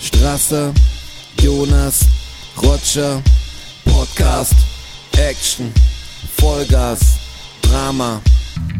Strasser, 0.00 0.72
Jonas, 1.40 2.00
Roger, 2.62 3.22
Podcast, 3.84 4.54
Action, 5.16 5.72
Vollgas, 6.36 7.00
Drama, 7.62 8.20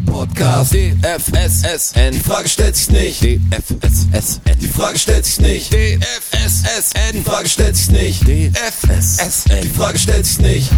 Podcast, 0.06 0.72
DFSSN, 0.72 2.12
die 2.12 2.20
Frage 2.20 2.48
stellt 2.48 2.76
sich 2.76 2.90
nicht, 2.90 3.22
DFSSN, 3.22 4.58
die 4.60 4.68
Frage 4.68 4.98
stellt 4.98 5.24
sich 5.24 5.40
nicht, 5.40 5.72
DFSSN, 5.72 7.12
die 7.14 7.22
Frage 7.22 7.48
stellt 7.48 7.76
sich 7.76 7.90
nicht, 7.90 8.22
DFSSN, 8.22 9.62
die 9.62 9.68
Frage 9.68 9.98
stellt 9.98 10.26
sich 10.26 10.38
nicht. 10.38 10.70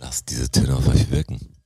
Lasst 0.00 0.30
diese 0.30 0.50
Töne 0.50 0.76
auf 0.76 0.88
euch 0.88 1.10
wirken. 1.10 1.57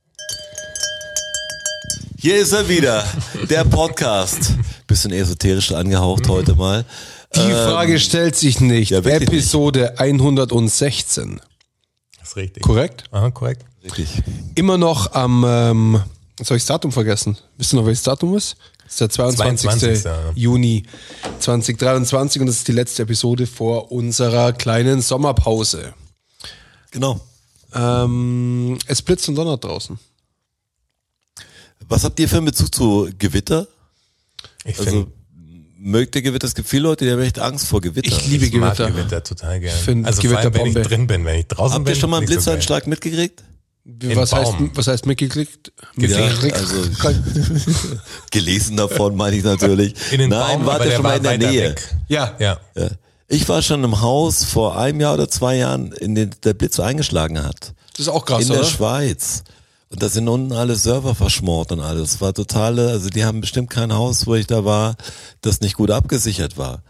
Hier 2.23 2.37
ist 2.37 2.53
er 2.53 2.69
wieder, 2.69 3.05
der 3.49 3.65
Podcast. 3.65 4.53
Bisschen 4.87 5.11
esoterisch 5.11 5.73
angehaucht 5.73 6.29
heute 6.29 6.55
mal. 6.55 6.85
Die 7.35 7.51
Frage 7.51 7.99
stellt 7.99 8.37
sich 8.37 8.61
nicht. 8.61 8.91
ja, 8.91 8.99
Episode 8.99 9.99
116. 9.99 11.41
Das 12.17 12.29
ist 12.29 12.35
richtig. 12.37 12.63
Korrekt? 12.63 13.03
Aha, 13.11 13.29
korrekt. 13.29 13.65
Wirklich. 13.81 14.07
Immer 14.55 14.77
noch 14.77 15.11
am, 15.11 15.43
ähm, 15.45 16.01
jetzt 16.39 16.49
habe 16.49 16.55
ich 16.55 16.63
das 16.63 16.67
Datum 16.67 16.93
vergessen. 16.93 17.37
Wisst 17.57 17.73
ihr 17.73 17.75
noch, 17.81 17.85
welches 17.85 18.03
Datum 18.03 18.37
ist? 18.37 18.55
Das 18.85 18.93
ist 18.93 19.01
der 19.01 19.09
22. 19.09 19.69
22., 19.69 20.05
ja. 20.05 20.17
Juni 20.33 20.83
2023 21.39 22.39
und 22.39 22.47
das 22.47 22.55
ist 22.55 22.67
die 22.69 22.71
letzte 22.71 23.03
Episode 23.03 23.47
vor 23.47 23.91
unserer 23.91 24.53
kleinen 24.53 25.01
Sommerpause. 25.01 25.93
Genau. 26.89 27.19
Ähm, 27.75 28.79
es 28.87 29.01
blitzt 29.01 29.27
und 29.27 29.35
donnert 29.35 29.61
draußen. 29.61 29.99
Was 31.89 32.03
habt 32.03 32.19
ihr 32.19 32.27
für 32.29 32.37
einen 32.37 32.45
Bezug 32.45 32.73
zu 32.73 33.09
Gewitter? 33.17 33.67
Ich 34.65 34.77
Also 34.79 34.89
finde, 34.89 35.07
mögt 35.77 36.15
ihr 36.15 36.21
Gewitter? 36.21 36.47
Es 36.47 36.55
gibt 36.55 36.67
viele 36.69 36.83
Leute, 36.83 37.05
die 37.05 37.11
haben 37.11 37.19
echt 37.21 37.39
Angst 37.39 37.67
vor 37.67 37.81
Gewitter. 37.81 38.07
Ich 38.07 38.27
liebe 38.27 38.45
ich 38.45 38.53
mag 38.53 38.75
Gewitter. 38.77 38.91
Gewitter 38.91 39.23
total 39.23 39.59
gerne. 39.59 39.77
Ich 39.77 39.83
find 39.83 40.05
also 40.05 40.21
vor 40.21 40.29
Gewitter 40.29 40.41
allem, 40.61 40.73
wenn 40.75 40.81
ich 40.81 40.87
drin 40.87 41.07
bin, 41.07 41.25
wenn 41.25 41.39
ich 41.39 41.47
draußen 41.47 41.75
Habt 41.75 41.85
bin. 41.85 41.93
ihr 41.93 41.99
schon 41.99 42.09
mal 42.09 42.17
einen 42.17 42.25
nicht 42.27 42.41
so. 42.41 42.51
Blitzeinschlag 42.51 42.87
mitgekriegt? 42.87 43.43
Was 43.85 44.31
heißt, 44.31 44.53
was 44.75 44.87
heißt 44.87 45.05
mitgeklickt? 45.05 45.73
Ja, 45.97 46.17
also 46.53 46.75
gelesen 48.31 48.77
davon 48.77 49.15
meine 49.15 49.35
ich 49.35 49.43
natürlich. 49.43 49.93
In 50.11 50.19
den 50.19 50.29
Nein, 50.29 50.59
Baum, 50.59 50.65
wart 50.65 50.81
ihr 50.81 50.85
der 50.89 50.95
schon 50.95 51.03
mal 51.03 51.17
in 51.17 51.23
der 51.23 51.37
Nähe? 51.37 51.75
ja. 52.07 52.35
Ja. 52.39 52.59
Ja. 52.75 52.87
Ich 53.27 53.49
war 53.49 53.61
schon 53.61 53.83
im 53.83 53.99
Haus 54.01 54.43
vor 54.43 54.77
einem 54.77 54.99
Jahr 55.01 55.15
oder 55.15 55.27
zwei 55.27 55.55
Jahren, 55.57 55.91
in 55.93 56.13
den 56.13 56.31
der 56.43 56.53
Blitz 56.53 56.79
eingeschlagen 56.79 57.43
hat. 57.43 57.73
Das 57.91 58.01
ist 58.01 58.07
auch 58.09 58.25
krass, 58.25 58.43
in 58.43 58.49
der 58.49 58.59
oder? 58.59 58.67
Schweiz. 58.67 59.43
Und 59.93 60.01
da 60.01 60.09
sind 60.09 60.27
unten 60.27 60.53
alle 60.53 60.75
Server 60.75 61.13
verschmort 61.13 61.71
und 61.71 61.79
alles. 61.79 62.19
War 62.19 62.33
totale, 62.33 62.89
also 62.89 63.09
die 63.09 63.25
haben 63.25 63.41
bestimmt 63.41 63.69
kein 63.69 63.93
Haus, 63.93 64.25
wo 64.25 64.33
ich 64.33 64.47
da 64.47 64.65
war, 64.65 64.95
das 65.41 65.61
nicht 65.61 65.75
gut 65.75 65.91
abgesichert 65.91 66.57
war. 66.57 66.81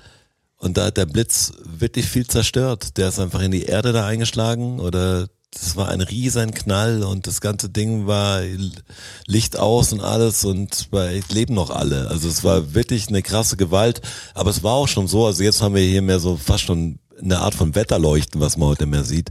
Und 0.55 0.77
da 0.77 0.85
hat 0.85 0.95
der 0.95 1.05
Blitz 1.05 1.51
wirklich 1.65 2.05
viel 2.05 2.25
zerstört. 2.25 2.97
Der 2.97 3.09
ist 3.09 3.19
einfach 3.19 3.41
in 3.41 3.51
die 3.51 3.63
Erde 3.63 3.91
da 3.91 4.07
eingeschlagen 4.07 4.79
oder 4.79 5.27
das 5.51 5.75
war 5.75 5.89
ein 5.89 5.99
riesen 5.99 6.53
Knall 6.53 7.03
und 7.03 7.27
das 7.27 7.41
ganze 7.41 7.69
Ding 7.69 8.07
war 8.07 8.41
Licht 9.27 9.59
aus 9.59 9.91
und 9.91 9.99
alles 9.99 10.45
und 10.45 10.87
leben 11.29 11.53
noch 11.53 11.71
alle. 11.71 12.07
Also 12.07 12.29
es 12.29 12.45
war 12.45 12.73
wirklich 12.73 13.09
eine 13.09 13.21
krasse 13.21 13.57
Gewalt. 13.57 14.01
Aber 14.33 14.49
es 14.49 14.63
war 14.63 14.75
auch 14.75 14.87
schon 14.87 15.09
so, 15.09 15.25
also 15.25 15.43
jetzt 15.43 15.61
haben 15.61 15.75
wir 15.75 15.83
hier 15.83 16.01
mehr 16.01 16.21
so 16.21 16.37
fast 16.37 16.63
schon 16.63 16.99
eine 17.21 17.39
Art 17.39 17.53
von 17.53 17.75
Wetterleuchten, 17.75 18.39
was 18.39 18.55
man 18.55 18.69
heute 18.69 18.85
mehr 18.85 19.03
sieht 19.03 19.29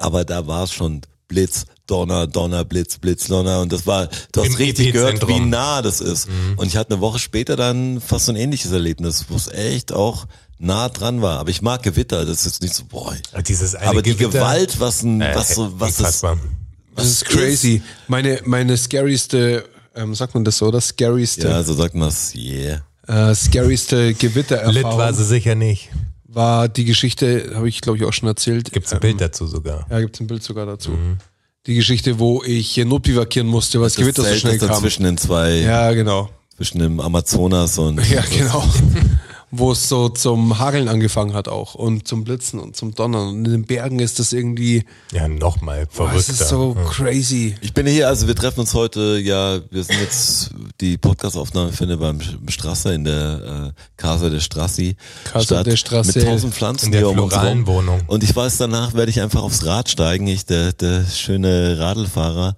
aber 0.00 0.24
da 0.24 0.46
war 0.46 0.64
es 0.64 0.72
schon 0.72 1.02
Blitz, 1.28 1.66
Donner, 1.90 2.26
Donner, 2.26 2.64
Blitz, 2.64 2.98
Blitz, 2.98 3.26
Donner 3.26 3.60
und 3.60 3.72
das 3.72 3.86
war, 3.86 4.08
du 4.32 4.40
hast 4.40 4.46
Im 4.48 4.54
richtig 4.54 4.92
gehört, 4.92 5.26
wie 5.26 5.40
nah 5.40 5.82
das 5.82 6.00
ist. 6.00 6.28
Und 6.56 6.66
ich 6.68 6.76
hatte 6.76 6.92
eine 6.94 7.00
Woche 7.00 7.18
später 7.18 7.56
dann 7.56 8.00
fast 8.00 8.26
so 8.26 8.32
ein 8.32 8.36
ähnliches 8.36 8.70
Erlebnis, 8.72 9.26
wo 9.28 9.36
es 9.36 9.48
echt 9.48 9.92
auch 9.92 10.26
nah 10.58 10.88
dran 10.88 11.20
war. 11.22 11.38
Aber 11.40 11.50
ich 11.50 11.62
mag 11.62 11.82
Gewitter, 11.82 12.24
das 12.24 12.46
ist 12.46 12.62
nicht 12.62 12.74
so, 12.74 12.84
boah. 12.84 13.14
Dieses 13.48 13.74
eine 13.74 13.88
Aber 13.88 14.02
die 14.02 14.14
Gewitter- 14.14 14.38
Gewalt, 14.38 14.78
was 14.78 15.02
ein, 15.02 15.20
Äh, 15.20 15.32
was 15.34 15.54
so, 15.54 15.72
was 15.80 15.96
das, 15.96 15.98
unfassbar. 15.98 16.38
Das 16.96 17.06
ist 17.06 17.24
crazy. 17.24 17.82
Meine, 18.08 18.40
meine 18.44 18.76
scaryste, 18.76 19.64
ähm, 19.94 20.14
sagt 20.14 20.34
man 20.34 20.44
das 20.44 20.58
so, 20.58 20.66
oder? 20.66 20.80
Scaryste, 20.80 21.48
ja, 21.48 21.62
so 21.62 21.74
sagt 21.74 21.94
man 21.94 22.08
es, 22.08 22.34
yeah. 22.34 22.82
äh, 23.08 23.34
scaryste 23.34 24.08
Lit 24.08 24.18
Gewittererfahrung 24.18 24.98
war 24.98 25.12
sie 25.14 25.24
sicher 25.24 25.54
nicht. 25.54 25.88
war 26.28 26.68
die 26.68 26.84
Geschichte, 26.84 27.52
habe 27.54 27.68
ich 27.68 27.80
glaube 27.80 27.98
ich 27.98 28.04
auch 28.04 28.12
schon 28.12 28.28
erzählt. 28.28 28.70
Gibt's 28.70 28.92
ein 28.92 28.96
Ähm, 28.96 29.00
Bild 29.00 29.20
dazu 29.20 29.46
sogar. 29.46 29.86
Ja, 29.90 30.00
gibt's 30.00 30.20
ein 30.20 30.26
Bild 30.26 30.42
sogar 30.42 30.66
dazu. 30.66 30.92
Die 31.66 31.74
Geschichte, 31.74 32.18
wo 32.18 32.42
ich 32.42 32.76
notbivakieren 32.78 33.46
musste, 33.48 33.80
weil 33.80 33.86
das 33.86 33.96
Gewitter 33.96 34.22
so 34.24 34.34
schnell 34.34 34.58
kam. 34.58 34.68
dazwischen 34.68 35.04
in 35.04 35.18
zwei, 35.18 35.56
Ja, 35.56 35.92
genau. 35.92 36.30
zwischen 36.56 36.78
dem 36.78 37.00
Amazonas 37.00 37.76
und, 37.78 38.00
Ja, 38.08 38.22
genau. 38.22 38.64
wo 39.52 39.72
es 39.72 39.88
so 39.88 40.08
zum 40.08 40.58
Hageln 40.60 40.88
angefangen 40.88 41.34
hat 41.34 41.48
auch 41.48 41.74
und 41.74 42.06
zum 42.06 42.22
Blitzen 42.22 42.60
und 42.60 42.76
zum 42.76 42.94
Donnern. 42.94 43.28
Und 43.30 43.44
in 43.46 43.50
den 43.50 43.64
Bergen 43.64 43.98
ist 43.98 44.20
das 44.20 44.32
irgendwie, 44.32 44.84
Ja, 45.12 45.26
nochmal 45.26 45.86
verrückter. 45.90 46.18
es 46.18 46.28
ist 46.28 46.48
so 46.48 46.76
crazy. 46.88 47.56
Ich 47.60 47.74
bin 47.74 47.86
hier, 47.86 48.06
also 48.06 48.28
wir 48.28 48.36
treffen 48.36 48.60
uns 48.60 48.74
heute, 48.74 49.18
ja, 49.18 49.60
wir 49.70 49.82
sind 49.82 49.98
jetzt, 50.00 50.50
die 50.80 50.96
Podcast-Aufnahme 50.98 51.72
findet 51.72 51.98
beim 51.98 52.20
Strasser 52.48 52.92
in 52.94 53.02
der 53.04 53.72
äh, 53.76 53.80
Casa 53.96 54.28
der 54.28 54.38
Strassi 54.40 54.96
Casa 55.24 55.44
statt, 55.44 55.66
der 55.66 55.76
Strasse. 55.76 56.18
mit 56.18 56.26
tausend 56.28 56.54
Pflanzen 56.54 56.86
In 56.86 56.92
der 56.92 57.08
um 57.08 57.14
floralen. 57.14 57.66
Wohnung. 57.66 58.02
Und 58.06 58.22
ich 58.22 58.34
weiß, 58.36 58.58
danach 58.58 58.94
werde 58.94 59.10
ich 59.10 59.20
einfach 59.20 59.42
aufs 59.42 59.64
Rad 59.64 59.88
steigen, 59.88 60.28
ich, 60.28 60.46
der, 60.46 60.72
der 60.74 61.04
schöne 61.06 61.76
Radlfahrer 61.78 62.56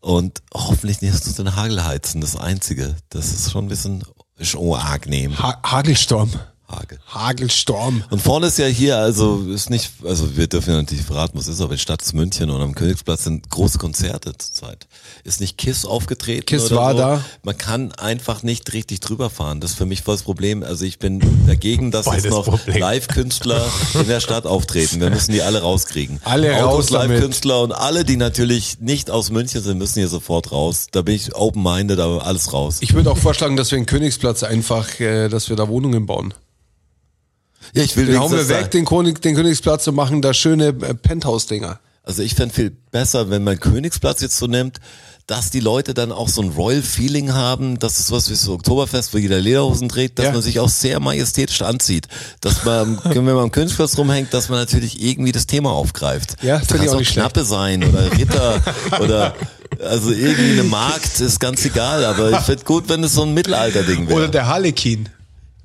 und 0.00 0.42
hoffentlich 0.54 1.00
nicht 1.02 1.14
so 1.24 1.42
den 1.42 1.56
Hagel 1.56 1.84
heizen, 1.84 2.20
das 2.20 2.36
Einzige. 2.36 2.94
Das 3.08 3.32
ist 3.32 3.50
schon 3.50 3.64
ein 3.64 3.68
bisschen 3.68 4.04
schon 4.40 4.74
arg 4.74 5.06
nehmen. 5.06 5.38
Ha 5.38 5.60
Hagelsturm. 5.62 6.30
Hagel. 6.68 6.98
Hagelsturm. 7.06 8.04
Und 8.10 8.22
vorne 8.22 8.46
ist 8.46 8.58
ja 8.58 8.66
hier, 8.66 8.96
also 8.98 9.42
ist 9.52 9.70
nicht, 9.70 9.90
also 10.04 10.36
wir 10.36 10.46
dürfen 10.46 10.70
ja 10.70 10.76
natürlich 10.76 11.04
verraten, 11.04 11.38
was 11.38 11.46
ist, 11.46 11.60
aber 11.60 11.72
in 11.72 11.78
Stadt 11.78 12.02
München 12.14 12.50
und 12.50 12.60
am 12.60 12.74
Königsplatz 12.74 13.24
sind 13.24 13.48
große 13.50 13.78
Konzerte 13.78 14.36
zurzeit. 14.36 14.86
Ist 15.24 15.40
nicht 15.40 15.58
Kiss 15.58 15.84
aufgetreten 15.84 16.46
Kiss 16.46 16.66
oder 16.66 16.76
war 16.76 16.92
so. 16.92 16.98
da. 16.98 17.24
Man 17.42 17.58
kann 17.58 17.92
einfach 17.92 18.42
nicht 18.42 18.72
richtig 18.72 19.00
drüber 19.00 19.30
fahren. 19.30 19.60
Das 19.60 19.72
ist 19.72 19.76
für 19.76 19.86
mich 19.86 20.02
voll 20.02 20.14
das 20.14 20.22
Problem. 20.22 20.62
Also 20.62 20.84
ich 20.84 20.98
bin 20.98 21.20
dagegen, 21.46 21.90
dass 21.90 22.04
Voll 22.04 22.16
jetzt 22.16 22.30
noch. 22.30 22.66
Live-Künstler 22.66 23.64
in 23.94 24.06
der 24.06 24.20
Stadt 24.20 24.46
auftreten. 24.46 25.00
Wir 25.00 25.10
müssen 25.10 25.32
die 25.32 25.42
alle 25.42 25.60
rauskriegen. 25.62 26.20
Alle 26.24 26.52
raus 26.52 26.86
damit. 26.86 27.10
Live-Künstler 27.10 27.62
und 27.62 27.72
alle, 27.72 28.04
die 28.04 28.16
natürlich 28.16 28.80
nicht 28.80 29.10
aus 29.10 29.30
München 29.30 29.62
sind, 29.62 29.78
müssen 29.78 29.98
hier 29.98 30.08
sofort 30.08 30.52
raus. 30.52 30.86
Da 30.92 31.02
bin 31.02 31.14
ich 31.14 31.34
open-minded, 31.34 31.98
aber 32.00 32.26
alles 32.26 32.52
raus. 32.52 32.78
Ich 32.80 32.94
würde 32.94 33.10
auch 33.10 33.18
vorschlagen, 33.18 33.56
dass 33.56 33.70
wir 33.70 33.78
in 33.78 33.86
Königsplatz 33.86 34.42
einfach, 34.42 35.00
äh, 35.00 35.28
dass 35.28 35.48
wir 35.48 35.56
da 35.56 35.68
Wohnungen 35.68 36.06
bauen. 36.06 36.34
Ja, 37.74 37.82
ich 37.82 37.96
will 37.96 38.06
Den 38.06 38.18
hauen 38.20 38.32
wir 38.32 38.48
weg, 38.48 38.70
den, 38.70 38.84
König, 38.84 39.20
den 39.22 39.34
Königsplatz 39.34 39.86
und 39.88 39.94
machen 39.94 40.22
da 40.22 40.32
schöne 40.34 40.68
äh, 40.68 40.94
Penthouse-Dinger. 40.94 41.80
Also 42.02 42.22
ich 42.22 42.34
fände 42.34 42.54
viel 42.54 42.70
besser, 42.90 43.30
wenn 43.30 43.44
man 43.44 43.58
Königsplatz 43.58 44.20
jetzt 44.20 44.36
so 44.36 44.46
nimmt, 44.46 44.78
dass 45.26 45.50
die 45.50 45.60
Leute 45.60 45.94
dann 45.94 46.12
auch 46.12 46.28
so 46.28 46.42
ein 46.42 46.50
Royal 46.50 46.82
Feeling 46.82 47.32
haben, 47.32 47.78
dass 47.78 47.98
es 47.98 48.10
was 48.12 48.28
wie 48.28 48.34
so 48.34 48.52
Oktoberfest, 48.52 49.14
wo 49.14 49.18
jeder 49.18 49.40
Lederhosen 49.40 49.88
trägt, 49.88 50.18
dass 50.18 50.26
Ja. 50.26 50.32
man 50.32 50.42
sich 50.42 50.60
auch 50.60 50.68
sehr 50.68 51.00
majestätisch 51.00 51.62
anzieht. 51.62 52.08
Dass 52.42 52.66
man, 52.66 52.98
wenn 53.04 53.24
man 53.24 53.38
am 53.38 53.50
Königsplatz 53.50 53.96
rumhängt, 53.96 54.34
dass 54.34 54.50
man 54.50 54.58
natürlich 54.58 55.02
irgendwie 55.02 55.32
das 55.32 55.46
Thema 55.46 55.70
aufgreift. 55.72 56.36
Ja, 56.42 56.58
da 56.58 56.64
find 56.66 56.70
ich 56.72 56.76
kann 56.80 56.88
auch 56.88 56.94
auch 56.94 56.98
nicht 56.98 57.12
Knappe 57.14 57.44
sein 57.44 57.82
oder 57.84 58.12
Ritter 58.12 58.60
oder 59.00 59.34
also 59.82 60.10
irgendwie 60.12 60.52
eine 60.52 60.64
Markt 60.64 61.18
ist 61.20 61.40
ganz 61.40 61.64
egal, 61.64 62.04
aber 62.04 62.30
ich 62.32 62.38
fände 62.40 62.64
gut, 62.64 62.88
wenn 62.90 63.02
es 63.02 63.14
so 63.14 63.22
ein 63.22 63.32
Mittelalter-Ding 63.32 64.06
Oder 64.08 64.16
wäre. 64.16 64.30
der 64.30 64.46
Harlekin. 64.46 65.08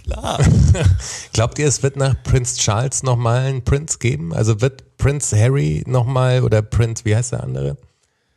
Klar. 0.10 0.40
Glaubt 1.34 1.60
ihr, 1.60 1.68
es 1.68 1.84
wird 1.84 1.96
nach 1.96 2.16
Prince 2.24 2.58
Charles 2.58 3.04
nochmal 3.04 3.46
einen 3.46 3.64
Prince 3.64 3.98
geben? 4.00 4.34
Also 4.34 4.62
wird 4.62 4.98
Prince 4.98 5.38
Harry 5.38 5.84
nochmal 5.86 6.44
oder 6.44 6.62
Prince, 6.62 7.06
wie 7.06 7.16
heißt 7.16 7.32
der 7.34 7.44
andere? 7.44 7.78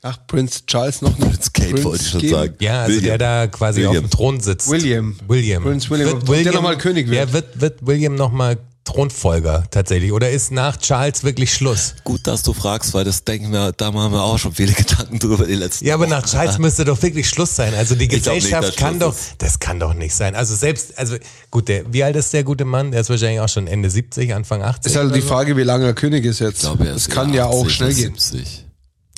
Ach, 0.02 0.18
Prince 0.26 0.66
Charles 0.66 1.00
noch 1.00 1.16
nicht. 1.16 1.30
Prince 1.30 1.50
Kate 1.52 1.84
wollte 1.84 2.02
ich 2.02 2.10
schon 2.10 2.20
geben? 2.20 2.34
sagen. 2.34 2.54
Ja, 2.60 2.82
also 2.82 2.96
William. 2.96 3.04
der 3.04 3.18
da 3.18 3.46
quasi 3.46 3.80
William. 3.80 3.90
auf 3.96 4.02
dem 4.02 4.10
Thron 4.10 4.40
sitzt. 4.40 4.68
William. 4.68 5.16
William. 5.28 5.62
Prince 5.62 5.88
William. 5.90 6.08
Wird 6.08 6.28
Ob 6.28 6.42
der 6.42 6.52
nochmal 6.52 6.76
König 6.76 7.08
wird? 7.08 7.16
Ja, 7.16 7.32
wird, 7.32 7.60
wird 7.60 7.86
William 7.86 8.16
nochmal 8.16 8.58
Thronfolger 8.84 9.64
tatsächlich? 9.70 10.12
Oder 10.12 10.30
ist 10.30 10.50
nach 10.50 10.76
Charles 10.76 11.22
wirklich 11.24 11.54
Schluss? 11.54 11.94
Gut, 12.04 12.26
dass 12.26 12.42
du 12.42 12.52
fragst, 12.52 12.94
weil 12.94 13.04
das 13.04 13.24
denken 13.24 13.52
wir, 13.52 13.72
da 13.72 13.90
machen 13.92 14.12
wir 14.12 14.22
auch 14.22 14.38
schon 14.38 14.52
viele 14.52 14.72
Gedanken 14.74 15.18
drüber 15.18 15.46
die 15.46 15.54
letzten 15.54 15.86
Ja, 15.86 15.94
aber 15.94 16.06
nach 16.06 16.22
Wochen. 16.22 16.30
Charles 16.32 16.58
müsste 16.58 16.84
doch 16.84 17.00
wirklich 17.00 17.28
Schluss 17.28 17.54
sein. 17.54 17.74
Also 17.74 17.94
die 17.94 18.08
nicht, 18.08 18.16
Gesellschaft 18.24 18.68
dass 18.68 18.76
kann 18.76 18.98
doch, 18.98 19.14
ist. 19.14 19.34
das 19.38 19.58
kann 19.60 19.78
doch 19.78 19.94
nicht 19.94 20.14
sein. 20.14 20.34
Also 20.34 20.54
selbst, 20.56 20.98
also 20.98 21.16
gut, 21.50 21.68
der, 21.68 21.92
wie 21.92 22.02
alt 22.02 22.16
ist 22.16 22.32
der 22.32 22.44
gute 22.44 22.64
Mann? 22.64 22.90
Der 22.90 23.02
ist 23.02 23.10
wahrscheinlich 23.10 23.40
auch 23.40 23.48
schon 23.48 23.66
Ende 23.66 23.88
70, 23.88 24.34
Anfang 24.34 24.62
80. 24.62 24.90
Ist 24.92 24.98
halt 24.98 25.14
die 25.14 25.20
so. 25.20 25.28
Frage, 25.28 25.56
wie 25.56 25.62
lange 25.62 25.84
er 25.86 25.94
König 25.94 26.24
ist 26.24 26.40
jetzt. 26.40 26.56
Ich 26.56 26.60
glaube, 26.62 26.86
er 26.86 26.92
das 26.94 27.02
ist 27.02 27.10
kann 27.10 27.30
eher 27.30 27.34
ja 27.36 27.46
auch 27.46 27.62
80 27.64 27.74
schnell 27.76 27.94
gehen. 27.94 28.14
70. 28.18 28.64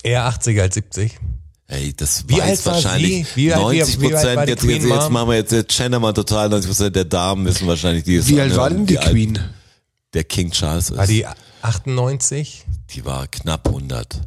Eher 0.02 0.24
80 0.26 0.60
als 0.60 0.74
70. 0.74 1.12
Ey, 1.66 1.94
das 1.96 2.24
Wie 2.28 2.38
weiß 2.38 2.66
wahrscheinlich? 2.66 3.26
Wie 3.36 3.50
alt- 3.50 3.62
wie- 3.72 3.78
90 3.78 4.00
wie 4.00 4.04
alt 4.04 4.12
war 4.14 4.20
Prozent. 4.20 4.46
die 4.46 4.50
Jetzt, 4.52 4.60
Queen 4.60 4.88
jetzt, 4.88 5.10
machen 5.10 5.28
wir 5.30 5.36
jetzt, 5.36 5.52
jetzt 5.52 5.74
gendern 5.76 6.02
wir 6.02 6.12
total 6.12 6.50
90 6.50 6.68
Prozent 6.70 6.94
der 6.96 7.04
Damen 7.06 7.46
wissen 7.46 7.66
wahrscheinlich, 7.66 8.04
die 8.04 8.16
es 8.16 8.28
Wie 8.28 8.38
alt 8.38 8.54
war 8.54 8.68
denn 8.68 8.84
die 8.84 8.92
wie 8.94 8.98
alt 8.98 9.08
Queen? 9.10 9.38
Der 10.14 10.24
King 10.24 10.50
Charles 10.52 10.90
ist. 10.90 10.96
War 10.96 11.06
die 11.06 11.26
98? 11.62 12.64
die 12.90 13.04
war 13.04 13.26
knapp 13.26 13.66
100. 13.68 14.20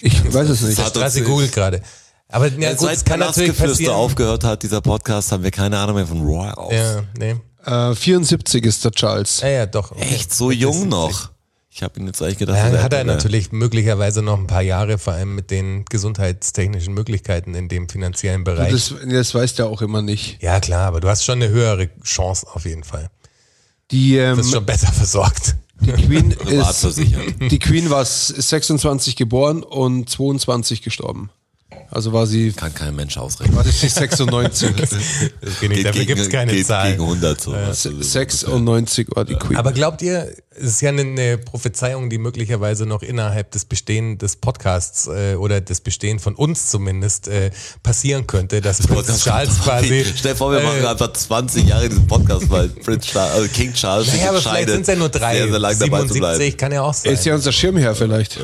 Ich 0.00 0.32
weiß 0.32 0.48
es 0.50 0.62
nicht. 0.62 0.78
hat 0.78 0.86
uns 0.88 0.96
Straße 0.96 1.18
nicht- 1.20 1.28
googelt 1.28 1.52
gerade. 1.52 1.80
Aber 2.28 2.48
ja, 2.48 2.70
gut, 2.74 2.90
es 2.90 2.98
Seit 2.98 3.06
kann 3.06 3.20
natürlich 3.20 3.56
passieren. 3.56 3.94
aufgehört 3.94 4.42
hat, 4.44 4.62
dieser 4.62 4.80
Podcast, 4.80 5.30
haben 5.30 5.44
wir 5.44 5.52
keine 5.52 5.78
Ahnung 5.78 5.94
mehr 5.96 6.06
von 6.06 6.22
Royals. 6.22 6.72
Ja, 6.72 7.04
nee. 7.18 7.36
Äh, 7.64 7.94
74 7.94 8.64
ist 8.64 8.84
der 8.84 8.90
Charles. 8.92 9.40
Ja, 9.40 9.48
ja, 9.48 9.66
doch. 9.66 9.92
okay. 9.92 10.02
Echt 10.14 10.34
so 10.34 10.50
jung 10.50 10.88
noch. 10.88 11.30
Ich 11.70 11.82
habe 11.82 12.00
ihn 12.00 12.06
jetzt 12.06 12.20
eigentlich 12.22 12.38
gedacht, 12.38 12.56
Ja, 12.56 12.70
dass 12.70 12.82
hat 12.82 12.92
er 12.94 13.04
natürlich 13.04 13.52
möglicherweise 13.52 14.22
noch 14.22 14.38
ein 14.38 14.46
paar 14.46 14.62
Jahre, 14.62 14.98
vor 14.98 15.12
allem 15.12 15.34
mit 15.34 15.50
den 15.50 15.84
gesundheitstechnischen 15.84 16.94
Möglichkeiten 16.94 17.54
in 17.54 17.68
dem 17.68 17.88
finanziellen 17.88 18.44
Bereich. 18.44 18.72
Das, 18.72 18.94
das 19.08 19.34
weiß 19.34 19.54
der 19.56 19.66
auch 19.66 19.82
immer 19.82 20.00
nicht. 20.02 20.42
ja, 20.42 20.58
klar, 20.58 20.86
aber 20.88 21.00
du 21.00 21.08
hast 21.08 21.24
schon 21.24 21.40
eine 21.42 21.48
höhere 21.50 21.90
Chance 22.02 22.46
auf 22.52 22.64
jeden 22.64 22.82
Fall. 22.82 23.08
Die, 23.90 24.16
ähm, 24.16 24.36
Du 24.36 24.42
bist 24.42 24.52
schon 24.52 24.66
besser 24.66 24.92
versorgt. 24.92 25.56
die 25.80 25.92
Queen 25.92 26.30
ist, 26.46 26.98
die 27.50 27.58
Queen 27.58 27.90
war 27.90 28.02
s- 28.02 28.28
26 28.28 29.14
geboren 29.16 29.62
und 29.62 30.08
22 30.10 30.82
gestorben. 30.82 31.30
Also 31.90 32.12
war 32.12 32.26
sie, 32.26 32.52
Kann 32.52 32.74
kein 32.74 32.94
Mensch 32.94 33.16
ausrechnen. 33.16 33.56
war 33.56 33.64
sie 33.64 33.70
96. 33.70 34.74
Das 35.40 35.60
geht 35.60 35.70
nicht, 35.70 35.84
dafür 35.86 36.04
gibt 36.04 36.20
es 36.20 36.28
keine 36.28 36.52
geht 36.52 36.66
Zahlen. 36.66 36.92
gegen 36.92 37.02
100 37.04 37.40
so. 37.40 37.52
Also, 37.52 37.90
96 38.02 39.08
war 39.14 39.24
die 39.24 39.34
Queen. 39.36 39.56
Aber 39.56 39.72
glaubt 39.72 40.02
ihr, 40.02 40.32
es 40.50 40.64
ist 40.64 40.80
ja 40.82 40.88
eine, 40.90 41.02
eine 41.02 41.38
Prophezeiung, 41.38 42.10
die 42.10 42.18
möglicherweise 42.18 42.86
noch 42.86 43.02
innerhalb 43.02 43.50
des 43.52 43.64
Bestehen 43.64 44.18
des 44.18 44.36
Podcasts 44.36 45.06
äh, 45.06 45.34
oder 45.36 45.60
des 45.60 45.80
Bestehen 45.80 46.18
von 46.18 46.34
uns 46.34 46.70
zumindest 46.70 47.28
äh, 47.28 47.50
passieren 47.82 48.26
könnte, 48.26 48.60
dass 48.60 48.78
Prinz 48.78 49.22
Charles 49.22 49.60
quasi. 49.60 50.04
Stell 50.16 50.32
dir 50.32 50.36
vor, 50.36 50.50
wir 50.52 50.60
äh, 50.60 50.64
machen 50.64 50.86
einfach 50.86 51.12
20 51.12 51.66
Jahre 51.68 51.88
diesen 51.88 52.06
Podcast, 52.06 52.48
weil 52.50 52.68
Prince 52.68 53.08
Charles, 53.08 53.34
also 53.34 53.48
King 53.48 53.72
Charles 53.74 54.08
Naja, 54.08 54.30
aber 54.30 54.40
vielleicht 54.40 54.68
sind 54.70 54.82
es 54.82 54.88
ja 54.88 54.96
nur 54.96 55.08
drei. 55.08 55.36
sehr, 55.36 55.48
sehr 55.48 55.58
lang 55.58 55.78
dabei 55.78 56.02
zu 56.06 56.14
bleiben. 56.14 56.38
77 56.38 56.56
kann 56.56 56.72
ja 56.72 56.82
auch 56.82 56.94
sein. 56.94 57.12
ist 57.12 57.24
ja 57.24 57.34
unser 57.34 57.52
Schirmherr 57.52 57.94
vielleicht. 57.94 58.38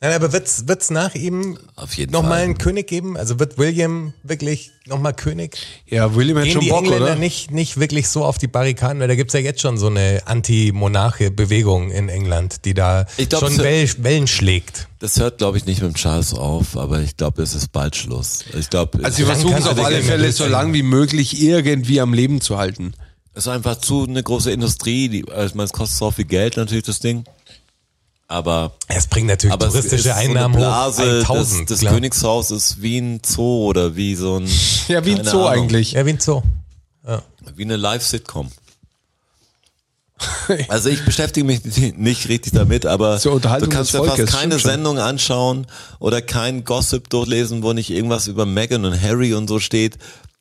Nein, 0.00 0.12
aber 0.12 0.32
wird's 0.32 0.68
wird's 0.68 0.90
nach 0.90 1.16
ihm 1.16 1.58
Auf 1.74 1.94
jeden 1.94 2.12
noch 2.12 2.20
Fall. 2.20 2.28
mal 2.28 2.40
einen 2.42 2.56
König 2.56 2.86
geben? 2.86 3.16
Also 3.16 3.40
wird 3.40 3.58
William 3.58 4.12
wirklich 4.22 4.70
noch 4.86 5.00
mal 5.00 5.12
König? 5.12 5.58
Ja, 5.86 6.14
William 6.14 6.36
hat 6.38 6.44
Gehen 6.44 6.52
schon 6.52 6.60
die 6.62 6.68
Bock, 6.68 6.84
Engländer 6.84 7.04
oder? 7.06 7.14
nicht, 7.16 7.50
nicht 7.50 7.80
wirklich 7.80 8.06
so 8.08 8.24
auf 8.24 8.38
die 8.38 8.46
Barrikaden? 8.46 9.00
Weil 9.00 9.08
da 9.08 9.16
gibt's 9.16 9.34
ja 9.34 9.40
jetzt 9.40 9.60
schon 9.60 9.76
so 9.76 9.88
eine 9.88 10.22
Anti-Monarche-Bewegung 10.26 11.90
in 11.90 12.08
England, 12.08 12.64
die 12.64 12.74
da 12.74 13.06
Ich 13.16 13.28
glaub, 13.28 13.42
schon 13.42 13.58
Well, 13.58 13.88
Wellen 13.98 14.26
schlägt. 14.26 14.88
Das 15.00 15.16
hört, 15.18 15.38
glaube 15.38 15.58
ich, 15.58 15.66
nicht 15.66 15.82
mit 15.82 15.92
dem 15.92 15.96
Charles 15.96 16.32
auf, 16.32 16.76
aber 16.76 17.00
ich 17.00 17.16
glaube, 17.16 17.42
es 17.42 17.54
ist 17.54 17.72
bald 17.72 17.96
Schluss. 17.96 18.44
Ich 18.58 18.70
glaube, 18.70 19.04
Also 19.04 19.16
sie 19.16 19.24
versuchen 19.24 19.56
es 19.58 19.66
auf 19.66 19.82
alle 19.84 20.02
Fälle 20.02 20.30
so 20.32 20.46
lang 20.46 20.72
wie 20.74 20.82
möglich 20.82 21.40
irgendwie 21.42 22.00
am 22.00 22.12
Leben 22.14 22.40
zu 22.40 22.56
halten. 22.58 22.94
es 23.34 23.46
ist 23.46 23.52
einfach 23.52 23.76
zu 23.76 24.04
eine 24.04 24.22
große 24.22 24.50
Industrie. 24.50 25.08
Die, 25.08 25.28
also 25.30 25.46
ich 25.46 25.54
meine, 25.54 25.66
es 25.66 25.72
kostet 25.72 25.98
so 25.98 26.10
viel 26.10 26.24
Geld 26.24 26.56
natürlich 26.56 26.84
das 26.84 26.98
Ding, 27.00 27.24
aber 28.28 28.72
Es 28.88 29.06
bringt 29.06 29.26
natürlich 29.26 29.52
aber 29.52 29.66
touristische 29.68 30.02
so 30.04 30.10
eine 30.10 30.18
Einnahmen 30.20 30.56
Blase. 30.56 31.02
hoch. 31.02 31.06
das 31.06 31.30
1000, 31.30 31.70
das 31.70 31.80
klar. 31.80 31.94
Königshaus 31.94 32.50
ist 32.50 32.80
wie 32.82 32.98
ein 32.98 33.20
Zoo 33.24 33.66
oder 33.66 33.96
wie 33.96 34.14
so 34.14 34.36
ein 34.38 34.48
Ja, 34.88 35.04
wie 35.04 35.14
ein 35.16 35.24
Zoo 35.24 35.46
Ahnung, 35.46 35.64
eigentlich. 35.64 35.92
Ja, 35.92 36.06
wie 36.06 36.10
ein 36.10 36.20
Zoo. 36.20 36.42
wie 37.56 37.62
eine 37.64 37.76
Live-Sitcom. 37.76 38.50
Also 40.68 40.88
ich 40.88 41.04
beschäftige 41.04 41.46
mich 41.46 41.60
nicht 41.96 42.28
richtig 42.28 42.52
damit, 42.52 42.86
aber 42.86 43.18
du 43.18 43.68
kannst 43.68 43.92
ja 43.92 44.02
fast 44.02 44.26
keine. 44.26 44.58
Sendung 44.58 44.98
anschauen 44.98 45.66
oder 46.00 46.20
kein 46.22 46.64
Gossip 46.64 47.08
durchlesen, 47.10 47.62
wo 47.62 47.72
nicht 47.72 47.90
irgendwas 47.90 48.26
über 48.26 48.44
Meghan 48.46 48.84
und 48.84 49.00
Harry 49.00 49.34
und 49.34 49.46
so 49.48 49.60
steht. 49.60 49.98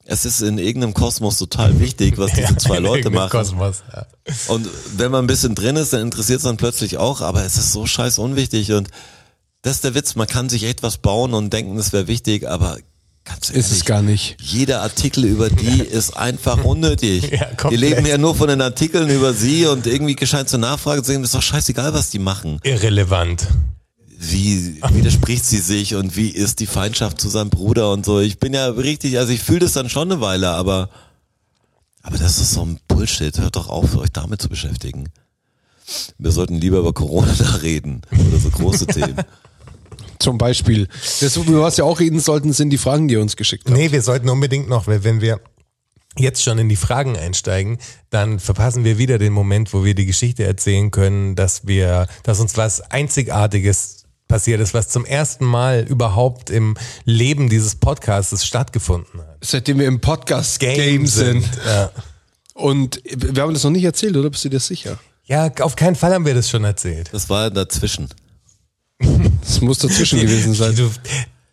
Es 0.10 0.24
ist 0.24 0.42
in 0.42 0.58
irgendeinem 0.58 0.94
Kosmos 0.94 1.38
total 1.38 1.80
wichtig, 1.80 2.18
was 2.18 2.32
diese 2.36 2.56
zwei 2.56 2.80
Leute 2.80 3.10
machen. 3.10 3.30
Kosmos, 3.32 3.84
ja. 3.94 4.06
Und 4.48 4.68
wenn 4.96 5.12
man 5.12 5.26
ein 5.26 5.28
bisschen 5.28 5.54
drin 5.54 5.76
ist, 5.76 5.92
dann 5.94 6.02
interessiert 6.02 6.38
es 6.38 6.44
dann 6.44 6.56
plötzlich 6.58 6.98
auch, 6.98 7.22
aber 7.22 7.44
es 7.44 7.58
ist 7.58 7.74
so 7.74 7.86
scheiß 7.86 8.18
unwichtig 8.18 8.72
und 8.72 8.90
das 9.64 9.76
ist 9.76 9.84
der 9.84 9.96
Witz, 9.96 10.16
man 10.16 10.28
kann 10.28 10.48
sich 10.50 10.64
echt 10.64 10.82
was 10.82 10.98
bauen 10.98 11.34
und 11.34 11.52
denken, 11.52 11.78
es 11.78 11.92
wäre 11.92 12.08
wichtig, 12.08 12.48
aber 12.48 12.78
ganz 13.26 13.50
ehrlich, 13.50 13.66
Ist 13.66 13.72
es 13.72 13.84
gar 13.86 14.02
nicht. 14.02 14.38
jeder 14.40 14.82
Artikel 14.82 15.26
über 15.26 15.50
die 15.50 15.82
ist 15.82 16.16
einfach 16.16 16.64
unnötig. 16.64 17.30
Ja, 17.32 17.46
die 17.52 17.56
komplett. 17.58 17.80
leben 17.82 18.06
ja 18.06 18.18
nur 18.18 18.34
von 18.36 18.48
den 18.48 18.62
Artikeln 18.62 19.10
über 19.10 19.34
sie 19.34 19.66
und 19.66 19.88
irgendwie 19.88 20.16
gescheit 20.16 20.48
zur 20.48 20.60
Nachfrage 20.60 21.02
zu 21.04 21.12
sehen, 21.12 21.24
ist 21.24 21.36
doch 21.36 21.42
scheißegal, 21.42 21.94
was 21.94 22.12
die 22.12 22.20
machen. 22.20 22.60
Irrelevant. 22.64 23.48
Wie 24.20 24.82
widerspricht 24.82 25.46
sie 25.46 25.60
sich 25.60 25.96
und 25.96 26.16
wie 26.16 26.30
ist 26.30 26.60
die 26.60 26.66
Feindschaft 26.66 27.22
zu 27.22 27.30
seinem 27.30 27.52
Bruder 27.52 27.92
und 27.92 28.06
so. 28.06 28.20
Ich 28.20 28.40
bin 28.40 28.54
ja 28.54 28.68
richtig, 28.68 29.20
also 29.20 29.32
ich 29.32 29.44
fühle 29.44 29.60
das 29.60 29.74
dann 29.74 29.90
schon 29.90 30.12
eine 30.12 30.22
Weile, 30.22 30.50
aber 30.50 30.90
aber 32.08 32.18
das 32.18 32.40
ist 32.40 32.54
so 32.54 32.62
ein 32.62 32.80
Bullshit. 32.88 33.38
Hört 33.38 33.58
doch 33.58 33.68
auf, 33.68 33.96
euch 33.98 34.12
damit 34.14 34.42
zu 34.42 34.48
beschäftigen. 34.48 35.10
Wir 36.18 36.32
sollten 36.32 36.56
lieber 36.56 36.80
über 36.80 36.94
Corona 36.94 37.34
da 37.38 37.56
reden 37.56 38.02
oder 38.12 38.40
so 38.40 38.50
große 38.50 38.88
Themen. 38.88 39.18
Zum 40.20 40.38
Beispiel. 40.38 40.88
Das, 41.20 41.36
über 41.36 41.62
was 41.62 41.78
wir 41.78 41.86
auch 41.86 42.00
reden 42.00 42.20
sollten, 42.20 42.54
sind 42.54 42.70
die 42.70 42.78
Fragen, 42.78 43.08
die 43.08 43.16
ihr 43.16 43.22
uns 43.22 43.36
geschickt 43.36 43.66
habt. 43.66 43.78
Nee, 43.78 43.92
wir 43.92 44.02
sollten 44.02 44.30
unbedingt 44.30 44.70
noch, 44.70 44.88
weil 44.88 45.04
wenn 45.04 45.22
wir 45.22 45.42
jetzt 46.18 46.44
schon 46.44 46.58
in 46.58 46.70
die 46.70 46.76
Fragen 46.76 47.18
einsteigen, 47.18 47.78
dann 48.10 48.40
verpassen 48.40 48.84
wir 48.84 48.98
wieder 48.98 49.18
den 49.18 49.34
Moment, 49.34 49.74
wo 49.74 49.84
wir 49.84 49.94
die 49.94 50.06
Geschichte 50.06 50.44
erzählen 50.44 50.92
können, 50.92 51.36
dass 51.36 51.68
wir, 51.68 52.08
dass 52.24 52.40
uns 52.40 52.58
was 52.58 52.82
Einzigartiges 52.82 53.97
passiert 54.28 54.60
ist, 54.62 54.74
was 54.74 54.90
zum 54.90 55.06
ersten 55.06 55.46
Mal 55.46 55.86
überhaupt 55.88 56.50
im 56.50 56.76
Leben 57.06 57.50
dieses 57.50 57.76
Podcasts 57.76 58.46
stattgefunden 58.46 59.22
hat. 59.22 59.38
Seitdem 59.42 59.80
wir 59.80 59.88
im 59.88 60.00
Podcast 60.02 60.60
Game, 60.60 61.08
sind. 61.08 61.46
Ja. 61.66 61.92
Und 62.54 63.02
wir 63.06 63.42
haben 63.44 63.54
das 63.54 63.64
noch 63.64 63.72
nicht 63.72 63.84
erzählt, 63.84 64.18
oder? 64.18 64.30
Bist 64.30 64.44
du 64.46 64.50
dir 64.50 64.60
sicher? 64.60 64.98
ja, 65.26 65.52
auf 65.60 65.76
keinen 65.76 65.96
Fall 65.96 66.14
haben 66.14 66.26
wir 66.26 66.34
das 66.34 66.50
schon 66.50 66.64
erzählt. 66.64 67.10
Das 67.12 67.30
war 67.30 67.50
dazwischen. 67.52 68.10
Das 69.42 69.62
muss 69.62 69.78
dazwischen 69.80 70.20
gewesen 70.20 70.54
sein. 70.54 70.76
du, 70.76 70.90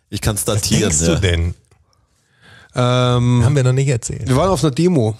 Ich 0.09 0.19
kann 0.19 0.35
es 0.35 0.45
was 0.47 0.55
datieren. 0.61 0.89
denkst 0.89 1.01
Ja. 1.07 1.15
du 1.15 1.21
denn? 1.21 1.53
Ähm, 2.75 3.41
Haben 3.45 3.55
wir 3.55 3.63
noch 3.63 3.71
nicht 3.71 3.87
erzählt. 3.87 4.27
wir 4.27 4.35
waren 4.35 4.49
auf 4.49 4.63
einer 4.63 4.71
Demo. 4.71 5.15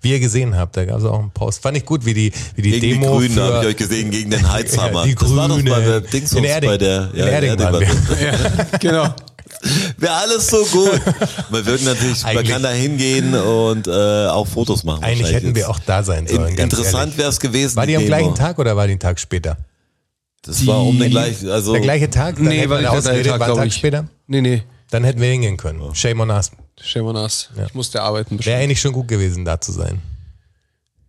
Wie 0.00 0.12
ihr 0.12 0.20
gesehen 0.20 0.56
habt, 0.56 0.76
da 0.76 0.84
gab 0.84 0.98
es 0.98 1.04
auch 1.04 1.18
einen 1.18 1.30
Post. 1.30 1.62
Fand 1.62 1.76
ich 1.76 1.84
gut, 1.84 2.04
wie 2.06 2.14
die, 2.14 2.32
wie 2.56 2.62
die 2.62 2.70
Gegen 2.80 3.00
Demo 3.02 3.06
die 3.20 3.26
Grünen 3.28 3.34
für, 3.34 3.42
habe 3.44 3.60
ich 3.64 3.66
euch 3.70 3.76
gesehen, 3.76 4.10
gegen 4.10 4.30
den 4.30 4.50
Heizhammer. 4.52 5.00
Ja, 5.04 5.06
die 5.06 5.14
das 5.14 5.36
war 5.36 5.48
doch 5.48 5.56
Grüne. 5.56 5.70
bei 5.70 5.80
der 5.80 5.96
In 6.36 6.44
Erding. 6.44 6.70
bei 6.70 6.78
der 6.78 7.10
In 7.14 7.26
Erding 7.28 7.58
waren 7.58 7.80
wir. 7.80 7.88
Ja, 8.20 8.78
genau. 8.80 9.14
Wäre 9.98 10.12
alles 10.14 10.48
so 10.48 10.64
gut. 10.64 11.00
Wir 11.50 11.64
würden 11.66 11.84
natürlich, 11.84 12.22
man 12.22 12.36
Eigentlich- 12.36 12.50
kann 12.50 12.62
da 12.62 12.70
hingehen 12.70 13.34
und 13.34 13.86
äh, 13.86 14.26
auch 14.26 14.46
Fotos 14.46 14.84
machen. 14.84 15.02
Eigentlich 15.04 15.32
hätten 15.32 15.54
wir 15.54 15.70
auch 15.70 15.78
da 15.86 16.02
sein 16.02 16.26
sollen. 16.26 16.48
In, 16.48 16.56
ganz 16.56 16.72
interessant 16.74 17.16
wäre 17.16 17.28
es 17.30 17.40
gewesen. 17.40 17.76
War 17.76 17.86
die 17.86 17.96
am 17.96 18.02
Demo. 18.02 18.08
gleichen 18.08 18.34
Tag 18.34 18.58
oder 18.58 18.76
war 18.76 18.86
die 18.86 18.92
einen 18.92 19.00
Tag 19.00 19.18
später? 19.20 19.56
Das 20.42 20.66
war 20.66 20.82
um 20.84 20.98
den 20.98 21.10
gleichen, 21.10 21.48
also 21.50 21.72
Der 21.72 21.80
gleiche 21.80 22.10
Tag? 22.10 22.36
Dann 22.36 22.44
Nee, 22.46 22.68
war 22.68 22.80
der 22.80 22.90
gleiche 22.90 23.22
Tag, 23.22 23.40
war 23.40 23.46
ein 23.46 23.52
glaub 23.52 23.58
Tag 23.58 23.66
ich. 23.68 23.74
später? 23.74 24.04
Nee, 24.26 24.40
nee. 24.42 24.62
Dann 24.94 25.02
hätten 25.02 25.20
wir 25.20 25.28
hingehen 25.28 25.56
können. 25.56 25.92
Shame 25.92 26.20
on 26.20 26.30
us. 26.30 26.52
Shame 26.80 27.06
on 27.06 27.16
us. 27.16 27.50
Ich 27.66 27.74
musste 27.74 28.00
arbeiten. 28.00 28.38
Wäre 28.44 28.60
eigentlich 28.60 28.80
schon 28.80 28.92
gut 28.92 29.08
gewesen, 29.08 29.44
da 29.44 29.60
zu 29.60 29.72
sein. 29.72 30.00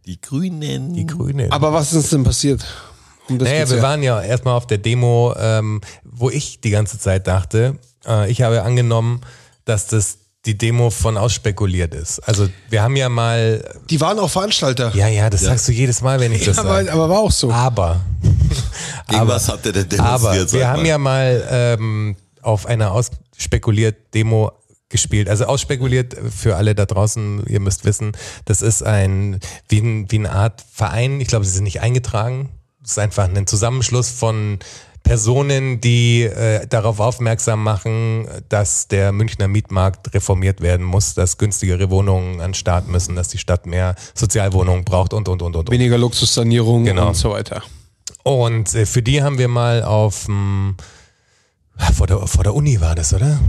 die 0.07 0.19
Grünen. 0.19 0.95
Die 0.95 1.05
Grünen. 1.05 1.51
Aber 1.51 1.71
was 1.71 1.93
ist 1.93 2.11
denn 2.11 2.23
passiert? 2.23 2.65
Um 3.29 3.37
das 3.37 3.47
naja, 3.47 3.69
wir 3.69 3.77
ja. 3.77 3.83
waren 3.83 4.01
ja 4.01 4.19
erstmal 4.23 4.55
auf 4.55 4.65
der 4.65 4.79
Demo, 4.79 5.35
ähm, 5.37 5.81
wo 6.03 6.31
ich 6.31 6.61
die 6.61 6.71
ganze 6.71 6.97
Zeit 6.97 7.27
dachte, 7.27 7.77
äh, 8.07 8.31
ich 8.31 8.41
habe 8.41 8.63
angenommen, 8.63 9.21
dass 9.65 9.85
das 9.85 10.17
die 10.47 10.57
Demo 10.57 10.89
von 10.89 11.15
ausspekuliert 11.15 11.93
ist. 11.93 12.17
Also 12.27 12.49
wir 12.71 12.81
haben 12.81 12.95
ja 12.95 13.07
mal, 13.07 13.63
Die 13.91 14.01
waren 14.01 14.17
auch 14.17 14.31
Veranstalter. 14.31 14.95
ja, 14.95 15.07
ja, 15.09 15.29
das 15.29 15.41
sagst 15.41 15.67
du 15.67 15.71
jedes 15.71 16.01
Mal, 16.01 16.19
wenn 16.19 16.31
ich 16.31 16.43
das 16.45 16.57
aber, 16.57 16.69
sage. 16.69 16.91
aber 16.91 17.07
war 17.07 17.19
auch 17.19 17.31
so. 17.31 17.51
Aber, 17.51 18.01
Gegen 19.09 19.27
was 19.27 19.47
habt 19.47 19.63
ihr 19.67 19.73
denn 19.73 19.99
aber 19.99 20.17
demonstriert? 20.17 20.53
wir 20.53 20.59
sag 20.61 20.69
haben 20.69 20.85
ja 20.85 20.97
mal 20.97 21.47
ähm, 21.51 22.15
auf 22.41 22.65
einer 22.67 22.91
ausspekuliert 23.37 24.13
Demo 24.13 24.51
gespielt. 24.89 25.29
Also 25.29 25.45
ausspekuliert 25.45 26.15
für 26.29 26.55
alle 26.55 26.75
da 26.75 26.85
draußen, 26.85 27.43
ihr 27.47 27.59
müsst 27.59 27.85
wissen, 27.85 28.11
das 28.45 28.61
ist 28.61 28.83
ein 28.83 29.39
wie, 29.67 29.79
ein, 29.79 30.11
wie 30.11 30.19
eine 30.19 30.31
Art 30.31 30.63
Verein. 30.71 31.19
Ich 31.21 31.27
glaube, 31.27 31.45
sie 31.45 31.51
sind 31.51 31.63
nicht 31.63 31.81
eingetragen. 31.81 32.49
Es 32.83 32.91
ist 32.91 32.99
einfach 32.99 33.27
ein 33.27 33.47
Zusammenschluss 33.47 34.11
von 34.11 34.59
Personen, 35.01 35.81
die 35.81 36.23
äh, 36.23 36.65
darauf 36.67 36.99
aufmerksam 36.99 37.63
machen, 37.63 38.27
dass 38.49 38.87
der 38.87 39.11
Münchner 39.11 39.47
Mietmarkt 39.47 40.13
reformiert 40.13 40.61
werden 40.61 40.85
muss, 40.85 41.13
dass 41.13 41.37
günstigere 41.37 41.89
Wohnungen 41.91 42.41
an 42.41 42.49
den 42.49 42.53
Start 42.55 42.87
müssen, 42.87 43.15
dass 43.15 43.27
die 43.27 43.37
Stadt 43.37 43.65
mehr 43.67 43.95
Sozialwohnungen 44.15 44.83
braucht 44.83 45.13
und, 45.13 45.27
und, 45.29 45.41
und, 45.41 45.55
und. 45.55 45.69
und. 45.69 45.71
Weniger 45.71 45.97
Luxussanierung 45.97 46.85
Genau. 46.85 47.09
und 47.09 47.15
so 47.15 47.31
weiter. 47.31 47.61
Und 48.23 48.73
äh, 48.73 48.85
für 48.87 49.03
die 49.03 49.21
haben 49.21 49.37
wir 49.37 49.47
mal 49.47 49.83
auf 49.83 50.25
dem, 50.25 50.75
vor 51.93 52.07
der, 52.07 52.27
vor 52.27 52.43
der 52.43 52.53
Uni 52.53 52.81
war 52.81 52.95
das, 52.95 53.13
oder? 53.13 53.39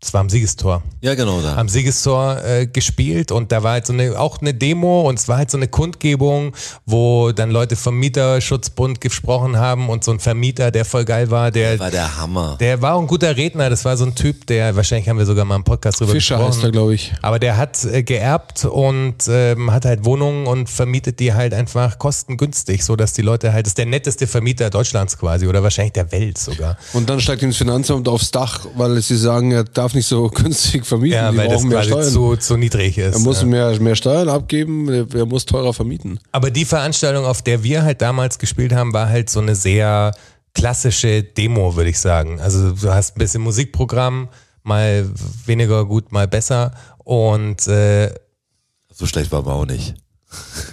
Das 0.00 0.14
war 0.14 0.20
am 0.20 0.30
Siegestor 0.30 0.82
Ja, 1.00 1.14
genau 1.14 1.40
da. 1.40 1.56
am 1.56 1.68
Siegestor 1.68 2.42
äh, 2.44 2.66
gespielt 2.66 3.32
und 3.32 3.50
da 3.52 3.62
war 3.62 3.72
halt 3.72 3.86
so 3.86 3.92
eine, 3.92 4.18
auch 4.18 4.40
eine 4.40 4.54
Demo 4.54 5.08
und 5.08 5.18
es 5.18 5.28
war 5.28 5.38
halt 5.38 5.50
so 5.50 5.56
eine 5.56 5.68
Kundgebung, 5.68 6.52
wo 6.86 7.32
dann 7.32 7.50
Leute 7.50 7.74
vom 7.76 7.96
Mieterschutzbund 7.98 9.00
gesprochen 9.00 9.56
haben 9.56 9.88
und 9.88 10.04
so 10.04 10.12
ein 10.12 10.20
Vermieter, 10.20 10.70
der 10.70 10.84
voll 10.84 11.04
geil 11.04 11.30
war, 11.30 11.50
der, 11.50 11.78
war 11.78 11.90
der 11.90 12.16
Hammer. 12.16 12.56
der 12.60 12.80
war 12.82 12.94
auch 12.94 13.00
ein 13.00 13.06
guter 13.06 13.36
Redner, 13.36 13.70
das 13.70 13.84
war 13.84 13.96
so 13.96 14.04
ein 14.04 14.14
Typ, 14.14 14.46
der, 14.46 14.76
wahrscheinlich 14.76 15.08
haben 15.08 15.18
wir 15.18 15.26
sogar 15.26 15.44
mal 15.44 15.56
im 15.56 15.64
Podcast 15.64 16.00
drüber 16.00 16.12
Fischer 16.12 16.36
gesprochen. 16.36 16.54
heißt 16.54 16.64
er, 16.64 16.70
glaube 16.70 16.94
ich. 16.94 17.12
Aber 17.22 17.38
der 17.38 17.56
hat 17.56 17.84
äh, 17.84 18.02
geerbt 18.02 18.64
und 18.64 19.16
ähm, 19.28 19.72
hat 19.72 19.84
halt 19.84 20.04
Wohnungen 20.04 20.46
und 20.46 20.68
vermietet 20.68 21.18
die 21.20 21.34
halt 21.34 21.54
einfach 21.54 21.98
kostengünstig, 21.98 22.84
so 22.84 22.96
dass 22.96 23.12
die 23.14 23.22
Leute 23.22 23.52
halt, 23.52 23.66
das 23.66 23.70
ist 23.72 23.78
der 23.78 23.86
netteste 23.86 24.26
Vermieter 24.26 24.70
Deutschlands 24.70 25.18
quasi 25.18 25.46
oder 25.46 25.62
wahrscheinlich 25.62 25.92
der 25.94 26.10
Welt 26.12 26.38
sogar. 26.38 26.76
Und 26.92 27.08
dann 27.10 27.20
steigt 27.20 27.42
ins 27.42 27.56
Finanzamt 27.56 28.08
aufs 28.08 28.30
Dach, 28.30 28.66
weil 28.76 29.00
sie 29.02 29.16
sagen, 29.16 29.52
er 29.52 29.64
darf 29.64 29.87
nicht 29.94 30.06
so 30.06 30.28
günstig 30.34 30.86
vermieten. 30.86 31.16
Ja, 31.16 31.30
die 31.30 31.36
weil 31.36 31.48
das 31.48 31.56
brauchen 31.56 31.68
mehr 31.68 31.82
Steuern. 31.82 32.12
zu, 32.12 32.36
zu 32.36 32.56
niedrig 32.56 32.98
ist. 32.98 33.14
er 33.14 33.20
muss 33.20 33.40
ja. 33.40 33.46
mehr, 33.46 33.80
mehr 33.80 33.96
Steuern 33.96 34.28
abgeben, 34.28 34.88
er, 34.88 35.06
er 35.14 35.26
muss 35.26 35.46
teurer 35.46 35.72
vermieten. 35.72 36.20
Aber 36.32 36.50
die 36.50 36.64
Veranstaltung, 36.64 37.24
auf 37.24 37.42
der 37.42 37.62
wir 37.62 37.82
halt 37.82 38.00
damals 38.02 38.38
gespielt 38.38 38.72
haben, 38.72 38.92
war 38.92 39.08
halt 39.08 39.30
so 39.30 39.40
eine 39.40 39.54
sehr 39.54 40.12
klassische 40.54 41.22
Demo, 41.22 41.76
würde 41.76 41.90
ich 41.90 41.98
sagen. 41.98 42.40
Also 42.40 42.72
du 42.72 42.92
hast 42.92 43.16
ein 43.16 43.18
bisschen 43.18 43.42
Musikprogramm, 43.42 44.28
mal 44.62 45.08
weniger 45.46 45.84
gut, 45.84 46.12
mal 46.12 46.26
besser. 46.28 46.72
Und 46.98 47.66
äh, 47.68 48.12
So 48.92 49.06
schlecht 49.06 49.30
war 49.32 49.40
aber 49.40 49.54
auch 49.54 49.66
nicht. 49.66 49.94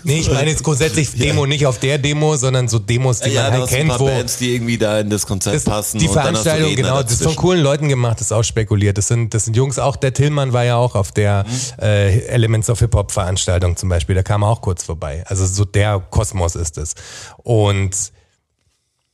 Nee, 0.03 0.19
ich 0.19 0.29
meine 0.31 0.49
jetzt 0.49 0.63
grundsätzlich 0.63 1.11
Demo 1.13 1.45
nicht 1.45 1.65
auf 1.65 1.79
der 1.79 1.97
Demo, 1.97 2.35
sondern 2.35 2.67
so 2.67 2.79
Demos, 2.79 3.19
die 3.19 3.31
man 3.31 3.53
du 3.53 3.59
halt 3.59 3.69
kennt, 3.69 3.99
wo 3.99 4.05
Bands, 4.05 4.37
die 4.37 4.53
irgendwie 4.53 4.77
da 4.77 4.99
in 4.99 5.09
das 5.09 5.25
Konzept 5.25 5.55
das, 5.55 5.63
passen. 5.63 5.99
die 5.99 6.07
Veranstaltung, 6.07 6.75
genau, 6.75 7.01
das 7.01 7.13
ist 7.13 7.17
von 7.19 7.27
dazwischen. 7.27 7.41
coolen 7.41 7.63
Leuten 7.63 7.89
gemacht, 7.89 8.19
das 8.19 8.27
ist 8.27 8.31
auch 8.31 8.43
spekuliert. 8.43 8.97
Das 8.97 9.07
sind, 9.07 9.33
das 9.33 9.45
sind 9.45 9.55
Jungs, 9.55 9.79
auch 9.79 9.95
der 9.95 10.13
Tillmann 10.13 10.53
war 10.53 10.65
ja 10.65 10.75
auch 10.75 10.95
auf 10.95 11.11
der 11.11 11.45
äh, 11.81 12.25
Elements 12.27 12.69
of 12.69 12.79
Hip 12.79 12.93
Hop 12.95 13.11
Veranstaltung 13.11 13.77
zum 13.77 13.89
Beispiel, 13.89 14.15
da 14.15 14.23
kam 14.23 14.43
er 14.43 14.49
auch 14.49 14.61
kurz 14.61 14.83
vorbei. 14.83 15.23
Also 15.27 15.45
so 15.45 15.63
der 15.63 15.99
Kosmos 15.99 16.55
ist 16.55 16.77
es. 16.77 16.95
Und 17.37 18.11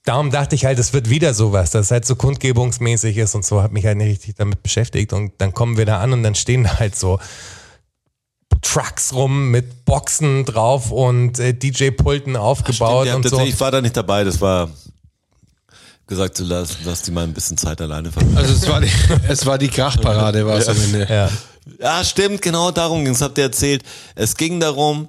darum 0.06 0.32
dachte 0.32 0.56
ich 0.56 0.66
halt, 0.66 0.80
es 0.80 0.94
wird 0.94 1.10
wieder 1.10 1.34
sowas, 1.34 1.72
das 1.72 1.92
halt 1.92 2.06
so 2.06 2.16
kundgebungsmäßig 2.16 3.18
ist 3.18 3.36
und 3.36 3.46
so, 3.46 3.62
hat 3.62 3.72
mich 3.72 3.86
halt 3.86 3.98
nicht 3.98 4.10
richtig 4.10 4.36
damit 4.36 4.64
beschäftigt 4.64 5.14
und 5.14 5.34
dann 5.38 5.54
kommen 5.54 5.78
wir 5.78 5.86
da 5.86 6.00
an 6.00 6.14
und 6.14 6.24
dann 6.24 6.36
stehen 6.36 6.80
halt 6.80 6.96
so 6.96 7.20
Trucks 8.62 9.14
rum 9.14 9.50
mit 9.50 9.86
Boxen 9.86 10.46
drauf 10.46 10.92
und 10.92 11.40
äh, 11.40 11.54
DJ-Pulten 11.54 12.36
aufgebaut 12.36 13.08
Stimmt, 13.08 13.26
ja, 13.26 13.32
und 13.32 13.40
so. 13.40 13.46
ich 13.46 13.60
war 13.60 13.72
da 13.72 13.82
nicht 13.82 13.98
dabei, 13.98 14.24
das 14.24 14.40
war 14.40 14.70
gesagt 16.08 16.36
zu 16.36 16.44
lassen, 16.44 16.78
dass 16.86 17.02
die 17.02 17.12
mal 17.12 17.24
ein 17.24 17.34
bisschen 17.34 17.58
Zeit 17.58 17.82
alleine 17.82 18.12
verbringen. 18.12 18.38
Also 18.38 18.54
es 18.54 18.68
war 18.68 18.82
die, 18.82 18.92
es 19.28 19.46
war 19.46 19.58
die 19.58 19.70
Krachparade, 19.70 20.46
war 20.46 20.58
es 20.58 20.68
am 20.68 20.82
Ende. 20.82 21.08
Ja. 21.10 21.30
Ja, 21.80 22.04
stimmt, 22.04 22.42
genau 22.42 22.72
darum 22.72 23.04
ging 23.04 23.14
es, 23.14 23.22
habt 23.22 23.38
ihr 23.38 23.46
erzählt. 23.46 23.84
Es 24.16 24.36
ging 24.36 24.60
darum, 24.60 25.08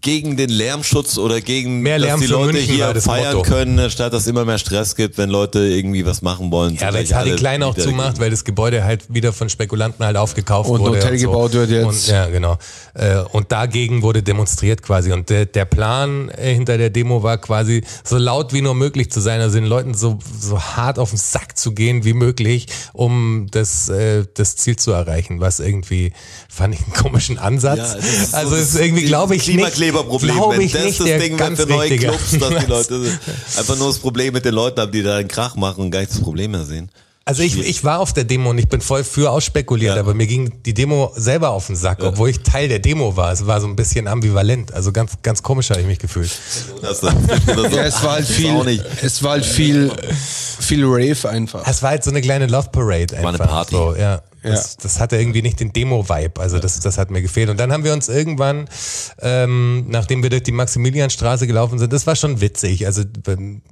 gegen 0.00 0.36
den 0.36 0.50
Lärmschutz 0.50 1.18
oder 1.18 1.40
gegen, 1.40 1.80
Mehr 1.80 1.98
Lärm 1.98 2.20
dass 2.20 2.26
die 2.26 2.32
Leute 2.32 2.52
München 2.52 2.74
hier 2.74 2.92
das 2.92 3.04
feiern 3.04 3.36
Motto. 3.36 3.48
können, 3.48 3.90
statt 3.90 4.12
dass 4.12 4.22
es 4.22 4.26
immer 4.28 4.44
mehr 4.44 4.58
Stress 4.58 4.94
gibt, 4.96 5.18
wenn 5.18 5.30
Leute 5.30 5.60
irgendwie 5.60 6.04
was 6.04 6.22
machen 6.22 6.50
wollen. 6.50 6.74
Ja, 6.76 6.88
So 6.90 6.98
weil 6.98 7.06
Harry 7.06 7.30
alle 7.30 7.36
Klein 7.36 7.62
auch 7.62 7.74
zumacht, 7.76 8.20
weil 8.20 8.30
das 8.30 8.44
Gebäude 8.44 8.84
halt 8.84 9.12
wieder 9.12 9.32
von 9.32 9.48
Spekulanten 9.48 10.04
halt 10.04 10.16
aufgekauft 10.16 10.70
Und 10.70 10.80
ein 10.80 10.86
wurde. 10.86 10.98
Hotel 11.00 11.18
so. 11.18 11.26
gebaut 11.26 11.52
wird 11.52 11.70
jetzt. 11.70 11.86
Und, 11.86 12.06
ja, 12.08 12.26
genau. 12.26 12.58
Äh, 12.94 13.18
Und 13.32 13.52
dagegen 13.52 14.02
wurde 14.02 14.22
demonstriert 14.22 14.82
quasi. 14.82 15.12
Und 15.12 15.30
der, 15.30 15.46
der 15.46 15.64
Plan 15.64 16.28
äh, 16.30 16.52
hinter 16.54 16.78
der 16.78 16.90
Demo 16.90 17.22
war 17.22 17.38
quasi, 17.38 17.82
so 18.04 18.18
laut 18.18 18.52
wie 18.52 18.62
nur 18.62 18.74
möglich 18.74 19.10
zu 19.10 19.20
sein, 19.20 19.40
also 19.40 19.56
den 19.56 19.66
Leuten 19.66 19.94
so, 19.94 20.18
so 20.40 20.60
hart 20.60 20.98
auf 20.98 21.10
den 21.10 21.18
Sack 21.18 21.56
zu 21.56 21.72
gehen 21.72 22.04
wie 22.04 22.12
möglich, 22.14 22.66
um 22.92 23.46
das, 23.50 23.88
äh, 23.88 24.24
das 24.34 24.56
Ziel 24.56 24.76
zu 24.76 24.92
erreichen, 24.92 25.40
was 25.40 25.60
irgendwie, 25.60 26.12
fand 26.48 26.74
ich 26.74 26.82
einen 26.82 26.92
komischen 26.92 27.38
Ansatz. 27.38 27.78
Ja, 27.78 27.88
so 28.26 28.36
also 28.36 28.54
es 28.54 28.60
das 28.60 28.74
ist 28.74 28.80
irgendwie, 28.80 29.04
glaube 29.04 29.34
ich, 29.36 29.46
nicht, 29.46 29.77
Glaube 29.78 30.62
ich 30.62 30.72
das 30.72 30.84
nicht 30.84 31.00
das 31.00 31.06
der 31.06 31.18
Ding 31.18 31.36
ganz 31.36 31.60
für 31.60 31.66
neue 31.68 31.96
Clubs, 31.96 32.38
dass 32.38 32.48
die. 32.48 32.66
Leute 32.68 33.18
einfach 33.56 33.76
nur 33.76 33.88
das 33.88 33.98
Problem 33.98 34.34
mit 34.34 34.44
den 34.44 34.54
Leuten 34.54 34.80
haben, 34.80 34.92
die 34.92 35.02
da 35.02 35.16
einen 35.16 35.28
Krach 35.28 35.56
machen 35.56 35.84
und 35.84 35.90
gar 35.90 36.00
nicht 36.00 36.12
das 36.12 36.20
Problem 36.20 36.50
mehr 36.52 36.64
sehen. 36.64 36.90
Also 37.24 37.42
ich, 37.42 37.58
ich 37.58 37.84
war 37.84 38.00
auf 38.00 38.14
der 38.14 38.24
Demo 38.24 38.48
und 38.48 38.56
ich 38.56 38.70
bin 38.70 38.80
voll 38.80 39.04
für 39.04 39.30
ausspekuliert, 39.30 39.96
Ja. 39.96 40.00
aber 40.00 40.14
mir 40.14 40.26
ging 40.26 40.62
die 40.64 40.72
Demo 40.72 41.12
selber 41.14 41.50
auf 41.50 41.66
den 41.66 41.76
Sack, 41.76 42.02
obwohl 42.02 42.30
ich 42.30 42.40
Teil 42.40 42.68
der 42.70 42.78
Demo 42.78 43.16
war. 43.18 43.30
Es 43.32 43.46
war 43.46 43.60
so 43.60 43.66
ein 43.66 43.76
bisschen 43.76 44.08
ambivalent, 44.08 44.72
also 44.72 44.92
ganz, 44.92 45.12
ganz 45.20 45.42
komisch 45.42 45.68
habe 45.68 45.82
ich 45.82 45.86
mich 45.86 45.98
gefühlt. 45.98 46.30
Das, 46.80 47.00
das, 47.00 47.14
das, 47.44 47.72
Ja, 47.74 47.84
es 47.84 48.02
war 48.02 48.12
halt 48.12 48.26
viel, 48.26 48.82
es 49.02 49.22
war 49.22 49.32
halt 49.32 49.44
viel, 49.44 49.92
viel 50.58 50.84
Rave 50.86 51.28
einfach. 51.28 51.68
Es 51.68 51.82
war 51.82 51.90
halt 51.90 52.02
so 52.02 52.08
eine 52.10 52.22
kleine 52.22 52.46
Love 52.46 52.70
Parade 52.72 53.14
einfach. 53.18 53.22
War 53.22 53.28
eine 53.28 53.38
Party. 53.38 53.74
So, 53.74 53.94
ja. 53.94 54.22
Ja. 54.42 54.50
Das, 54.50 54.76
das 54.76 55.00
hatte 55.00 55.16
irgendwie 55.16 55.42
nicht 55.42 55.60
den 55.60 55.72
Demo-Vibe, 55.72 56.40
also 56.40 56.58
das, 56.58 56.78
das 56.80 56.98
hat 56.98 57.10
mir 57.10 57.22
gefehlt. 57.22 57.50
Und 57.50 57.58
dann 57.58 57.72
haben 57.72 57.84
wir 57.84 57.92
uns 57.92 58.08
irgendwann, 58.08 58.68
ähm, 59.20 59.86
nachdem 59.88 60.22
wir 60.22 60.30
durch 60.30 60.44
die 60.44 60.52
Maximilianstraße 60.52 61.46
gelaufen 61.46 61.78
sind, 61.78 61.92
das 61.92 62.06
war 62.06 62.16
schon 62.16 62.40
witzig. 62.40 62.86
Also 62.86 63.02
ein 63.26 63.62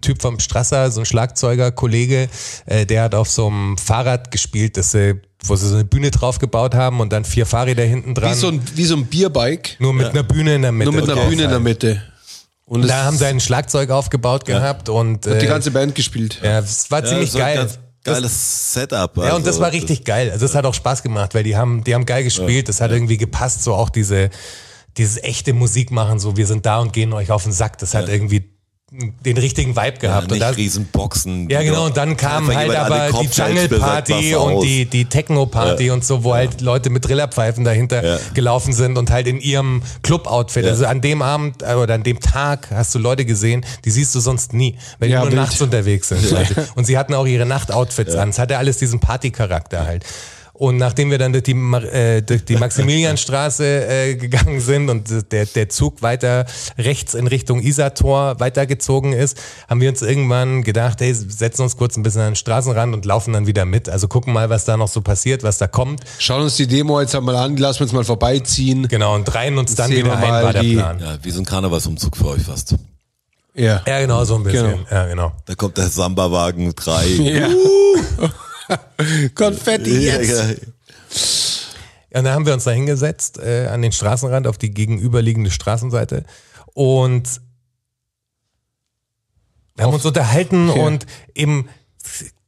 Typ 0.00 0.22
vom 0.22 0.40
Strasser, 0.40 0.90
so 0.90 1.00
ein 1.00 1.06
Schlagzeuger, 1.06 1.70
Kollege, 1.70 2.28
äh, 2.66 2.86
der 2.86 3.02
hat 3.02 3.14
auf 3.14 3.28
so 3.28 3.46
einem 3.48 3.76
Fahrrad 3.76 4.30
gespielt, 4.30 4.76
das 4.76 4.92
sie, 4.92 5.20
wo 5.44 5.56
sie 5.56 5.68
so 5.68 5.74
eine 5.74 5.84
Bühne 5.84 6.10
drauf 6.10 6.38
gebaut 6.38 6.74
haben 6.74 7.00
und 7.00 7.12
dann 7.12 7.24
vier 7.24 7.44
Fahrräder 7.44 7.84
hinten 7.84 8.14
dran. 8.14 8.30
Wie 8.30 8.38
so 8.38 8.48
ein, 8.48 8.62
wie 8.74 8.84
so 8.84 8.96
ein 8.96 9.06
Bierbike, 9.06 9.76
nur 9.78 9.92
mit 9.92 10.08
einer 10.08 10.22
Bühne 10.22 10.54
in 10.54 10.62
der 10.62 10.72
Mitte. 10.72 10.90
nur 10.90 11.00
mit 11.00 11.10
einer 11.10 11.20
drauf 11.20 11.28
Bühne 11.28 11.44
in 11.44 11.50
der. 11.50 11.60
Mitte. 11.60 12.02
Und 12.66 12.88
Da 12.88 13.04
haben 13.04 13.18
sie 13.18 13.26
ein 13.26 13.40
Schlagzeug 13.40 13.90
aufgebaut 13.90 14.46
gehabt 14.46 14.88
und 14.88 15.26
hat 15.26 15.40
die 15.42 15.44
äh, 15.44 15.48
ganze 15.48 15.70
Band 15.70 15.94
gespielt. 15.94 16.40
ja, 16.42 16.60
es 16.60 16.90
war 16.90 17.04
ziemlich 17.04 17.30
so 17.30 17.38
geil. 17.38 17.68
Geiles 18.04 18.72
Setup. 18.74 19.16
Ja, 19.16 19.34
und 19.34 19.46
das 19.46 19.54
also, 19.54 19.62
war 19.62 19.72
richtig 19.72 20.04
geil. 20.04 20.30
Also 20.30 20.44
es 20.44 20.54
hat 20.54 20.66
auch 20.66 20.74
Spaß 20.74 21.02
gemacht, 21.02 21.34
weil 21.34 21.42
die 21.42 21.56
haben, 21.56 21.82
die 21.84 21.94
haben 21.94 22.06
geil 22.06 22.22
gespielt. 22.22 22.68
Das 22.68 22.80
hat 22.80 22.90
irgendwie 22.90 23.16
gepasst, 23.16 23.62
so 23.62 23.74
auch 23.74 23.88
diese, 23.88 24.30
dieses 24.96 25.22
echte 25.22 25.52
Musik 25.52 25.90
machen, 25.90 26.18
so 26.18 26.36
wir 26.36 26.46
sind 26.46 26.66
da 26.66 26.78
und 26.80 26.92
gehen 26.92 27.12
euch 27.12 27.30
auf 27.30 27.42
den 27.42 27.52
Sack. 27.52 27.78
Das 27.78 27.94
hat 27.94 28.08
irgendwie 28.08 28.53
den 29.24 29.36
richtigen 29.38 29.70
Vibe 29.76 29.94
Ja, 29.96 30.00
gehabt. 30.00 30.24
und 30.26 30.38
nicht 30.38 30.42
das, 30.42 30.56
Riesenboxen. 30.56 31.48
ja, 31.50 31.62
genau, 31.62 31.86
und 31.86 31.96
dann 31.96 32.16
kam 32.16 32.54
halt 32.54 32.74
aber 32.74 33.10
die 33.20 33.26
Jungle 33.26 33.68
Party 33.80 34.12
Wasser 34.12 34.42
und 34.44 34.62
die, 34.64 34.84
die 34.86 35.04
Techno 35.06 35.46
Party 35.46 35.90
und 35.90 36.04
so, 36.04 36.22
wo 36.24 36.34
halt 36.34 36.60
Leute 36.60 36.90
mit 36.90 37.04
Drillerpfeifen 37.06 37.64
dahinter 37.64 38.04
Ja. 38.04 38.18
gelaufen 38.34 38.72
sind 38.72 38.96
und 38.96 39.10
halt 39.10 39.26
in 39.26 39.40
ihrem 39.40 39.82
Club-Outfit. 40.02 40.64
Ja. 40.64 40.70
Also 40.70 40.86
an 40.86 41.00
dem 41.00 41.22
Abend 41.22 41.62
äh, 41.62 41.74
oder 41.74 41.94
an 41.94 42.02
dem 42.02 42.20
Tag 42.20 42.68
hast 42.72 42.94
du 42.94 42.98
Leute 42.98 43.24
gesehen, 43.24 43.64
die 43.84 43.90
siehst 43.90 44.14
du 44.14 44.20
sonst 44.20 44.52
nie, 44.52 44.76
weil 44.98 45.08
die 45.08 45.14
Ja, 45.14 45.22
nur 45.24 45.30
nachts 45.30 45.60
unterwegs 45.60 46.08
sind. 46.08 46.24
Und 46.74 46.84
sie 46.84 46.96
hatten 46.96 47.14
auch 47.14 47.26
ihre 47.26 47.46
Nachtoutfits 47.46 48.14
an. 48.14 48.28
Es 48.30 48.38
hatte 48.38 48.58
alles 48.58 48.78
diesen 48.78 49.00
Partycharakter 49.00 49.86
halt. 49.86 50.04
Und 50.56 50.76
nachdem 50.76 51.10
wir 51.10 51.18
dann 51.18 51.32
durch 51.32 51.42
die, 51.42 51.50
äh, 51.52 52.22
durch 52.22 52.44
die 52.44 52.54
Maximilianstraße 52.54 53.64
äh, 53.88 54.14
gegangen 54.14 54.60
sind 54.60 54.88
und 54.88 55.32
der, 55.32 55.46
der 55.46 55.68
Zug 55.68 56.00
weiter 56.00 56.46
rechts 56.78 57.14
in 57.14 57.26
Richtung 57.26 57.60
Isartor 57.60 58.38
weitergezogen 58.38 59.12
ist, 59.14 59.36
haben 59.68 59.80
wir 59.80 59.88
uns 59.90 60.00
irgendwann 60.02 60.62
gedacht, 60.62 61.00
hey, 61.00 61.12
setzen 61.12 61.62
uns 61.62 61.76
kurz 61.76 61.96
ein 61.96 62.04
bisschen 62.04 62.20
an 62.20 62.30
den 62.30 62.36
Straßenrand 62.36 62.94
und 62.94 63.04
laufen 63.04 63.32
dann 63.32 63.48
wieder 63.48 63.64
mit. 63.64 63.88
Also 63.88 64.06
gucken 64.06 64.32
mal, 64.32 64.48
was 64.48 64.64
da 64.64 64.76
noch 64.76 64.86
so 64.86 65.00
passiert, 65.00 65.42
was 65.42 65.58
da 65.58 65.66
kommt. 65.66 66.02
Schauen 66.20 66.42
uns 66.42 66.56
die 66.56 66.68
Demo 66.68 67.00
jetzt 67.00 67.16
einmal 67.16 67.34
an, 67.34 67.56
lassen 67.56 67.80
wir 67.80 67.84
uns 67.86 67.92
mal 67.92 68.04
vorbeiziehen. 68.04 68.86
Genau, 68.86 69.16
und 69.16 69.34
reihen 69.34 69.58
uns 69.58 69.74
dann 69.74 69.88
Sehen 69.88 69.98
wieder 70.06 70.10
wir 70.10 70.18
ein, 70.18 70.28
mal 70.28 70.44
war 70.44 70.52
der 70.52 70.62
die- 70.62 70.74
Plan. 70.76 71.00
Ja, 71.00 71.18
wie 71.20 71.30
so 71.32 71.40
ein 71.40 71.44
Karnevalsumzug 71.46 72.16
für 72.16 72.28
euch 72.28 72.42
fast. 72.42 72.76
Ja. 73.54 73.82
Ja, 73.86 74.00
genau, 74.00 74.24
so 74.24 74.36
ein 74.36 74.44
bisschen. 74.44 74.66
Genau. 74.70 74.78
Ja, 74.90 75.06
genau. 75.08 75.32
Da 75.46 75.54
kommt 75.56 75.76
der 75.78 75.88
Samba-Wagen 75.88 76.74
3. 76.76 77.06
ja. 77.06 77.48
Konfetti 79.34 80.06
jetzt. 80.06 80.58
Ja, 82.10 82.18
und 82.18 82.24
dann 82.24 82.34
haben 82.34 82.46
wir 82.46 82.54
uns 82.54 82.64
da 82.64 82.70
hingesetzt 82.70 83.38
äh, 83.38 83.66
an 83.66 83.82
den 83.82 83.92
Straßenrand 83.92 84.46
auf 84.46 84.56
die 84.58 84.70
gegenüberliegende 84.70 85.50
Straßenseite 85.50 86.24
und 86.74 87.40
wir 89.76 89.84
haben 89.84 89.94
uns 89.94 90.04
unterhalten 90.04 90.68
Ja. 90.68 90.74
und 90.74 91.06
eben, 91.34 91.68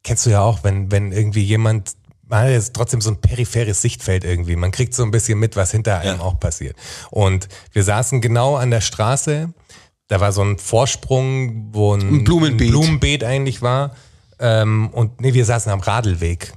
kennst 0.05 0.27
du 0.27 0.31
ja 0.31 0.43
auch, 0.43 0.63
wenn, 0.63 0.93
wenn 0.93 1.11
irgendwie 1.11 1.43
jemand, 1.43 1.95
man 2.29 2.45
hat 2.45 2.51
jetzt 2.51 2.75
trotzdem 2.75 3.01
so 3.01 3.11
ein 3.11 3.21
peripheres 3.21 3.83
Sichtfeld 3.83 4.25
irgendwie, 4.25 4.55
man 4.57 4.71
kriegt 4.71 4.95
so 4.95 5.03
ein 5.03 5.11
bisschen 5.11 5.39
mit, 5.39 5.57
was 5.57 5.73
hinter 5.73 5.99
einem 5.99 6.19
Ja. 6.19 6.25
auch 6.25 6.39
passiert. 6.39 6.77
Und 7.11 7.49
wir 7.73 7.83
saßen 7.83 8.21
genau 8.21 8.55
an 8.57 8.71
der 8.71 8.81
Straße, 8.81 9.53
da 10.09 10.21
war 10.21 10.31
so 10.33 10.43
ein 10.43 10.59
Vorsprung, 10.59 11.75
wo 11.75 11.95
ein, 11.95 12.01
Ein 12.19 12.25
Blumenbeet. 12.25 12.69
ein 12.69 12.71
Blumenbeet 12.71 13.25
eigentlich 13.25 13.61
war. 13.63 13.97
Ähm, 14.39 14.91
und 14.93 15.21
nee, 15.21 15.33
wir 15.35 15.45
saßen 15.45 15.71
am 15.73 15.81
Radelweg. 15.81 16.53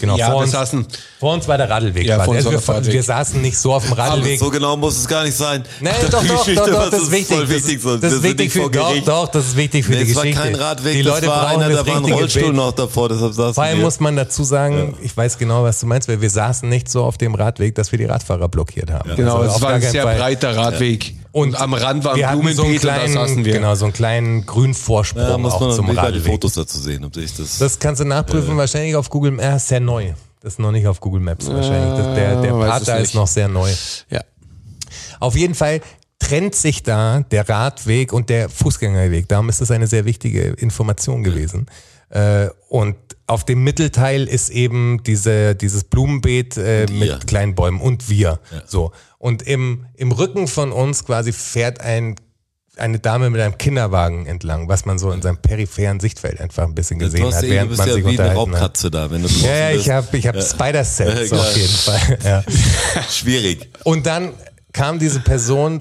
Genau, 0.00 0.16
Ja, 0.16 0.30
vor, 0.30 0.40
wir 0.40 0.44
uns, 0.46 0.54
saßen- 0.54 0.84
vor 1.20 1.34
uns 1.34 1.46
war 1.46 1.58
der 1.58 1.70
Radelweg. 1.70 2.04
Ja, 2.06 2.16
quasi. 2.16 2.24
vor 2.24 2.34
uns 2.34 2.38
also 2.38 2.46
war 2.48 2.52
wir, 2.54 2.58
der 2.58 2.64
Fahrradweg. 2.66 2.92
wir 2.94 3.02
saßen 3.04 3.40
nicht 3.42 3.56
so 3.58 3.72
auf 3.74 3.84
dem 3.84 3.92
Aber 3.92 4.02
Radelweg. 4.02 4.40
so 4.40 4.50
genau 4.50 4.76
muss 4.76 4.96
es 4.98 5.06
gar 5.06 5.22
nicht 5.22 5.36
sein. 5.36 5.62
Nein, 5.80 5.94
doch, 6.10 6.24
doch, 6.24 6.38
Geschichte 6.38 6.54
doch, 6.54 6.72
war 6.72 6.84
doch, 6.86 6.90
das 6.90 7.00
so 7.00 7.06
ist 7.06 7.12
wichtig. 7.12 7.38
Das, 7.38 7.48
wichtig 7.50 7.82
so. 7.82 7.96
das 7.98 8.12
ist 8.14 8.22
wichtig 8.24 8.52
für, 8.52 8.70
doch, 8.70 9.04
doch, 9.04 9.28
das 9.28 9.46
ist 9.48 9.56
wichtig 9.56 9.84
für 9.84 9.92
Nee, 9.92 10.04
die 10.04 10.10
es 10.10 10.16
war 10.16 10.22
Geschichte. 10.24 10.42
kein 10.42 10.54
Radweg, 10.56 10.94
die 10.94 11.02
das 11.04 11.14
Leute 11.14 11.26
war 11.28 11.40
brauchen 11.46 11.62
einer, 11.62 11.68
das 11.74 11.84
da 11.84 11.86
war 11.92 11.96
ein 11.98 12.12
Rollstuhl 12.12 12.42
Bild. 12.42 12.54
noch 12.56 12.72
davor, 12.72 13.08
deshalb 13.10 13.32
saßen 13.34 13.54
Vor 13.54 13.62
allem 13.62 13.78
wir. 13.78 13.84
muss 13.84 14.00
man 14.00 14.16
dazu 14.16 14.42
sagen, 14.42 14.96
ich 15.02 15.16
weiß 15.16 15.38
genau, 15.38 15.62
was 15.62 15.78
du 15.78 15.86
meinst, 15.86 16.08
weil 16.08 16.20
wir 16.20 16.30
saßen 16.30 16.68
nicht 16.68 16.88
so 16.90 17.04
auf 17.04 17.16
dem 17.18 17.36
Radweg, 17.36 17.76
dass 17.76 17.92
wir 17.92 17.98
die 17.98 18.06
Radfahrer 18.06 18.48
blockiert 18.48 18.90
haben. 18.90 19.14
Genau, 19.14 19.36
Also 19.36 19.54
es 19.56 19.62
war 19.62 19.70
ein 19.74 19.82
sehr 19.82 20.04
breiter 20.04 20.56
Radweg. 20.56 21.14
Und 21.32 21.58
am 21.58 21.72
Rand 21.72 22.04
war 22.04 22.14
ein 22.14 22.26
hatten 22.26 22.54
so 22.54 22.64
einen 22.64 22.78
kleinen, 22.78 23.14
saßen 23.14 23.44
wir. 23.44 23.54
genau, 23.54 23.74
so 23.74 23.86
einen 23.86 23.94
kleinen 23.94 24.44
Grünvorsprung 24.44 25.26
Da 25.26 25.38
muss 25.38 25.54
auch 25.54 25.60
man 25.60 25.72
zum 25.72 25.86
noch 25.86 25.94
mal 25.94 26.12
die 26.12 26.18
Radweg. 26.18 26.32
Fotos 26.32 26.52
dazu 26.52 26.78
sehen, 26.78 27.04
ob 27.04 27.14
sich 27.14 27.34
das. 27.34 27.58
Das 27.58 27.78
kannst 27.78 28.00
du 28.00 28.04
nachprüfen, 28.04 28.56
wahrscheinlich 28.56 28.94
auf 28.94 29.08
Google 29.08 29.32
Maps. 29.32 29.44
Ja, 29.44 29.56
ist 29.56 29.68
sehr 29.68 29.80
neu. 29.80 30.12
Das 30.40 30.54
ist 30.54 30.58
noch 30.58 30.72
nicht 30.72 30.86
auf 30.86 31.00
Google 31.00 31.20
Maps 31.20 31.48
wahrscheinlich. 31.48 31.96
Das, 31.96 32.14
der 32.14 32.42
der 32.42 32.52
Part 32.52 32.86
da 32.86 32.96
ist 32.96 33.14
noch 33.14 33.26
sehr 33.26 33.48
neu. 33.48 33.70
Ja. 34.10 34.20
Auf 35.20 35.36
jeden 35.36 35.54
Fall 35.54 35.80
trennt 36.18 36.54
sich 36.54 36.82
da 36.82 37.20
der 37.20 37.48
Radweg 37.48 38.12
und 38.12 38.28
der 38.28 38.48
Fußgängerweg. 38.48 39.28
Darum 39.28 39.48
ist 39.48 39.60
das 39.60 39.70
eine 39.70 39.86
sehr 39.86 40.04
wichtige 40.04 40.42
Information 40.42 41.22
gewesen. 41.22 41.66
Äh, 42.10 42.48
und 42.68 42.96
auf 43.32 43.44
dem 43.44 43.64
Mittelteil 43.64 44.28
ist 44.28 44.50
eben 44.50 45.02
diese, 45.04 45.54
dieses 45.54 45.84
Blumenbeet 45.84 46.56
äh, 46.56 46.86
mit 46.90 47.26
kleinen 47.26 47.54
Bäumen 47.54 47.80
und 47.80 48.08
wir. 48.08 48.40
So. 48.66 48.92
Und 49.18 49.42
im, 49.42 49.86
im 49.94 50.12
Rücken 50.12 50.48
von 50.48 50.72
uns 50.72 51.04
quasi 51.04 51.32
fährt 51.32 51.80
ein, 51.80 52.16
eine 52.76 52.98
Dame 52.98 53.30
mit 53.30 53.40
einem 53.40 53.56
Kinderwagen 53.56 54.26
entlang, 54.26 54.68
was 54.68 54.84
man 54.84 54.98
so 54.98 55.10
in 55.12 55.22
seinem 55.22 55.38
peripheren 55.38 56.00
Sichtfeld 56.00 56.40
einfach 56.40 56.64
ein 56.64 56.74
bisschen 56.74 56.98
gesehen 56.98 57.32
hat, 57.32 57.42
ja, 57.42 57.48
während 57.48 57.70
bist 57.70 57.78
man 57.78 57.88
ja 57.88 57.94
sich 57.94 58.04
wie 58.04 58.08
eine 58.08 58.18
unterhalten 58.18 58.52
hat. 58.52 58.60
Raubkatze 58.60 58.90
da, 58.90 59.10
wenn 59.10 59.22
du 59.22 59.28
Ja, 59.28 59.54
ja, 59.54 59.70
ich 59.70 59.88
habe 59.90 60.16
ich 60.16 60.26
hab 60.26 60.42
Spider-Sense 60.42 61.34
Ja, 61.34 61.40
auf 61.40 61.56
jeden 61.56 61.68
Fall. 61.68 62.18
Ja. 62.24 62.44
Schwierig. 63.10 63.70
Und 63.84 64.06
dann 64.06 64.32
kam 64.72 64.98
diese 64.98 65.20
Person 65.20 65.80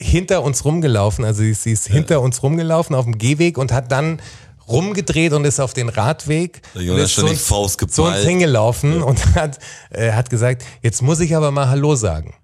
hinter 0.00 0.42
uns 0.42 0.64
rumgelaufen, 0.64 1.24
also 1.24 1.42
sie 1.42 1.72
ist 1.72 1.86
hinter 1.86 2.20
uns 2.20 2.42
rumgelaufen 2.42 2.94
auf 2.94 3.04
dem 3.04 3.16
Gehweg 3.16 3.58
und 3.58 3.72
hat 3.72 3.90
dann 3.92 4.20
rumgedreht 4.68 5.32
und 5.32 5.44
ist 5.44 5.60
auf 5.60 5.72
den 5.74 5.88
Radweg 5.88 6.62
Der 6.74 6.80
und 6.82 6.86
Jonas 6.88 7.04
ist 7.04 7.12
schon 7.12 7.22
zu 7.24 7.26
die 7.28 7.32
uns, 7.34 7.46
Faust 7.46 7.78
zu 7.80 7.84
uns 7.84 7.96
geballt. 7.96 8.26
hingelaufen 8.26 9.02
und 9.02 9.34
hat, 9.34 9.58
äh, 9.90 10.12
hat 10.12 10.30
gesagt, 10.30 10.62
jetzt 10.82 11.02
muss 11.02 11.20
ich 11.20 11.34
aber 11.36 11.50
mal 11.50 11.68
Hallo 11.68 11.94
sagen. 11.96 12.34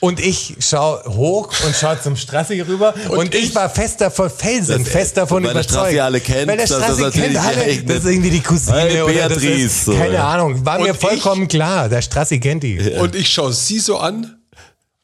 Und 0.00 0.20
ich 0.20 0.56
schau 0.58 1.02
hoch 1.06 1.48
und 1.64 1.74
schau 1.74 1.94
zum 1.96 2.16
Strassi 2.16 2.60
rüber 2.60 2.94
und, 3.08 3.34
ich, 3.34 3.54
war 3.54 3.70
fest 3.70 4.00
davon, 4.02 4.28
felsen, 4.28 4.84
Das- 4.84 4.92
fest 4.92 5.16
davon 5.16 5.38
weil 5.44 5.52
der 5.54 5.62
überzeugt. 5.62 5.70
Strassi 5.80 6.00
alle 6.00 6.20
kennt, 6.20 6.46
Weil 6.48 6.56
der 6.58 6.66
dass 6.66 6.76
das 6.76 6.84
Strassi 6.84 7.00
natürlich 7.02 7.32
kennt 7.32 7.46
alle, 7.46 7.82
das 7.84 7.96
ist 7.98 8.04
irgendwie 8.10 8.30
die 8.30 8.40
Cousine 8.42 9.04
oder 9.04 9.28
das 9.28 9.38
Beatrice, 9.40 9.64
ist, 9.64 9.84
so, 9.86 9.92
keine 9.94 10.14
ja. 10.14 10.28
Ahnung, 10.28 10.64
war 10.66 10.78
Und 10.78 10.84
mir 10.86 10.92
ich- 10.92 10.98
vollkommen 11.00 11.48
klar, 11.48 11.88
der 11.88 12.02
Strassi 12.02 12.38
kennt 12.38 12.62
die. 12.64 12.78
Und 12.98 13.14
ich 13.14 13.28
schaue 13.28 13.52
sie 13.52 13.78
so 13.78 13.96
an 13.96 14.36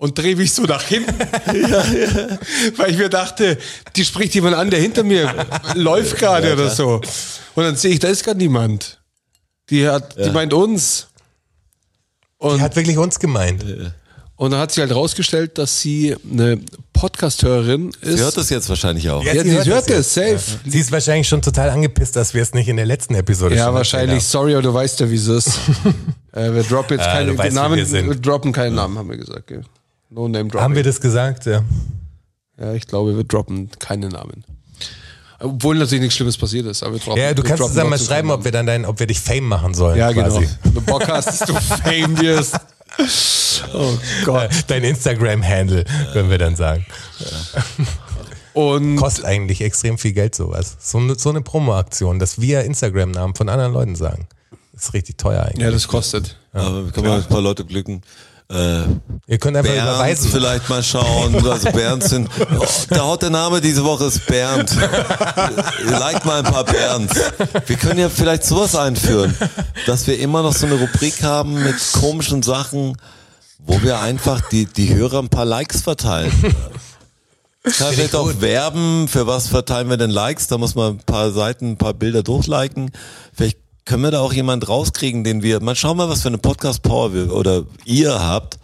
und 0.01 0.19
drehe 0.19 0.35
mich 0.35 0.53
so 0.55 0.63
nach 0.63 0.83
hinten. 0.83 1.15
Weil 2.77 2.91
ich 2.91 2.97
mir 2.99 3.11
dachte, 3.11 3.59
die 3.97 4.05
spricht 4.05 4.35
jemand 4.35 4.57
an, 4.57 4.71
der 4.71 4.81
hinter 4.81 5.03
mir 5.05 5.47
läuft 5.75 6.17
gerade 6.17 6.53
oder 6.55 6.71
so. 6.71 7.03
Und 7.55 7.65
dann 7.65 7.77
sehe 7.77 7.93
ich, 7.93 7.99
da 7.99 8.09
ist 8.09 8.25
gar 8.25 8.35
niemand. 8.35 8.99
Die, 9.69 9.87
hat, 9.87 10.17
die 10.19 10.31
meint 10.31 10.53
uns. 10.55 11.09
Und, 12.39 12.57
Die 12.57 12.63
hat 12.63 12.75
wirklich 12.77 12.97
uns 12.97 13.19
gemeint. 13.21 13.63
und 14.37 14.51
dann 14.51 14.59
hat 14.61 14.73
sich 14.73 14.81
halt 14.81 14.95
rausgestellt, 14.95 15.59
dass 15.59 15.81
sie 15.83 16.17
eine 16.33 16.59
Podcast-Hörerin 16.95 17.91
ist. 18.01 18.17
Sie 18.17 18.23
hört 18.25 18.37
das 18.39 18.49
jetzt 18.49 18.71
wahrscheinlich 18.71 19.11
auch. 19.11 19.23
Ja, 19.23 19.35
ja, 19.35 19.43
sie 19.43 19.51
sie 19.51 19.57
hört 19.57 19.67
hört 19.67 19.91
es, 19.91 20.15
safe. 20.15 20.41
Sie 20.67 20.81
ist 20.81 20.91
wahrscheinlich 20.91 21.29
schon 21.29 21.43
total 21.43 21.69
angepisst, 21.69 22.17
dass 22.17 22.33
wir 22.33 22.43
es 22.43 22.55
nicht 22.55 22.69
in 22.69 22.77
der 22.77 22.87
letzten 22.87 23.15
Episode 23.15 23.55
Ja, 23.57 23.67
schon 23.67 23.75
wahrscheinlich. 23.75 24.25
Sorry, 24.25 24.55
aber 24.55 24.63
du 24.63 24.73
weißt 24.73 25.01
ja, 25.01 25.11
wie 25.11 25.17
es 25.17 25.27
ist. 25.27 25.49
äh, 26.33 26.55
wir 26.55 26.63
droppen 26.63 26.97
jetzt 26.97 27.07
Ah, 27.07 27.13
keine 27.13 27.37
weißt, 27.37 27.55
Namen. 27.55 27.77
wir. 27.77 28.07
Wir 28.07 28.15
droppen 28.15 28.53
keinen 28.53 28.75
Namen, 28.77 28.97
haben 28.97 29.11
wir 29.11 29.19
gesagt. 29.19 29.47
Gell? 29.49 29.63
No 30.11 30.27
name 30.29 30.39
haben. 30.39 30.49
dropping. 30.49 30.61
Haben 30.65 30.75
wir 30.75 30.83
das 30.83 31.01
gesagt? 31.01 31.47
Ja. 31.47 31.63
Ja, 32.59 32.75
ich 32.75 32.87
glaube, 32.87 33.17
wir 33.17 33.25
droppen 33.25 33.71
keine 33.79 34.09
Namen. 34.09 34.45
Obwohl 35.39 35.77
natürlich 35.79 36.03
nichts 36.03 36.17
Schlimmes 36.17 36.37
passiert 36.37 36.67
ist. 36.67 36.83
Aber 36.83 36.95
wir 36.95 37.01
droppen, 37.01 37.23
Ja, 37.23 37.33
du 37.33 37.43
wir 37.43 37.49
kannst 37.49 37.63
uns 37.63 37.75
dann 37.75 37.89
mal 37.89 37.99
schreiben, 37.99 38.31
ob 38.31 38.45
wir 38.45 38.53
dann 38.53 38.67
dein, 38.67 38.85
ob 38.85 38.99
wir 39.01 39.07
dich 39.07 39.21
Fame 39.21 39.45
machen 39.49 39.73
sollen. 39.73 39.97
Ja, 39.99 40.13
quasi. 40.13 40.41
genau. 40.41 40.51
Wenn 40.65 40.75
du 40.75 40.81
Bock 40.83 41.09
hast, 41.09 41.29
dass 41.29 41.39
du 41.49 41.55
Fame 41.83 42.19
wirst. 42.21 42.57
Oh 43.73 43.95
Gott. 44.27 44.51
Dein 44.67 44.85
Instagram-Handle, 44.85 45.85
können 46.13 46.29
wir 46.29 46.37
dann 46.39 46.57
sagen. 46.57 46.85
Und 48.53 48.97
Kostet 48.97 49.25
eigentlich 49.25 49.61
extrem 49.63 49.97
viel 49.97 50.13
Geld 50.13 50.35
sowas. 50.35 50.77
So 50.81 50.99
eine, 50.99 51.15
so 51.15 51.31
eine 51.31 51.41
Promo-Aktion, 51.41 52.19
dass 52.19 52.41
wir 52.41 52.65
Instagram-Namen 52.65 53.35
von 53.35 53.49
anderen 53.49 53.73
Leuten 53.73 53.95
sagen. 53.97 54.27
Das 54.73 54.85
ist 54.87 54.95
richtig 54.95 55.19
teuer 55.19 55.45
eigentlich. 55.45 55.63
ja, 55.63 55.71
das 55.71 55.87
kostet. 55.89 56.37
Aber 56.53 56.85
wir 56.85 56.93
können 56.93 57.07
mal 57.07 57.19
ein 57.21 57.29
paar 57.29 57.41
Leute 57.41 57.65
glücken. 57.65 58.03
Äh, 58.51 58.83
Ihr 59.29 59.39
könnt 59.39 59.57
einfach 59.57 59.73
Bernd 59.73 59.89
überweisen. 59.89 60.31
vielleicht 60.33 60.69
mal 60.69 60.83
schauen. 60.83 61.47
Also 61.49 61.71
Bernd 61.71 62.03
sind, 62.03 62.29
oh, 62.59 62.67
der 62.91 63.05
Haute-Name 63.05 63.61
diese 63.61 63.85
Woche 63.85 64.07
ist 64.07 64.27
Bernd. 64.27 64.77
Like 65.85 66.25
mal 66.25 66.45
ein 66.45 66.53
paar 66.53 66.65
Bernds. 66.65 67.15
Wir 67.67 67.77
können 67.77 68.01
ja 68.01 68.09
vielleicht 68.09 68.45
sowas 68.45 68.75
einführen, 68.75 69.37
dass 69.87 70.07
wir 70.09 70.19
immer 70.19 70.43
noch 70.43 70.53
so 70.53 70.67
eine 70.67 70.75
Rubrik 70.75 71.23
haben 71.23 71.63
mit 71.63 71.77
komischen 71.93 72.43
Sachen, 72.43 72.97
wo 73.61 73.81
wir 73.83 74.01
einfach 74.01 74.41
die, 74.49 74.67
die 74.67 74.93
Hörer 74.95 75.21
ein 75.21 75.29
paar 75.29 75.45
Likes 75.45 75.83
verteilen. 75.83 76.33
Kann 77.63 77.93
vielleicht 77.93 78.17
auch 78.17 78.41
werben, 78.41 79.07
für 79.07 79.27
was 79.27 79.47
verteilen 79.47 79.91
wir 79.91 79.97
denn 79.99 80.11
Likes? 80.11 80.49
Da 80.49 80.59
muss 80.59 80.75
man 80.75 80.95
ein 80.95 80.99
paar 81.05 81.31
Seiten, 81.31 81.73
ein 81.73 81.77
paar 81.77 81.95
Bilder 81.95 82.23
durchliken. 82.23 82.91
Vielleicht 83.33 83.59
können 83.85 84.03
wir 84.03 84.11
da 84.11 84.21
auch 84.21 84.33
jemand 84.33 84.69
rauskriegen, 84.69 85.25
den 85.25 85.43
wir, 85.43 85.61
mal 85.61 85.75
schauen 85.75 85.97
mal, 85.97 86.09
was 86.09 86.23
für 86.23 86.29
eine 86.29 86.39
Podcast-Power 86.39 87.15
wir 87.15 87.35
oder 87.35 87.65
ihr 87.85 88.21
habt, 88.21 88.59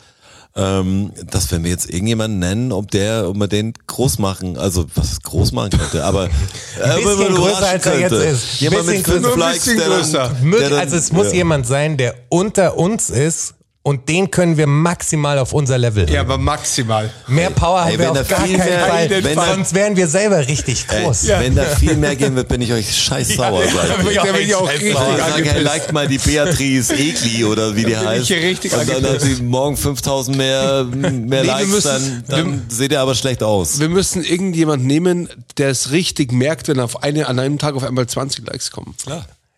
ähm, 0.57 1.12
dass 1.31 1.52
wenn 1.52 1.64
wir 1.64 1.70
jetzt 1.70 1.90
irgendjemanden 1.90 2.38
nennen, 2.38 2.72
ob 2.72 2.90
der, 2.90 3.29
ob 3.29 3.37
wir 3.37 3.46
den 3.46 3.74
groß 3.87 4.18
machen, 4.18 4.57
also 4.57 4.87
was 4.94 5.20
groß 5.22 5.52
machen 5.52 5.70
könnte, 5.70 6.05
aber 6.05 6.24
äh, 6.26 6.29
bisschen 6.29 7.05
wenn 7.05 7.18
man 7.18 7.35
größer, 7.35 7.68
als 7.68 7.87
er 7.87 8.00
jetzt 8.00 8.11
könnte. 8.11 8.24
ist. 8.24 8.61
Jemand 8.61 8.87
mit 8.87 8.96
Bisschen 8.96 9.12
fünf 9.12 9.26
größer. 9.26 9.38
Likes, 9.38 9.64
Bisschen 9.64 9.79
der 9.79 9.88
dann, 9.88 10.50
der 10.50 10.70
dann, 10.70 10.79
also 10.79 10.96
es 10.96 11.12
muss 11.12 11.29
ja. 11.29 11.35
jemand 11.35 11.66
sein, 11.66 11.96
der 11.98 12.14
unter 12.31 12.79
uns 12.79 13.11
ist 13.11 13.55
und 13.87 14.09
den 14.09 14.33
können 14.33 14.57
wir 14.57 14.66
maximal 14.66 15.38
auf 15.38 15.53
unser 15.53 15.79
Level 15.79 16.11
Ja, 16.11 16.22
aber 16.22 16.38
maximal. 16.38 17.09
Mehr 17.29 17.51
Power 17.51 17.83
haben 17.85 17.92
Ey, 17.92 17.99
wir 18.01 18.11
auf 18.11 18.16
da 18.18 18.22
gar 18.25 18.40
viel 18.44 18.59
keinen 18.59 18.68
mehr- 18.68 18.81
Fall. 18.87 19.11
wenn 19.22 19.37
da- 19.37 19.46
Sonst 19.55 19.75
wären 19.75 19.94
wir 19.96 20.09
selber 20.09 20.38
richtig 20.49 20.87
Ey, 20.88 21.05
groß. 21.05 21.29
Wenn 21.29 21.55
da 21.55 21.62
viel 21.66 21.94
mehr 21.96 22.16
gehen 22.16 22.35
wird, 22.35 22.49
bin 22.49 22.61
ich 22.62 22.72
euch 22.72 22.92
scheiß 23.01 23.29
sauer. 23.37 23.62
Ja, 23.64 23.70
sag 23.70 24.03
ich. 24.09 24.12
ja, 24.16 24.25
Da 24.27 24.33
bin 24.33 24.42
ich 24.42 24.55
auch 24.57 24.68
richtig 24.68 24.92
drauf. 24.92 25.03
Aber 25.09 25.18
sag, 25.18 25.44
hey, 25.44 25.62
liked 25.62 25.92
mal 25.92 26.09
die 26.09 26.18
Beatrice 26.18 26.94
Egli 26.94 27.44
oder 27.44 27.77
wie 27.77 27.85
die 27.85 27.92
bin 27.92 27.92
ich 27.92 28.07
heißt. 28.07 28.27
hier 28.27 28.42
richtig 28.42 28.72
Und 28.72 28.88
dann 28.88 28.96
hat 28.96 29.05
angepisst. 29.05 29.37
sie 29.37 29.42
morgen 29.44 29.77
5000 29.77 30.37
mehr, 30.37 30.85
mehr 30.85 31.42
wir 31.42 31.44
Likes, 31.44 31.68
müssen- 31.70 32.25
dann, 32.27 32.40
dann 32.46 32.62
seht 32.68 32.90
ihr 32.90 33.01
aber 33.01 33.14
schlecht 33.14 33.44
aus. 33.44 33.79
Wir 33.79 33.88
müssen 33.88 34.25
irgendjemand 34.25 34.85
nehmen, 34.85 35.29
der 35.59 35.68
es 35.70 35.92
richtig 35.92 36.33
merkt, 36.33 36.66
wenn 36.66 36.81
auf 36.81 37.05
eine, 37.05 37.29
an 37.29 37.38
einem 37.38 37.59
Tag 37.61 37.77
auf 37.77 37.85
einmal 37.85 38.09
20 38.09 38.44
Likes 38.49 38.72
kommen. 38.72 38.96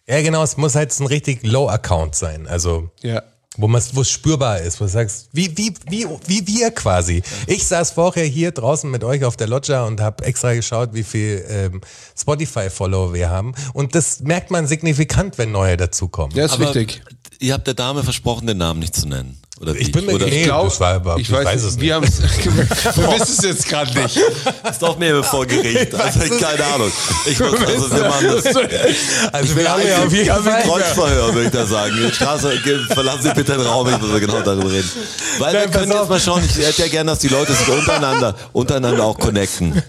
Ja, 0.06 0.20
genau, 0.20 0.42
es 0.42 0.58
muss 0.58 0.74
halt 0.74 0.92
ein 1.00 1.06
richtig 1.06 1.40
Low-Account 1.44 2.14
sein. 2.14 2.46
Also, 2.46 2.90
Ja. 3.02 3.22
Wo 3.58 3.68
man 3.68 3.82
wo 3.92 4.00
es 4.00 4.10
spürbar 4.10 4.60
ist, 4.60 4.80
wo 4.80 4.84
du 4.84 4.90
sagst, 4.90 5.28
wie, 5.32 5.54
wie, 5.58 5.74
wie, 5.90 6.06
wie 6.26 6.46
wir 6.46 6.70
quasi. 6.70 7.22
Ich 7.46 7.66
saß 7.66 7.90
vorher 7.90 8.24
hier 8.24 8.52
draußen 8.52 8.90
mit 8.90 9.04
euch 9.04 9.24
auf 9.24 9.36
der 9.36 9.48
Loggia 9.48 9.84
und 9.84 10.00
habe 10.00 10.24
extra 10.24 10.54
geschaut, 10.54 10.94
wie 10.94 11.02
viel 11.02 11.44
ähm, 11.48 11.80
Spotify-Follower 12.16 13.12
wir 13.12 13.28
haben. 13.28 13.52
Und 13.74 13.94
das 13.94 14.20
merkt 14.20 14.50
man 14.50 14.66
signifikant, 14.66 15.38
wenn 15.38 15.52
neue 15.52 15.76
dazukommen. 15.76 16.34
Ja, 16.36 16.44
ist 16.44 16.52
Aber 16.52 16.66
wichtig. 16.74 17.02
ihr 17.40 17.52
habt 17.52 17.66
der 17.66 17.74
Dame 17.74 18.04
versprochen, 18.04 18.46
den 18.46 18.58
Namen 18.58 18.78
nicht 18.78 18.94
zu 18.94 19.08
nennen. 19.08 19.38
Oder? 19.60 19.74
Ich 19.74 19.90
bin 19.90 20.06
mir 20.06 20.12
Oder 20.14 20.26
nee, 20.26 20.44
glaub- 20.44 20.68
das 20.68 20.78
war, 20.78 20.94
aber, 20.94 21.16
ich, 21.18 21.30
weiß, 21.30 21.62
es 21.64 21.76
nicht. 21.76 21.80
Wir, 21.82 22.00
wir 22.02 22.08
wissen 22.08 23.34
es 23.38 23.42
jetzt 23.42 23.68
gerade 23.68 23.90
nicht. 24.00 24.16
ist 24.16 24.82
doch 24.82 24.98
mir 24.98 25.22
vor 25.24 25.46
Gericht. 25.46 25.94
Also, 25.94 26.20
keine 26.20 26.64
Ahnung. 26.64 26.92
Ich 27.26 27.38
muss 27.40 27.54
also, 27.54 27.90
wir 27.90 28.08
machen 28.08 28.26
das. 28.26 28.46
Also 28.46 29.52
Ich 29.52 29.56
wir 29.56 29.70
haben 29.70 29.82
ja 29.86 30.04
auf 30.04 30.12
jeden 30.12 30.42
Fall. 30.42 30.62
Kreuzverhör, 30.62 31.34
würde 31.34 31.46
ich 31.46 31.52
da 31.52 31.66
sagen. 31.66 31.92
Die 31.96 32.14
Straße, 32.14 32.52
verlassen 32.92 33.22
Sie 33.22 33.34
bitte 33.34 33.52
den 33.52 33.62
Raum, 33.62 33.88
ich 33.88 34.00
muss 34.00 34.20
genau 34.20 34.40
darüber 34.42 34.70
reden. 34.70 34.90
Weil 35.38 35.52
Nein, 35.54 35.62
wir 35.72 35.80
können 35.80 35.92
jetzt 35.92 36.08
mal 36.08 36.20
schauen, 36.20 36.42
ich 36.44 36.64
hätte 36.64 36.82
ja 36.82 36.88
gern, 36.88 37.06
dass 37.08 37.18
die 37.18 37.28
Leute 37.28 37.52
sich 37.52 37.68
untereinander, 37.68 38.36
untereinander 38.52 39.04
auch 39.04 39.18
connecten. 39.18 39.82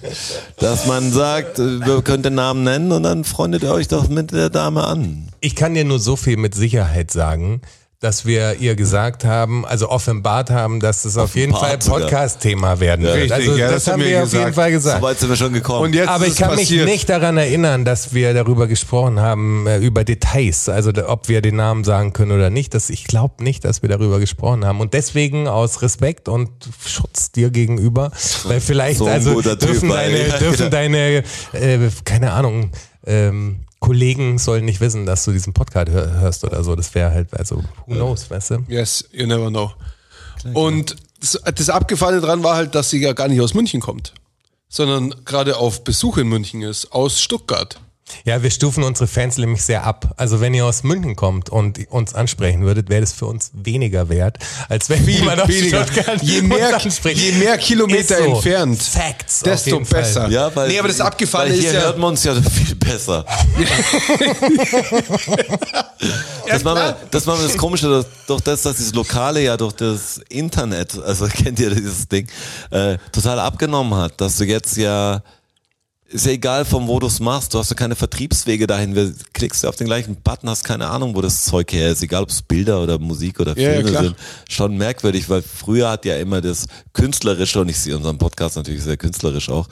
Dass 0.58 0.88
man 0.88 1.12
sagt, 1.12 1.60
wir 1.60 2.01
können 2.01 2.23
den 2.23 2.36
Namen 2.36 2.63
nennen 2.63 2.91
und 2.91 3.03
dann 3.03 3.23
freundet 3.23 3.63
ihr 3.63 3.71
euch 3.71 3.88
doch 3.88 4.08
mit 4.10 4.32
der 4.32 4.49
Dame 4.49 4.86
an. 4.86 5.29
Ich 5.41 5.55
kann 5.55 5.73
dir 5.73 5.86
nur 5.86 5.99
so 5.99 6.15
viel 6.15 6.38
mit 6.38 6.55
Sicherheit 6.55 7.12
sagen, 7.12 7.62
dass 7.99 8.25
wir 8.25 8.55
ihr 8.62 8.75
gesagt 8.75 9.25
haben, 9.25 9.65
also 9.65 9.89
offenbart 9.89 10.49
haben, 10.51 10.79
dass 10.79 11.03
es 11.03 11.17
auf 11.17 11.35
jeden 11.35 11.53
Fall. 11.53 11.77
Podcast-Thema 11.77 12.79
werden 12.79 13.03
wird. 13.03 13.15
richtig, 13.15 13.31
also 13.33 13.57
ja, 13.57 13.65
das, 13.69 13.83
das 13.83 13.93
haben 13.93 13.99
wir 14.01 14.07
wir 14.07 14.23
auf 14.23 14.31
jeden 14.31 14.39
gesagt. 14.45 14.55
Fall 14.55 14.71
gesagt. 14.71 15.01
So 15.01 15.05
weit 15.05 15.19
sind 15.19 15.29
wir 15.29 15.35
schon 15.35 15.51
gekommen. 15.51 15.81
Und 15.83 15.95
jetzt 15.95 16.07
Aber 16.07 16.25
ich 16.25 16.38
kann 16.38 16.51
es 16.51 16.55
mich 16.59 16.67
passiert. 16.69 16.85
nicht 16.88 17.09
daran 17.09 17.35
erinnern, 17.35 17.83
dass 17.83 18.13
wir 18.13 18.33
darüber 18.33 18.67
gesprochen 18.67 19.19
haben, 19.19 19.67
äh, 19.67 19.79
über 19.79 20.05
Details, 20.05 20.69
also 20.69 20.91
ob 21.07 21.27
wir 21.27 21.41
den 21.41 21.57
Namen 21.57 21.83
sagen 21.83 22.13
können 22.13 22.31
oder 22.31 22.49
nicht. 22.49 22.73
Das, 22.73 22.89
ich 22.89 23.03
glaube 23.03 23.43
nicht, 23.43 23.65
dass 23.65 23.81
wir 23.81 23.89
darüber 23.89 24.19
gesprochen 24.19 24.63
haben. 24.65 24.79
Und 24.79 24.93
deswegen 24.93 25.49
aus 25.49 25.81
Respekt 25.81 26.29
und 26.29 26.49
Schutz 26.85 27.33
dir 27.33 27.49
gegenüber, 27.49 28.12
weil 28.45 28.62
vielleicht 28.62 28.99
so 28.99 29.07
also 29.07 29.41
Typ, 29.41 29.59
dürfen 29.59 29.89
weil- 29.89 30.09
deine, 30.13 30.27
Ja, 30.29 30.38
dürfen 30.38 30.69
deine 30.71 31.23
äh, 31.51 31.79
keine 32.05 32.31
Ahnung, 32.31 32.71
ähm, 33.05 33.59
Kollegen 33.79 34.37
sollen 34.37 34.65
nicht 34.65 34.81
wissen, 34.81 35.05
dass 35.05 35.25
du 35.25 35.31
diesen 35.31 35.53
Podcast 35.53 35.89
hör, 35.89 36.19
hörst 36.19 36.43
oder 36.43 36.63
so. 36.63 36.75
Das 36.75 36.93
wäre 36.95 37.11
halt, 37.11 37.33
also 37.33 37.63
who 37.85 37.93
knows, 37.93 38.29
weißt 38.29 38.51
du? 38.51 38.65
Yes, 38.67 39.05
you 39.11 39.25
never 39.25 39.49
know. 39.49 39.71
Und 40.53 40.95
das, 41.19 41.39
das 41.55 41.69
Abgefahrene 41.69 42.21
dran 42.21 42.43
war 42.43 42.55
halt, 42.55 42.75
dass 42.75 42.89
sie 42.89 43.01
ja 43.01 43.13
gar 43.13 43.27
nicht 43.27 43.41
aus 43.41 43.53
München 43.53 43.81
kommt, 43.81 44.13
sondern 44.67 45.13
gerade 45.25 45.57
auf 45.57 45.83
Besuch 45.83 46.17
in 46.17 46.27
München 46.27 46.61
ist, 46.61 46.91
aus 46.91 47.21
Stuttgart. 47.21 47.79
Ja, 48.25 48.43
wir 48.43 48.51
stufen 48.51 48.83
unsere 48.83 49.07
Fans 49.07 49.37
nämlich 49.37 49.63
sehr 49.63 49.85
ab. 49.85 50.13
Also 50.17 50.41
wenn 50.41 50.53
ihr 50.53 50.65
aus 50.65 50.83
München 50.83 51.15
kommt 51.15 51.49
und 51.49 51.89
uns 51.89 52.13
ansprechen 52.13 52.63
würdet, 52.63 52.89
wäre 52.89 53.01
das 53.01 53.13
für 53.13 53.25
uns 53.25 53.51
weniger 53.53 54.09
wert, 54.09 54.37
als 54.67 54.89
wenn 54.89 55.05
jemand 55.07 55.41
aus. 55.41 55.49
Stuttgart 55.53 56.21
Je 56.21 56.41
mehr, 56.41 56.73
uns 56.75 56.85
anspricht. 56.85 57.21
je 57.21 57.31
mehr 57.33 57.57
Kilometer 57.57 58.17
Ist 58.17 58.25
so. 58.25 58.35
entfernt, 58.35 58.81
Facts. 58.81 59.39
desto 59.41 59.83
Fall. 59.83 60.01
besser. 60.01 60.29
Ja, 60.29 60.53
weil, 60.55 60.69
nee, 60.69 60.79
aber 60.79 60.87
das 60.87 61.01
Abgefahrene 61.01 61.51
weil 61.51 61.59
hier 61.59 61.69
ist 61.69 61.75
ja, 61.75 61.81
hört 61.81 61.97
man 61.97 62.09
uns 62.09 62.23
ja 62.23 62.35
viel 62.41 62.75
besser. 62.75 63.25
das, 66.47 66.63
machen 66.63 66.77
wir, 66.79 66.97
das 67.11 67.25
machen 67.25 67.39
wir 67.41 67.47
das 67.47 67.57
Komische, 67.57 67.89
dass, 67.89 68.05
durch 68.27 68.41
das, 68.41 68.61
dass 68.63 68.77
dieses 68.77 68.93
Lokale 68.93 69.41
ja 69.41 69.57
durch 69.57 69.73
das 69.73 70.19
Internet, 70.29 70.97
also 71.01 71.27
kennt 71.27 71.59
ihr 71.59 71.73
dieses 71.73 72.07
Ding, 72.07 72.27
äh, 72.71 72.97
total 73.11 73.39
abgenommen 73.39 73.93
hat, 73.95 74.19
dass 74.21 74.37
du 74.37 74.45
jetzt 74.45 74.77
ja 74.77 75.21
ist 76.11 76.25
ja 76.25 76.31
egal, 76.31 76.65
von 76.65 76.87
wo 76.87 76.99
du 76.99 77.07
es 77.07 77.19
machst. 77.19 77.53
Du 77.53 77.59
hast 77.59 77.69
ja 77.69 77.75
keine 77.75 77.95
Vertriebswege 77.95 78.65
dahin. 78.67 78.95
Wir 78.95 79.13
klickst 79.33 79.63
du 79.63 79.67
auf 79.67 79.75
den 79.75 79.85
gleichen 79.87 80.15
Button, 80.15 80.49
hast 80.49 80.63
keine 80.63 80.87
Ahnung, 80.87 81.15
wo 81.15 81.21
das 81.21 81.45
Zeug 81.45 81.71
her 81.71 81.91
ist. 81.91 82.01
Egal, 82.01 82.23
ob 82.23 82.29
es 82.29 82.41
Bilder 82.41 82.81
oder 82.81 82.97
Musik 82.97 83.39
oder 83.39 83.55
Ja, 83.57 83.69
ja, 83.69 83.73
Filme 83.75 83.89
klar. 83.91 84.03
sind. 84.05 84.15
Schon 84.49 84.77
merkwürdig, 84.77 85.29
weil 85.29 85.41
früher 85.43 85.89
hat 85.91 86.05
ja 86.05 86.17
immer 86.17 86.41
das 86.41 86.65
Künstlerische, 86.93 87.61
und 87.61 87.69
ich 87.69 87.77
sehe 87.77 87.95
unseren 87.95 88.17
Podcast 88.17 88.55
natürlich 88.55 88.83
sehr 88.83 88.97
künstlerisch 88.97 89.49
auch, 89.49 89.67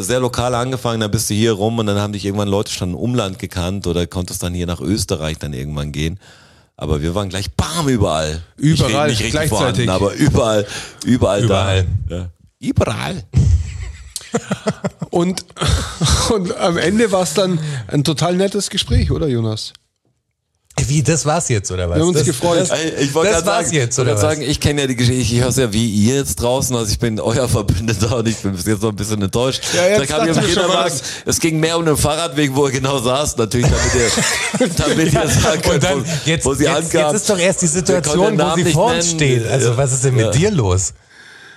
sehr 0.00 0.20
lokal 0.20 0.54
angefangen, 0.54 1.00
dann 1.00 1.10
bist 1.10 1.30
du 1.30 1.34
hier 1.34 1.52
rum 1.52 1.78
und 1.78 1.86
dann 1.86 1.96
haben 1.98 2.12
dich 2.12 2.24
irgendwann 2.24 2.48
Leute 2.48 2.70
schon 2.72 2.90
im 2.90 2.96
Umland 2.96 3.38
gekannt 3.38 3.86
oder 3.86 4.06
konntest 4.06 4.42
dann 4.42 4.52
hier 4.54 4.66
nach 4.66 4.80
Österreich 4.80 5.38
dann 5.38 5.52
irgendwann 5.54 5.92
gehen. 5.92 6.18
Aber 6.76 7.00
wir 7.02 7.14
waren 7.14 7.28
gleich 7.28 7.52
bam 7.54 7.88
überall. 7.88 8.42
Überall, 8.56 9.08
nicht, 9.08 9.20
richtig 9.20 9.30
gleichzeitig. 9.30 9.86
vorhanden, 9.86 9.88
aber 9.90 10.12
überall, 10.14 10.66
überall, 11.04 11.44
Überall. 11.44 11.86
da. 12.08 12.16
Ja. 12.16 12.28
Überall. 12.58 13.22
Und, 15.10 15.44
und 16.30 16.56
am 16.58 16.76
Ende 16.78 17.12
war 17.12 17.22
es 17.22 17.34
dann 17.34 17.58
ein 17.88 18.04
total 18.04 18.36
nettes 18.36 18.70
Gespräch, 18.70 19.10
oder 19.10 19.26
Jonas? 19.28 19.72
Wie, 20.86 21.02
das 21.02 21.26
war's 21.26 21.50
jetzt, 21.50 21.70
oder 21.70 21.88
was? 21.90 21.96
Wir 21.96 22.00
haben 22.02 22.08
uns 22.08 22.18
das, 22.18 22.26
gefreut. 22.26 22.58
Das, 22.60 22.70
Ich 22.98 23.12
wollte 23.14 23.30
gerade 23.32 23.46
war's 23.46 23.66
sagen, 23.66 23.76
jetzt, 23.76 23.92
ich 23.92 23.98
wollte 23.98 24.00
oder 24.00 24.04
gerade 24.04 24.14
was? 24.14 24.20
sagen, 24.38 24.42
ich 24.50 24.58
kenne 24.58 24.80
ja 24.80 24.86
die 24.86 24.96
Geschichte, 24.96 25.20
ich 25.20 25.38
höre 25.40 25.48
es 25.48 25.56
ja 25.56 25.70
wie 25.72 25.86
ihr 25.86 26.14
jetzt 26.16 26.36
draußen, 26.36 26.74
also 26.74 26.90
ich 26.90 26.98
bin 26.98 27.20
euer 27.20 27.46
Verbündeter 27.46 28.16
und 28.18 28.26
ich 28.26 28.38
bin 28.38 28.52
bis 28.52 28.64
jetzt 28.64 28.82
noch 28.82 28.88
ein 28.88 28.96
bisschen 28.96 29.20
enttäuscht. 29.20 29.62
Ja, 29.74 29.86
jetzt 29.86 30.10
da 30.10 30.16
kam 30.18 30.28
ich 30.30 30.36
ich 30.36 30.44
Kinderwagen, 30.46 30.92
was. 30.94 31.02
es 31.26 31.40
ging 31.40 31.60
mehr 31.60 31.76
um 31.76 31.84
den 31.84 31.96
Fahrradweg, 31.98 32.54
wo 32.56 32.64
er 32.64 32.72
genau 32.72 32.98
saß, 32.98 33.36
natürlich, 33.36 33.66
damit 33.70 33.94
ihr, 33.94 34.68
damit 34.78 35.12
ihr 35.12 35.28
sagen 35.28 35.60
könnt, 35.62 35.74
Und 35.74 35.84
dann, 35.84 36.04
wo, 36.06 36.08
jetzt, 36.30 36.44
wo 36.46 36.54
sie 36.54 36.64
jetzt, 36.64 36.74
ankam. 36.94 37.12
jetzt 37.12 37.14
ist 37.20 37.30
doch 37.30 37.38
erst 37.38 37.62
die 37.62 37.66
Situation, 37.66 38.38
wo 38.38 38.54
sie 38.56 38.72
vor 38.72 38.86
uns 38.94 39.12
nennen. 39.12 39.16
steht. 39.18 39.46
Also 39.46 39.68
Ja. 39.72 39.76
was 39.76 39.92
ist 39.92 40.04
denn 40.04 40.14
mit 40.14 40.24
Ja. 40.24 40.30
dir 40.30 40.50
los? 40.52 40.94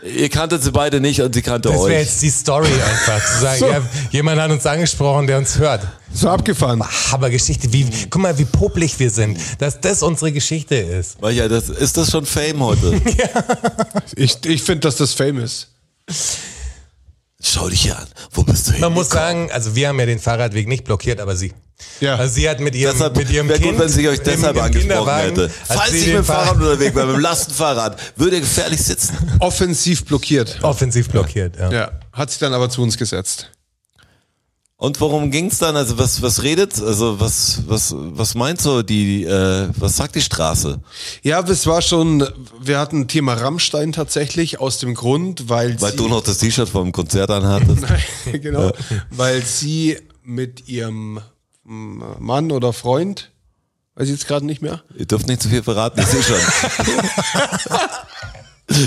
Ihr 0.05 0.29
kanntet 0.29 0.61
sie 0.63 0.71
beide 0.71 0.99
nicht 1.01 1.21
und 1.21 1.33
sie 1.33 1.41
kannte 1.41 1.69
Das 1.69 1.77
wäre 1.79 1.85
euch. 1.85 1.99
jetzt 2.07 2.21
die 2.21 2.29
Story 2.29 2.67
einfach. 2.67 3.25
Zu 3.25 3.41
sagen, 3.41 3.59
So. 3.59 3.67
ja, 3.67 3.81
jemand 4.11 4.39
hat 4.39 4.51
uns 4.51 4.65
angesprochen, 4.65 5.25
der 5.27 5.37
uns 5.37 5.57
hört. 5.57 5.87
So 6.13 6.29
abgefahren. 6.29 6.83
Aber 7.11 7.29
Geschichte, 7.29 7.73
wie, 7.73 7.89
guck 8.09 8.21
mal, 8.21 8.37
wie 8.37 8.45
popelig 8.45 8.99
wir 8.99 9.09
sind, 9.09 9.37
dass 9.59 9.81
das 9.81 10.03
unsere 10.03 10.31
Geschichte 10.31 10.75
ist. 10.75 11.21
Weil 11.21 11.33
ja, 11.33 11.47
das, 11.47 11.69
ist 11.69 11.97
das 11.97 12.11
schon 12.11 12.25
Fame 12.25 12.63
heute? 12.63 13.01
Ich, 14.15 14.45
ich 14.45 14.61
finde, 14.61 14.81
dass 14.81 14.95
das 14.97 15.13
Fame 15.13 15.39
ist. 15.39 15.69
Schau 17.41 17.67
dich 17.69 17.81
hier 17.81 17.97
an. 17.97 18.05
Wo 18.31 18.43
bist 18.43 18.69
du 18.69 18.73
Man 18.79 18.93
muss 18.93 19.09
sagen, 19.09 19.49
also 19.51 19.75
wir 19.75 19.87
haben 19.89 19.99
ja 19.99 20.05
den 20.05 20.19
Fahrradweg 20.19 20.67
nicht 20.67 20.83
blockiert, 20.83 21.19
aber 21.19 21.35
sie. 21.35 21.53
Ja. 21.99 22.15
Also 22.15 22.35
sie 22.35 22.49
hat 22.49 22.59
mit 22.59 22.75
ihrem, 22.75 22.93
Deshalb 22.93 23.17
mit 23.17 23.29
ihrem 23.29 23.47
wäre 23.49 23.59
Kind 23.59 23.73
gut, 23.73 23.81
wenn 23.81 23.89
sie 23.89 24.07
euch 24.07 24.21
deshalb 24.21 24.55
im 24.55 24.63
angesprochen 24.63 25.13
hätte. 25.15 25.49
Falls 25.49 25.91
sie 25.91 25.97
ich 25.97 26.05
mit 26.07 26.15
dem 26.15 26.23
Fahr- 26.25 26.45
Fahrrad 26.45 26.61
unterwegs 26.61 26.95
wäre, 26.95 27.07
mit 27.07 27.15
dem 27.17 27.21
Lastenfahrrad, 27.21 27.97
würde 28.17 28.38
er 28.38 28.41
gefährlich 28.41 28.81
sitzen. 28.81 29.17
Offensiv 29.39 30.05
blockiert. 30.05 30.59
offensiv 30.61 31.09
blockiert. 31.09 31.57
Ja. 31.57 31.71
Ja. 31.71 31.91
Hat 32.13 32.29
sich 32.29 32.39
dann 32.39 32.53
aber 32.53 32.69
zu 32.69 32.81
uns 32.81 32.97
gesetzt. 32.97 33.51
Und 34.77 34.99
worum 34.99 35.31
ging's 35.31 35.57
dann? 35.57 35.77
Also 35.77 35.97
was 35.97 36.21
was 36.21 36.43
redet? 36.43 36.81
Also 36.81 37.17
was 37.19 37.61
was 37.65 37.93
was 37.95 38.35
meint 38.35 38.59
so 38.59 38.81
die 38.83 39.23
äh, 39.23 39.69
was 39.77 39.95
sagt 39.95 40.15
die 40.15 40.21
Straße? 40.21 40.81
Ja, 41.23 41.39
es 41.39 41.65
war 41.65 41.81
schon, 41.81 42.27
wir 42.59 42.77
hatten 42.77 43.07
Thema 43.07 43.35
Rammstein 43.35 43.93
tatsächlich 43.93 44.59
aus 44.59 44.79
dem 44.79 44.93
Grund, 44.93 45.47
weil, 45.47 45.79
Weil 45.81 45.91
sie, 45.91 45.97
du 45.97 46.09
noch 46.09 46.23
das 46.23 46.39
T-Shirt 46.39 46.67
vom 46.67 46.91
Konzert 46.91 47.31
anhattest. 47.31 47.85
genau, 48.33 48.73
weil 49.11 49.43
sie 49.45 49.97
mit 50.23 50.67
ihrem 50.67 51.21
Mann 51.65 52.51
oder 52.51 52.73
Freund, 52.73 53.32
weiß 53.95 54.06
ich 54.08 54.13
jetzt 54.13 54.28
gerade 54.28 54.45
nicht 54.45 54.62
mehr, 54.62 54.84
Ihr 54.95 55.06
dürft 55.06 55.28
nicht 55.28 55.41
zu 55.41 55.49
viel 55.49 55.63
verraten, 55.63 55.99
ich 55.99 56.06
sehe 56.06 56.23
schon. 56.23 56.36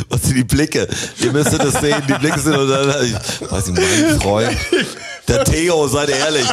Was 0.08 0.22
sind 0.22 0.36
die 0.36 0.44
Blicke? 0.44 0.88
Ihr 1.22 1.32
müsstet 1.32 1.62
das 1.62 1.80
sehen, 1.80 2.02
die 2.08 2.14
Blicke 2.14 2.40
sind 2.40 2.56
unter, 2.56 3.02
ich 3.02 3.14
weiß 3.50 3.68
nicht, 3.68 3.80
mein 3.80 4.20
Freund, 4.20 4.56
der 5.28 5.44
Theo, 5.44 5.86
seid 5.88 6.08
ehrlich. 6.10 6.46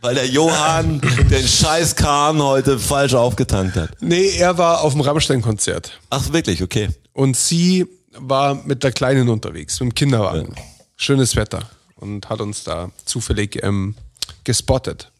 Weil 0.00 0.14
der 0.14 0.28
Johann 0.28 1.00
den 1.00 1.46
scheiß 1.46 1.96
Kahn 1.96 2.40
heute 2.40 2.78
falsch 2.78 3.14
aufgetankt 3.14 3.76
hat. 3.76 3.90
nee, 4.00 4.30
er 4.38 4.56
war 4.56 4.82
auf 4.82 4.92
dem 4.92 5.00
Rammstein-Konzert 5.00 5.98
Ach 6.10 6.32
wirklich, 6.32 6.62
okay. 6.62 6.88
und 7.12 7.36
sie 7.36 7.86
war 8.12 8.54
mit 8.54 8.84
der 8.84 8.92
Kleinen 8.92 9.28
unterwegs, 9.28 9.80
mit 9.80 9.90
dem 9.90 9.94
Kinderwagen. 9.94 10.54
Schönes 10.96 11.34
Wetter 11.34 11.68
und 11.96 12.28
hat 12.28 12.40
uns 12.40 12.62
da 12.62 12.90
zufällig 13.04 13.62
ähm, 13.64 13.96
gespottet. 14.44 15.10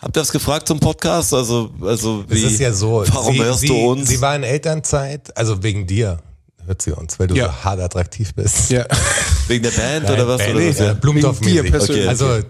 Habt 0.00 0.16
ihr 0.16 0.20
das 0.20 0.30
gefragt 0.32 0.68
zum 0.68 0.78
Podcast? 0.78 1.34
Also, 1.34 1.70
also 1.82 2.24
wie, 2.28 2.44
Es 2.44 2.52
ist 2.52 2.60
ja 2.60 2.72
so. 2.72 3.04
warum 3.12 3.34
sie, 3.34 3.42
hörst 3.42 3.60
sie, 3.60 3.66
du 3.68 3.74
uns? 3.90 4.08
Sie 4.08 4.20
war 4.20 4.36
in 4.36 4.44
Elternzeit, 4.44 5.36
also 5.36 5.62
wegen 5.62 5.86
dir 5.86 6.18
hört 6.66 6.82
sie 6.82 6.92
uns, 6.92 7.18
weil 7.18 7.26
du 7.28 7.34
Ja. 7.34 7.46
so 7.46 7.52
hart 7.64 7.80
attraktiv 7.80 8.34
bist. 8.34 8.70
Ja. 8.70 8.84
Wegen 9.48 9.62
der 9.62 9.70
Band 9.70 10.10
oder 10.10 10.28
was? 10.28 10.38
Nein, 10.40 10.50
oder 10.50 10.60
nee, 10.60 10.68
was? 10.70 10.78
ja, 10.78 10.84
Ja. 10.86 10.92
Blumentopf 10.94 11.40
Wegen 11.40 11.50
dir 11.50 11.62
mäßig. 11.62 11.70
persönlich. 11.78 12.02
Okay, 12.02 12.08
Also 12.10 12.40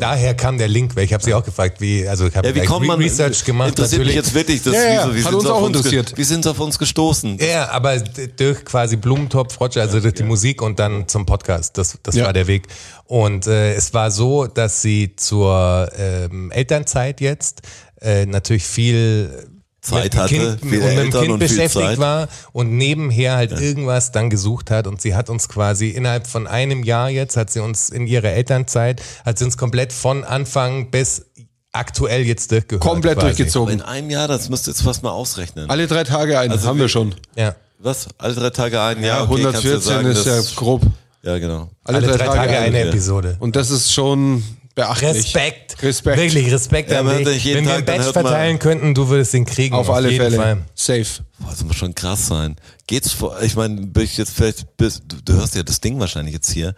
daher 0.00 0.34
kam 0.34 0.58
der 0.58 0.68
Link, 0.68 0.96
weil 0.96 1.04
ich 1.04 1.12
habe 1.12 1.22
sie 1.22 1.32
auch 1.34 1.44
gefragt, 1.44 1.80
wie, 1.80 2.08
also 2.08 2.26
ich 2.26 2.34
habe 2.36 2.48
Ja, 2.48 2.54
wie 2.54 2.64
kommt 2.64 2.86
man? 2.86 2.98
Research 2.98 3.44
gemacht 3.44 3.68
Interessiert 3.70 4.00
mich 4.04 4.08
natürlich. 4.14 4.26
jetzt 4.26 4.34
wirklich, 4.34 4.62
das, 4.62 4.74
Ja, 4.74 4.82
ja, 4.82 4.88
wie, 4.90 5.08
so- 5.08 5.14
wie 5.14 5.18
hat 5.18 5.24
sind 5.30 5.34
uns 5.34 5.42
sie 5.44 5.50
auf 5.50 5.56
auch 5.58 5.62
uns 5.62 5.76
interessiert. 5.76 6.12
Wie 6.16 6.24
sind 6.24 6.42
sie 6.44 6.50
auf 6.50 6.60
uns 6.60 6.78
gestoßen? 6.78 7.38
Ja, 7.38 7.68
aber 7.70 7.98
durch 7.98 8.64
quasi 8.64 8.96
Blumentopf, 8.96 9.60
Roger, 9.60 9.82
also 9.82 10.00
durch 10.00 10.14
die 10.14 10.22
Musik 10.24 10.62
und 10.62 10.78
dann 10.78 11.06
zum 11.08 11.26
Podcast. 11.26 11.78
Das, 11.78 11.98
das 12.02 12.14
Ja. 12.16 12.24
war 12.26 12.32
der 12.32 12.46
Weg. 12.46 12.66
Und 13.04 13.46
äh, 13.46 13.74
es 13.74 13.92
war 13.94 14.10
so, 14.10 14.46
dass 14.46 14.82
sie 14.82 15.14
zur 15.16 15.90
ähm, 15.96 16.50
Elternzeit 16.50 17.20
jetzt 17.20 17.62
äh, 18.00 18.26
natürlich 18.26 18.64
viel 18.64 19.46
Zeit 19.80 20.12
dem 20.14 20.20
hatte, 20.20 20.34
kind, 20.34 20.60
viele 20.60 20.82
und 20.82 20.94
mit 20.94 20.98
dem 20.98 21.10
Kind 21.20 21.32
und 21.32 21.38
beschäftigt 21.38 21.98
war 21.98 22.28
und 22.52 22.76
nebenher 22.76 23.36
halt 23.36 23.52
irgendwas 23.58 24.12
dann 24.12 24.28
gesucht 24.30 24.70
hat 24.70 24.86
und 24.86 25.00
sie 25.00 25.14
hat 25.14 25.30
uns 25.30 25.48
quasi 25.48 25.88
innerhalb 25.88 26.26
von 26.26 26.46
einem 26.46 26.82
Jahr 26.84 27.08
jetzt, 27.08 27.36
hat 27.36 27.50
sie 27.50 27.60
uns 27.60 27.88
in 27.88 28.06
ihrer 28.06 28.28
Elternzeit, 28.28 29.02
hat 29.24 29.38
sie 29.38 29.44
uns 29.46 29.56
komplett 29.56 29.92
von 29.92 30.24
Anfang 30.24 30.90
bis 30.90 31.26
aktuell 31.72 32.22
jetzt 32.26 32.50
durchgehört. 32.52 32.82
Komplett 32.82 33.14
quasi. 33.14 33.26
durchgezogen. 33.28 33.74
In 33.74 33.82
einem 33.82 34.10
Jahr, 34.10 34.28
das 34.28 34.48
müsst 34.48 34.66
ihr 34.68 34.72
jetzt 34.72 34.82
fast 34.82 35.02
mal 35.02 35.10
ausrechnen. 35.10 35.70
Alle 35.70 35.86
drei 35.86 36.04
Tage 36.04 36.38
ein, 36.38 36.50
Also 36.50 36.66
haben 36.68 36.76
wir- 36.78 36.84
wir 36.84 36.88
schon. 36.88 37.14
Ja. 37.36 37.54
Was? 37.78 38.08
Alle 38.18 38.34
drei 38.34 38.50
Tage 38.50 38.80
ein? 38.82 39.00
Ja, 39.00 39.06
Ja, 39.06 39.22
okay, 39.22 39.42
kannst 39.44 39.64
du 39.64 39.68
114 39.68 39.80
sagen, 39.80 40.06
ist 40.08 40.26
ja 40.26 40.40
grob. 40.56 40.82
Ja, 41.22 41.38
genau. 41.38 41.70
Alle 41.84 42.00
drei, 42.02 42.16
Tage, 42.16 42.58
eine 42.58 42.80
ja. 42.80 42.86
Episode. 42.86 43.36
Und 43.40 43.54
das 43.56 43.70
ist 43.70 43.92
schon 43.92 44.42
beachtlich. 44.74 45.16
Respekt. 45.16 45.82
Respekt. 45.82 46.18
Wirklich 46.18 46.52
Respekt 46.52 46.90
Ja, 46.90 47.04
Wenn 47.04 47.24
wir 47.24 47.32
Tag, 47.32 47.46
ein 47.46 47.64
dann 47.64 47.84
Badge 47.84 48.12
verteilen 48.12 48.58
könnten, 48.58 48.94
du 48.94 49.08
würdest 49.08 49.34
ihn 49.34 49.44
kriegen. 49.44 49.74
Auf 49.74 49.90
alle 49.90 50.10
jeden 50.10 50.22
Fälle. 50.22 50.36
Fall. 50.36 50.58
Safe. 50.74 51.06
Boah, 51.38 51.50
das 51.50 51.64
muss 51.64 51.76
schon 51.76 51.94
krass 51.94 52.26
sein. 52.26 52.56
Geht's 52.86 53.12
vor, 53.12 53.40
ich 53.42 53.56
meine, 53.56 53.86
bin 53.86 54.04
ich 54.04 54.16
jetzt 54.16 54.32
vielleicht, 54.32 54.76
bist, 54.76 55.02
du, 55.08 55.16
du 55.24 55.32
hörst 55.34 55.54
ja 55.54 55.62
das 55.62 55.80
Ding 55.80 55.98
wahrscheinlich 56.00 56.34
jetzt 56.34 56.50
hier. 56.50 56.74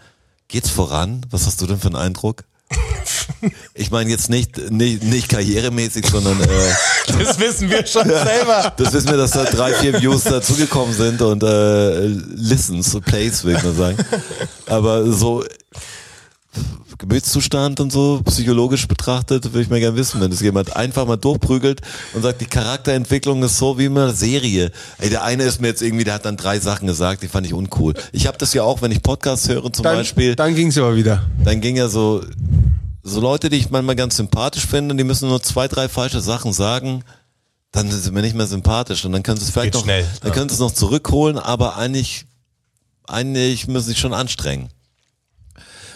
Geht's 0.49 0.71
voran? 0.71 1.25
Was 1.31 1.47
hast 1.47 1.61
du 1.61 1.67
denn 1.67 1.79
für 1.79 1.89
einen 1.89 1.97
Eindruck? 1.97 2.45
Ich 3.75 3.91
meine 3.91 4.11
jetzt 4.11 4.31
nicht, 4.31 4.71
nicht, 4.71 5.03
nicht 5.03 5.29
karrieremäßig, 5.29 6.07
sondern 6.07 6.41
äh, 6.41 6.47
Das 7.07 7.39
wissen 7.39 7.69
wir 7.71 7.87
schon 7.87 8.09
selber. 8.09 8.73
das 8.77 8.93
wissen 8.93 9.09
wir, 9.11 9.17
dass 9.17 9.33
da 9.33 9.45
drei, 9.45 9.73
vier 9.75 10.01
Views 10.01 10.25
dazugekommen 10.25 10.95
sind 10.95 11.21
und 11.23 11.43
äh, 11.43 12.07
Listens, 12.07 12.99
Plays, 13.05 13.45
würde 13.45 13.59
ich 13.59 13.65
mal 13.65 13.75
sagen. 13.75 13.97
Aber 14.67 15.11
so 15.11 15.45
Gemütszustand 17.03 17.81
und 17.81 17.91
so, 17.91 18.23
psychologisch 18.25 18.87
betrachtet, 18.87 19.45
würde 19.47 19.63
ich 19.63 19.69
mal 19.69 19.81
gerne 19.81 19.97
wissen, 19.97 20.21
wenn 20.21 20.31
das 20.31 20.41
jemand 20.41 20.77
einfach 20.77 21.05
mal 21.05 21.17
durchprügelt 21.17 21.81
und 22.15 22.23
sagt, 22.23 22.41
die 22.41 22.47
Charakterentwicklung 22.47 23.43
ist 23.43 23.59
so 23.59 23.77
wie 23.77 23.87
in 23.87 23.99
einer 23.99 24.13
Serie. 24.13 24.71
Ey, 24.99 25.11
der 25.11 25.25
eine 25.25 25.43
ist 25.43 25.61
mir 25.61 25.67
jetzt 25.67 25.83
irgendwie, 25.83 26.05
der 26.05 26.15
hat 26.15 26.25
dann 26.25 26.37
drei 26.37 26.61
Sachen 26.61 26.87
gesagt, 26.87 27.23
die 27.23 27.29
fand 27.29 27.45
ich 27.47 27.55
uncool. 27.55 27.95
Ich 28.13 28.29
habe 28.29 28.39
das 28.39 28.55
ja 28.55 28.63
auch, 28.63 28.83
wenn 28.83 28.93
ich 28.93 29.03
Podcasts 29.03 29.49
höre 29.49 29.73
zum 29.73 29.83
Dann, 29.83 29.97
Beispiel, 29.97 30.37
dann 30.37 30.55
ging's 30.55 30.79
aber 30.79 30.95
wieder. 30.95 31.25
dann 31.45 31.61
ging 31.61 31.77
ja 31.77 31.89
so, 31.89 32.23
so 33.03 33.21
Leute, 33.21 33.51
die 33.51 33.57
ich 33.57 33.71
manchmal 33.71 33.97
ganz 33.97 34.17
sympathisch 34.17 34.65
finde, 34.67 34.95
die 34.95 35.05
müssen 35.05 35.29
nur 35.29 35.43
zwei, 35.43 35.67
drei 35.67 35.89
falsche 35.89 36.21
Sachen 36.21 36.53
sagen, 36.53 37.03
dann 37.73 37.91
sind 37.91 38.01
sie 38.01 38.13
mir 38.13 38.23
nicht 38.23 38.37
mehr 38.37 38.47
sympathisch 38.47 39.05
und 39.05 39.11
dann 39.13 39.25
können 39.25 39.39
sie 39.39 39.45
es 39.45 39.51
vielleicht 39.51 39.73
Geht 39.73 39.81
noch, 39.81 39.85
schnell, 39.85 40.07
dann 40.21 40.29
ja. 40.31 40.35
können 40.35 40.49
sie 40.49 40.55
es 40.55 40.61
noch 40.61 40.73
zurückholen, 40.73 41.37
aber 41.37 41.77
eigentlich, 41.77 42.27
eigentlich 43.09 43.67
müssen 43.67 43.87
sie 43.87 43.91
sich 43.93 43.99
schon 44.01 44.15
anstrengen. 44.15 44.69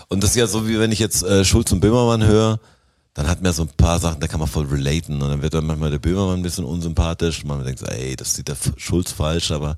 Und 0.08 0.22
das 0.22 0.30
ist 0.30 0.36
ja 0.36 0.46
so, 0.46 0.68
wie 0.68 0.78
wenn 0.78 0.92
ich 0.92 0.98
jetzt 0.98 1.22
äh, 1.22 1.44
Schulz 1.44 1.72
und 1.72 1.80
Böhmermann 1.80 2.24
höre, 2.24 2.60
dann 3.14 3.28
hat 3.28 3.40
man 3.40 3.46
ja 3.46 3.52
so 3.54 3.62
ein 3.62 3.68
paar 3.68 3.98
Sachen, 3.98 4.20
da 4.20 4.28
kann 4.28 4.40
man 4.40 4.48
voll 4.48 4.66
relaten 4.66 5.22
und 5.22 5.28
dann 5.28 5.42
wird 5.42 5.54
dann 5.54 5.66
manchmal 5.66 5.90
der 5.90 5.98
Böhmermann 5.98 6.40
ein 6.40 6.42
bisschen 6.42 6.64
unsympathisch 6.64 7.44
man 7.44 7.64
denkt 7.64 7.80
so, 7.80 7.86
ey, 7.86 8.14
das 8.14 8.34
sieht 8.34 8.48
der 8.48 8.56
Schulz 8.76 9.12
falsch, 9.12 9.50
aber 9.52 9.76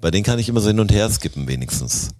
bei 0.00 0.10
denen 0.10 0.24
kann 0.24 0.38
ich 0.38 0.48
immer 0.48 0.60
so 0.60 0.68
hin 0.68 0.80
und 0.80 0.90
her 0.90 1.10
skippen 1.10 1.46
wenigstens. 1.46 2.10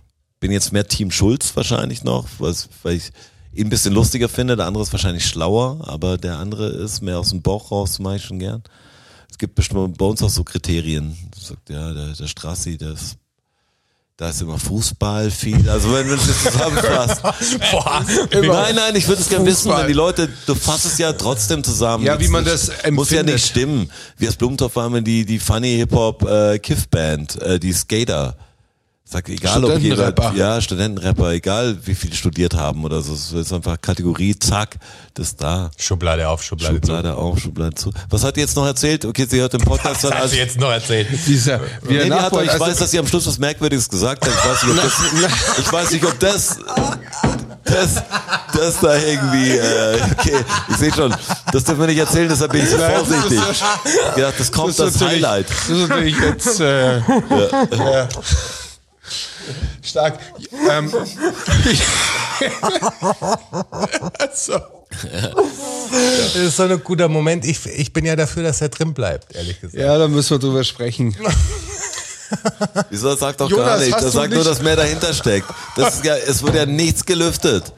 Bin 0.41 0.53
jetzt 0.53 0.73
mehr 0.73 0.87
Team 0.87 1.11
Schulz 1.11 1.57
wahrscheinlich 1.57 2.05
noch, 2.05 2.27
was, 2.39 2.69
weil 2.83 2.97
ich 2.97 3.11
ihn 3.53 3.69
ein 3.69 3.71
bisschen 3.71 3.95
lustiger 3.95 4.29
finde, 4.29 4.57
der 4.57 4.67
andere 4.67 4.83
ist 4.83 4.93
wahrscheinlich 4.93 5.27
schlauer, 5.27 5.89
aber 5.89 6.19
der 6.19 6.39
andere 6.39 6.69
ist 6.69 7.01
mehr 7.03 7.19
aus 7.19 7.31
dem 7.31 7.41
Bauch 7.41 7.71
raus, 7.71 7.99
mache 7.99 8.17
ich 8.17 8.25
schon 8.25 8.39
gern. 8.39 8.63
Es 9.31 9.39
gibt 9.39 9.55
bestimmt 9.55 9.97
bei 9.97 10.05
uns 10.05 10.23
auch 10.23 10.31
so 10.31 10.45
Kriterien. 10.45 11.17
Sagt, 11.37 11.71
ja, 11.71 11.93
der, 11.93 12.13
der 12.13 12.27
Strassi, 12.27 12.77
der 12.77 12.93
ist 12.93 13.17
da 14.19 14.31
ist 14.31 14.43
immer 14.43 14.59
Fußball 14.59 15.31
viel. 15.31 15.71
Also 15.71 15.95
wenn 15.95 16.09
man 16.09 16.19
das 16.19 16.43
zusammenfasst. 16.43 17.23
Boah, 17.71 18.05
nein, 18.33 18.75
nein, 18.75 18.97
ich 18.97 19.07
würde 19.07 19.23
es 19.23 19.29
gerne 19.29 19.47
wissen, 19.47 19.71
wenn 19.71 19.87
die 19.87 19.93
Leute, 19.93 20.29
du 20.45 20.57
fasst 20.57 20.87
es 20.87 20.99
ja 20.99 21.13
trotzdem 21.13 21.63
zusammen. 21.63 22.05
Ja, 22.05 22.19
wie 22.19 22.27
man 22.27 22.45
das 22.45 22.67
Muss 22.91 23.11
ja 23.11 23.19
empfindet. 23.21 23.27
nicht 23.37 23.47
stimmen. 23.47 23.91
Wir 24.17 24.27
als 24.27 24.37
Blumentopf 24.37 24.75
waren 24.75 24.93
wir 24.93 25.03
die, 25.03 25.25
die 25.25 25.39
Funny 25.39 25.77
Hip-Hop 25.77 26.29
äh, 26.29 26.59
Kiff-Band, 26.59 27.41
äh, 27.43 27.61
die 27.61 27.73
Skater. 27.73 28.37
Sag, 29.11 29.27
egal 29.31 29.65
ob 29.65 29.79
jeder, 29.79 29.95
Studentenrapper. 29.97 30.37
ja, 30.37 30.61
Studentenrapper, 30.61 31.31
egal 31.33 31.79
wie 31.83 31.95
viele 31.95 32.15
studiert 32.15 32.53
haben 32.55 32.85
oder 32.85 33.01
so. 33.01 33.15
Es 33.15 33.33
ist 33.33 33.53
einfach 33.55 33.81
Kategorie, 33.81 34.39
zack, 34.39 34.77
das 35.15 35.35
da. 35.35 35.71
Schublade 35.79 36.29
auf, 36.29 36.43
Schublade, 36.43 36.75
Schublade 36.75 37.15
auf, 37.15 37.39
Schublade 37.39 37.75
zu. 37.75 37.91
Was 38.11 38.23
hat 38.23 38.37
ihr 38.37 38.43
jetzt 38.43 38.55
noch 38.55 38.67
erzählt? 38.67 39.07
Okay, 39.07 39.27
sie 39.27 39.41
hört 39.41 39.55
den 39.55 39.63
Podcast 39.63 40.03
zu. 40.03 40.09
dann 40.09 40.17
Was 40.19 40.23
als, 40.25 40.33
du 40.33 40.37
jetzt 40.37 40.61
noch 40.61 40.71
erzählt? 40.71 41.09
Dieser, 41.27 41.59
wie 41.85 41.95
Nee, 41.95 42.11
hat, 42.11 42.33
ich 42.35 42.51
also- 42.51 42.61
weiß, 42.67 42.77
dass 42.77 42.91
sie 42.91 42.99
am 42.99 43.07
Schluss 43.07 43.27
was 43.27 43.39
Merkwürdiges 43.39 43.89
gesagt 43.89 44.27
hat. 44.27 44.33
Ich 44.35 44.45
weiß 44.45 44.63
nicht, 44.65 44.77
ob 44.77 44.83
das, 44.83 45.59
ich 45.59 45.73
weiß 45.73 45.91
nicht, 45.93 46.05
ob 46.05 46.19
das, 46.21 46.57
das, 47.65 48.03
das 48.53 48.81
da 48.81 48.95
irgendwie, 48.99 49.53
äh, 49.53 50.01
okay, 50.19 50.37
ich 50.69 50.77
sehe 50.77 50.93
schon, 50.93 51.15
das 51.51 51.65
dürfen 51.65 51.81
wir 51.81 51.87
nicht 51.87 51.99
erzählen, 51.99 52.29
deshalb 52.29 52.53
bin 52.53 52.63
ich 52.63 52.69
so 52.69 52.77
vorsichtig. 52.77 53.41
ja- 54.19 54.33
das 54.37 54.53
kommt 54.53 54.79
Das 54.79 54.89
ist 54.89 55.01
das 55.01 55.09
Highlight. 55.09 55.47
Das 55.49 55.69
ist 55.79 55.89
natürlich 55.89 56.17
jetzt 56.21 56.61
äh, 56.61 56.99
ja. 56.99 58.09
Stark. 59.83 60.19
Ähm, 60.71 60.91
so. 64.35 64.55
Das 65.91 66.35
ist 66.37 66.57
so 66.57 66.63
ein 66.65 66.83
guter 66.83 67.09
Moment. 67.09 67.45
Ich, 67.45 67.65
ich 67.67 67.93
bin 67.93 68.05
ja 68.05 68.17
dafür, 68.17 68.43
dass 68.43 68.61
er 68.61 68.69
drin 68.69 68.95
bleibt, 68.95 69.35
ehrlich 69.35 69.61
gesagt. 69.61 69.79
Ja, 69.83 69.99
da 69.99 70.09
müssen 70.09 70.31
wir 70.31 70.39
drüber 70.39 70.65
sprechen. 70.65 71.17
Wieso 72.91 73.09
das 73.11 73.21
sagt 73.21 73.41
doch 73.41 73.49
Jonas, 73.49 73.67
gar 73.67 73.79
nichts? 73.79 73.95
hast 73.95 74.05
Das 74.05 74.13
du 74.13 74.19
sagt 74.19 74.31
nur, 74.31 74.39
nicht- 74.41 74.51
dass 74.51 74.63
mehr 74.63 74.77
dahinter 74.77 75.15
steckt. 75.15 75.49
Das 75.77 75.95
ist 75.95 76.05
ja, 76.05 76.15
es 76.17 76.43
wird 76.43 76.55
ja 76.55 76.67
nichts 76.67 77.05
gelüftet. 77.07 77.73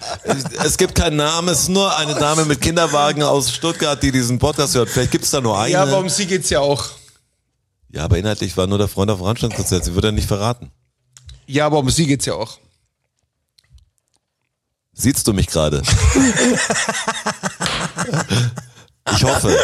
Es 0.65 0.77
gibt 0.77 0.97
keinen 0.97 1.17
Namen, 1.17 1.49
es 1.51 1.61
ist 1.61 1.69
nur 1.69 1.97
eine 1.97 2.15
Dame 2.17 2.45
mit 2.45 2.61
Kinderwagen 2.61 3.23
aus 3.23 3.53
Stuttgart, 3.53 4.03
die 4.03 4.11
diesen 4.11 4.41
Podcast 4.41 4.75
hört. 4.75 4.89
Vielleicht 4.91 5.13
gibt 5.13 5.25
es 5.25 5.31
da 5.31 5.41
nur 5.41 5.57
eine. 5.59 5.73
Ja, 5.73 5.83
aber 5.83 5.99
um 5.99 6.09
sie 6.09 6.27
geht's 6.27 6.51
ja 6.51 6.59
auch. 6.61 6.85
Ja, 7.93 8.05
aber 8.05 8.19
inhaltlich 8.19 8.57
war 8.57 8.67
nur 8.67 8.79
der 8.79 8.89
Freund 8.89 9.11
auf 9.13 9.19
dem 9.19 9.27
Randstandkonzert. 9.27 9.85
Sie 9.85 9.95
wird 9.95 10.05
ja 10.05 10.13
nicht 10.13 10.27
verraten. 10.29 10.73
Ja, 11.51 11.67
aber 11.67 11.79
um 11.79 11.91
sie 11.91 12.07
geht's 12.07 12.27
ja 12.27 12.35
auch. 12.35 12.59
Siehst 14.93 15.27
du 15.27 15.33
mich 15.33 15.47
gerade? 15.49 15.83
Ich 19.13 19.25
hoffe. 19.25 19.57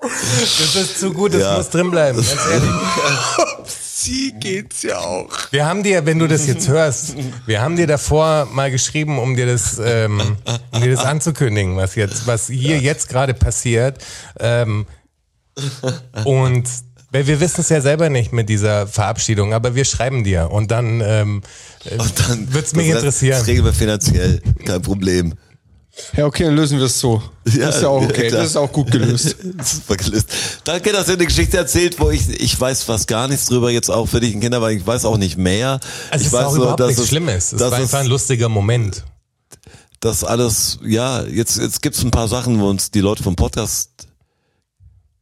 Das 0.00 0.74
ist 0.76 0.98
zu 1.00 1.12
gut, 1.12 1.32
das 1.34 1.40
Ja. 1.42 1.56
muss 1.56 1.70
drin 1.70 1.90
bleiben, 1.90 2.16
ganz 2.18 2.36
ehrlich. 2.50 2.70
Sie 3.80 4.32
geht's 4.32 4.82
ja 4.82 4.98
auch. 4.98 5.30
Wir 5.50 5.64
haben 5.66 5.82
dir, 5.82 6.04
wenn 6.06 6.18
du 6.18 6.26
das 6.26 6.46
jetzt 6.46 6.68
hörst, 6.68 7.14
wir 7.46 7.62
haben 7.62 7.76
dir 7.76 7.86
davor 7.86 8.46
mal 8.52 8.70
geschrieben, 8.70 9.18
um 9.18 9.36
dir 9.36 9.46
das, 9.46 9.78
ähm, 9.82 10.36
um 10.72 10.80
dir 10.82 10.94
das 10.94 11.04
anzukündigen, 11.04 11.76
was 11.76 11.94
jetzt, 11.94 12.26
was 12.26 12.48
hier 12.48 12.80
jetzt 12.80 13.08
gerade 13.08 13.32
passiert. 13.32 14.02
Ähm, 14.40 14.86
und 16.24 16.68
weil 17.14 17.28
wir 17.28 17.38
wissen 17.38 17.60
es 17.60 17.68
ja 17.68 17.80
selber 17.80 18.10
nicht 18.10 18.32
mit 18.32 18.48
dieser 18.48 18.88
Verabschiedung, 18.88 19.54
aber 19.54 19.76
wir 19.76 19.84
schreiben 19.84 20.24
dir 20.24 20.50
und 20.50 20.72
dann, 20.72 21.00
ähm, 21.00 21.42
Und 21.96 22.12
dann 22.28 22.52
Wird's 22.52 22.74
mich 22.74 22.88
das 22.88 22.96
interessieren. 22.96 23.38
Das 23.38 23.46
regeln 23.46 23.64
wir 23.64 23.72
finanziell. 23.72 24.42
Kein 24.64 24.82
Problem. 24.82 25.34
Ja, 26.16 26.26
okay, 26.26 26.42
dann 26.42 26.56
lösen 26.56 26.78
wir 26.78 26.86
es 26.86 26.98
so. 26.98 27.22
Ja, 27.46 27.66
das 27.66 27.76
ist 27.76 27.82
ja 27.82 27.88
auch 27.88 28.02
okay. 28.02 28.26
klar. 28.26 28.40
das 28.40 28.50
ist 28.50 28.56
auch 28.56 28.72
gut 28.72 28.90
gelöst. 28.90 29.36
Super 29.62 29.96
gelöst. 29.96 30.28
Danke, 30.64 30.90
dass 30.90 31.06
ihr 31.06 31.14
eine 31.14 31.26
Geschichte 31.26 31.56
erzählt, 31.56 32.00
wo 32.00 32.10
ich, 32.10 32.28
ich 32.28 32.60
weiß 32.60 32.82
fast 32.82 33.06
gar 33.06 33.28
nichts 33.28 33.46
drüber, 33.46 33.70
jetzt 33.70 33.90
auch 33.90 34.08
für 34.08 34.18
dich 34.18 34.34
ein 34.34 34.40
Kinder, 34.40 34.60
weil 34.60 34.76
ich 34.76 34.84
weiß 34.84 35.04
auch 35.04 35.16
nicht 35.16 35.38
mehr. 35.38 35.78
also 36.10 36.14
ich 36.14 36.20
es 36.22 36.26
ist 36.26 36.32
weiß 36.32 36.46
auch 36.46 36.54
nur, 36.54 36.62
überhaupt 36.62 36.80
dass 36.80 36.88
nichts 36.88 37.02
es, 37.02 37.08
Schlimmes. 37.08 37.52
Es 37.52 37.60
war 37.60 37.72
einfach 37.74 38.00
ein 38.00 38.06
lustiger 38.06 38.48
Moment. 38.48 39.04
dass 40.00 40.24
alles, 40.24 40.80
ja, 40.84 41.22
jetzt, 41.22 41.58
jetzt 41.58 41.80
gibt's 41.80 42.02
ein 42.02 42.10
paar 42.10 42.26
Sachen, 42.26 42.58
wo 42.58 42.68
uns 42.68 42.90
die 42.90 43.00
Leute 43.00 43.22
vom 43.22 43.36
Podcast 43.36 44.08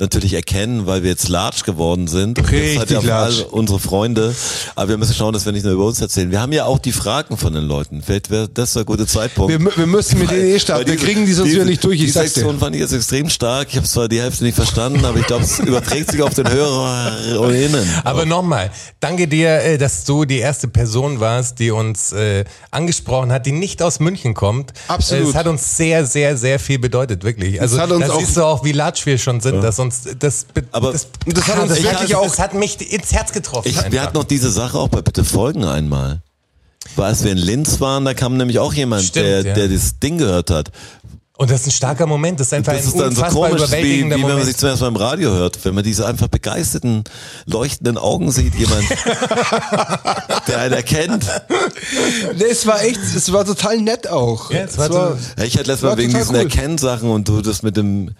natürlich 0.02 0.34
erkennen, 0.34 0.86
weil 0.86 1.02
wir 1.02 1.10
jetzt 1.10 1.28
large 1.28 1.62
geworden 1.64 2.08
sind. 2.08 2.38
Richtig 2.38 2.72
jetzt 2.74 2.78
hat 2.80 2.90
ja 2.90 2.98
auch 2.98 3.04
large. 3.04 3.34
alle 3.36 3.46
unsere 3.46 3.78
Freunde. 3.78 4.34
Aber 4.74 4.88
wir 4.90 4.96
müssen 4.98 5.14
schauen, 5.14 5.32
dass 5.32 5.44
wir 5.46 5.52
nicht 5.52 5.64
nur 5.64 5.72
über 5.72 5.86
uns 5.86 6.00
erzählen. 6.00 6.30
Wir 6.30 6.40
haben 6.40 6.52
ja 6.52 6.64
auch 6.66 6.78
die 6.78 6.92
Fragen 6.92 7.36
von 7.36 7.52
den 7.54 7.64
Leuten. 7.64 8.02
Vielleicht 8.04 8.28
wäre 8.30 8.48
das 8.48 8.74
der 8.74 8.84
gute 8.84 9.06
Zeitpunkt. 9.06 9.50
Wir, 9.50 9.76
wir 9.76 9.86
müssen 9.86 10.18
mit 10.18 10.30
denen 10.30 10.44
eh 10.44 10.58
starten. 10.58 10.82
Weil 10.82 10.86
Wir 10.92 10.96
diese- 10.96 11.06
kriegen 11.06 11.24
die 11.26 11.32
sonst 11.32 11.46
diese- 11.48 11.56
wieder 11.58 11.64
nicht 11.66 11.84
durch. 11.84 11.94
Ich 12.00 12.06
die 12.06 12.12
dir. 12.12 12.20
Sektion 12.22 12.58
fand 12.58 12.74
ich 12.74 12.80
jetzt 12.82 12.92
extrem 12.92 13.28
stark. 13.30 13.68
Ich 13.70 13.76
habe 13.76 13.86
zwar 13.86 14.08
die 14.08 14.20
Hälfte 14.20 14.44
nicht 14.44 14.56
verstanden, 14.56 15.04
aber 15.04 15.18
ich 15.18 15.26
glaube, 15.26 15.44
es 15.44 15.58
überträgt 15.60 16.10
sich 16.10 16.20
auf 16.22 16.34
den 16.34 16.48
Hörerinnen. 16.50 17.88
Aber 18.04 18.24
nochmal, 18.26 18.70
danke 19.00 19.28
dir, 19.28 19.62
äh, 19.62 19.78
dass 19.78 20.04
du 20.04 20.24
die 20.24 20.38
erste 20.38 20.68
Person 20.68 21.20
warst, 21.20 21.58
die 21.58 21.70
uns 21.70 22.12
äh, 22.12 22.44
angesprochen 22.70 23.32
hat, 23.32 23.46
die 23.46 23.52
nicht 23.52 23.82
aus 23.82 24.00
München 24.00 24.34
kommt. 24.34 24.72
Absolut. 24.88 25.28
Es 25.30 25.34
hat 25.34 25.46
uns 25.46 25.76
sehr, 25.76 26.06
sehr, 26.06 26.36
sehr 26.36 26.58
viel 26.58 26.78
bedeutet, 26.78 27.24
wirklich. 27.24 27.60
Also 27.60 27.78
hat 27.78 27.90
uns 27.90 28.06
da 28.06 28.12
auch- 28.12 28.18
siehst 28.20 28.36
du 28.36 28.42
auch, 28.44 28.64
wie 28.64 28.72
latsch 28.72 29.06
wir 29.06 29.18
schon 29.18 29.40
sind, 29.40 29.62
dass 29.62 29.78
uns 29.78 29.91
das, 30.18 30.44
be- 30.52 30.64
Aber- 30.72 30.92
das, 30.92 31.06
das 31.26 31.46
hat 31.48 31.58
uns 31.60 31.68
das, 31.70 31.82
wirklich 31.82 32.08
das, 32.10 32.14
auch- 32.14 32.22
das 32.26 32.38
hat 32.38 32.54
mich 32.54 32.92
ins 32.92 33.12
Herz 33.12 33.32
getroffen. 33.32 33.68
Ich, 33.68 33.90
wir 33.92 34.02
hatten 34.02 34.14
noch 34.16 34.24
diese 34.24 34.50
Sache 34.50 34.78
auch 34.78 34.88
bei 34.88 35.02
Bitte 35.02 35.24
Folgen 35.24 35.64
einmal. 35.64 36.20
Weil 36.96 37.06
als 37.06 37.22
wir 37.22 37.30
in 37.32 37.38
Linz 37.38 37.80
waren, 37.80 38.04
da 38.04 38.12
kam 38.14 38.36
nämlich 38.36 38.58
auch 38.58 38.74
jemand, 38.74 39.04
Stimmt, 39.04 39.24
der, 39.26 39.42
ja. 39.44 39.54
der 39.54 39.68
das 39.68 39.98
Ding 40.00 40.18
gehört 40.18 40.50
hat. 40.50 40.70
Und 41.38 41.50
das 41.50 41.62
ist 41.62 41.68
ein 41.68 41.70
starker 41.72 42.06
Moment. 42.06 42.38
Das 42.38 42.48
ist 42.48 42.52
einfach 42.52 42.72
Das 42.72 42.82
ein 42.82 42.88
ist 42.88 42.94
dann 42.94 43.14
so 43.14 43.22
unfassbar 43.22 43.48
komisch, 43.50 43.72
wie, 43.72 44.04
wie 44.04 44.10
wenn 44.10 44.20
man 44.20 44.44
sich 44.44 44.56
zum 44.56 44.68
ersten 44.68 44.84
Mal 44.84 44.88
im 44.88 44.96
Radio 44.96 45.30
hört. 45.30 45.64
Wenn 45.64 45.74
man 45.74 45.82
diese 45.82 46.06
einfach 46.06 46.28
begeisterten, 46.28 47.04
leuchtenden 47.46 47.98
Augen 47.98 48.30
sieht, 48.30 48.54
jemand, 48.54 48.84
der 50.48 50.58
einen 50.58 50.74
erkennt. 50.74 51.24
Nee, 52.36 52.44
es 52.50 52.66
war 52.66 52.82
echt, 52.82 53.00
es 53.16 53.32
war 53.32 53.44
total 53.44 53.78
nett 53.78 54.08
auch. 54.08 54.50
Ja, 54.50 54.60
es 54.60 54.76
war 54.78 54.90
Ja, 54.90 55.44
ich 55.44 55.54
hatte 55.56 55.68
letztes 55.68 55.82
War 55.82 55.90
Mal 55.90 55.98
wegen 55.98 56.12
diesen 56.14 56.34
cool. 56.34 56.42
Erkennsachen 56.42 57.10
und 57.10 57.28
du 57.28 57.40
das 57.42 57.62
mit 57.62 57.76
dem 57.76 58.10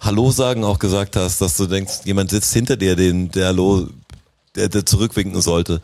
Hallo 0.00 0.30
sagen 0.30 0.64
auch 0.64 0.78
gesagt 0.78 1.16
hast, 1.16 1.40
dass 1.40 1.56
du 1.56 1.66
denkst, 1.66 2.00
jemand 2.04 2.30
sitzt 2.30 2.52
hinter 2.52 2.76
dir, 2.76 2.96
den 2.96 3.30
der 3.30 3.48
Hallo, 3.48 3.88
der, 4.54 4.68
der 4.68 4.84
zurückwinken 4.84 5.40
sollte. 5.40 5.80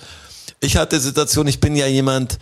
Ich 0.60 0.76
hatte 0.76 0.96
die 0.96 1.02
Situation, 1.02 1.46
ich 1.46 1.60
bin 1.60 1.74
ja 1.74 1.86
jemand, 1.86 2.38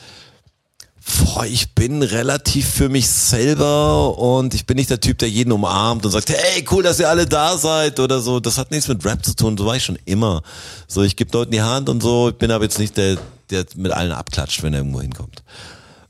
boah, 1.18 1.46
ich 1.46 1.74
bin 1.74 2.02
relativ 2.02 2.68
für 2.68 2.88
mich 2.88 3.08
selber 3.08 4.18
und 4.18 4.54
ich 4.54 4.66
bin 4.66 4.76
nicht 4.76 4.90
der 4.90 5.00
Typ, 5.00 5.18
der 5.18 5.30
jeden 5.30 5.52
umarmt 5.52 6.04
und 6.04 6.12
sagt, 6.12 6.30
hey, 6.30 6.64
cool, 6.70 6.82
dass 6.82 7.00
ihr 7.00 7.08
alle 7.08 7.26
da 7.26 7.56
seid 7.56 8.00
oder 8.00 8.20
so. 8.20 8.40
Das 8.40 8.58
hat 8.58 8.70
nichts 8.70 8.88
mit 8.88 9.04
Rap 9.04 9.24
zu 9.24 9.34
tun, 9.34 9.56
so 9.56 9.64
war 9.64 9.76
ich 9.76 9.84
schon 9.84 9.98
immer. 10.04 10.42
So, 10.86 11.02
ich 11.02 11.16
gebe 11.16 11.32
Leuten 11.32 11.52
die 11.52 11.62
Hand 11.62 11.88
und 11.88 12.02
so, 12.02 12.30
ich 12.30 12.36
bin 12.36 12.50
aber 12.50 12.64
jetzt 12.64 12.78
nicht 12.78 12.96
der, 12.96 13.16
der 13.50 13.64
mit 13.76 13.92
allen 13.92 14.12
abklatscht, 14.12 14.62
wenn 14.62 14.74
er 14.74 14.80
irgendwo 14.80 15.00
hinkommt. 15.00 15.42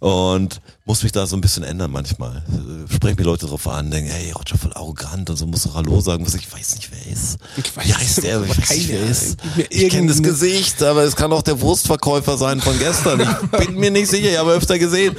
Und 0.01 0.63
muss 0.87 1.03
mich 1.03 1.13
da 1.13 1.27
so 1.27 1.37
ein 1.37 1.43
bisschen 1.43 1.63
ändern 1.63 1.91
manchmal. 1.91 2.43
Sprechen 2.91 3.17
mir 3.19 3.25
Leute 3.25 3.47
drauf 3.47 3.69
an, 3.69 3.91
denken, 3.91 4.11
hey, 4.11 4.33
Roger 4.33 4.57
voll 4.57 4.73
arrogant 4.73 5.29
und 5.29 5.37
so 5.37 5.47
muss 5.47 5.65
doch 5.65 5.75
Hallo 5.75 6.01
sagen. 6.01 6.27
Was 6.27 6.35
ich 6.35 6.51
weiß 6.51 6.77
nicht, 6.77 6.91
wer 6.91 7.07
er 7.07 7.13
ist. 7.13 7.39
Ich 7.59 7.77
weiß 7.77 7.87
Wie 7.87 7.95
heißt 7.95 8.23
der? 8.23 8.41
Ich 8.45 8.59
weiß 8.59 8.71
nicht, 8.71 8.89
wer 8.89 9.01
er 9.01 9.11
ist. 9.11 9.37
Ich 9.69 9.89
kenne 9.91 10.09
das 10.09 10.23
Gesicht, 10.23 10.83
aber 10.83 11.05
es 11.05 11.15
kann 11.15 11.31
auch 11.35 11.43
der 11.43 11.61
Wurstverkäufer 11.61 12.39
sein 12.39 12.63
von 12.63 12.79
gestern. 12.79 13.21
Ich 13.21 13.51
bin 13.67 13.75
mir 13.75 13.91
nicht 13.91 14.09
sicher, 14.09 14.31
ich 14.31 14.39
habe 14.39 14.53
öfter 14.53 14.79
gesehen. 14.79 15.15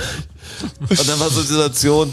Und 0.89 1.07
dann 1.07 1.19
war 1.19 1.29
so 1.29 1.41
eine 1.41 1.47
Situation, 1.47 2.11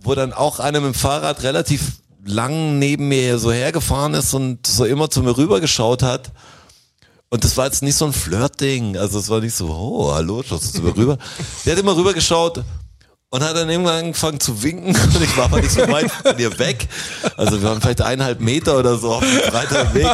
wo 0.00 0.14
dann 0.14 0.32
auch 0.32 0.60
einer 0.60 0.80
mit 0.80 0.94
dem 0.94 0.98
Fahrrad 0.98 1.42
relativ 1.42 1.98
lang 2.24 2.78
neben 2.78 3.08
mir 3.08 3.40
so 3.40 3.50
hergefahren 3.52 4.14
ist 4.14 4.32
und 4.32 4.64
so 4.64 4.84
immer 4.84 5.10
zu 5.10 5.22
mir 5.22 5.36
rübergeschaut 5.36 6.04
hat. 6.04 6.30
Und 7.30 7.44
das 7.44 7.56
war 7.56 7.66
jetzt 7.66 7.82
nicht 7.82 7.96
so 7.96 8.04
ein 8.04 8.12
Flirt-Ding. 8.12 8.96
Also 8.96 9.18
es 9.18 9.28
war 9.28 9.40
nicht 9.40 9.54
so, 9.54 9.68
oh, 9.68 10.12
hallo, 10.12 10.42
schaust 10.42 10.78
du 10.78 10.82
rüber. 10.82 11.18
Der 11.64 11.72
hat 11.72 11.80
immer 11.80 11.96
rübergeschaut 11.96 12.64
und 13.34 13.42
hat 13.42 13.56
dann 13.56 13.68
irgendwann 13.68 14.04
angefangen 14.04 14.38
zu 14.38 14.62
winken 14.62 14.94
und 15.14 15.20
ich 15.20 15.36
war 15.36 15.46
aber 15.46 15.60
nicht 15.60 15.72
so 15.72 15.80
weit 15.88 16.08
von 16.08 16.38
ihr 16.38 16.56
weg. 16.60 16.86
Also 17.36 17.60
wir 17.60 17.68
waren 17.68 17.80
vielleicht 17.80 18.00
eineinhalb 18.00 18.40
Meter 18.40 18.78
oder 18.78 18.96
so 18.96 19.14
auf 19.14 19.24
dem 19.24 19.50
breiteren 19.50 19.92
Weg. 19.92 20.06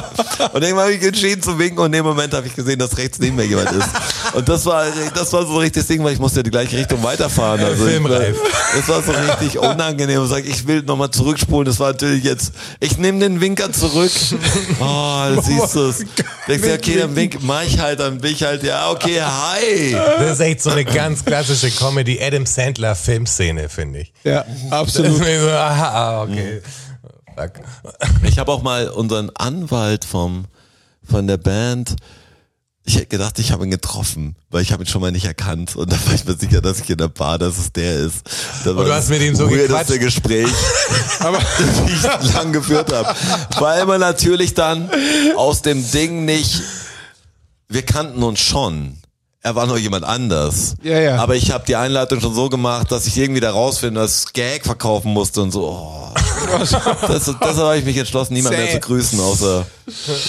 Und 0.54 0.62
irgendwann 0.62 0.84
habe 0.84 0.94
ich 0.94 1.02
entschieden 1.02 1.42
zu 1.42 1.58
winken 1.58 1.80
und 1.80 1.86
in 1.86 1.92
dem 1.92 2.06
Moment 2.06 2.32
habe 2.32 2.46
ich 2.46 2.56
gesehen, 2.56 2.78
dass 2.78 2.96
rechts 2.96 3.18
neben 3.18 3.36
mir 3.36 3.44
jemand 3.44 3.72
ist. 3.72 3.90
Und 4.32 4.48
das 4.48 4.64
war, 4.64 4.86
das 5.14 5.30
war 5.34 5.44
so 5.44 5.52
ein 5.52 5.58
richtiges 5.58 5.86
Ding, 5.86 6.02
weil 6.02 6.14
ich 6.14 6.18
musste 6.18 6.38
ja 6.38 6.44
die 6.44 6.50
gleiche 6.50 6.78
Richtung 6.78 7.02
weiterfahren. 7.02 7.62
Also 7.62 7.84
Filmreif. 7.84 8.38
das 8.74 8.88
war 8.88 9.02
so 9.02 9.12
richtig 9.12 9.58
unangenehm. 9.58 10.22
Und 10.22 10.28
sag, 10.28 10.46
ich 10.46 10.66
will 10.66 10.80
nochmal 10.80 11.10
zurückspulen. 11.10 11.66
Das 11.66 11.78
war 11.78 11.88
natürlich 11.88 12.24
jetzt, 12.24 12.52
ich 12.78 12.96
nehme 12.96 13.18
den 13.18 13.42
Winker 13.42 13.70
zurück. 13.70 14.12
Oh, 14.80 15.24
du 15.34 15.42
siehst 15.44 15.74
du 15.74 15.88
es. 15.88 15.98
Denkst 16.48 16.66
du, 16.66 16.74
okay, 16.74 16.98
dann 17.00 17.14
wink, 17.14 17.36
mach 17.42 17.64
ich 17.64 17.78
halt, 17.78 18.00
dann 18.00 18.16
bin 18.16 18.32
ich 18.32 18.42
halt, 18.42 18.62
ja, 18.62 18.90
okay, 18.90 19.20
hi. 19.20 19.94
Das 20.18 20.32
ist 20.32 20.40
echt 20.40 20.62
so 20.62 20.70
eine 20.70 20.86
ganz 20.86 21.22
klassische 21.22 21.70
Comedy 21.70 22.18
Adam 22.18 22.46
Sandler 22.46 22.94
Filmszene, 23.10 23.68
finde 23.68 24.00
ich. 24.00 24.12
Ja, 24.22 24.44
Das 24.44 24.72
absolut. 24.72 25.16
so, 25.18 25.50
aha, 25.50 26.22
okay. 26.22 26.62
Fuck. 27.36 27.52
Ich 28.22 28.38
habe 28.38 28.52
auch 28.52 28.62
mal 28.62 28.88
unseren 28.88 29.30
Anwalt 29.34 30.04
vom, 30.04 30.44
von 31.02 31.26
der 31.26 31.36
Band 31.36 31.96
Ich 32.84 32.94
hätte 32.96 33.06
gedacht, 33.06 33.38
ich 33.40 33.50
habe 33.50 33.64
ihn 33.64 33.70
getroffen, 33.72 34.36
weil 34.50 34.62
ich 34.62 34.72
habe 34.72 34.84
ihn 34.84 34.86
schon 34.86 35.00
mal 35.00 35.10
nicht 35.10 35.24
erkannt. 35.24 35.74
Und 35.74 35.90
da 35.92 35.96
war 36.06 36.14
ich 36.14 36.24
mir 36.24 36.36
sicher, 36.36 36.60
dass 36.60 36.80
ich 36.80 36.90
in 36.90 36.98
der 36.98 37.08
Bar, 37.08 37.38
dass 37.38 37.58
es 37.58 37.72
der 37.72 37.98
ist. 37.98 38.22
Das 38.64 38.76
war 38.76 38.84
du 38.84 38.88
das 38.90 38.98
hast 38.98 39.10
mit 39.10 39.22
ihm 39.22 39.34
so 39.34 39.48
gequatscht. 39.48 39.98
Gespräch, 39.98 40.46
die 41.88 41.92
ich 41.92 42.32
lang 42.34 42.52
geführt 42.52 42.92
habe. 42.92 43.14
Weil 43.58 43.86
man 43.86 44.00
natürlich 44.00 44.54
dann 44.54 44.88
aus 45.36 45.62
dem 45.62 45.88
Ding 45.90 46.24
nicht, 46.24 46.62
wir 47.68 47.82
kannten 47.82 48.22
uns 48.22 48.38
schon. 48.40 48.99
Er 49.42 49.54
war 49.54 49.66
noch 49.66 49.78
jemand 49.78 50.04
anders. 50.04 50.74
Ja, 50.82 50.98
ja. 50.98 51.16
Aber 51.16 51.34
ich 51.34 51.50
habe 51.50 51.64
die 51.66 51.74
Einleitung 51.76 52.20
schon 52.20 52.34
so 52.34 52.50
gemacht, 52.50 52.92
dass 52.92 53.06
ich 53.06 53.16
irgendwie 53.16 53.40
da 53.40 53.50
rausfinde, 53.52 53.98
dass 54.00 54.32
Gag 54.34 54.64
verkaufen 54.66 55.12
musste 55.12 55.40
und 55.42 55.50
so. 55.50 55.64
Oh. 55.68 55.96
Das, 56.50 56.70
deshalb 57.26 57.40
habe 57.56 57.78
ich 57.78 57.84
mich 57.84 57.96
entschlossen, 57.96 58.32
niemand 58.34 58.56
mehr 58.56 58.68
zu 58.70 58.80
grüßen, 58.80 59.20
außer 59.20 59.66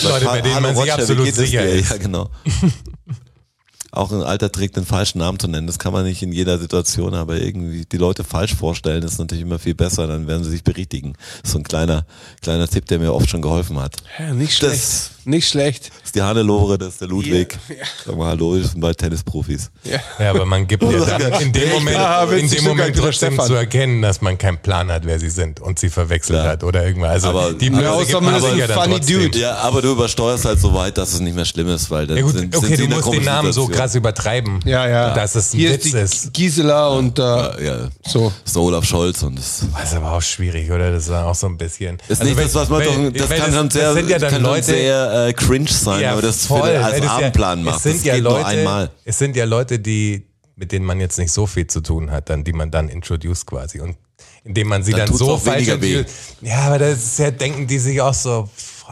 Leute, 0.04 0.26
bei 0.26 0.42
denen 0.42 0.62
man 0.62 0.76
sich 0.76 0.94
absolut 0.94 1.34
sicher 1.34 1.64
dir? 1.64 1.70
ist. 1.74 1.90
Ja, 1.90 1.98
genau. 1.98 2.30
Auch 3.94 4.12
ein 4.12 4.22
alter 4.22 4.50
Trick, 4.52 4.74
den 4.74 4.86
falschen 4.86 5.18
Namen 5.18 5.38
zu 5.40 5.48
nennen. 5.50 5.68
Das 5.68 5.78
kann 5.80 5.92
man 5.92 6.06
nicht 6.06 6.22
in 6.22 6.32
jeder 6.32 6.58
Situation, 6.60 7.14
aber 7.14 7.38
irgendwie 7.38 7.86
die 7.86 7.98
Leute 7.98 8.24
falsch 8.24 8.56
vorstellen, 8.56 9.04
ist 9.04 9.20
natürlich 9.20 9.42
immer 9.42 9.60
viel 9.60 9.74
besser, 9.76 10.08
dann 10.08 10.28
werden 10.28 10.46
sie 10.46 10.52
sich 10.52 10.64
berichtigen. 10.64 11.14
Das 11.42 11.50
ist 11.50 11.52
so 11.54 11.58
ein 11.58 11.64
kleiner, 11.64 12.06
kleiner 12.42 12.68
Tipp, 12.70 12.86
der 12.86 13.00
mir 13.00 13.14
oft 13.14 13.30
schon 13.30 13.42
geholfen 13.42 13.78
hat. 13.80 13.98
Ja, 14.18 14.34
nicht 14.34 14.56
schlecht. 14.56 14.76
Das- 14.76 15.12
nicht 15.26 15.48
schlecht. 15.48 15.90
Das 15.90 16.06
ist 16.08 16.16
die 16.16 16.22
Hannelore, 16.22 16.78
das 16.78 16.90
ist 16.90 17.02
der 17.02 17.08
Ludwig. 17.08 17.58
Ja, 17.70 17.76
ja. 17.76 17.84
Sag 18.06 18.16
mal 18.18 18.28
Hallo, 18.28 18.58
das 18.58 18.72
sind 18.72 18.82
beide 18.82 18.96
Tennisprofis. 18.96 19.70
Ja. 19.84 20.00
Ja, 20.20 20.30
aber 20.32 20.46
man 20.46 20.68
gibt 20.68 20.84
ja 20.84 21.06
dann 21.18 21.42
in 21.42 21.52
dem 21.54 21.70
Moment, 21.70 21.96
Ja, 21.98 22.24
in 22.24 22.32
witzig 22.32 22.60
dem 22.60 22.68
Moment 22.68 22.96
trotzdem 22.98 23.40
zu 23.40 23.54
erkennen, 23.54 24.02
dass 24.02 24.22
man 24.22 24.38
keinen 24.38 24.58
Plan 24.60 24.92
hat, 24.92 25.06
wer 25.06 25.20
sie 25.20 25.30
sind 25.30 25.60
und 25.60 25.80
sie 25.80 25.90
verwechselt 25.90 26.40
Klar. 26.40 26.52
hat 26.54 26.64
oder 26.64 26.86
irgendwas. 26.86 27.12
Also 27.26 27.30
Aber- 27.30 27.54
die 27.54 27.70
aber 27.70 27.78
Blöße 27.98 28.06
gibt 28.08 28.22
man 28.22 28.36
ist 28.36 28.46
ein 28.46 28.58
ja 28.58 28.68
funny 28.68 29.00
dude. 29.00 29.38
Ja, 29.40 29.56
aber 29.58 29.82
du 29.82 29.92
übersteuerst 29.92 30.46
halt 30.46 30.60
so 30.60 30.74
weit, 30.74 30.98
dass 30.98 31.14
es 31.14 31.20
nicht 31.20 31.36
mehr 31.36 31.46
schlimm 31.46 31.68
ist, 31.70 31.90
weil 31.92 32.08
dann 32.08 32.18
Ja 32.18 32.24
gut, 32.24 32.34
sind, 32.36 32.56
okay, 32.56 32.68
sind 32.68 32.80
du 32.80 32.84
in 32.86 32.90
musst 32.92 33.14
den 33.14 33.24
Namen 33.24 33.52
so 33.54 33.68
krass 33.68 33.96
übertreiben, 33.96 34.60
Ja, 34.66 34.88
ja. 34.88 35.14
dass 35.14 35.36
es 35.36 35.54
ein 35.54 35.58
Hier 35.60 35.72
Witz 35.72 35.86
ist 35.86 35.94
die 35.94 35.98
ist. 36.00 36.34
Gisela 36.34 36.88
und 36.90 37.18
äh, 37.20 37.22
Ja, 37.22 37.90
so. 38.08 38.32
das 38.44 38.52
ist 38.52 38.58
Olaf 38.58 38.86
Scholz 38.86 39.24
und 39.24 39.38
das 39.38 39.64
Das 39.74 39.84
ist 39.92 39.96
aber 39.96 40.12
auch 40.14 40.22
schwierig, 40.22 40.70
oder? 40.72 40.92
Das 40.92 41.10
war 41.10 41.26
auch 41.28 41.36
so 41.36 41.48
ein 41.48 41.58
bisschen. 41.58 41.98
ist 42.08 42.22
Also 42.22 42.24
nicht 42.24 42.40
das, 42.40 42.56
was 42.56 42.70
man 42.70 42.80
wenn- 42.82 43.14
doch, 43.14 43.20
das 43.20 43.30
wenn 43.30 43.40
kann 43.42 43.70
sehr, 43.72 43.84
das 43.84 43.94
sind 43.96 44.10
ja 44.10 44.20
dann 44.20 44.42
Leute, 44.42 44.76
sehr 45.12 45.28
äh, 45.28 45.34
cringe 45.34 45.68
sein, 45.70 46.06
aber 46.06 46.22
das 46.22 46.46
voll, 46.46 46.62
für, 46.72 46.84
als 46.84 46.96
das 46.98 47.06
ja- 47.06 47.12
Abendplan 47.12 47.64
macht. 47.64 47.78
Es 47.78 47.84
sind 47.84 47.96
das 47.98 48.04
ja 48.06 48.14
geht 48.16 48.24
Leute, 48.24 48.40
nur 48.40 48.48
einmal. 48.48 48.92
Es 49.06 49.18
sind 49.18 49.36
ja 49.36 49.46
Leute, 49.46 49.80
die, 49.80 50.28
mit 50.56 50.72
denen 50.72 50.86
man 50.86 51.00
jetzt 51.00 51.18
nicht 51.20 51.32
so 51.32 51.46
viel 51.48 51.68
zu 51.68 51.82
tun 51.82 52.12
hat, 52.12 52.30
dann, 52.30 52.44
die 52.44 52.54
man 52.54 52.72
dann 52.72 52.90
introduced 52.90 53.46
quasi 53.46 53.80
und 53.82 53.98
indem 54.44 54.68
man 54.70 54.84
sie 54.84 54.92
Dann 54.92 55.08
dann, 55.08 55.16
so 55.18 55.38
falsch 55.38 55.68
entwickelt. 55.68 56.08
Ja, 56.42 56.60
aber 56.62 56.80
das 56.80 56.98
ist 57.04 57.20
ja, 57.20 57.32
denken 57.32 57.68
die 57.68 57.78
sich 57.80 58.02
auch 58.02 58.14
so, 58.14 58.50
pff, 58.56 58.86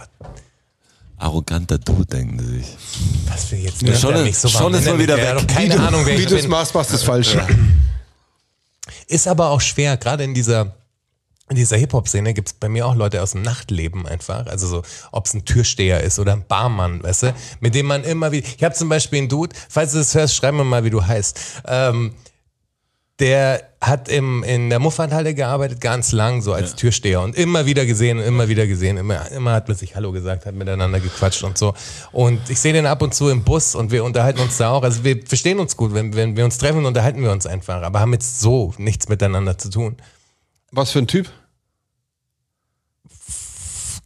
Arroganter 1.18 1.78
Du, 1.78 2.06
denken 2.06 2.40
sie 2.40 2.60
sich. 2.60 2.78
was 3.28 3.52
will 3.52 3.60
jetzt 3.60 3.82
Ja, 3.82 3.94
schon 3.94 4.24
mich 4.24 4.38
so 4.38 4.48
schon 4.48 4.74
ist 4.74 4.88
er 4.88 4.98
wieder 4.98 5.18
weg. 5.18 5.34
doch 5.38 5.48
keine 5.48 5.74
wie 5.74 5.78
du, 5.78 5.84
Ahnung, 5.84 6.02
wer 6.06 6.18
wie 6.18 6.22
ich 6.22 6.28
du 6.28 6.38
es 6.38 6.48
machst, 6.48 6.74
machst 6.74 6.92
du 6.92 6.96
es 6.96 7.04
falsch. 7.04 7.36
Ist 9.08 9.28
aber 9.28 9.50
auch 9.50 9.60
schwer, 9.60 9.98
gerade 9.98 10.24
in 10.24 10.34
dieser 10.34 10.76
in 11.50 11.56
dieser 11.56 11.78
Hip-Hop-Szene 11.78 12.34
gibt's 12.34 12.54
bei 12.54 12.70
mir 12.70 12.86
auch 12.86 12.96
Leute 12.96 13.22
aus 13.22 13.32
dem 13.32 13.42
Nachtleben 13.42 14.06
einfach, 14.06 14.46
also 14.46 14.68
so, 14.68 14.84
ob 15.12 15.26
es 15.26 15.34
ein 15.34 15.46
Türsteher 15.46 16.02
ist 16.02 16.20
oder 16.20 16.34
ein 16.34 16.46
Barmann, 16.48 17.04
weißt 17.04 17.24
du, 17.24 17.36
mit 17.60 17.76
dem 17.76 17.88
man 17.88 18.04
immer 18.04 18.32
wieder, 18.32 18.48
ich 18.48 18.64
habe 18.64 18.76
zum 18.76 18.90
Beispiel 18.90 19.20
einen 19.20 19.30
Dude, 19.30 19.56
falls 19.68 19.92
du 19.92 19.98
das 19.98 20.14
hörst, 20.14 20.36
schreib 20.36 20.54
mir 20.54 20.64
mal, 20.64 20.84
wie 20.84 20.92
du 20.92 21.06
heißt, 21.06 21.40
ähm, 21.68 22.14
der 23.20 23.64
hat 23.82 24.10
im, 24.10 24.44
in 24.44 24.70
der 24.70 24.80
Muffernhalle 24.80 25.34
gearbeitet, 25.34 25.82
ganz 25.82 26.12
lang, 26.12 26.42
so 26.42 26.54
als 26.54 26.76
Türsteher. 26.76 27.22
Und 27.22 27.38
immer 27.38 27.66
wieder 27.66 27.86
gesehen, 27.86 28.20
immer 28.20 28.48
wieder 28.48 28.66
gesehen, 28.66 28.98
immer, 28.98 29.30
immer 29.32 29.54
hat 29.54 29.68
man 29.68 29.76
sich 29.76 29.96
Hallo 29.96 30.12
gesagt, 30.12 30.46
hat 30.46 30.56
miteinander 30.56 31.00
gequatscht 31.00 31.44
und 31.44 31.58
so. 31.58 31.74
Und 32.12 32.50
ich 32.50 32.60
sehe 32.60 32.74
den 32.74 32.86
ab 32.86 33.02
und 33.02 33.14
zu 33.14 33.30
im 33.30 33.44
Bus 33.44 33.76
und 33.76 33.92
wir 33.92 34.04
unterhalten 34.04 34.40
uns 34.40 34.58
da 34.58 34.72
auch. 34.72 34.84
Also 34.84 35.04
wir 35.04 35.22
verstehen 35.26 35.60
uns 35.60 35.76
gut, 35.76 35.94
wenn, 35.94 36.16
wenn 36.16 36.38
wir 36.38 36.46
uns 36.46 36.58
treffen, 36.58 36.86
unterhalten 36.86 37.22
wir 37.22 37.32
uns 37.32 37.46
einfach, 37.46 37.82
aber 37.82 38.00
haben 38.00 38.14
jetzt 38.14 38.40
so 38.40 38.74
nichts 38.78 39.10
miteinander 39.10 39.58
zu 39.58 39.70
tun. 39.70 39.98
Was 40.72 40.92
für 40.92 41.00
ein 41.00 41.08
Typ? 41.08 41.30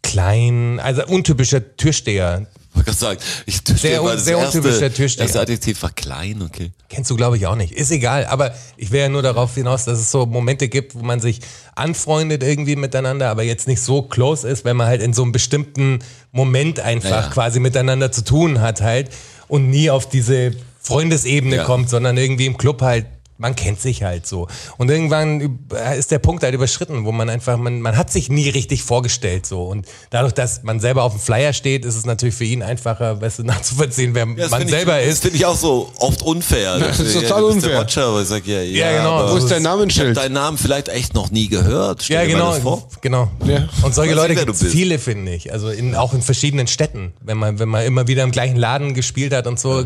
Klein, 0.02 0.80
also 0.80 1.06
untypischer 1.06 1.76
Türsteher. 1.76 2.48
Ich 2.70 2.76
wollte 2.76 2.86
gerade 2.86 2.98
sagen, 2.98 3.20
ich 3.46 3.64
Türsteher 3.64 3.92
Sehr 3.92 4.02
un- 4.02 4.08
war 4.08 4.16
das 4.16 4.26
sehr 4.26 4.38
erste, 4.38 4.58
untypischer 4.60 4.94
Türsteher. 4.94 5.28
Das 5.28 5.36
Adjektiv 5.36 5.82
war 5.84 5.92
klein, 5.92 6.42
okay. 6.42 6.72
Kennst 6.90 7.10
du, 7.12 7.16
glaube 7.16 7.38
ich, 7.38 7.46
auch 7.48 7.56
nicht. 7.56 7.72
Ist 7.72 7.92
egal, 7.92 8.26
aber 8.26 8.54
ich 8.78 8.92
wäre 8.92 9.04
ja 9.06 9.10
nur 9.10 9.22
darauf 9.22 9.54
hinaus, 9.56 9.86
dass 9.86 10.00
es 10.00 10.12
so 10.12 10.26
Momente 10.26 10.68
gibt, 10.70 10.96
wo 10.96 11.00
man 11.04 11.20
sich 11.20 11.40
anfreundet 11.76 12.44
irgendwie 12.44 12.76
miteinander, 12.76 13.30
aber 13.30 13.44
jetzt 13.44 13.68
nicht 13.68 13.82
so 13.82 14.02
close 14.04 14.48
ist, 14.48 14.66
wenn 14.66 14.76
man 14.76 14.88
halt 14.88 15.02
in 15.02 15.14
so 15.14 15.22
einem 15.24 15.32
bestimmten 15.32 16.00
Moment 16.32 16.80
einfach 16.80 17.10
Ja, 17.10 17.22
ja. 17.22 17.30
quasi 17.30 17.60
miteinander 17.60 18.12
zu 18.12 18.24
tun 18.24 18.60
hat 18.62 18.82
halt 18.82 19.10
und 19.48 19.70
nie 19.70 19.90
auf 19.90 20.10
diese 20.10 20.52
Freundesebene 20.80 21.58
Ja. 21.58 21.64
kommt, 21.66 21.90
sondern 21.90 22.18
irgendwie 22.18 22.46
im 22.48 22.58
Club 22.58 22.82
halt 22.82 23.06
man 23.38 23.56
kennt 23.56 23.80
sich 23.82 24.04
halt 24.04 24.28
so. 24.28 24.48
Und 24.78 24.90
irgendwann 24.90 25.60
ist 25.98 26.12
der 26.12 26.20
Punkt 26.20 26.44
halt 26.44 26.54
überschritten, 26.54 27.06
wo 27.06 27.12
man 27.12 27.30
einfach, 27.30 27.58
man, 27.58 27.82
man 27.82 27.98
hat 27.98 28.12
sich 28.12 28.30
nie 28.30 28.50
richtig 28.50 28.84
vorgestellt 28.84 29.46
so. 29.46 29.64
Und 29.64 29.88
dadurch, 30.12 30.34
dass 30.34 30.64
man 30.64 30.80
selber 30.80 31.04
auf 31.04 31.14
dem 31.14 31.20
Flyer 31.22 31.52
steht, 31.54 31.84
ist 31.86 31.96
es 31.96 32.06
natürlich 32.06 32.36
für 32.36 32.44
ihn 32.46 32.62
einfacher, 32.64 33.22
weißt 33.22 33.40
du, 33.40 33.44
nachzuvollziehen, 33.44 34.14
wer 34.16 34.26
das 34.28 34.52
man 34.52 34.68
selber 34.68 35.00
ich, 35.02 35.06
Das 35.08 35.14
ist. 35.16 35.22
finde 35.24 35.38
ich 35.38 35.46
auch 35.46 35.56
so 35.58 35.92
oft 36.00 36.22
unfair. 36.22 36.80
das 36.80 37.00
ist 37.00 37.16
Ja, 37.16 37.22
total 37.22 37.44
bist 37.44 37.56
unfair. 37.56 37.84
Der 37.86 38.04
aber 38.06 38.22
ich 38.22 38.28
sag, 38.28 38.46
ja, 38.46 38.62
ja, 38.62 38.92
Ja, 38.92 38.98
genau. 38.98 39.32
Wo 39.32 39.38
ist 39.38 39.44
dein 39.50 39.62
Ich 39.62 39.68
habe 39.68 39.78
Namensschild? 39.78 40.18
deinen 40.18 40.34
Namen 40.34 40.58
vielleicht 40.58 40.90
echt 40.90 41.14
noch 41.14 41.32
nie 41.32 41.48
gehört. 41.48 42.04
Stell 42.04 42.16
Ja, 42.18 42.26
dir 42.26 42.34
mal 42.38 42.40
genau, 42.40 42.54
das 42.54 42.62
vor. 42.64 42.88
genau. 43.02 43.32
Ja. 43.46 43.68
Und 43.84 43.96
solche 43.96 44.14
Leute 44.14 44.36
gibt 44.36 44.50
es 44.50 44.64
viele, 44.64 45.00
finde 45.00 45.34
ich. 45.34 45.52
Also 45.52 45.70
in, 45.70 45.96
auch 45.96 46.14
in 46.14 46.22
verschiedenen 46.22 46.68
Städten, 46.68 47.14
wenn 47.22 47.38
man, 47.38 47.60
wenn 47.60 47.70
man 47.70 47.84
immer 47.86 48.08
wieder 48.08 48.24
im 48.24 48.32
gleichen 48.32 48.56
Laden 48.58 48.94
gespielt 48.94 49.34
hat 49.34 49.48
und 49.48 49.60
so, 49.60 49.84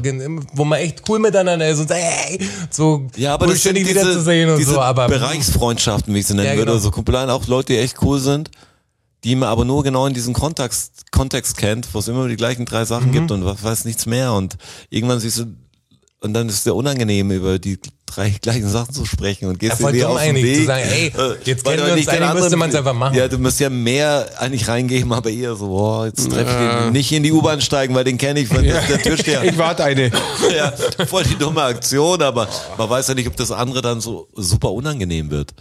wo 0.54 0.64
man 0.66 0.80
echt 0.80 1.04
cool 1.10 1.20
miteinander 1.20 1.68
ist 1.70 1.80
und 1.80 1.88
sagt, 1.90 2.02
hey, 2.02 2.40
so 2.70 3.08
Ja, 3.16 3.37
aber 3.44 3.48
das 3.54 3.62
sind 3.64 3.72
ständig 3.72 3.88
diese, 3.88 4.02
wiederzusehen 4.02 4.50
und 4.50 4.58
diese 4.58 4.72
so, 4.74 4.82
aber 4.82 5.08
Bereichsfreundschaften, 5.08 6.14
wie 6.14 6.20
ich 6.20 6.28
sie 6.28 6.34
nennen 6.34 6.48
Ja, 6.48 6.56
würde, 6.58 6.72
genau. 6.72 6.82
so 6.84 6.92
Kumpeleien, 6.92 7.30
auch 7.30 7.46
Leute, 7.48 7.74
die 7.74 7.80
echt 7.80 8.02
cool 8.02 8.20
sind, 8.20 8.52
die 9.24 9.36
man 9.36 9.50
aber 9.50 9.66
nur 9.66 9.84
genau 9.84 10.06
in 10.08 10.14
diesem 10.14 10.34
Kontext, 10.34 11.12
Kontext 11.12 11.58
kennt, 11.58 11.88
wo 11.94 12.00
es 12.00 12.08
immer 12.08 12.28
die 12.28 12.36
gleichen 12.36 12.66
drei 12.66 12.82
Mhm. 12.82 12.86
Sachen 12.86 13.12
gibt 13.12 13.32
und 13.32 13.46
was 13.46 13.64
weiß 13.64 13.86
nichts 13.86 14.06
mehr 14.06 14.34
und 14.34 14.56
irgendwann 14.90 15.20
siehst 15.20 15.40
du, 15.40 15.46
und 16.22 16.34
dann 16.34 16.50
ist 16.50 16.56
es 16.56 16.64
sehr 16.64 16.76
unangenehm, 16.76 17.30
über 17.32 17.60
die 17.60 17.80
drei 18.08 18.30
gleichen 18.32 18.68
Sachen 18.70 18.94
zu 18.94 19.06
sprechen 19.06 19.48
und 19.50 19.60
gehst 19.60 19.80
Ja, 19.80 19.92
dir 19.92 20.08
dem 20.08 20.18
eigentlich, 20.18 20.44
Weg. 20.46 20.58
zu 20.58 20.66
sagen, 20.66 20.84
ey, 20.90 21.08
äh, 21.08 21.36
jetzt 21.44 21.64
kennen 21.64 21.78
wir 21.78 21.86
uns, 21.86 21.96
nicht 21.96 22.08
den 22.12 22.24
eigentlich 22.24 22.34
müsste 22.34 22.46
anderen- 22.46 22.60
man's 22.60 22.76
einfach 22.76 22.94
machen. 22.94 23.16
Ja, 23.18 23.28
du 23.28 23.38
musst 23.38 23.60
ja 23.60 23.70
mehr 23.70 24.28
eigentlich 24.40 24.68
reingeben, 24.68 25.14
aber 25.14 25.30
eher 25.30 25.56
so, 25.56 25.68
boah, 25.68 26.08
jetzt 26.08 26.28
treffe 26.30 26.50
ich 26.50 26.84
den, 26.84 26.92
nicht 26.94 27.12
in 27.12 27.22
die 27.24 27.32
U-Bahn 27.32 27.62
steigen, 27.62 27.94
weil 27.94 28.04
den 28.04 28.18
kenne 28.18 28.40
ich, 28.40 28.50
das 28.50 28.60
ist 28.64 28.90
der 28.90 29.02
Türsteher. 29.04 29.44
Ich 29.52 29.58
warte 29.58 29.84
eine. 29.84 30.08
ja, 30.58 30.72
voll 31.06 31.24
die 31.24 31.36
dumme 31.36 31.62
Aktion, 31.62 32.22
aber 32.22 32.48
man 32.78 32.90
weiß 32.90 33.10
ja 33.10 33.14
nicht, 33.14 33.28
ob 33.28 33.36
das 33.36 33.52
andere 33.52 33.82
dann 33.84 34.02
so 34.02 34.28
super 34.34 34.72
unangenehm 34.72 35.30
wird. 35.30 35.54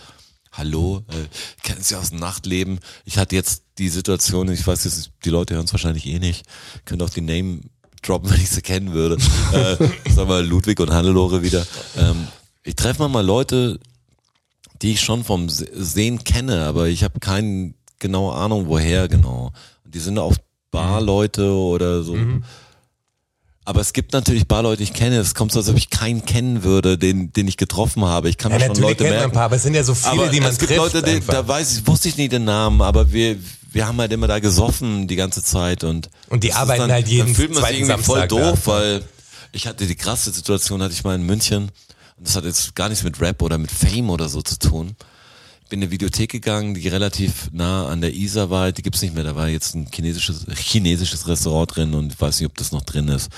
Hallo, 0.53 1.03
äh, 1.11 1.66
kennen 1.66 1.83
Sie 1.83 1.95
aus 1.97 2.11
dem 2.11 2.19
Nachtleben? 2.19 2.81
Ich 3.05 3.19
hatte 3.19 3.35
jetzt 3.37 3.64
die 3.77 3.90
Situation, 3.90 4.51
ich 4.51 4.66
weiß 4.66 4.85
jetzt, 4.85 5.11
die 5.23 5.29
Leute 5.29 5.55
hören 5.55 5.66
es 5.66 5.73
wahrscheinlich 5.73 6.07
eh 6.07 6.19
nicht, 6.19 6.47
können 6.87 7.03
auch 7.03 7.11
die 7.11 7.21
Name 7.21 7.61
droppen, 8.02 8.30
wenn 8.30 8.40
ich 8.40 8.50
sie 8.50 8.62
kennen 8.62 8.92
würde. 8.92 9.16
äh, 9.52 9.76
sagen 10.11 10.28
wir 10.28 10.42
Ludwig 10.42 10.80
und 10.80 10.90
Hannelore 10.90 11.42
wieder. 11.42 11.66
Ähm, 11.98 12.28
ich 12.62 12.74
treffe 12.76 13.02
manchmal 13.02 13.24
Leute, 13.24 13.78
die 14.82 14.92
ich 14.92 15.00
schon 15.00 15.24
vom 15.24 15.48
Se- 15.48 15.68
Sehen 15.74 16.24
kenne, 16.24 16.64
aber 16.64 16.88
ich 16.88 17.02
habe 17.04 17.18
keine 17.20 17.74
genaue 17.98 18.35
Ahnung, 18.35 18.66
woher 18.68 19.09
genau. 19.09 19.52
Die 19.85 19.98
sind 20.00 20.18
oft 20.18 20.40
Barleute 20.70 21.50
oder 21.52 22.02
so. 22.02 22.16
Aber 23.64 23.80
es 23.80 23.92
gibt 23.92 24.12
natürlich 24.12 24.46
Barleute, 24.46 24.78
die 24.78 24.82
ich 24.85 24.92
kenne. 24.92 25.16
Es 25.18 25.35
kommt 25.35 25.50
so, 25.50 25.59
als 25.59 25.68
ob 25.68 25.76
ich 25.76 25.90
keinen 25.90 26.24
kennen 26.24 26.62
würde, 26.62 26.98
den, 26.98 27.32
den 27.32 27.48
ich 27.48 27.56
getroffen 27.56 28.04
habe. 28.04 28.28
Ich 28.28 28.37
kann 28.38 28.52
ja, 28.52 28.59
mir 28.59 28.66
schon 28.66 28.76
Leute 28.76 29.02
man 29.04 29.12
ein 29.12 29.18
merken. 29.18 29.32
paar, 29.32 29.44
aber 29.44 29.56
es 29.56 29.62
sind 29.64 29.74
ja 29.74 29.82
so 29.82 29.94
viele, 29.94 30.12
aber 30.12 30.28
die 30.28 30.40
man 30.40 30.50
es 30.52 30.59
gibt 30.59 30.70
trifft. 30.70 30.94
Leute, 30.94 31.02
die, 31.02 31.20
da 31.26 31.46
weiß 31.48 31.78
ich, 31.78 31.87
wusste 31.87 32.09
ich 32.09 32.16
nie 32.16 32.28
den 32.28 32.44
Namen, 32.44 32.80
aber 32.82 33.11
wir, 33.11 33.37
wir 33.72 33.87
haben 33.87 33.98
halt 33.98 34.12
immer 34.12 34.26
da 34.26 34.38
gesoffen 34.38 35.07
die 35.09 35.16
ganze 35.16 35.42
Zeit 35.42 35.85
und 35.85 36.09
Und 36.29 36.44
die 36.44 36.52
arbeiten 36.52 36.90
halt 36.90 37.09
jeden 37.09 37.26
dann 37.26 37.35
fühlt 37.35 37.55
man 37.55 37.64
sich 37.64 37.81
irgendwie 37.81 38.02
voll 38.02 38.18
Samstag 38.18 38.29
da. 38.29 38.50
doof, 38.50 38.66
weil 38.66 39.02
ich 39.52 39.66
hatte 39.66 39.87
die 39.87 39.94
krasse 39.94 40.31
Situation, 40.31 40.83
hatte 40.83 40.94
ich 40.94 41.05
mal 41.05 41.14
in 41.14 41.24
München 41.24 41.70
und 42.16 42.26
das 42.26 42.37
hat 42.37 42.44
jetzt 42.44 42.74
gar 42.74 42.88
nichts 42.88 43.05
mit 43.05 43.20
Rap 43.20 43.42
oder 43.42 43.59
mit 43.59 43.70
Fame 43.70 44.11
oder 44.11 44.29
so 44.29 44.42
zu 44.42 44.59
tun. 44.59 44.96
Ich 45.62 45.68
bin 45.68 45.81
in 45.81 45.85
eine 45.85 45.90
Videothek 45.90 46.31
gegangen, 46.31 46.74
die 46.74 46.87
relativ 46.88 47.50
nah 47.52 47.88
an 47.88 48.00
der 48.00 48.14
Isar 48.14 48.50
war, 48.50 48.70
die 48.70 48.83
gibt's 48.83 49.02
nicht 49.02 49.14
mehr, 49.14 49.24
da 49.24 49.35
war 49.35 49.48
jetzt 49.48 49.74
ein 49.74 49.88
chinesisches, 49.92 50.46
chinesisches 50.55 51.26
Restaurant 51.26 51.74
drin 51.74 51.94
und 51.94 52.12
ich 52.12 52.20
weiß 52.20 52.38
nicht, 52.40 52.48
ob 52.48 52.57
das 52.57 52.70
noch 52.70 52.83
drin 52.83 53.09
ist. 53.09 53.31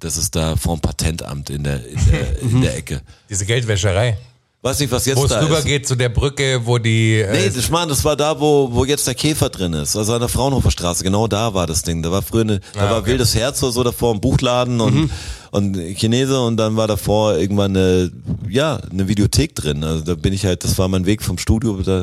Das 0.00 0.16
ist 0.16 0.34
da 0.36 0.56
vorm 0.56 0.80
Patentamt 0.80 1.50
in 1.50 1.64
der, 1.64 1.86
in 1.86 2.06
der, 2.10 2.38
in 2.40 2.60
der 2.62 2.76
Ecke. 2.76 3.02
Diese 3.28 3.46
Geldwäscherei. 3.46 4.18
Weiß 4.60 4.80
nicht, 4.80 4.90
was 4.90 5.06
jetzt 5.06 5.18
Wo 5.18 5.24
es 5.24 5.30
da 5.30 5.38
ist. 5.38 5.46
rübergeht 5.46 5.86
zu 5.86 5.94
der 5.94 6.08
Brücke, 6.08 6.62
wo 6.66 6.78
die. 6.78 7.24
Nee, 7.30 7.46
Äh, 7.46 7.50
das, 7.50 7.70
Mann, 7.70 7.88
das 7.88 8.04
war 8.04 8.16
da, 8.16 8.40
wo, 8.40 8.68
wo 8.72 8.84
jetzt 8.84 9.06
der 9.06 9.14
Käfer 9.14 9.50
drin 9.50 9.72
ist. 9.72 9.94
Also 9.96 10.14
an 10.14 10.18
der 10.20 10.28
Fraunhofer 10.28 10.72
Straße, 10.72 11.04
genau 11.04 11.28
da 11.28 11.54
war 11.54 11.68
das 11.68 11.82
Ding. 11.84 12.02
Da 12.02 12.10
war 12.10 12.22
früher 12.22 12.40
eine, 12.40 12.60
da 12.74 12.80
Ah, 12.80 12.90
war 12.90 12.98
okay. 12.98 13.10
wildes 13.10 13.36
Herz 13.36 13.62
oder 13.62 13.70
so 13.70 13.84
davor, 13.84 14.12
ein 14.14 14.20
Buchladen 14.20 14.80
und, 14.80 15.10
und 15.52 15.76
Chinese 15.96 16.40
und 16.40 16.56
dann 16.56 16.76
war 16.76 16.88
davor 16.88 17.36
irgendwann 17.36 17.76
eine, 17.76 18.10
ja, 18.48 18.80
eine 18.90 19.06
Videothek 19.06 19.54
drin. 19.54 19.84
Also 19.84 20.02
da 20.02 20.14
bin 20.16 20.32
ich 20.32 20.44
halt, 20.44 20.64
das 20.64 20.76
war 20.76 20.88
mein 20.88 21.06
Weg 21.06 21.22
vom 21.22 21.38
Studio, 21.38 21.74
da 21.80 22.00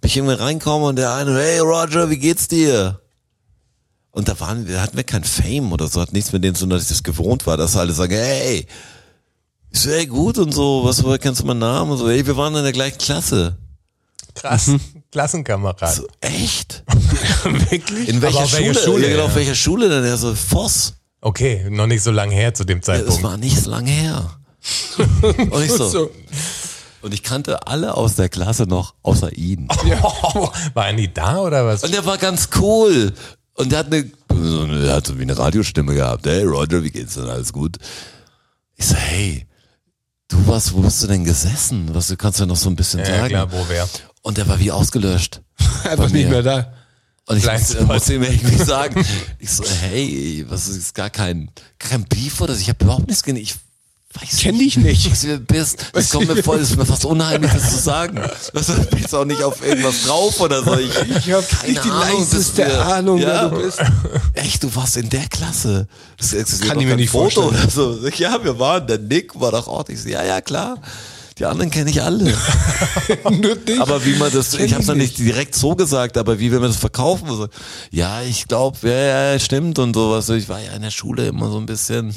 bin 0.00 0.08
ich 0.08 0.16
irgendwie 0.16 0.34
reinkommen 0.36 0.88
und 0.88 0.96
der 0.96 1.12
eine, 1.14 1.36
hey 1.38 1.58
Roger, 1.58 2.08
wie 2.08 2.18
geht's 2.18 2.48
dir? 2.48 2.98
Und 4.10 4.26
da 4.28 4.40
waren 4.40 4.66
wir, 4.66 4.76
da 4.76 4.80
hatten 4.82 4.96
wir 4.96 5.04
kein 5.04 5.22
Fame 5.22 5.70
oder 5.72 5.86
so, 5.86 6.00
hat 6.00 6.14
nichts 6.14 6.32
mit 6.32 6.42
denen 6.42 6.54
zu 6.54 6.62
tun, 6.64 6.70
dass 6.70 6.82
ich 6.84 6.88
das 6.88 7.02
gewohnt 7.02 7.46
war, 7.46 7.58
dass 7.58 7.76
alle 7.76 7.92
sagen, 7.92 8.14
hey, 8.14 8.66
ist 9.70 9.82
so, 9.84 9.90
ey, 9.90 10.06
gut 10.06 10.38
und 10.38 10.52
so, 10.52 10.82
was, 10.84 11.02
woher 11.04 11.18
kennst 11.18 11.40
du 11.42 11.46
meinen 11.46 11.60
Namen 11.60 11.90
und 11.92 11.98
so, 11.98 12.08
ey, 12.08 12.26
wir 12.26 12.36
waren 12.36 12.54
in 12.54 12.62
der 12.62 12.72
gleichen 12.72 12.98
Klasse. 12.98 13.56
Krass. 14.34 14.70
Klassenkamerad. 15.10 15.94
So, 15.94 16.06
echt? 16.20 16.84
Wirklich? 17.70 18.08
In 18.08 18.22
welcher 18.22 18.46
Schule? 18.46 18.74
Schule, 18.74 19.06
Ja, 19.06 19.12
genau, 19.12 19.24
auf 19.24 19.30
ja. 19.30 19.36
welcher 19.36 19.54
Schule 19.54 19.88
denn? 19.88 20.04
Er 20.04 20.16
so, 20.16 20.34
Voss. 20.34 20.94
Okay, 21.20 21.66
noch 21.68 21.86
nicht 21.86 22.02
so 22.02 22.10
lange 22.12 22.34
her 22.34 22.54
zu 22.54 22.64
dem 22.64 22.78
Ja, 22.78 22.82
Zeitpunkt. 22.82 23.16
das 23.16 23.22
war 23.22 23.36
nicht 23.36 23.60
so 23.60 23.70
lange 23.70 23.90
her. 23.90 24.30
Und 25.50 25.64
ich 25.64 25.72
so, 25.72 25.88
So. 25.88 26.10
und 27.02 27.14
ich 27.14 27.22
kannte 27.22 27.66
alle 27.66 27.94
aus 27.96 28.14
der 28.16 28.28
Klasse 28.28 28.64
noch, 28.64 28.94
außer 29.02 29.32
ihn. 29.36 29.68
Waren 30.74 30.96
die 30.98 31.12
da 31.12 31.38
oder 31.38 31.64
was? 31.66 31.82
Und 31.82 31.92
der 31.94 32.04
war 32.04 32.18
ganz 32.18 32.48
cool. 32.60 33.12
Und 33.54 33.72
der 33.72 33.78
hat 33.80 33.86
eine- 33.86 34.04
der 34.84 34.92
hat 34.94 35.06
so 35.06 35.18
wie 35.18 35.22
eine 35.22 35.36
Radiostimme 35.36 35.94
gehabt. 35.94 36.26
Hey 36.26 36.44
Roger, 36.44 36.82
wie 36.82 36.90
geht's 36.90 37.14
denn? 37.14 37.24
Alles 37.28 37.52
gut? 37.52 37.76
Ich 38.76 38.86
so, 38.86 38.94
hey, 38.94 39.46
du 40.30 40.46
was, 40.46 40.72
wo 40.72 40.80
bist 40.80 41.02
du 41.02 41.06
denn 41.06 41.24
gesessen? 41.24 41.90
Was, 41.92 42.08
du 42.08 42.16
kannst 42.16 42.40
ja 42.40 42.46
noch 42.46 42.56
so 42.56 42.70
ein 42.70 42.76
bisschen 42.76 43.00
ja, 43.00 43.06
sagen. 43.06 43.28
klar, 43.28 43.52
wo 43.52 43.64
wer? 43.68 43.88
Und 44.22 44.38
der 44.38 44.48
war 44.48 44.58
wie 44.58 44.70
ausgelöscht. 44.70 45.42
Einfach 45.84 46.10
nicht 46.10 46.28
mehr 46.28 46.42
da. 46.42 46.72
Und 47.26 47.36
ich 47.36 47.44
Blindspot. 47.44 47.80
muss, 47.82 47.88
musste 47.88 48.14
ihm 48.14 48.22
irgendwie 48.22 48.56
sagen, 48.56 49.04
ich 49.38 49.50
so, 49.50 49.64
hey, 49.64 50.44
was 50.48 50.68
ist 50.68 50.94
gar 50.94 51.10
kein, 51.10 51.50
kein 51.78 52.04
Beef 52.04 52.40
oder 52.40 52.54
so? 52.54 52.60
Ich 52.60 52.68
habe 52.68 52.84
überhaupt 52.84 53.06
nichts. 53.06 53.22
Ich 53.26 53.54
weiß 53.54 53.60
Kenn 54.38 54.58
dich 54.58 54.76
nicht. 54.76 55.10
Was 55.10 55.20
du 55.22 55.38
bist. 55.38 55.86
Das 55.92 56.10
kommt 56.10 56.28
mir 56.34 56.42
vor, 56.42 56.58
das 56.58 56.70
ist 56.70 56.76
mir 56.76 56.84
fast 56.84 57.04
unheimlich, 57.04 57.52
das 57.52 57.70
zu 57.70 57.78
sagen. 57.78 58.16
Das 58.52 58.68
ist 58.68 58.88
jetzt 58.98 59.14
auch 59.14 59.24
nicht 59.24 59.42
auf 59.42 59.64
irgendwas 59.64 60.02
drauf 60.02 60.40
oder 60.40 60.62
so. 60.64 60.74
Ich, 60.78 60.90
Ich 61.26 61.32
habe 61.32 61.46
keine 61.46 61.72
nicht 61.72 61.84
die 61.84 61.90
Ahnung, 61.90 62.18
leiseste 62.20 62.62
bist 62.64 62.74
du- 62.76 62.84
Ahnung, 62.84 63.18
ja. 63.18 63.26
wer 63.26 63.48
du 63.50 63.62
bist. 63.62 63.78
Echt, 64.34 64.62
du 64.64 64.74
warst 64.74 64.96
in 64.96 65.08
der 65.10 65.26
Klasse. 65.28 65.86
Das 66.18 66.32
existiert 66.32 66.70
Kann 66.72 66.80
ich 66.80 66.86
mir 66.86 66.96
nicht 66.96 67.10
Foto 67.10 67.42
vorstellen. 67.42 67.62
oder 67.62 67.70
so. 67.70 68.08
Ja, 68.16 68.42
wir 68.42 68.58
waren, 68.58 68.86
der 68.86 68.98
Nick 68.98 69.38
war 69.40 69.52
doch 69.52 69.68
auch. 69.68 69.88
Ich 69.88 70.02
so, 70.02 70.08
ja, 70.08 70.24
ja, 70.24 70.40
klar. 70.40 70.78
Die 71.38 71.46
anderen 71.46 71.70
kenne 71.70 71.88
ich 71.90 72.02
alle. 72.02 72.36
Nur 73.30 73.56
dich. 73.56 73.80
Aber 73.80 74.04
wie 74.04 74.16
man 74.16 74.30
das, 74.32 74.52
ich 74.54 74.74
habe 74.74 74.82
es 74.82 74.88
nicht 74.94 75.18
direkt 75.18 75.54
so 75.54 75.74
gesagt, 75.76 76.18
aber 76.18 76.38
wie 76.38 76.50
wir 76.52 76.58
das 76.60 76.76
verkaufen. 76.76 77.28
So, 77.28 77.48
ja, 77.90 78.20
ich 78.22 78.46
glaube, 78.48 78.76
ja, 78.82 79.32
ja, 79.32 79.38
stimmt 79.38 79.78
und 79.78 79.94
sowas. 79.94 80.28
Ich 80.30 80.48
war 80.48 80.60
ja 80.60 80.72
in 80.72 80.82
der 80.82 80.90
Schule 80.90 81.28
immer 81.28 81.50
so 81.50 81.56
ein 81.58 81.64
bisschen 81.66 82.14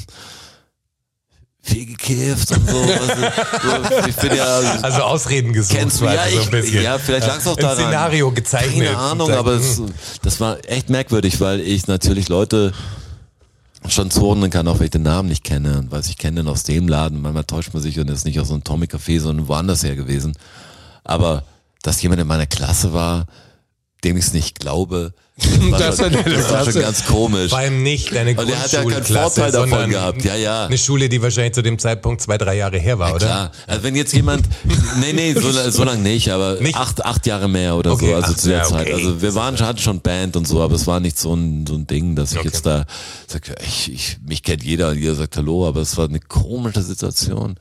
viel 1.64 1.86
gekifft 1.86 2.50
und 2.52 2.68
so. 2.68 2.76
Also, 2.76 4.02
so 4.02 4.06
ich 4.08 4.16
bin 4.16 4.36
ja 4.36 4.44
Also 4.82 5.02
Ausreden 5.02 5.52
gesucht. 5.52 5.76
Kennst 5.76 6.00
du, 6.00 6.04
ja, 6.04 6.28
so 6.28 6.40
ein 6.42 6.50
bisschen. 6.50 6.82
ja, 6.82 6.98
vielleicht 6.98 7.26
lag's 7.26 7.46
auch 7.46 7.56
Ein 7.56 7.62
daran. 7.62 7.76
Szenario 7.78 8.30
gezeichnet. 8.32 8.88
Keine 8.88 8.98
Ahnung, 8.98 9.30
aber 9.32 9.54
hm, 9.54 9.60
es, 9.60 9.82
das 10.22 10.40
war 10.40 10.58
echt 10.68 10.90
merkwürdig, 10.90 11.40
weil 11.40 11.60
ich 11.60 11.86
natürlich 11.86 12.28
Leute 12.28 12.72
schon 13.88 14.10
zuordnen 14.10 14.50
kann, 14.50 14.68
auch 14.68 14.78
wenn 14.78 14.84
ich 14.86 14.90
den 14.90 15.02
Namen 15.02 15.28
nicht 15.28 15.44
kenne 15.44 15.78
und 15.78 15.90
weiß, 15.90 16.08
ich 16.08 16.18
kenne 16.18 16.42
den 16.42 16.48
aus 16.48 16.62
dem 16.64 16.86
Laden. 16.86 17.22
Manchmal 17.22 17.44
täuscht 17.44 17.72
man 17.72 17.82
sich 17.82 17.98
und 17.98 18.10
ist 18.10 18.24
nicht 18.24 18.38
aus 18.40 18.48
so 18.48 18.54
einem 18.54 18.64
Tommy 18.64 18.86
Café, 18.86 19.20
sondern 19.20 19.48
woanders 19.48 19.82
her 19.82 19.96
gewesen. 19.96 20.34
Aber 21.02 21.44
dass 21.82 22.00
jemand 22.02 22.20
in 22.20 22.26
meiner 22.26 22.46
Klasse 22.46 22.92
war, 22.92 23.26
dem 24.04 24.16
ich 24.16 24.26
es 24.26 24.32
nicht 24.32 24.58
glaube, 24.60 25.14
das 25.36 25.70
war, 25.70 25.78
Das 25.80 25.96
schon, 25.98 26.12
das 26.12 26.50
war 26.52 26.64
schon 26.64 26.80
ganz 26.80 27.04
komisch. 27.06 27.50
Vor 27.50 27.58
allem 27.58 27.82
nicht 27.82 28.14
deine 28.14 28.36
Und 28.38 28.48
er 28.48 28.62
hat 28.62 28.70
ja 28.70 28.84
keinen 28.84 29.02
Vorteil 29.04 29.50
davon 29.50 29.90
gehabt. 29.90 30.24
Ja, 30.24 30.36
ja. 30.36 30.66
Eine 30.66 30.78
Schule, 30.78 31.08
die 31.08 31.20
wahrscheinlich 31.20 31.54
zu 31.54 31.62
dem 31.62 31.76
Zeitpunkt 31.80 32.20
zwei, 32.20 32.38
drei 32.38 32.56
Jahre 32.56 32.78
her 32.78 33.00
war, 33.00 33.16
oder? 33.16 33.26
Klar, 33.26 33.52
also 33.66 33.82
wenn 33.82 33.96
jetzt 33.96 34.12
jemand, 34.12 34.46
nee, 35.00 35.12
nee, 35.12 35.34
so, 35.34 35.50
so 35.70 35.82
lange 35.82 36.02
nicht, 36.02 36.30
aber 36.30 36.60
Nicht? 36.60 36.76
acht, 36.76 37.04
acht 37.04 37.26
Jahre 37.26 37.48
mehr 37.48 37.74
oder 37.74 37.92
Okay, 37.92 38.10
so, 38.10 38.14
also 38.14 38.32
acht, 38.32 38.40
zu 38.40 38.48
der 38.48 38.58
ja, 38.58 38.64
Zeit. 38.64 38.86
okay. 38.86 38.92
Also 38.94 39.22
wir 39.22 39.34
waren, 39.34 39.58
hatten 39.58 39.78
schon 39.80 40.00
Band 40.00 40.36
und 40.36 40.46
so, 40.46 40.62
aber 40.62 40.76
es 40.76 40.86
war 40.86 41.00
nicht 41.00 41.18
so 41.18 41.34
ein, 41.34 41.66
so 41.66 41.74
ein 41.74 41.88
Ding, 41.88 42.14
dass 42.14 42.30
ich 42.30 42.38
Okay. 42.38 42.48
jetzt 42.48 42.64
da 42.64 42.84
sage, 43.26 43.56
ich, 43.66 43.92
ich, 43.92 44.18
mich 44.24 44.44
kennt 44.44 44.62
jeder 44.62 44.90
und 44.90 44.98
jeder 44.98 45.16
sagt 45.16 45.36
Hallo, 45.36 45.66
aber 45.66 45.80
es 45.80 45.96
war 45.96 46.04
eine 46.08 46.20
komische 46.20 46.82
Situation. 46.82 47.56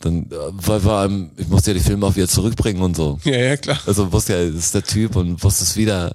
Dann, 0.00 0.24
äh, 0.30 0.34
weil 0.52 0.84
wir, 0.84 0.98
einem- 0.98 1.30
ich 1.36 1.48
musste 1.48 1.70
ja 1.72 1.78
die 1.78 1.82
Filme 1.84 2.06
auch 2.06 2.16
wieder 2.16 2.28
zurückbringen 2.28 2.82
und 2.82 2.96
so. 2.96 3.18
Ja, 3.24 3.36
ja, 3.36 3.56
klar. 3.56 3.78
Also 3.86 4.12
wusste 4.12 4.34
ja, 4.34 4.46
das 4.46 4.54
ist 4.66 4.74
der 4.74 4.82
Typ 4.84 5.16
und 5.16 5.42
wusste 5.42 5.64
es 5.64 5.76
wieder. 5.76 6.12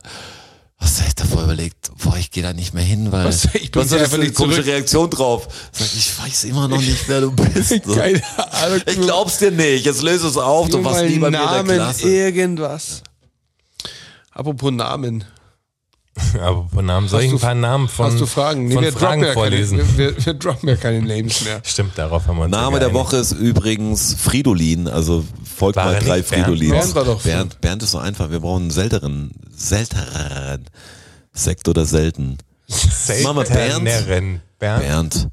Was 0.79 0.99
hab 0.99 1.07
ich 1.09 1.13
davor 1.15 1.43
überlegt? 1.43 1.91
Boah, 2.03 2.17
ich 2.17 2.31
gehe 2.31 2.41
da 2.41 2.53
nicht 2.53 2.73
mehr 2.73 2.83
hin, 2.83 3.11
weil 3.11 3.25
Was, 3.25 3.45
ich 3.53 3.69
bring 3.71 3.83
was 3.83 3.91
ist 3.91 4.13
eine 4.15 4.31
komische. 4.31 4.65
Reaktion 4.65 5.11
drauf? 5.11 5.47
Sag 5.71 5.85
ich, 5.87 5.97
ich 5.97 6.19
weiß 6.19 6.43
immer 6.45 6.67
noch 6.67 6.79
nicht, 6.81 7.07
wer 7.07 7.21
du 7.21 7.31
bist. 7.31 7.69
So. 7.85 7.93
Keine 7.95 8.19
Ahnung. 8.53 8.81
Ich 8.87 8.99
glaub's 8.99 9.37
dir 9.37 9.51
nicht. 9.51 9.85
Jetzt 9.85 10.01
löse 10.01 10.27
es 10.27 10.37
auf. 10.37 10.69
Du 10.69 10.83
warst 10.83 11.03
nie 11.05 11.19
bei 11.19 11.29
mir 11.29 11.37
in 11.37 11.43
Namen, 11.45 11.67
der 11.67 11.75
Klasse. 11.77 12.09
irgendwas. 12.09 13.03
Apropos 14.31 14.71
Namen. 14.71 15.23
Aber 16.41 16.67
von 16.73 16.85
Namen, 16.85 17.07
soll 17.07 17.19
Hast 17.19 17.25
ich 17.25 17.31
du- 17.31 17.37
ein 17.37 17.41
paar 17.41 17.55
Namen 17.55 17.87
von, 17.87 18.05
Hast 18.07 18.19
du 18.19 18.25
Fragen? 18.25 18.67
Nee, 18.67 18.73
von 18.75 18.83
wir, 18.83 18.91
droppen 18.91 19.07
Fragen 19.07 19.23
ja 19.23 19.33
vorlesen? 19.33 19.77
keine, 19.79 19.97
wir, 19.97 20.25
wir, 20.25 20.33
droppen 20.33 20.69
ja 20.69 20.75
keine 20.75 21.01
Names 21.01 21.43
mehr. 21.45 21.61
Stimmt, 21.65 21.97
darauf 21.97 22.27
haben 22.27 22.37
wir 22.37 22.43
uns 22.43 22.51
Name 22.51 22.79
der 22.79 22.89
geeinigt. 22.89 22.95
Woche 23.11 23.17
ist 23.17 23.31
übrigens 23.31 24.15
Fridolin. 24.15 24.87
Also 24.87 25.23
folgt 25.55 25.77
War 25.77 25.85
mal 25.85 25.99
drei? 25.99 26.21
Fridolins. 26.23 26.71
Bernd 26.71 26.95
war 26.95 27.05
doch 27.05 27.21
Bernd, 27.21 27.61
Bernd 27.61 27.83
ist 27.83 27.91
so 27.91 27.97
einfach. 27.97 28.29
Wir 28.29 28.39
brauchen 28.41 28.63
einen 28.63 28.71
seltenen, 28.71 29.31
selteren 29.55 30.65
Sekt 31.33 31.67
oder 31.69 31.85
selten. 31.85 32.37
Mama, 33.23 33.43
Bernd? 33.43 33.87
Selteneren. 33.87 34.41
Bernd. 34.59 34.81
Bernd. 34.83 35.27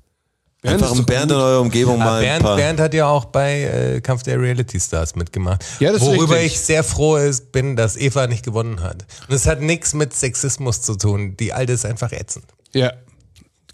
Bernd 0.68 0.82
Einfach 0.82 0.96
doch 0.96 1.04
Bernd 1.06 1.30
in 1.30 1.36
gut. 1.36 1.44
eurer 1.44 1.60
Umgebung 1.60 2.00
Ah, 2.02 2.04
mal 2.04 2.18
ein 2.18 2.24
Bernd, 2.24 2.42
paar. 2.42 2.56
Bernd 2.56 2.80
hat 2.80 2.94
ja 2.94 3.06
auch 3.08 3.24
bei 3.26 3.62
äh, 3.62 4.00
Kampf 4.00 4.22
der 4.22 4.40
Reality 4.40 4.78
Stars 4.80 5.16
mitgemacht. 5.16 5.64
Ja, 5.80 5.98
Worüber 6.00 6.36
richtig. 6.36 6.52
ich 6.54 6.60
sehr 6.60 6.84
froh 6.84 7.16
ist, 7.16 7.52
bin, 7.52 7.76
dass 7.76 7.96
Eva 7.96 8.26
nicht 8.26 8.44
gewonnen 8.44 8.80
hat. 8.82 9.04
Und 9.28 9.34
es 9.34 9.46
hat 9.46 9.60
nichts 9.60 9.94
mit 9.94 10.14
Sexismus 10.14 10.82
zu 10.82 10.96
tun. 10.96 11.36
Die 11.38 11.52
Alte 11.52 11.72
ist 11.72 11.84
einfach 11.84 12.12
ätzend. 12.12 12.44
Ja, 12.74 12.92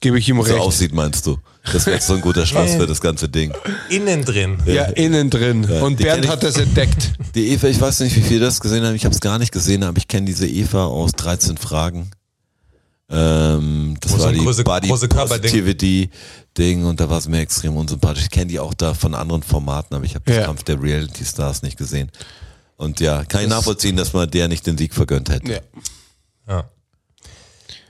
gebe 0.01 0.19
ich 0.19 0.29
ihm 0.29 0.37
so 0.37 0.43
recht. 0.43 0.59
aussieht, 0.61 0.93
meinst 0.93 1.27
du? 1.27 1.39
Das 1.73 1.87
wäre 1.87 1.99
so 2.01 2.13
ein 2.15 2.21
guter 2.21 2.45
Schluss 2.45 2.73
für 2.77 2.87
das 2.87 3.01
ganze 3.01 3.29
Ding. 3.29 3.53
Innen 3.89 4.25
drin. 4.25 4.59
Ja, 4.67 4.85
innen 4.85 5.31
drin. 5.31 5.65
Und 5.65 5.99
die 5.99 6.05
Bernd 6.05 6.29
hat 6.29 6.43
das 6.43 6.57
entdeckt. 6.59 7.13
Die 7.35 7.49
Eva, 7.53 7.69
ich 7.69 7.81
weiß 7.81 8.01
nicht, 8.01 8.15
wie 8.17 8.21
viele 8.21 8.41
das 8.41 8.61
gesehen 8.61 8.85
haben. 8.85 8.95
Ich 8.95 9.05
habe 9.07 9.15
es 9.15 9.21
gar 9.21 9.39
nicht 9.39 9.51
gesehen, 9.51 9.83
aber 9.83 9.97
ich 9.97 10.07
kenne 10.07 10.27
diese 10.27 10.47
Eva 10.47 10.85
aus 10.87 11.13
13 11.13 11.57
Fragen. 11.57 12.11
Ähm, 13.11 13.97
das 14.01 14.13
Wo 14.13 14.17
so 14.17 14.23
war 14.23 14.29
ein 14.31 14.35
die 14.35 14.41
große- 14.41 14.65
Body 14.65 14.89
große. 14.89 15.09
Positivity 15.09 16.11
Ding 16.57 16.85
und 16.85 17.01
da 17.01 17.11
war 17.11 17.19
es 17.19 17.29
mir 17.29 17.41
extrem 17.41 17.77
unsympathisch. 17.77 18.25
Ich 18.25 18.31
kenne 18.31 18.47
die 18.47 18.59
auch 18.59 18.73
da 18.75 18.95
von 18.95 19.15
anderen 19.15 19.43
Formaten, 19.43 19.95
aber 19.95 20.05
ich 20.05 20.15
habe 20.15 20.31
Ja. 20.31 20.39
den 20.41 20.47
Kampf 20.47 20.63
der 20.63 20.81
Reality 20.83 21.25
Stars 21.25 21.63
nicht 21.63 21.77
gesehen. 21.77 22.11
Und 22.77 23.01
ja, 23.01 23.25
kann 23.25 23.43
ich 23.43 23.49
nachvollziehen, 23.49 23.97
dass 23.97 24.13
man 24.15 24.31
der 24.31 24.49
nicht 24.49 24.67
den 24.67 24.79
Sieg 24.79 24.95
vergönnt 24.95 25.29
hätte. 25.31 25.53
Ja. 25.53 25.61
Ja. 26.49 26.71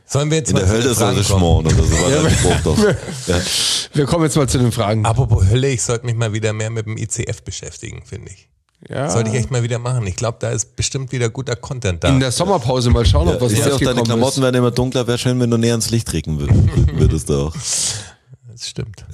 Sollen 0.06 0.30
wir 0.30 0.38
jetzt 0.38 0.50
In 0.50 0.54
mal 0.54 0.60
der 0.60 0.68
zu 0.68 0.74
den 0.74 0.84
Hölle 0.84 0.94
sie 0.94 1.00
kommen? 1.00 1.24
schmoren 1.24 1.66
oder 1.66 1.82
so 1.82 1.92
war 2.02 2.10
der 2.10 2.30
Spruch 2.30 2.60
doch. 2.62 2.78
Ja. 3.26 3.40
Wir 3.94 4.04
kommen 4.06 4.24
jetzt 4.24 4.36
mal 4.36 4.48
zu 4.48 4.58
den 4.58 4.70
Fragen. 4.72 5.06
Apropos 5.06 5.46
Hölle, 5.48 5.68
ich 5.70 5.82
sollte 5.82 6.04
mich 6.06 6.14
mal 6.14 6.32
wieder 6.32 6.52
mehr 6.52 6.70
mit 6.70 6.86
dem 6.86 6.96
ICF 6.98 7.42
beschäftigen, 7.42 8.02
finde 8.04 8.30
ich. 8.32 8.48
Ja. 8.88 9.08
Sollte 9.10 9.30
ich 9.30 9.36
echt 9.36 9.50
mal 9.50 9.62
wieder 9.62 9.78
machen. 9.78 10.06
Ich 10.06 10.16
glaube, 10.16 10.36
da 10.40 10.50
ist 10.50 10.76
bestimmt 10.76 11.10
wieder 11.12 11.30
guter 11.30 11.56
Content 11.56 12.04
da. 12.04 12.08
In 12.08 12.20
der 12.20 12.30
Sommerpause 12.32 12.90
mal 12.90 13.06
schauen, 13.06 13.28
ob 13.28 13.40
was 13.40 13.52
Ich 13.52 13.62
sehe 13.62 13.74
auch, 13.74 13.80
deine 13.80 14.02
Klamotten 14.02 14.38
ist. 14.40 14.42
werden 14.42 14.56
immer 14.56 14.70
dunkler. 14.70 15.06
Wäre 15.06 15.16
schön, 15.18 15.40
wenn 15.40 15.50
du 15.50 15.56
näher 15.56 15.72
ans 15.72 15.90
Licht 15.90 16.06
treten 16.06 16.38
würd- 16.38 16.98
würdest 16.98 17.28
du 17.30 17.46
auch. 17.46 17.54
das 18.52 18.68
stimmt. 18.68 19.04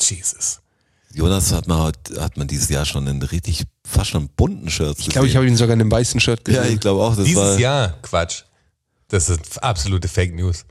Jesus. 0.00 0.60
Jonas 1.14 1.52
hat 1.52 1.68
man, 1.68 1.78
heute- 1.82 2.20
hat 2.22 2.36
man 2.38 2.48
dieses 2.48 2.70
Jahr 2.70 2.86
schon 2.86 3.06
in 3.06 3.20
richtig, 3.22 3.64
fast 3.86 4.10
schon 4.10 4.28
bunten 4.30 4.70
Shirts 4.70 5.00
Ich 5.00 5.10
glaube, 5.10 5.26
ich 5.28 5.36
habe 5.36 5.46
ihn 5.46 5.56
sogar 5.56 5.74
in 5.74 5.80
einem 5.82 5.90
weißen 5.90 6.18
Shirt 6.20 6.48
Ja, 6.48 6.60
gesehen. 6.62 6.74
ich 6.74 6.80
glaube 6.80 7.02
auch. 7.02 7.14
Das 7.14 7.24
Dieses 7.26 7.42
war, 7.42 7.58
Jahr, 7.58 7.94
Quatsch. 8.00 8.44
Das 9.08 9.26
sind 9.26 9.40
absolute 9.62 10.08
Fake 10.08 10.34
News. 10.34 10.64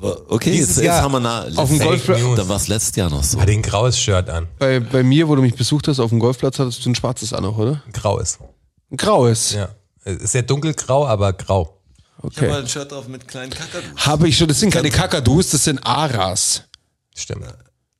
Okay, 0.00 0.50
dieses 0.52 0.68
jetzt, 0.68 0.76
jetzt 0.78 0.84
Jahr 0.86 1.02
haben 1.02 1.12
wir 1.12 1.20
na, 1.20 1.46
auf 1.56 1.68
dem 1.68 1.78
Golfplatz-. 1.78 2.36
Dann 2.36 2.48
war 2.48 2.56
es 2.56 2.68
letztes 2.68 2.96
Jahr 2.96 3.10
noch 3.10 3.24
so. 3.24 3.40
Hat 3.40 3.48
ein 3.48 3.62
graues 3.62 3.98
Shirt 3.98 4.28
an. 4.30 4.46
bei, 4.58 4.80
bei 4.80 5.02
mir, 5.02 5.28
wo 5.28 5.34
du 5.36 5.42
mich 5.42 5.54
besucht 5.54 5.88
hast, 5.88 5.98
auf 6.00 6.10
dem 6.10 6.18
Golfplatz, 6.20 6.58
hattest 6.58 6.84
du 6.84 6.90
ein 6.90 6.94
schwarzes 6.94 7.32
an, 7.32 7.44
auch, 7.44 7.58
oder? 7.58 7.82
Graues. 7.92 8.38
Ein 8.90 8.96
graues. 8.96 9.52
Ja. 9.52 9.68
Ist 10.04 10.32
sehr 10.32 10.42
dunkelgrau, 10.42 11.06
aber 11.06 11.32
grau. 11.32 11.74
Ich 12.30 12.36
habe 12.36 12.46
Okay. 12.48 12.50
ein 12.62 12.68
Shirt 12.68 12.92
auf 12.92 13.06
mit 13.08 13.28
kleinen 13.28 13.50
Kakadus. 13.52 13.90
Habe 13.96 14.28
ich 14.28 14.36
schon, 14.36 14.48
das 14.48 14.58
sind 14.60 14.70
keine 14.72 14.90
Kakadus, 14.90 15.50
das 15.50 15.64
sind 15.64 15.78
Aras. 15.86 16.62
Stimmt. 17.14 17.44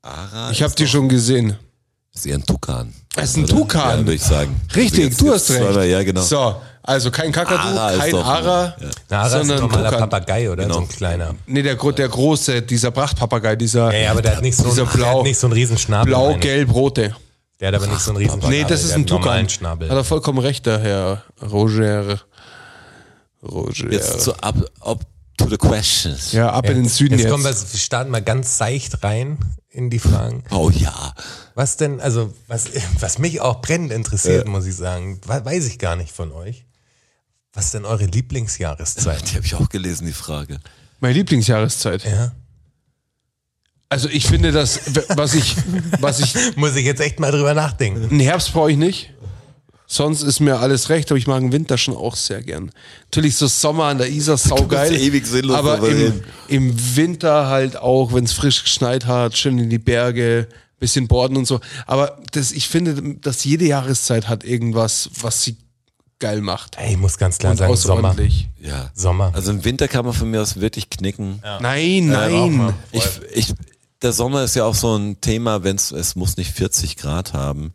Ara 0.02 0.50
Ich 0.50 0.62
habe 0.62 0.74
die 0.74 0.86
schon 0.88 1.08
gesehen. 1.08 1.56
ist 2.14 2.26
eher 2.26 2.36
ein 2.36 2.44
Tukan. 2.46 2.92
Es 3.14 3.30
ist 3.30 3.36
ein? 3.36 3.46
Tukan. 3.46 3.90
Ja, 3.90 3.96
würde 3.98 4.14
ich 4.14 4.22
sagen. 4.22 4.60
Richtig, 4.74 4.84
Also 4.84 5.00
jetzt- 5.02 5.20
du 5.20 5.26
jetzt 5.26 5.50
hast 5.66 5.76
recht. 5.76 5.90
Ja, 5.90 6.02
genau. 6.02 6.20
So, 6.22 6.56
also 6.88 7.10
kein 7.10 7.30
Kakadu, 7.32 7.62
Ara 7.78 7.96
kein 7.98 8.10
doch- 8.12 8.26
Ara, 8.26 8.76
ja. 9.10 9.18
Ara 9.18 9.26
ist 9.26 9.32
ein 9.34 9.38
sondern 9.46 9.60
normaler 9.60 9.90
Tukan. 9.90 10.00
Papagei, 10.10 10.50
oder? 10.50 10.62
Genau. 10.64 10.74
So 10.74 10.80
ein 10.80 10.88
kleiner. 10.88 11.34
Nee, 11.46 11.62
der, 11.62 11.74
der 11.76 12.08
große, 12.08 12.62
dieser 12.62 12.90
Prachtpapagei, 12.90 13.56
dieser 13.56 13.92
Ja, 13.92 13.98
ja, 13.98 14.10
aber 14.12 14.22
der 14.22 14.36
hat 14.36 14.42
nicht 14.42 14.56
so, 14.56 14.64
Dieser 14.64 14.82
einen, 14.82 14.90
der 14.92 14.98
blau- 14.98 15.18
hat 15.18 15.24
nicht 15.24 15.38
so 15.38 15.46
einen 15.46 15.54
riesen 15.54 15.78
Schnabel. 15.78 16.10
blau-gelb-rote. 16.12 17.14
Der 17.60 17.68
hat 17.68 17.74
aber 17.74 17.86
nicht 17.88 18.00
so 18.00 18.10
einen 18.10 18.18
riesen 18.18 18.40
Schnabel. 18.40 18.58
Nee, 18.58 18.64
das 18.68 18.84
ist 18.84 18.92
ein 18.92 19.06
Tukan. 19.06 19.48
Schnabel. 19.48 19.88
Hat 19.90 19.96
er 19.96 20.04
vollkommen 20.04 20.38
recht, 20.38 20.64
der 20.66 20.78
Herr 20.80 21.22
Roger. 21.42 22.20
Roger. 23.42 23.90
Jetzt 23.92 24.20
zu 24.22 24.32
up, 24.42 24.56
up 24.80 25.00
to 25.36 25.48
the 25.48 25.56
questions. 25.56 26.32
ja, 26.32 26.50
ab 26.50 26.68
in 26.68 26.74
den 26.76 26.88
Süden 26.88 27.12
Jetzt 27.14 27.22
jetzt. 27.24 27.30
kommen 27.30 27.44
wir, 27.44 27.50
wir 27.54 27.78
starten 27.78 28.10
mal 28.10 28.22
ganz 28.22 28.58
seicht 28.58 29.02
rein 29.04 29.38
in 29.70 29.90
die 29.90 29.98
Fragen. 30.00 30.42
Oh 30.50 30.70
ja. 30.70 31.12
Was 31.54 31.76
denn, 31.76 32.00
also, 32.00 32.32
was, 32.48 32.64
was 33.00 33.18
mich 33.18 33.40
auch 33.40 33.60
brennend 33.60 33.92
interessiert, 33.92 34.46
muss 34.48 34.66
ich 34.66 34.74
sagen, 34.76 35.20
we- 35.26 35.44
weiß 35.44 35.66
ich 35.66 35.78
gar 35.78 35.94
nicht 35.96 36.12
von 36.12 36.32
euch. 36.32 36.64
Was 37.58 37.64
ist 37.64 37.74
denn 37.74 37.86
eure 37.86 38.04
Lieblingsjahreszeit? 38.04 39.32
Die 39.32 39.34
habe 39.34 39.44
ich 39.44 39.56
auch 39.56 39.68
gelesen, 39.68 40.06
die 40.06 40.12
Frage. 40.12 40.60
Meine 41.00 41.14
Lieblingsjahreszeit. 41.14 42.04
ja. 42.04 42.30
Also 43.88 44.08
ich 44.08 44.28
finde 44.28 44.52
das, 44.52 44.78
was 45.16 45.34
ich, 45.34 45.56
was 45.98 46.20
ich, 46.20 46.36
Muss 46.56 46.76
ich 46.76 46.84
jetzt 46.84 47.00
echt 47.00 47.18
mal 47.18 47.32
drüber 47.32 47.54
nachdenken. 47.54 48.04
einen 48.04 48.20
Herbst 48.20 48.52
brauche 48.52 48.70
ich 48.70 48.76
nicht. 48.76 49.12
Sonst 49.88 50.22
ist 50.22 50.38
mir 50.38 50.60
alles 50.60 50.88
recht, 50.88 51.10
aber 51.10 51.18
ich 51.18 51.26
mag 51.26 51.40
den 51.40 51.50
Winter 51.50 51.78
schon 51.78 51.96
auch 51.96 52.14
sehr 52.14 52.44
gern. 52.44 52.70
Natürlich 53.06 53.34
so 53.34 53.48
Sommer 53.48 53.86
an 53.86 53.98
der 53.98 54.08
Isar, 54.08 54.38
saugeil. 54.38 54.90
bist 54.92 55.02
ewig 55.02 55.26
sinnlos 55.26 55.56
aber 55.56 55.80
im, 55.88 56.22
im 56.46 56.96
Winter 56.96 57.48
halt 57.48 57.76
auch, 57.76 58.12
wenn 58.12 58.22
es 58.22 58.34
frisch 58.34 58.62
geschneit 58.62 59.06
hat, 59.06 59.36
schön 59.36 59.58
in 59.58 59.68
die 59.68 59.78
Berge, 59.78 60.46
bisschen 60.78 61.08
Borden 61.08 61.36
und 61.36 61.48
so. 61.48 61.58
Aber 61.88 62.22
das, 62.30 62.52
ich 62.52 62.68
finde, 62.68 63.16
dass 63.16 63.42
jede 63.42 63.64
Jahreszeit 63.64 64.28
hat 64.28 64.44
irgendwas, 64.44 65.10
was 65.20 65.42
sie 65.42 65.56
geil 66.18 66.40
macht. 66.40 66.76
Ey, 66.78 66.92
ich 66.92 66.98
muss 66.98 67.18
ganz 67.18 67.38
klar 67.38 67.52
und 67.52 67.58
sagen, 67.58 67.76
Sommer. 67.76 68.14
Ja. 68.60 68.90
Sommer. 68.94 69.32
Also 69.34 69.50
im 69.50 69.64
Winter 69.64 69.88
kann 69.88 70.04
man 70.04 70.14
von 70.14 70.30
mir 70.30 70.42
aus 70.42 70.60
wirklich 70.60 70.90
knicken. 70.90 71.42
Nein, 71.60 72.08
nein. 72.08 72.74
Ich, 72.92 73.04
ich, 73.32 73.54
der 74.02 74.12
Sommer 74.12 74.44
ist 74.44 74.56
ja 74.56 74.64
auch 74.64 74.74
so 74.74 74.96
ein 74.96 75.20
Thema, 75.20 75.64
wenn 75.64 75.76
es 75.76 75.90
es 75.90 76.16
muss 76.16 76.36
nicht 76.36 76.52
40 76.52 76.96
Grad 76.96 77.32
haben. 77.32 77.72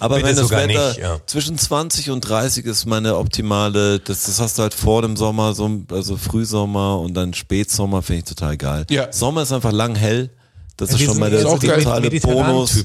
Aber 0.00 0.16
Bitte 0.16 0.28
wenn 0.28 0.36
das 0.36 0.50
Wetter 0.50 0.88
nicht, 0.88 0.98
ja. 0.98 1.20
zwischen 1.26 1.58
20 1.58 2.10
und 2.10 2.20
30 2.20 2.64
ist 2.66 2.86
meine 2.86 3.16
optimale, 3.16 3.98
das, 3.98 4.24
das 4.24 4.38
hast 4.38 4.58
du 4.58 4.62
halt 4.62 4.74
vor 4.74 5.02
dem 5.02 5.16
Sommer, 5.16 5.54
so, 5.54 5.82
also 5.90 6.16
Frühsommer 6.16 7.00
und 7.00 7.14
dann 7.14 7.34
Spätsommer 7.34 8.02
finde 8.02 8.20
ich 8.20 8.24
total 8.24 8.56
geil. 8.56 8.86
Ja. 8.90 9.12
Sommer 9.12 9.42
ist 9.42 9.52
einfach 9.52 9.72
lang 9.72 9.96
hell. 9.96 10.30
Das 10.76 10.90
ist 10.90 11.00
Wir 11.00 11.06
schon 11.06 11.18
mal 11.18 11.30
der 11.30 11.42
so 11.42 11.58
die 11.58 11.66
totale 11.66 12.10
Bonus. 12.20 12.84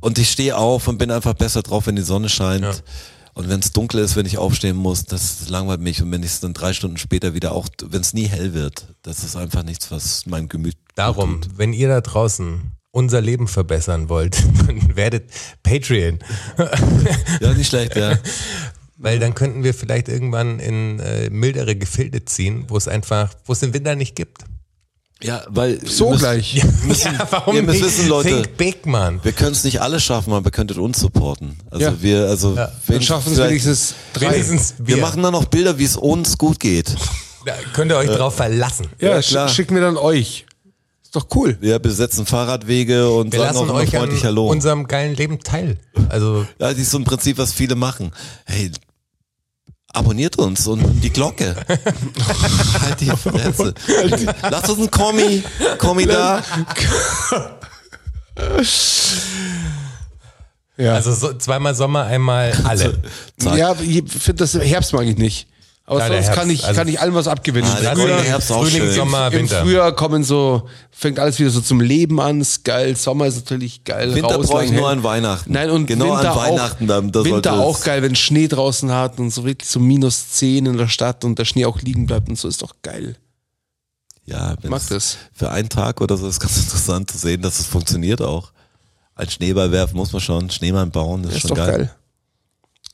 Und 0.00 0.18
ich 0.18 0.30
stehe 0.30 0.56
auf 0.56 0.86
und 0.86 0.98
bin 0.98 1.10
einfach 1.10 1.34
besser 1.34 1.62
drauf, 1.62 1.86
wenn 1.86 1.96
die 1.96 2.02
Sonne 2.02 2.28
scheint. 2.28 2.84
Und 3.34 3.48
wenn 3.48 3.60
es 3.60 3.72
dunkel 3.72 4.00
ist, 4.00 4.14
wenn 4.14 4.26
ich 4.26 4.38
aufstehen 4.38 4.76
muss, 4.76 5.04
das 5.04 5.48
langweilt 5.48 5.80
mich. 5.80 6.00
Und 6.00 6.10
wenn 6.12 6.22
ich 6.22 6.30
es 6.30 6.40
dann 6.40 6.54
drei 6.54 6.72
Stunden 6.72 6.96
später 6.98 7.34
wieder 7.34 7.52
auch, 7.52 7.68
wenn 7.84 8.00
es 8.00 8.14
nie 8.14 8.26
hell 8.26 8.54
wird, 8.54 8.86
das 9.02 9.24
ist 9.24 9.34
einfach 9.34 9.64
nichts, 9.64 9.90
was 9.90 10.24
mein 10.26 10.48
Gemüt 10.48 10.76
Darum, 10.94 11.40
tut. 11.40 11.58
wenn 11.58 11.72
ihr 11.72 11.88
da 11.88 12.00
draußen 12.00 12.72
unser 12.92 13.20
Leben 13.20 13.48
verbessern 13.48 14.08
wollt, 14.08 14.40
dann 14.66 14.96
werdet 14.96 15.30
Patreon. 15.62 16.20
Ja, 17.40 17.52
nicht 17.52 17.68
schlecht, 17.68 17.96
ja. 17.96 18.16
Weil 18.96 19.18
dann 19.18 19.34
könnten 19.34 19.64
wir 19.64 19.74
vielleicht 19.74 20.08
irgendwann 20.08 20.60
in 20.60 21.00
äh, 21.00 21.28
mildere 21.28 21.74
Gefilde 21.74 22.24
ziehen, 22.24 22.66
wo 22.68 22.76
es 22.76 22.86
einfach, 22.86 23.34
wo 23.44 23.52
es 23.52 23.58
den 23.58 23.74
Winter 23.74 23.96
nicht 23.96 24.14
gibt. 24.14 24.44
Ja, 25.24 25.42
weil 25.48 25.80
So 25.86 26.10
müsst- 26.10 26.20
gleich. 26.20 26.62
Müssen, 26.84 27.18
warum 27.30 27.56
ihr 27.56 27.62
müsst 27.62 27.80
nicht? 27.82 27.86
wissen, 27.98 28.08
Leute, 28.08 28.28
Think 28.42 28.56
big, 28.56 28.86
man. 28.86 29.22
wir 29.24 29.32
können 29.32 29.52
es 29.52 29.64
nicht 29.64 29.80
alle 29.80 29.98
schaffen, 30.00 30.32
aber 30.32 30.48
ihr 30.48 30.52
könntet 30.52 30.78
uns 30.78 31.00
supporten. 31.00 31.56
Also 31.70 31.86
Ja. 31.86 31.94
wir, 32.02 32.26
also 32.28 32.54
Dann 32.54 32.68
wenn- 32.86 33.02
schaffen 33.02 33.32
es 33.32 33.38
wenigstens 33.38 33.94
drei. 34.12 34.32
Wenigstens 34.34 34.74
Wir 34.78 34.96
wir. 34.96 35.02
machen 35.02 35.22
dann 35.22 35.32
noch 35.32 35.46
Bilder, 35.46 35.78
wie 35.78 35.84
es 35.84 35.96
uns 35.96 36.36
gut 36.38 36.60
geht. 36.60 36.94
da 37.46 37.52
könnt 37.72 37.90
ihr 37.90 37.96
euch 37.96 38.10
drauf 38.10 38.34
verlassen. 38.36 38.86
Ja, 39.00 39.10
Ja, 39.12 39.16
sch- 39.18 39.28
klar. 39.30 39.48
schicken 39.48 39.74
wir 39.74 39.82
dann 39.82 39.96
euch. 39.96 40.44
Ist 41.02 41.14
doch 41.16 41.26
cool. 41.36 41.56
Wir 41.60 41.78
besetzen 41.78 42.26
Fahrradwege 42.26 43.08
und 43.10 43.32
Wir 43.32 43.38
sagen 43.40 43.56
auch 43.56 43.66
lassen 43.68 43.70
immer 43.82 43.98
freundlich 44.00 44.24
Hallo. 44.24 44.48
unserem 44.50 44.88
geilen 44.88 45.14
Leben 45.14 45.38
teil. 45.40 45.78
Also 46.08 46.46
Ja, 46.58 46.70
das 46.70 46.78
ist 46.78 46.90
so 46.90 46.98
ein 46.98 47.04
Prinzip, 47.04 47.38
was 47.38 47.52
viele 47.52 47.76
machen. 47.76 48.10
Hey, 48.46 48.70
abonniert 49.94 50.36
uns 50.36 50.66
und 50.66 51.00
die 51.02 51.10
Glocke. 51.10 51.54
halt 52.80 53.00
die 53.00 53.10
Fresse. 53.10 53.74
Lass 54.50 54.68
uns 54.68 54.80
ein 54.80 54.90
Kommi, 54.90 55.42
Kommi 55.78 56.06
da. 56.06 56.42
Ja. 60.76 60.94
Also 60.94 61.12
so, 61.14 61.32
zweimal 61.34 61.74
Sommer, 61.74 62.04
einmal 62.04 62.52
alle. 62.64 63.00
Ja, 63.56 63.76
ich 63.80 64.02
finde 64.10 64.44
das 64.44 64.54
Herbst 64.54 64.92
mag 64.92 65.06
ich 65.06 65.16
nicht. 65.16 65.48
Aber 65.86 65.98
Ja, 66.00 66.08
der 66.08 66.22
sonst 66.22 66.34
kann 66.34 66.48
ich, 66.48 66.64
also- 66.64 66.78
kann 66.80 66.88
ich 66.88 66.98
allem 66.98 67.12
was 67.14 67.28
abgewinnen. 67.28 67.70
Ah, 67.70 67.76
Im 67.78 67.84
Frühling, 67.84 68.06
Frühjahr- 68.06 68.22
Herbst 68.22 68.52
auch 68.52 68.62
Frühling, 68.64 68.82
schön. 68.84 68.92
Sommer, 68.94 69.26
Im 69.26 69.32
Winter. 69.34 69.60
Frühjahr 69.62 69.92
kommen 69.94 70.24
so, 70.24 70.66
fängt 70.90 71.18
alles 71.18 71.38
wieder 71.38 71.50
so 71.50 71.60
zum 71.60 71.80
Leben 71.82 72.20
an, 72.22 72.40
ist 72.40 72.64
geil. 72.64 72.96
Sommer 72.96 73.26
ist 73.26 73.36
natürlich 73.36 73.84
geil. 73.84 74.14
Winter 74.14 74.36
raus, 74.36 74.46
brauche 74.48 74.64
ich 74.64 74.72
nur 74.72 74.88
an 74.88 75.02
Weihnachten. 75.02 75.52
Nein, 75.52 75.68
und 75.68 75.84
genau 75.86 76.06
Winter 76.16 76.30
an 76.30 76.36
Weihnachten. 76.52 76.84
auch, 76.90 77.10
dann, 77.12 77.24
Winter 77.24 77.52
auch 77.60 77.80
geil, 77.82 78.00
wenn 78.02 78.14
Schnee 78.16 78.48
draußen 78.48 78.90
hat 78.92 79.18
und 79.18 79.28
so 79.30 79.44
wirklich 79.44 79.68
so 79.68 79.78
minus 79.78 80.30
10 80.30 80.64
in 80.64 80.78
der 80.78 80.88
Stadt 80.88 81.22
und 81.22 81.38
der 81.38 81.44
Schnee 81.44 81.66
auch 81.66 81.78
liegen 81.82 82.06
bleibt 82.06 82.30
und 82.30 82.38
so, 82.38 82.48
ist 82.48 82.62
doch 82.62 82.76
geil. 82.82 83.16
Ja, 84.24 84.54
Mag 84.62 84.80
das. 84.88 85.18
Für 85.34 85.50
einen 85.50 85.68
Tag 85.68 86.00
oder 86.00 86.16
so 86.16 86.26
ist 86.26 86.40
ganz 86.40 86.56
interessant 86.62 87.10
zu 87.10 87.18
sehen, 87.18 87.42
dass 87.42 87.60
es 87.60 87.66
funktioniert 87.66 88.22
auch. 88.22 88.52
Ein 89.16 89.28
Schneeball 89.28 89.70
werfen 89.70 89.96
muss 89.98 90.12
man 90.12 90.22
schon, 90.22 90.48
Schneemann 90.48 90.90
bauen, 90.90 91.22
das 91.24 91.32
ist, 91.32 91.36
ist 91.44 91.48
schon 91.48 91.56
geil. 91.58 91.70
geil. 91.76 91.94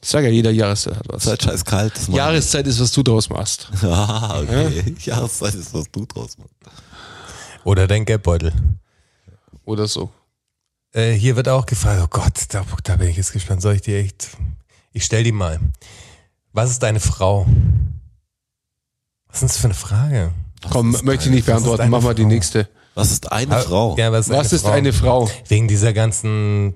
Ich 0.02 0.08
sag 0.08 0.24
ja, 0.24 0.30
jeder 0.30 0.50
Jahreszeit 0.50 0.96
hat 0.96 1.08
was. 1.08 1.26
halt 1.26 1.42
scheiß 1.42 1.64
kalt. 1.64 1.92
Jahreszeit 2.08 2.66
ist, 2.66 2.80
was 2.80 2.90
du 2.92 3.02
draus 3.02 3.28
machst. 3.28 3.68
Ah, 3.82 4.40
okay. 4.40 4.94
Jahreszeit 5.00 5.54
ist, 5.54 5.74
was 5.74 5.90
du 5.92 6.06
draus 6.06 6.38
machst. 6.38 6.54
Oder 7.64 7.86
dein 7.86 8.04
Geldbeutel. 8.06 8.52
Oder 9.64 9.86
so. 9.86 10.10
Äh, 10.92 11.12
hier 11.12 11.36
wird 11.36 11.48
auch 11.48 11.66
gefragt, 11.66 12.00
oh 12.02 12.08
Gott, 12.08 12.46
da, 12.48 12.64
da 12.84 12.96
bin 12.96 13.08
ich 13.08 13.16
jetzt 13.18 13.32
gespannt. 13.32 13.60
Soll 13.60 13.74
ich 13.74 13.82
dir 13.82 13.98
echt. 13.98 14.28
Ich 14.92 15.04
stell 15.04 15.22
die 15.22 15.32
mal. 15.32 15.60
Was 16.52 16.70
ist 16.70 16.82
deine 16.82 16.98
Frau? 17.00 17.46
Was 19.28 19.42
ist 19.42 19.54
das 19.54 19.56
für 19.58 19.66
eine 19.66 19.74
Frage? 19.74 20.32
Komm, 20.70 20.94
ist 20.94 21.04
möchte 21.04 21.26
ich 21.28 21.34
nicht 21.34 21.46
was 21.46 21.62
beantworten. 21.62 21.90
Mach 21.90 22.02
mal 22.02 22.14
die 22.14 22.24
nächste. 22.24 22.68
Was 22.94 23.12
ist 23.12 23.30
eine 23.30 23.60
Frau? 23.60 23.96
Ja, 23.96 24.10
was 24.10 24.28
ist, 24.28 24.32
Was 24.34 24.46
eine, 24.48 24.56
ist 24.56 24.62
Frau? 24.62 24.70
eine 24.72 24.92
Frau? 24.92 25.30
Wegen 25.46 25.68
dieser 25.68 25.92
ganzen 25.92 26.74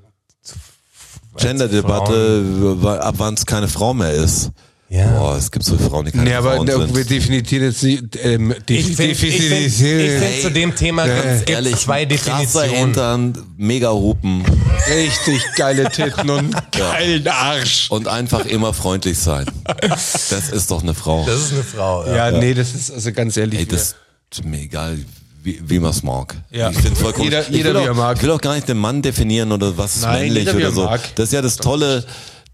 Gender-Debatte, 1.37 2.77
ab 3.01 3.15
wann 3.19 3.35
es 3.35 3.47
keine 3.47 3.69
Frau 3.69 3.95
mehr 3.95 4.13
ist. 4.13 4.51
Ja. 4.91 5.19
Boah, 5.19 5.37
es 5.37 5.51
gibt 5.51 5.65
so 5.65 5.77
Frauen, 5.77 6.05
die 6.05 6.13
keine 6.13 6.25
Nee, 6.25 6.35
aber 6.35 6.55
Frauen 6.55 6.67
ne, 6.67 6.73
sind. 6.73 6.97
wir 6.97 7.05
definieren 7.05 7.45
jetzt 7.65 7.83
nicht, 7.83 8.05
ähm, 8.23 8.55
Ich 8.69 8.85
finde, 8.95 9.13
ich 9.13 9.19
find, 9.19 9.35
ich 9.35 9.75
find, 9.75 10.43
zu 10.43 10.51
dem 10.51 10.75
Thema 10.75 11.07
gibt 11.07 11.51
es 11.67 11.81
zwei 11.81 12.05
Definitionen. 12.05 12.71
Hintern, 12.71 13.39
mega 13.57 13.91
Hupen 13.91 14.45
richtig 14.89 15.43
geile 15.57 15.91
Titten 15.91 16.31
und 16.31 16.55
geilen 16.73 17.27
Arsch. 17.29 17.91
und 17.91 18.09
einfach 18.09 18.45
immer 18.47 18.73
freundlich 18.73 19.19
sein. 19.19 19.47
Das 20.31 20.51
ist 20.51 20.71
doch 20.71 20.83
eine 20.83 20.95
Frau. 20.95 21.25
Das 21.27 21.37
ist 21.41 21.53
eine 21.53 21.63
Frau. 21.63 22.05
Ja. 22.07 22.31
Ja, 22.31 22.39
nee, 22.39 22.55
das 22.55 22.75
ist 22.75 22.91
also 22.91 23.13
ganz 23.13 23.37
ehrlich. 23.37 23.61
Ey, 23.61 23.67
das 23.67 23.95
ist 24.33 24.45
mir 24.45 24.61
egal, 24.61 24.99
wie, 25.45 25.61
wie 25.65 25.79
man 25.79 25.91
es 25.91 26.03
mag. 26.03 26.35
Ja. 26.51 26.71
Ich 26.71 26.79
find's 26.79 27.01
voll 27.01 27.13
komisch. 27.13 27.27
Jeder- 27.31 27.43
ich 27.43 27.49
jeder, 27.57 27.75
will 27.75 27.81
wie 27.81 27.85
auch, 27.85 27.87
er 27.89 27.95
mag. 27.95 28.17
Ich 28.17 28.23
will 28.23 28.31
auch 28.33 28.41
gar 28.41 28.55
nicht 28.55 28.69
den 28.69 28.79
Mann 28.79 29.03
definieren 29.03 29.53
oder 29.53 29.77
was 29.79 29.97
ist 29.97 30.03
Nein, 30.03 30.23
männlich 30.25 30.45
jeder, 30.47 30.57
oder 30.57 30.65
er 30.67 30.73
so. 30.73 30.85
mag. 30.85 31.15
Das 31.15 31.27
ist 31.27 31.33
ja 31.33 31.43
das 31.43 31.57
Tolle, 31.57 32.05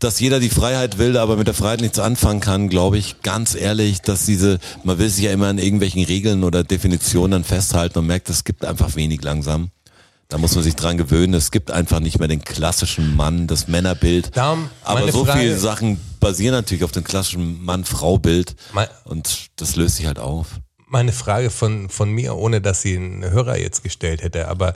dass 0.01 0.19
jeder 0.21 0.41
die 0.41 0.49
Freiheit 0.51 0.99
will, 0.99 1.17
aber 1.17 1.37
mit 1.37 1.47
der 1.47 1.55
Freiheit 1.55 1.81
nichts 1.83 1.99
anfangen 1.99 2.41
kann, 2.41 2.69
glaube 2.69 2.99
ich, 2.99 3.23
ganz 3.23 3.55
ehrlich, 3.55 4.01
dass 4.01 4.25
diese, 4.27 4.59
man 4.83 4.99
will 4.99 5.09
sich 5.11 5.25
ja 5.25 5.31
immer 5.33 5.49
an 5.49 5.59
irgendwelchen 5.59 6.03
Regeln 6.05 6.43
oder 6.43 6.65
Definitionen 6.65 7.45
festhalten 7.45 7.99
und 7.99 8.07
merkt, 8.07 8.29
es 8.31 8.45
gibt 8.45 8.65
einfach 8.65 8.97
wenig 8.97 9.23
langsam. 9.23 9.71
Da 10.29 10.39
muss 10.39 10.55
man 10.55 10.63
sich 10.63 10.77
dran 10.77 10.97
gewöhnen. 10.97 11.35
Es 11.35 11.51
gibt 11.51 11.73
einfach 11.73 11.99
nicht 11.99 12.21
mehr 12.21 12.29
den 12.29 12.41
klassischen 12.43 13.17
Mann, 13.17 13.49
das 13.49 13.67
Männerbild. 13.67 14.37
Darum 14.37 14.71
Aber 14.85 15.11
so 15.11 15.25
Frage- 15.25 15.41
viele 15.41 15.59
Sachen 15.59 16.01
basieren 16.21 16.55
natürlich 16.55 16.85
auf 16.85 16.93
dem 16.93 17.03
klassischen 17.03 17.65
Mann-Frau-Bild. 17.65 18.55
Und 19.05 19.49
das 19.57 19.75
löst 19.77 19.97
sich 19.97 20.07
halt 20.07 20.21
auf. 20.21 20.47
Meine 20.91 21.13
Frage 21.13 21.51
von, 21.51 21.89
von 21.89 22.11
mir, 22.11 22.37
ohne 22.37 22.61
dass 22.61 22.83
sie 22.83 22.95
ein 22.97 23.23
Hörer 23.31 23.59
jetzt 23.59 23.83
gestellt 23.83 24.23
hätte, 24.23 24.49
aber 24.49 24.75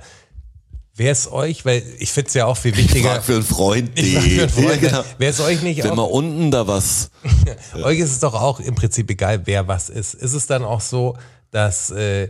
wäre 0.95 1.11
es 1.11 1.31
euch, 1.31 1.65
weil 1.65 1.83
ich 1.99 2.13
finde 2.13 2.29
es 2.29 2.35
ja 2.35 2.47
auch 2.47 2.57
viel 2.57 2.71
Ich 2.73 2.79
wichtiger. 2.85 3.11
frag 3.11 3.25
für 3.25 3.35
einen 3.35 3.43
Freund. 3.43 3.91
Ich 3.99 4.15
frag 4.15 4.23
für 4.23 4.41
einen 4.43 4.49
Freund, 4.49 4.83
Ja, 4.83 4.89
genau. 4.89 5.05
Wäre 5.19 5.31
es 5.33 5.41
euch 5.41 5.63
nicht 5.63 5.83
Wenn 5.83 5.91
auch 5.91 5.97
man 5.97 6.07
unten 6.07 6.51
da 6.53 6.67
was. 6.69 7.11
Euch 7.83 7.99
ist 7.99 8.13
es 8.13 8.21
doch 8.21 8.35
auch 8.35 8.61
im 8.61 8.77
Prinzip 8.77 9.11
egal, 9.11 9.43
wer 9.45 9.67
was 9.67 9.89
ist. 9.91 10.15
Ist 10.15 10.35
es 10.35 10.47
dann 10.47 10.65
auch 10.65 10.81
so, 10.81 11.17
dass 11.51 11.91
äh, 11.91 12.29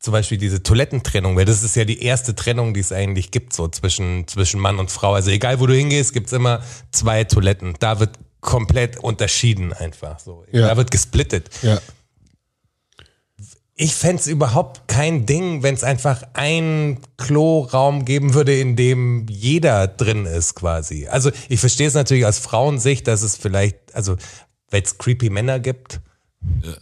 zum 0.00 0.10
Beispiel 0.12 0.38
diese 0.38 0.62
Toilettentrennung, 0.62 1.36
weil 1.36 1.44
das 1.44 1.62
ist 1.62 1.76
ja 1.76 1.84
die 1.84 2.02
erste 2.02 2.34
Trennung, 2.34 2.74
die 2.74 2.80
es 2.80 2.90
eigentlich 2.90 3.30
gibt, 3.30 3.52
so 3.52 3.68
zwischen, 3.68 4.26
zwischen 4.26 4.58
Mann 4.58 4.80
und 4.80 4.90
Frau. 4.90 5.12
Also 5.14 5.30
egal, 5.30 5.60
wo 5.60 5.66
du 5.66 5.74
hingehst, 5.74 6.12
gibt's 6.12 6.32
immer 6.32 6.62
zwei 6.90 7.22
Toiletten. 7.22 7.74
Da 7.78 8.00
wird 8.00 8.18
komplett 8.40 8.98
unterschieden 8.98 9.72
einfach. 9.72 10.18
So. 10.18 10.44
Ja. 10.50 10.66
Da 10.66 10.76
wird 10.76 10.90
gesplittet. 10.90 11.48
Ja. 11.62 11.78
Ich 13.82 13.94
fänd's 13.94 14.26
überhaupt 14.26 14.88
kein 14.88 15.24
Ding, 15.24 15.62
wenn 15.62 15.74
es 15.74 15.84
einfach 15.84 16.22
einen 16.34 16.98
Kloraum 17.16 18.04
geben 18.04 18.34
würde, 18.34 18.60
in 18.60 18.76
dem 18.76 19.24
jeder 19.30 19.88
drin 19.88 20.26
ist 20.26 20.54
quasi. 20.54 21.06
Also 21.06 21.30
ich 21.48 21.60
verstehe 21.60 21.88
es 21.88 21.94
natürlich 21.94 22.26
aus 22.26 22.38
Frauensicht, 22.38 23.08
dass 23.08 23.22
es 23.22 23.36
vielleicht, 23.38 23.94
also 23.94 24.16
weil 24.70 24.82
es 24.82 24.98
creepy 24.98 25.30
Männer 25.30 25.60
gibt, 25.60 26.02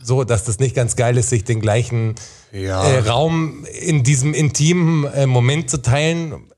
so, 0.02 0.24
dass 0.24 0.42
das 0.42 0.58
nicht 0.58 0.74
ganz 0.74 0.96
geil 0.96 1.16
ist, 1.18 1.30
sich 1.30 1.44
den 1.44 1.60
gleichen 1.60 2.16
Ja. 2.50 2.82
äh, 2.82 2.98
Raum 2.98 3.64
in 3.80 4.02
diesem 4.02 4.34
intimen 4.34 5.04
äh, 5.04 5.26
Moment 5.26 5.70
zu 5.70 5.80
teilen. 5.80 6.50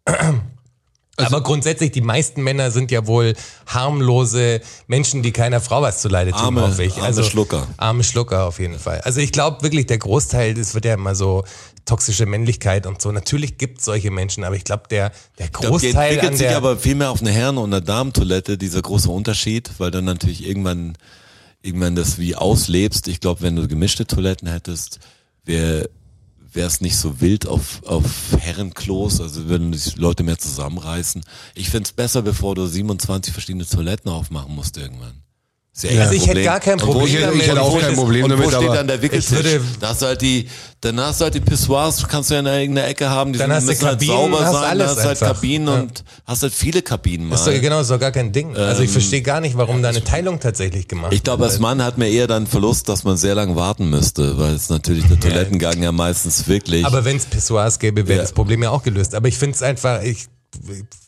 Also 1.17 1.37
Aber 1.37 1.43
grundsätzlich, 1.45 1.91
die 1.91 2.01
meisten 2.01 2.43
Männer 2.43 2.71
sind 2.71 2.91
ja 2.91 3.07
wohl 3.07 3.35
harmlose 3.67 4.61
Menschen, 4.87 5.23
die 5.23 5.33
keiner 5.33 5.61
Frau 5.61 5.83
was 5.83 6.01
zuleide 6.01 6.31
tun, 6.31 6.41
Arme- 6.41 6.63
hoffe 6.63 6.85
ich. 6.85 6.97
arme 6.97 7.23
Schlucker. 7.25 7.67
Arme 7.77 8.05
Schlucker 8.05 8.47
auf 8.47 8.59
jeden 8.59 8.79
Fall. 8.79 9.01
Also 9.03 9.21
ich 9.21 9.33
glaube 9.33 9.63
wirklich, 9.63 9.87
der 9.87 9.99
Großteil, 9.99 10.55
das 10.55 10.75
wird 10.75 10.85
ja 10.87 10.95
immer 10.95 11.15
so 11.15 11.45
toxische 11.85 12.25
Männlichkeit 12.25 12.87
und 12.87 13.03
so. 13.03 13.13
Natürlich 13.13 13.59
gibt 13.59 13.79
es 13.81 13.85
solche 13.85 14.11
Menschen, 14.11 14.45
aber 14.45 14.55
ich 14.57 14.65
glaube, 14.65 14.85
der, 14.89 15.13
der 15.39 15.47
Ich 15.47 15.53
glaub, 15.53 15.73
Großteil 15.73 15.95
entwickelt 15.95 16.25
an 16.33 16.37
sich 16.37 16.47
der... 16.47 16.57
aber 16.57 16.77
viel 16.79 16.95
mehr 16.95 17.11
auf 17.11 17.21
eine 17.21 17.33
Herren- 17.33 17.59
und 17.59 17.73
eine 17.75 17.83
Damentoilette, 17.83 18.57
dieser 18.57 18.81
große 18.81 19.11
Unterschied, 19.11 19.71
weil 19.79 19.91
dann 19.91 20.05
natürlich 20.05 20.47
irgendwann 20.47 20.97
irgendwann 21.63 21.95
das 21.95 22.19
wie 22.19 22.35
auslebst. 22.37 23.09
Ich 23.09 23.21
glaube, 23.21 23.43
wenn 23.43 23.57
du 23.57 23.69
gemischte 23.69 24.07
Toiletten 24.07 24.49
hättest, 24.49 25.01
wäre 25.45 25.91
wäre 26.53 26.67
es 26.67 26.81
nicht 26.81 26.97
so 26.97 27.21
wild 27.21 27.47
auf, 27.47 27.83
auf 27.85 28.37
Herrenklos, 28.39 29.21
also 29.21 29.49
würden 29.49 29.73
sich 29.73 29.97
Leute 29.97 30.23
mehr 30.23 30.39
zusammenreißen. 30.39 31.23
Ich 31.55 31.71
find's 31.71 31.93
besser, 31.93 32.23
bevor 32.23 32.55
du 32.55 32.67
27 32.67 33.33
verschiedene 33.33 33.67
Toiletten 33.67 34.11
aufmachen 34.11 34.55
musst 34.55 34.77
irgendwann. 34.77 35.23
Sehr 35.73 36.01
Also 36.03 36.15
ich 36.15 36.27
hätte 36.27 36.43
gar 36.43 36.59
kein 36.59 36.79
Problem 36.79 37.07
Ich 37.07 37.13
hätte- 37.15 37.27
damit. 37.27 37.43
ich 37.43 37.49
hätte 37.49 37.63
auch 37.63 37.79
kein 37.81 37.95
Problem 37.95 38.25
und 38.25 38.33
wo 38.33 38.37
damit, 38.51 38.55
steht 38.57 38.69
dann 38.75 38.89
der 38.89 39.01
Wickeltisch? 39.01 39.61
Da 39.79 39.91
hast 39.91 40.03
du 40.03 40.07
halt 40.07 40.21
die, 40.21 40.49
dann 40.81 41.01
hast 41.01 41.21
du 41.21 41.25
halt 41.25 41.35
die 41.35 41.41
Pissoirs, 41.41 42.07
kannst 42.09 42.29
du 42.29 42.35
ja 42.35 42.41
in 42.41 42.47
irgendeiner 42.47 42.89
Ecke 42.89 43.09
haben, 43.09 43.33
die 43.33 43.39
Dann 43.39 43.49
sind, 43.51 43.57
hast 43.57 43.63
du 43.65 43.69
müssen 43.71 43.87
halt 43.87 44.01
Kabinen, 44.01 44.17
sauber 44.33 44.45
hast 44.45 44.53
sein, 44.53 44.65
alles 44.65 44.87
dann 44.89 44.97
hast 44.97 45.05
halt 45.07 45.23
einfach. 45.23 45.35
Kabinen 45.37 45.69
Ja. 45.69 45.75
und 45.75 46.05
hast 46.27 46.43
halt 46.43 46.53
viele 46.55 46.83
Kabinen 46.83 47.29
mal. 47.29 47.37
Ist 47.37 47.47
doch, 47.47 47.53
genau, 47.53 47.81
ist 47.81 47.91
doch 47.91 48.01
gar 48.01 48.11
kein 48.11 48.33
Ding. 48.33 48.57
Also 48.57 48.83
ich 48.83 48.89
Ähm, 48.89 48.93
verstehe 48.95 49.23
gar 49.23 49.41
nicht, 49.41 49.57
warum 49.57 49.81
da 49.81 49.91
eine 49.91 50.03
Teilung 50.03 50.41
tatsächlich 50.41 50.89
gemacht 50.89 51.13
Ich 51.13 51.23
glaube, 51.23 51.45
als 51.45 51.61
Mann 51.61 51.83
hat 51.85 51.99
man 51.99 52.09
eher 52.09 52.27
dann 52.27 52.49
Verlust, 52.49 52.89
dass 52.89 53.05
man 53.05 53.17
sehr 53.17 53.37
lange 53.37 53.55
warten 53.55 53.89
müsste, 53.89 54.39
weil 54.39 54.55
es 54.55 54.71
natürlich 54.71 55.07
der 55.07 55.21
Toilettengang 55.21 55.81
ja 55.81 55.93
meistens 55.93 56.49
wirklich. 56.49 56.85
Aber 56.85 57.05
wenn 57.05 57.17
es 57.17 57.27
Pissoirs 57.27 57.79
gäbe, 57.79 58.09
wäre 58.09 58.17
Ja. 58.19 58.23
das 58.25 58.33
Problem 58.33 58.63
ja 58.65 58.71
auch 58.71 58.83
gelöst. 58.83 59.15
Aber 59.15 59.29
ich 59.29 59.39
finde 59.39 59.55
es 59.55 59.63
einfach, 59.63 60.03
ich, 60.03 60.27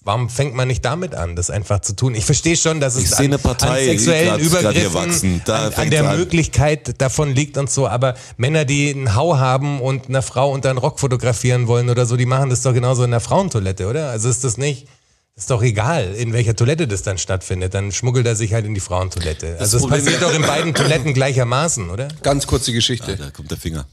warum 0.02 0.28
fängt 0.28 0.54
man 0.54 0.68
nicht 0.68 0.84
damit 0.84 1.14
an, 1.14 1.36
das 1.36 1.50
einfach 1.50 1.80
zu 1.80 1.94
tun? 1.94 2.14
Ich 2.14 2.24
verstehe 2.24 2.56
schon, 2.56 2.80
dass 2.80 2.94
es 2.94 3.12
eine 3.14 3.38
Partei 3.38 3.90
an 3.90 3.98
sexuellen 3.98 4.28
grad- 4.28 4.62
grad 4.62 4.72
hier 4.72 4.86
Übergriffen, 4.86 4.94
wachsen. 4.94 5.42
Da 5.44 5.66
an, 5.66 5.74
an 5.74 5.90
der 5.90 6.08
an. 6.08 6.18
Möglichkeit 6.18 7.00
davon 7.00 7.34
liegt 7.34 7.58
und 7.58 7.70
so. 7.70 7.88
Aber 7.88 8.14
Männer, 8.36 8.64
die 8.64 8.90
einen 8.90 9.14
Hau 9.14 9.36
haben 9.36 9.80
und 9.80 10.08
einer 10.08 10.22
Frau 10.22 10.52
unter 10.52 10.70
einen 10.70 10.78
Rock 10.78 11.00
fotografieren 11.00 11.66
wollen 11.66 11.90
oder 11.90 12.06
so, 12.06 12.16
die 12.16 12.26
machen 12.26 12.50
das 12.50 12.62
doch 12.62 12.72
genauso 12.72 13.04
in 13.04 13.10
der 13.10 13.20
Frauentoilette, 13.20 13.88
oder? 13.88 14.10
Also 14.10 14.28
ist 14.28 14.44
das 14.44 14.56
nicht... 14.58 14.86
Ist 15.34 15.50
doch 15.50 15.62
egal, 15.62 16.12
in 16.12 16.34
welcher 16.34 16.54
Toilette 16.54 16.86
das 16.86 17.02
dann 17.04 17.16
stattfindet. 17.16 17.72
Dann 17.72 17.90
schmuggelt 17.90 18.26
er 18.26 18.36
sich 18.36 18.52
halt 18.52 18.66
in 18.66 18.74
die 18.74 18.80
Frauentoilette. 18.80 19.56
Also 19.58 19.78
es 19.78 19.86
passiert 19.86 20.20
doch 20.20 20.32
in 20.34 20.42
beiden 20.42 20.74
Toiletten 20.74 21.14
gleichermaßen, 21.14 21.88
oder? 21.88 22.08
Ganz 22.22 22.46
kurze 22.46 22.70
Geschichte. 22.74 23.16
da 23.16 23.30
kommt 23.30 23.50
der 23.50 23.56
Finger. 23.56 23.86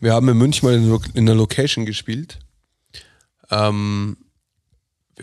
Wir 0.00 0.14
haben 0.14 0.28
in 0.28 0.36
München 0.36 0.68
mal 0.68 1.00
in 1.14 1.28
einer 1.28 1.36
Location 1.36 1.86
gespielt, 1.86 2.40
ähm, 3.52 4.16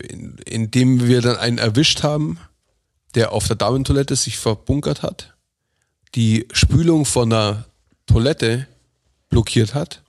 in, 0.08 0.38
in 0.46 0.70
dem 0.70 1.06
wir 1.06 1.20
dann 1.20 1.36
einen 1.36 1.58
erwischt 1.58 2.02
haben, 2.02 2.38
der 3.14 3.32
auf 3.32 3.46
der 3.46 3.56
Damentoilette 3.56 4.16
sich 4.16 4.38
verbunkert 4.38 5.02
hat, 5.02 5.34
die 6.14 6.46
Spülung 6.52 7.04
von 7.04 7.30
der 7.30 7.66
Toilette 8.06 8.66
blockiert 9.28 9.74
hat 9.74 10.02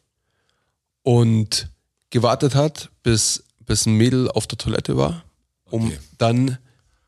und 1.04 1.70
gewartet 2.10 2.56
hat, 2.56 2.90
bis, 3.04 3.44
bis 3.66 3.86
ein 3.86 3.94
Mädel 3.96 4.30
auf 4.32 4.48
der 4.48 4.58
Toilette 4.58 4.98
war, 4.98 5.24
um 5.70 5.88
Okay. 5.88 5.98
dann 6.18 6.58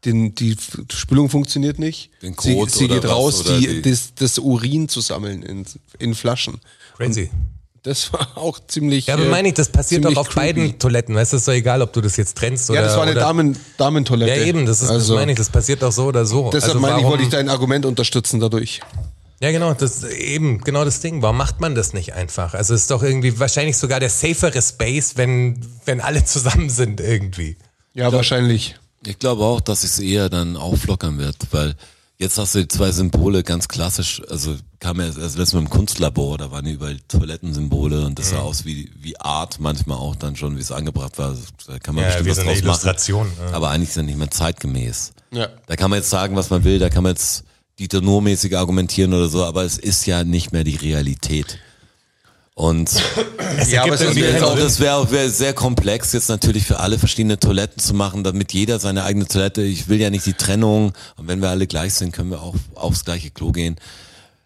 den, 0.06 0.34
die 0.36 0.56
Spülung 0.92 1.30
funktioniert 1.30 1.78
nicht. 1.78 2.10
Den 2.22 2.36
sie 2.40 2.56
Kot 2.56 2.72
sie 2.72 2.86
oder 2.86 2.96
geht 2.96 3.10
raus, 3.10 3.44
die, 3.44 3.68
die- 3.68 3.82
das, 3.84 4.14
das 4.16 4.40
Urin 4.40 4.90
zu 4.90 5.00
sammeln 5.02 5.44
in, 5.44 5.66
in 6.00 6.16
Flaschen. 6.16 6.60
Crazy. 6.98 7.30
Das 7.84 8.14
war 8.14 8.38
auch 8.38 8.60
ziemlich. 8.68 9.08
Ja, 9.08 9.16
aber 9.16 9.26
äh, 9.26 9.30
meine 9.30 9.48
ich, 9.48 9.54
das 9.56 9.70
passiert 9.70 10.06
doch 10.06 10.16
auf 10.16 10.30
beiden 10.36 10.66
creepy. 10.66 10.78
Toiletten. 10.78 11.16
Weißt 11.16 11.34
du, 11.34 11.38
ist 11.38 11.48
doch 11.48 11.54
egal, 11.54 11.82
ob 11.82 11.94
du 11.94 12.02
das 12.02 12.16
jetzt 12.16 12.38
trennst 12.38 12.70
oder. 12.70 12.82
Ja, 12.82 12.86
das 12.86 12.96
war 12.96 13.04
eine 13.04 13.12
oder, 13.12 13.22
Damen, 13.22 13.58
Damentoilette. 13.78 14.40
Ja, 14.40 14.46
eben, 14.46 14.66
das 14.68 14.84
ist, 14.84 14.90
also, 14.90 15.14
das 15.14 15.20
meine 15.20 15.32
ich, 15.32 15.38
das 15.38 15.50
passiert 15.50 15.82
doch 15.82 15.92
so 15.92 16.06
oder 16.06 16.26
so. 16.26 16.52
Deshalb 16.52 16.76
also 16.76 16.80
meine 16.80 17.00
ich, 17.00 17.06
wollte 17.06 17.24
ich 17.24 17.30
dein 17.30 17.50
Argument 17.50 17.86
unterstützen 17.86 18.40
dadurch. 18.40 18.82
Ja, 19.42 19.52
genau, 19.52 19.74
das 19.74 20.04
eben, 20.04 20.62
genau 20.62 20.86
das 20.86 21.00
Ding. 21.00 21.24
Warum 21.24 21.38
macht 21.38 21.60
man 21.60 21.74
das 21.74 21.94
nicht 21.94 22.14
einfach? 22.14 22.54
Also 22.54 22.76
es 22.76 22.82
ist 22.82 22.92
doch 22.92 23.02
irgendwie 23.02 23.40
wahrscheinlich 23.40 23.76
sogar 23.76 24.00
der 24.00 24.12
safere 24.12 24.62
Space, 24.62 25.18
wenn, 25.18 25.66
wenn 25.86 26.00
alle 26.00 26.24
zusammen 26.24 26.70
sind 26.70 27.02
irgendwie. 27.02 27.58
Ja, 27.96 28.14
wahrscheinlich. 28.14 28.76
Ich 29.04 29.18
glaube 29.18 29.44
auch, 29.44 29.60
dass 29.60 29.84
es 29.84 29.98
eher 29.98 30.30
dann 30.30 30.56
auflockern 30.56 31.18
wird, 31.18 31.38
weil 31.50 31.76
jetzt 32.22 32.38
hast 32.38 32.56
du 32.56 32.60
die 32.60 32.68
zwei 32.68 32.92
Symbole 32.92 33.44
ganz 33.44 33.68
klassisch, 33.68 34.22
also 34.30 34.56
kam 34.80 35.00
ja 35.00 35.08
erst 35.08 35.20
letztes 35.20 35.54
Mal 35.54 35.60
im 35.62 35.70
Kunstlabor, 35.70 36.38
da 36.38 36.52
waren 36.52 36.66
überall 36.66 36.98
Toilettensymbole 37.08 38.06
und 38.06 38.18
das 38.18 38.30
sah 38.30 38.40
aus 38.40 38.64
wie, 38.66 38.90
wie 39.00 39.20
Art 39.20 39.60
manchmal 39.60 39.98
auch 39.98 40.16
dann 40.16 40.36
schon, 40.36 40.56
wie 40.56 40.62
es 40.62 40.72
angebracht 40.72 41.18
war. 41.18 41.36
Da 41.68 41.80
kann 41.80 41.96
man 41.96 42.04
Ja, 42.04 42.10
bestimmt 42.10 42.26
wie 42.28 42.30
was 42.30 42.36
so 42.38 42.42
eine 42.44 42.52
draus 42.52 42.62
Illustration, 42.62 43.28
machen. 43.28 43.50
ja. 43.50 43.54
Aber 43.54 43.70
eigentlich 43.72 43.90
ist 43.90 43.96
ja 43.98 44.04
nicht 44.04 44.18
mehr 44.18 44.32
zeitgemäß. 44.32 45.14
Ja. 45.34 45.50
Da 45.68 45.76
kann 45.76 45.90
man 45.90 45.98
jetzt 45.98 46.10
sagen, 46.10 46.36
was 46.36 46.50
man 46.50 46.64
will, 46.64 46.80
da 46.80 46.90
kann 46.90 47.04
man 47.04 47.12
jetzt 47.14 47.44
Dieter 47.80 48.02
Nur-mäßig 48.02 48.56
argumentieren 48.58 49.14
oder 49.14 49.28
so, 49.28 49.44
aber 49.44 49.64
es 49.64 49.78
ist 49.78 50.06
ja 50.06 50.24
nicht 50.24 50.52
mehr 50.52 50.64
die 50.64 50.76
Realität. 50.76 51.58
Und 52.54 52.92
Ja, 53.70 53.84
aber 53.84 53.96
auch 53.96 54.56
das 54.56 54.80
wäre 54.80 54.96
auch 54.96 55.12
wär 55.12 55.30
sehr 55.30 55.54
komplex, 55.54 56.14
jetzt 56.14 56.30
natürlich 56.30 56.66
für 56.66 56.80
alle 56.80 57.00
verschiedene 57.00 57.40
Toiletten 57.40 57.80
zu 57.80 57.94
machen, 57.94 58.24
damit 58.24 58.54
jeder 58.54 58.80
seine 58.80 59.04
eigene 59.04 59.28
Toilette, 59.28 59.62
ich 59.62 59.88
will 59.88 60.00
ja 60.00 60.10
nicht 60.10 60.26
die 60.26 60.34
Trennung, 60.34 60.94
und 61.18 61.28
wenn 61.28 61.42
wir 61.42 61.50
alle 61.50 61.68
gleich 61.68 61.94
sind, 61.94 62.12
können 62.12 62.32
wir 62.32 62.42
auch 62.42 62.56
aufs 62.76 63.06
gleiche 63.06 63.32
Klo 63.32 63.52
gehen. 63.52 63.76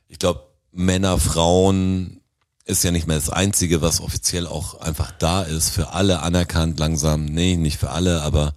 Ich 0.08 0.20
glaube, 0.20 0.41
Männer, 0.72 1.20
Frauen 1.20 2.22
ist 2.66 2.84
ja 2.84 2.91
nicht 2.91 3.08
mehr 3.08 3.18
das 3.18 3.30
Einzige, 3.30 3.82
was 3.82 4.01
offiziell 4.01 4.47
auch 4.47 4.82
einfach 4.82 5.12
da 5.12 5.43
ist, 5.43 5.70
für 5.70 5.93
alle 5.93 6.22
anerkannt 6.22 6.80
langsam. 6.80 7.26
Nee, 7.26 7.58
nicht 7.58 7.80
für 7.80 7.91
alle, 7.91 8.22
aber 8.22 8.53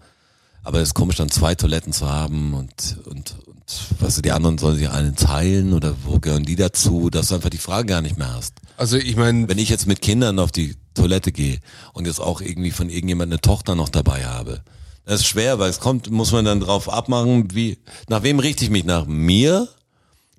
aber 0.69 0.81
es 0.81 0.89
ist 0.89 0.95
komisch, 0.95 1.17
dann 1.17 1.31
zwei 1.31 1.55
Toiletten 1.55 1.95
zu 1.95 2.11
haben 2.11 2.53
und, 2.53 2.99
und, 3.07 3.37
und 3.47 4.01
weißt 4.01 4.19
du, 4.19 4.23
die 4.23 4.33
anderen 4.33 4.59
sollen 4.59 4.77
sich 4.77 4.91
einen 4.91 5.17
teilen 5.17 5.73
oder 5.73 5.95
wo 6.05 6.19
gehören 6.19 6.45
die 6.45 6.57
dazu, 6.57 7.09
dass 7.09 7.29
du 7.29 7.37
einfach 7.37 7.49
die 7.49 7.57
Frage 7.57 7.87
gar 7.87 8.03
nicht 8.03 8.19
mehr 8.19 8.35
hast. 8.35 8.53
Also 8.79 8.97
ich 8.97 9.17
meine, 9.17 9.49
Wenn 9.49 9.59
ich 9.59 9.69
jetzt 9.69 9.87
mit 9.87 10.01
Kindern 10.01 10.39
auf 10.39 10.53
die 10.53 10.77
Toilette 10.95 11.33
gehe 11.33 11.59
und 11.93 12.07
jetzt 12.07 12.21
auch 12.21 12.41
irgendwie 12.41 12.71
von 12.71 12.89
irgendjemand 12.89 13.33
eine 13.33 13.41
Tochter 13.41 13.75
noch 13.75 13.89
dabei 13.89 14.25
habe, 14.25 14.63
das 15.05 15.21
ist 15.21 15.27
schwer, 15.27 15.59
weil 15.59 15.71
es 15.71 15.81
kommt, 15.81 16.11
muss 16.11 16.33
man 16.33 16.45
dann 16.45 16.61
drauf 16.61 16.89
abmachen, 16.89 17.55
wie, 17.55 17.79
nach 18.09 18.23
wem 18.23 18.39
richte 18.39 18.65
ich 18.65 18.71
mich? 18.71 18.85
Nach 18.85 19.07
mir? 19.07 19.69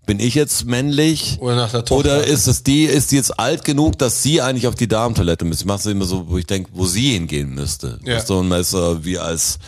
Bin 0.06 0.20
ich 0.20 0.36
jetzt 0.36 0.66
männlich? 0.66 1.38
Oder 1.40 1.56
nach 1.56 1.72
der 1.72 1.84
Tochter. 1.84 2.18
Oder 2.18 2.24
ist 2.28 2.48
es 2.48 2.64
die, 2.64 2.86
ist 2.86 3.12
die 3.12 3.18
jetzt 3.18 3.40
alt 3.40 3.64
genug, 3.66 3.98
dass 3.98 4.24
sie 4.24 4.42
eigentlich 4.42 4.68
auf 4.68 4.76
die 4.76 4.88
Damentoilette 4.88 5.44
müsste? 5.44 5.64
Ich 5.64 5.68
mache 5.68 5.80
es 5.80 5.86
immer 5.88 6.06
so, 6.06 6.30
wo 6.30 6.38
ich 6.38 6.48
denke, 6.48 6.70
wo 6.74 6.86
sie 6.86 7.12
hingehen 7.14 7.54
müsste. 7.54 8.00
Ja. 8.06 8.16
Weißt 8.16 8.30
du, 8.30 8.40
und 8.40 8.48
man 8.48 8.62
ist 8.62 8.72
so 8.72 9.04
wie 9.04 9.20
als, 9.20 9.60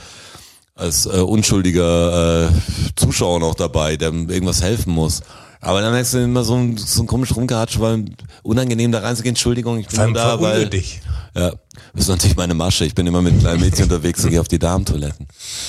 als 0.75 1.05
äh, 1.07 1.19
unschuldiger 1.19 2.47
äh, 2.47 2.51
Zuschauer 2.95 3.39
noch 3.39 3.55
dabei, 3.55 3.97
der 3.97 4.13
irgendwas 4.13 4.61
helfen 4.61 4.93
muss. 4.93 5.21
Aber 5.61 5.81
dann 5.81 5.93
merkst 5.93 6.15
du 6.15 6.23
immer 6.23 6.43
so 6.43 6.55
ein, 6.55 6.75
so 6.75 7.03
ein 7.03 7.07
komisch 7.07 7.35
rumgehatscht, 7.35 7.79
weil 7.79 8.05
unangenehm 8.41 8.91
da 8.91 8.99
reinzugehen, 8.99 9.33
Entschuldigung, 9.33 9.79
ich 9.79 9.87
bin 9.87 9.95
Vor 9.95 10.03
allem 10.05 10.13
da, 10.13 10.41
weil... 10.41 10.51
verunwürdig. 10.53 11.01
Ja, 11.33 11.51
das 11.93 12.03
ist 12.03 12.07
natürlich 12.09 12.35
meine 12.35 12.53
Masche. 12.53 12.83
Ich 12.83 12.93
bin 12.93 13.07
immer 13.07 13.21
mit 13.21 13.39
kleinen 13.39 13.61
Mädchen 13.61 13.83
unterwegs 13.83 14.21
und 14.23 14.31
gehe 14.31 14.41
auf 14.41 14.49
die 14.49 14.59
Damentoiletten. 14.59 15.27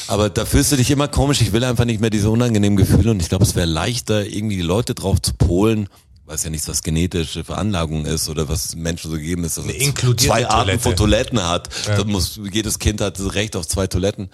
Aber 0.09 0.28
da 0.28 0.45
fühlst 0.45 0.72
du 0.72 0.76
dich 0.76 0.90
immer 0.90 1.07
komisch. 1.07 1.40
Ich 1.40 1.53
will 1.53 1.62
einfach 1.62 1.84
nicht 1.84 2.01
mehr 2.01 2.11
diese 2.11 2.30
unangenehmen 2.30 2.76
Gefühle 2.76 3.12
und 3.12 3.20
ich 3.22 3.28
glaube, 3.28 3.45
es 3.45 3.55
wäre 3.55 3.66
leichter, 3.66 4.26
irgendwie 4.26 4.57
die 4.57 4.62
Leute 4.62 4.95
drauf 4.95 5.22
zu 5.22 5.34
polen, 5.34 5.88
weiß 6.26 6.45
ja 6.45 6.51
nicht, 6.51 6.66
was 6.66 6.82
genetische 6.82 7.45
Veranlagung 7.45 8.07
ist 8.07 8.28
oder 8.28 8.49
was 8.49 8.74
Menschen 8.74 9.11
so 9.11 9.16
gegeben 9.16 9.45
ist, 9.45 9.59
dass 9.59 9.64
Eine 9.64 9.76
es 9.76 9.82
inkludierte 9.82 10.26
zwei 10.34 10.49
Arten 10.49 10.66
Toilette. 10.66 10.82
von 10.82 10.97
Toiletten 10.97 11.43
hat. 11.43 11.68
Da 11.86 12.03
muss, 12.05 12.40
jedes 12.51 12.78
Kind 12.78 13.01
hat 13.01 13.18
das 13.20 13.34
Recht 13.34 13.55
auf 13.55 13.68
zwei 13.68 13.86
Toiletten. 13.86 14.30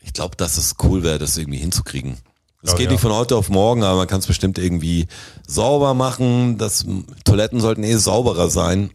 Ich 0.00 0.12
glaube, 0.12 0.36
dass 0.36 0.58
es 0.58 0.74
cool 0.84 1.02
wäre, 1.02 1.18
das 1.18 1.36
irgendwie 1.36 1.58
hinzukriegen. 1.58 2.18
Es 2.62 2.74
geht 2.74 2.86
ja. 2.86 2.92
nicht 2.92 3.00
von 3.00 3.12
heute 3.12 3.36
auf 3.36 3.48
morgen, 3.50 3.84
aber 3.84 3.98
man 3.98 4.08
kann 4.08 4.18
es 4.18 4.26
bestimmt 4.26 4.58
irgendwie 4.58 5.06
sauber 5.46 5.94
machen. 5.94 6.58
Das 6.58 6.84
Toiletten 7.24 7.60
sollten 7.60 7.84
eh 7.84 7.94
sauberer 7.94 8.50
sein. 8.50 8.90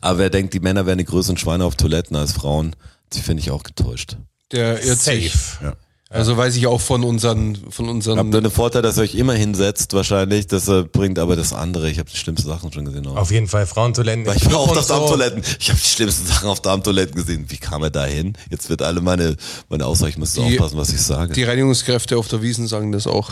Aber 0.00 0.18
wer 0.18 0.30
denkt, 0.30 0.54
die 0.54 0.60
Männer 0.60 0.86
wären 0.86 0.98
die 0.98 1.04
größeren 1.04 1.36
Schweine 1.36 1.64
auf 1.64 1.76
Toiletten 1.76 2.16
als 2.16 2.32
Frauen, 2.32 2.74
die 3.12 3.20
finde 3.20 3.42
ich 3.42 3.50
auch 3.50 3.62
getäuscht. 3.62 4.16
der 4.50 4.82
irrt 4.82 4.98
sich. 4.98 5.32
Safe. 5.32 5.76
Also 6.12 6.36
weiß 6.36 6.56
ich 6.56 6.66
auch 6.66 6.80
von 6.80 7.04
unseren, 7.04 7.56
von 7.70 7.88
unseren. 7.88 8.18
Habt 8.18 8.34
ihr 8.34 8.40
den 8.42 8.50
Vorteil, 8.50 8.82
dass 8.82 8.98
ihr 8.98 9.02
euch 9.04 9.14
immer 9.14 9.32
hinsetzt, 9.32 9.94
wahrscheinlich. 9.94 10.46
Das 10.46 10.68
äh, 10.68 10.82
bringt 10.84 11.18
aber 11.18 11.36
das 11.36 11.52
andere. 11.52 11.90
Ich 11.90 11.98
habe 11.98 12.10
die 12.10 12.16
schlimmsten 12.16 12.48
Sachen 12.48 12.70
schon 12.72 12.84
gesehen. 12.84 13.06
Auch. 13.06 13.16
Auf 13.16 13.30
jeden 13.30 13.48
Fall 13.48 13.66
Frauentoiletten. 13.66 14.26
Weil 14.26 14.36
ich 14.36 14.44
war 14.44 14.50
Club 14.50 14.60
auf 14.68 14.72
der 14.74 14.82
Darmtoiletten. 14.82 15.42
Ich 15.58 15.68
habe 15.70 15.80
die 15.80 15.86
schlimmsten 15.88 16.26
Sachen 16.26 16.48
auf 16.48 16.60
Darmtoiletten 16.60 17.14
gesehen. 17.14 17.46
Wie 17.48 17.56
kam 17.56 17.82
er 17.82 17.90
da 17.90 18.04
hin? 18.04 18.34
Jetzt 18.50 18.68
wird 18.68 18.82
alle 18.82 19.00
meine, 19.00 19.36
meine 19.70 19.86
Aussage, 19.86 20.10
ich 20.10 20.18
muss 20.18 20.34
Die- 20.34 20.40
aufpassen, 20.42 20.76
was 20.76 20.90
ich 20.92 21.00
sage. 21.00 21.32
die 21.32 21.44
Reinigungskräfte 21.44 22.18
auf 22.18 22.28
der 22.28 22.42
Wiesen 22.42 22.66
sagen 22.68 22.92
das 22.92 23.06
auch. 23.06 23.30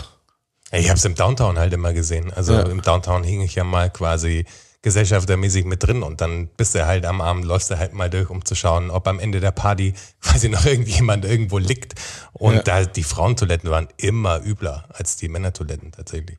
Ich 0.71 0.87
habe 0.89 0.97
es 0.97 1.05
im 1.05 1.15
Downtown 1.15 1.59
halt 1.59 1.73
immer 1.73 1.93
gesehen. 1.93 2.31
Also 2.33 2.53
Ja. 2.53 2.61
im 2.61 2.81
Downtown 2.81 3.23
hing 3.23 3.41
ich 3.41 3.55
ja 3.55 3.63
mal 3.63 3.89
quasi 3.89 4.45
gesellschaftermäßig 4.83 5.65
mit 5.65 5.83
drin 5.83 6.01
und 6.01 6.21
dann 6.21 6.47
bist 6.57 6.73
du 6.75 6.85
halt 6.87 7.05
am 7.05 7.21
Abend, 7.21 7.45
läufst 7.45 7.69
du 7.69 7.77
halt 7.77 7.93
mal 7.93 8.09
durch, 8.09 8.29
um 8.29 8.43
zu 8.43 8.55
schauen, 8.55 8.89
ob 8.89 9.07
am 9.07 9.19
Ende 9.19 9.39
der 9.39 9.51
Party 9.51 9.93
quasi 10.21 10.49
noch 10.49 10.65
irgendjemand 10.65 11.23
irgendwo 11.25 11.57
liegt. 11.59 11.93
Und 12.33 12.55
Ja. 12.55 12.61
da 12.63 12.85
die 12.85 13.03
Frauentoiletten 13.03 13.69
waren 13.69 13.87
immer 13.97 14.41
übler 14.43 14.85
als 14.89 15.17
die 15.17 15.29
Männertoiletten 15.29 15.91
tatsächlich. 15.91 16.37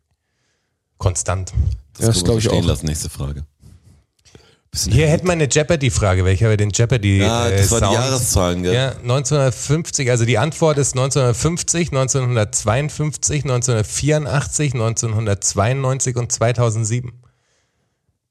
Konstant. 0.99 1.53
Ja, 1.99 2.07
das 2.07 2.07
können 2.07 2.15
wir 2.17 2.23
glaub 2.25 2.39
ich 2.39 2.45
stehen 2.45 2.65
auch. 2.65 2.67
lassen. 2.69 2.87
Nächste 2.87 3.11
Frage. 3.11 3.45
Bisschen 4.71 4.93
Hier 4.95 5.09
hätten 5.09 5.27
wir 5.27 5.33
eine 5.33 5.49
Jeopardy-Frage, 5.51 6.25
weil 6.25 6.33
ich 6.33 6.43
habe 6.43 6.57
den 6.57 6.71
Jeopardy 6.71 7.19
Ja, 7.19 7.47
äh, 7.49 7.59
das 7.59 7.71
war 7.73 7.81
die. 7.81 7.95
Jahreszahlen, 7.95 8.63
gell? 8.63 8.73
Ja, 8.75 8.93
1950, 9.03 10.11
also 10.11 10.25
die 10.25 10.39
Antwort 10.39 10.79
ist 10.79 10.95
1950, 10.97 11.89
1952, 11.93 13.45
1984, 13.45 14.73
1992 14.75 16.17
und 16.17 16.33
2007. 16.33 17.13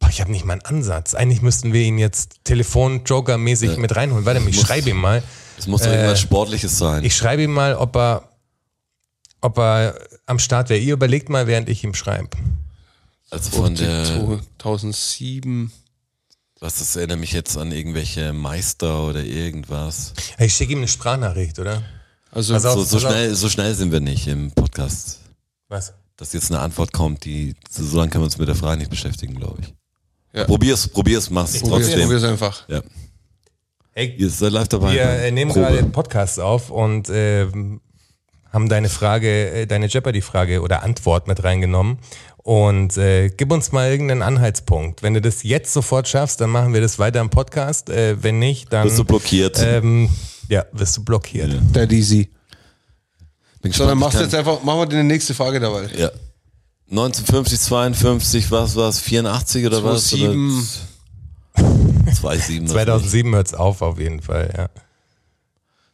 Boah, 0.01 0.09
ich 0.09 0.19
habe 0.19 0.31
nicht 0.31 0.43
mal 0.43 0.53
einen 0.53 0.61
Ansatz. 0.63 1.13
Eigentlich 1.13 1.41
müssten 1.41 1.71
wir 1.71 1.81
ihn 1.81 1.97
jetzt 1.97 2.39
Telefon-Joker-mäßig 2.43 3.77
mit 3.77 3.95
reinholen. 3.95 4.25
Warte 4.25 4.41
mal, 4.41 4.49
ich 4.49 4.57
muss- 4.57 4.65
schreibe 4.65 4.89
ihm 4.89 4.97
mal. 4.97 5.23
Es 5.57 5.67
muss 5.67 5.81
doch 5.83 5.87
Äh, 5.89 5.95
irgendwas 5.95 6.19
Sportliches 6.19 6.77
sein. 6.77 7.05
Ich 7.05 7.15
schreibe 7.15 7.43
ihm 7.43 7.53
mal, 7.53 7.75
ob 7.75 7.95
er, 7.95 8.29
ob 9.39 9.57
er 9.59 9.95
am 10.25 10.39
Start 10.39 10.67
wäre. 10.69 10.79
Ihr 10.79 10.93
überlegt 10.93 11.29
mal, 11.29 11.47
während 11.47 11.69
ich 11.69 11.83
ihm 11.83 11.93
schreibe. 11.93 12.29
Also 13.29 13.51
von 13.51 13.75
der, 13.75 14.03
2007. 14.59 15.71
was 16.59 16.79
das 16.79 16.95
erinnert 16.97 17.19
mich 17.19 17.31
jetzt 17.31 17.57
an 17.57 17.71
irgendwelche 17.71 18.33
Meister 18.33 19.03
oder 19.07 19.23
irgendwas. 19.23 20.13
Ich 20.37 20.53
schicke 20.53 20.73
ihm 20.73 20.79
eine 20.79 20.87
Sprachnachricht, 20.87 21.57
oder? 21.59 21.81
Also 22.31 22.55
auf. 22.55 22.61
So, 22.61 22.83
so 22.83 22.99
schnell, 22.99 23.33
so 23.35 23.49
schnell 23.49 23.73
sind 23.75 23.91
wir 23.91 23.99
nicht 24.01 24.27
im 24.27 24.51
Podcast, 24.51 25.19
Was? 25.69 25.93
dass 26.17 26.33
jetzt 26.33 26.51
eine 26.51 26.59
Antwort 26.61 26.91
kommt, 26.93 27.23
die, 27.25 27.55
so 27.69 27.97
lange 27.97 28.09
können 28.09 28.23
wir 28.23 28.25
uns 28.25 28.37
mit 28.37 28.47
der 28.47 28.55
Frage 28.55 28.77
nicht 28.79 28.89
beschäftigen, 28.89 29.35
glaube 29.35 29.61
ich. 29.61 29.73
Ja. 30.33 30.45
Probier's, 30.45 30.87
probier's, 30.87 31.29
mach's 31.29 31.59
probier's, 31.59 31.87
trotzdem. 31.87 32.01
probier's 32.03 32.23
einfach. 32.23 32.69
Ja. 32.69 32.81
Hey, 33.93 34.15
Ihr 34.17 34.29
seid 34.29 34.53
live 34.53 34.69
dabei. 34.69 34.93
wir 34.93 35.05
ne? 35.05 35.23
äh, 35.27 35.31
nehmen 35.31 35.51
Probe. 35.51 35.67
gerade 35.67 35.83
Podcast 35.85 36.39
auf 36.39 36.69
und 36.69 37.09
ähm, 37.11 37.81
haben 38.51 38.69
deine 38.69 38.87
Frage, 38.89 39.51
äh, 39.51 39.65
deine 39.67 39.87
Jeopardy-Frage 39.87 40.61
oder 40.61 40.83
Antwort 40.83 41.27
mit 41.27 41.43
reingenommen. 41.43 41.99
Und 42.37 42.97
äh, 42.97 43.29
gib 43.29 43.51
uns 43.51 43.71
mal 43.71 43.91
irgendeinen 43.91 44.21
Anhaltspunkt. 44.23 45.03
Wenn 45.03 45.13
du 45.13 45.21
das 45.21 45.43
jetzt 45.43 45.73
sofort 45.73 46.07
schaffst, 46.07 46.41
dann 46.41 46.49
machen 46.49 46.73
wir 46.73 46.81
das 46.81 46.97
weiter 46.97 47.19
im 47.21 47.29
Podcast. 47.29 47.89
Äh, 47.89 48.23
wenn 48.23 48.39
nicht, 48.39 48.73
dann 48.73 48.85
Bist 48.85 48.97
du 48.97 49.03
blockiert? 49.03 49.61
ähm, 49.61 50.09
ja, 50.49 50.65
wirst 50.71 50.97
du 50.97 51.03
blockiert. 51.03 51.51
Der 51.75 51.89
easy. 51.91 52.31
Bin 53.61 53.71
So, 53.71 53.85
dann 53.85 53.97
machst 53.99 54.15
du 54.15 54.19
ich 54.19 54.23
jetzt 54.25 54.35
einfach, 54.35 54.63
machen 54.63 54.79
wir 54.79 54.85
die 54.87 55.03
nächste 55.03 55.33
Frage 55.33 55.59
dabei. 55.59 55.87
Ja. 55.95 56.09
1950, 56.91 57.59
52, 57.59 58.51
was 58.51 58.75
war's? 58.75 58.99
84 58.99 59.65
oder 59.65 59.83
was? 59.83 60.09
2007. 60.09 60.67
Oder 62.21 62.37
27. 62.37 62.67
2007 62.67 63.33
hört's 63.35 63.53
auf, 63.53 63.81
auf 63.81 63.97
jeden 63.99 64.21
Fall, 64.21 64.53
ja. 64.55 64.69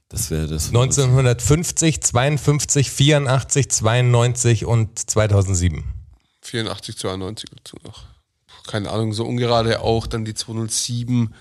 Das 0.09 0.31
wäre 0.31 0.47
das. 0.47 0.67
1950, 0.69 2.01
52, 2.01 2.91
84, 2.91 3.69
92 3.69 4.65
und 4.65 4.97
2007. 5.09 5.83
84, 6.41 6.97
92 6.97 7.49
dazu 7.55 7.75
noch. 7.83 8.03
Keine 8.67 8.89
Ahnung, 8.89 9.13
so 9.13 9.25
ungerade 9.25 9.81
auch. 9.81 10.07
Dann 10.07 10.25
die 10.25 10.33
207. 10.33 11.33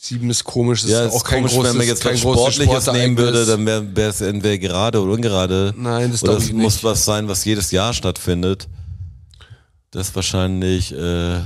7 0.00 0.30
ist 0.30 0.44
komisch. 0.44 0.82
Das 0.82 0.90
Ja, 0.90 1.04
ist 1.04 1.14
ist 1.14 1.20
auch 1.20 1.24
kein 1.24 1.38
komisch, 1.40 1.54
großes, 1.54 1.70
wenn 1.72 1.78
man 1.78 1.86
jetzt 1.86 2.02
kein 2.02 2.14
was 2.14 2.22
großes 2.22 2.54
Sportliches 2.54 2.86
nehmen 2.92 3.16
Sportereignis. 3.18 3.46
würde, 3.46 3.46
dann 3.74 3.96
wäre 3.96 4.10
es 4.10 4.20
entweder 4.20 4.58
gerade 4.58 5.02
oder 5.02 5.12
ungerade. 5.12 5.74
Nein, 5.76 6.12
das 6.12 6.22
Oder 6.22 6.36
es 6.38 6.46
ich 6.46 6.52
muss 6.52 6.74
nicht. 6.74 6.84
was 6.84 7.04
sein, 7.04 7.28
was 7.28 7.44
jedes 7.44 7.70
Jahr 7.72 7.92
stattfindet. 7.92 8.68
Das 9.90 10.08
ist 10.08 10.14
wahrscheinlich 10.16 10.92
äh, 10.94 11.40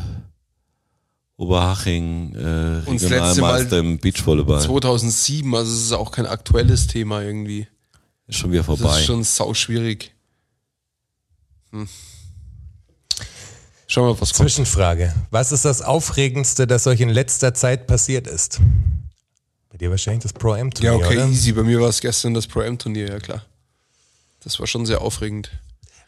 Oberhaching, 1.36 2.34
äh, 2.34 2.88
Und 2.88 3.01
das 3.03 3.09
letzte 3.11 3.11
Mal 3.11 3.22
Regionalmeister 3.28 3.78
im 3.78 3.99
Beachvolleyball. 3.99 4.61
2007, 4.61 5.55
also 5.55 5.72
es 5.72 5.82
ist 5.82 5.93
auch 5.93 6.11
kein 6.11 6.26
aktuelles 6.26 6.86
Thema 6.86 7.22
irgendwie. 7.22 7.66
Ist 8.26 8.38
schon 8.38 8.51
wieder 8.51 8.62
Das 8.62 8.66
vorbei. 8.78 8.99
ist 9.01 9.07
schon 9.07 9.24
sau 9.24 9.55
schwierig. 9.55 10.14
Hm. 11.70 11.88
Schauen 13.86 14.05
wir 14.09 14.14
mal, 14.14 14.20
was 14.20 14.32
kommt. 14.34 14.49
Zwischenfrage. 14.49 15.14
Was 15.30 15.53
ist 15.53 15.64
das 15.64 15.82
Aufregendste, 15.82 16.66
das 16.66 16.86
euch 16.86 17.01
in 17.01 17.11
letzter 17.11 17.55
Zeit 17.55 17.86
passiert 17.86 18.26
ist? 18.26 18.61
Bei 19.70 19.76
dir 19.78 19.90
wahrscheinlich 19.90 20.22
das 20.22 20.32
Pro-M-Turnier, 20.32 20.99
Ja, 20.99 21.07
okay, 21.07 21.16
oder? 21.18 21.28
easy. 21.28 21.53
Bei 21.53 21.62
mir 21.62 21.80
war 21.80 21.88
es 21.88 22.01
gestern 22.01 22.34
das 22.34 22.47
Pro-M-Turnier, 22.47 23.09
ja 23.09 23.18
klar. 23.18 23.45
Das 24.45 24.59
war 24.61 24.66
schon 24.66 24.86
sehr 24.86 25.01
aufregend. 25.03 25.51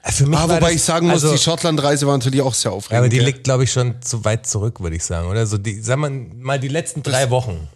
Äh, 0.05 0.13
Für 0.13 0.27
mich 0.27 0.39
Ah, 0.39 0.45
wobei 0.45 0.61
das, 0.61 0.73
ich 0.73 0.83
sagen 0.83 1.07
muss, 1.07 1.25
also, 1.25 1.33
die 1.33 1.39
Schottland-Reise 1.43 2.07
war 2.07 2.17
natürlich 2.19 2.43
auch 2.43 2.55
sehr 2.55 2.71
ja, 2.71 2.77
aufregend. 2.77 2.99
aber 2.99 3.09
die 3.09 3.17
gell? 3.17 3.27
liegt, 3.27 3.45
glaube 3.45 3.65
ich, 3.65 3.73
schon 3.73 4.01
zu 4.03 4.25
weit 4.25 4.47
zurück, 4.47 4.81
würde 4.81 4.97
ich 4.97 5.05
sagen, 5.05 5.29
oder? 5.29 5.47
So 5.47 5.57
die, 5.59 5.81
sagen 5.81 6.03
wir 6.03 6.11
mal 6.45 6.61
die 6.61 6.69
letzten 6.69 7.03
drei 7.03 7.31
Wochen. 7.31 7.69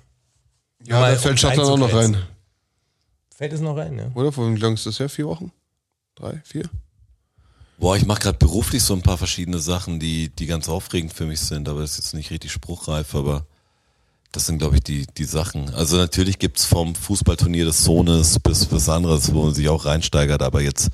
ja, 0.86 1.00
mal 1.00 1.12
da 1.14 1.18
fällt 1.18 1.32
um 1.32 1.38
Schottland 1.38 1.68
auch 1.70 1.78
noch 1.78 1.92
rein. 1.92 2.16
Fällt 3.34 3.52
es 3.52 3.60
noch 3.60 3.76
rein, 3.76 3.96
ja? 3.96 4.10
Oder? 4.14 4.36
Wie 4.36 4.58
lang 4.60 4.74
ist 4.74 4.84
das 4.86 4.98
her? 4.98 5.08
Vier 5.08 5.26
Wochen? 5.26 5.52
Drei, 6.16 6.40
vier? 6.44 6.68
Boah, 7.78 7.96
ich 7.96 8.04
mache 8.04 8.20
gerade 8.20 8.38
beruflich 8.38 8.82
so 8.82 8.92
ein 8.94 9.02
paar 9.02 9.16
verschiedene 9.16 9.60
Sachen, 9.60 10.00
die, 10.00 10.28
die 10.30 10.46
ganz 10.46 10.68
aufregend 10.68 11.12
für 11.14 11.24
mich 11.26 11.38
sind, 11.40 11.68
aber 11.68 11.80
das 11.82 11.92
ist 11.92 11.98
jetzt 11.98 12.14
nicht 12.14 12.30
richtig 12.32 12.50
spruchreif, 12.50 13.14
aber 13.14 13.46
das 14.32 14.46
sind, 14.46 14.58
glaube 14.58 14.74
ich, 14.76 14.82
die, 14.82 15.06
die 15.06 15.24
Sachen. 15.24 15.72
Also 15.74 15.96
natürlich 15.96 16.40
gibt's 16.40 16.64
vom 16.64 16.96
Fußballturnier 16.96 17.64
des 17.64 17.84
Sohnes 17.84 18.38
bis 18.40 18.70
was 18.72 18.88
anderes, 18.88 19.32
wo 19.32 19.44
man 19.44 19.54
sich 19.54 19.68
auch 19.68 19.84
reinsteigert, 19.84 20.42
aber 20.42 20.60
jetzt, 20.60 20.90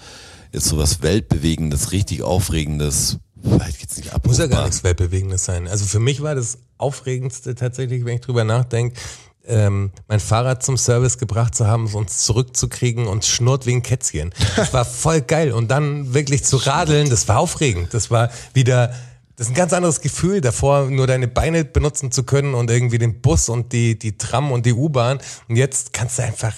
jetzt 0.54 0.66
so 0.66 0.78
was 0.78 1.02
Weltbewegendes, 1.02 1.92
richtig 1.92 2.22
Aufregendes, 2.22 3.18
vielleicht 3.42 3.82
jetzt 3.82 3.98
nicht 3.98 4.14
abrufbar. 4.14 4.30
Muss 4.30 4.38
ja 4.38 4.46
gar 4.46 4.64
nichts 4.64 4.84
Weltbewegendes 4.84 5.44
sein. 5.44 5.68
Also 5.68 5.84
für 5.84 5.98
mich 5.98 6.22
war 6.22 6.34
das 6.34 6.58
Aufregendste 6.78 7.54
tatsächlich, 7.54 8.04
wenn 8.04 8.16
ich 8.16 8.20
drüber 8.20 8.44
nachdenke, 8.44 8.98
ähm, 9.46 9.90
mein 10.08 10.20
Fahrrad 10.20 10.62
zum 10.62 10.78
Service 10.78 11.18
gebracht 11.18 11.54
zu 11.54 11.66
haben, 11.66 11.92
uns 11.92 12.18
zurückzukriegen 12.18 13.06
und 13.06 13.26
schnurrt 13.26 13.66
wie 13.66 13.74
ein 13.74 13.82
Kätzchen. 13.82 14.32
Das 14.56 14.72
war 14.72 14.86
voll 14.86 15.20
geil. 15.20 15.52
Und 15.52 15.70
dann 15.70 16.14
wirklich 16.14 16.44
zu 16.44 16.56
radeln, 16.56 17.10
das 17.10 17.28
war 17.28 17.38
aufregend. 17.38 17.92
Das 17.92 18.10
war 18.10 18.30
wieder, 18.54 18.94
das 19.36 19.48
ist 19.48 19.52
ein 19.52 19.56
ganz 19.56 19.74
anderes 19.74 20.00
Gefühl, 20.00 20.40
davor 20.40 20.88
nur 20.88 21.06
deine 21.06 21.28
Beine 21.28 21.64
benutzen 21.64 22.10
zu 22.10 22.22
können 22.22 22.54
und 22.54 22.70
irgendwie 22.70 22.98
den 22.98 23.20
Bus 23.20 23.50
und 23.50 23.72
die, 23.72 23.98
die 23.98 24.16
Tram 24.16 24.50
und 24.50 24.64
die 24.64 24.72
U-Bahn. 24.72 25.18
Und 25.48 25.56
jetzt 25.56 25.92
kannst 25.92 26.18
du 26.18 26.22
einfach 26.22 26.54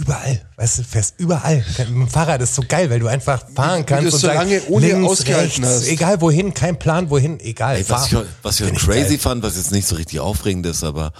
überall, 0.00 0.40
weißt 0.56 0.78
du, 0.78 0.82
fährst 0.84 1.14
überall. 1.18 1.64
Mit 1.78 1.88
dem 1.88 2.08
Fahrrad 2.08 2.40
ist 2.40 2.54
so 2.54 2.62
geil, 2.66 2.90
weil 2.90 2.98
du 3.00 3.06
einfach 3.06 3.44
fahren 3.54 3.84
kannst 3.86 4.02
du 4.04 4.06
und 4.06 4.10
so 4.20 4.26
sagst, 4.26 4.38
lange 4.38 4.62
ohne 4.68 4.86
links, 4.88 5.10
ausgehalten 5.10 5.64
rechts, 5.64 5.80
hast. 5.82 5.88
egal 5.88 6.20
wohin, 6.20 6.54
kein 6.54 6.78
Plan 6.78 7.10
wohin, 7.10 7.38
egal. 7.40 7.76
Ey, 7.76 7.84
was, 7.88 8.12
ich, 8.12 8.18
was 8.42 8.60
ich 8.60 8.74
crazy 8.74 9.08
geil. 9.10 9.18
fand, 9.18 9.42
was 9.42 9.56
jetzt 9.56 9.72
nicht 9.72 9.86
so 9.86 9.96
richtig 9.96 10.20
aufregend 10.20 10.66
ist, 10.66 10.82
aber 10.84 11.12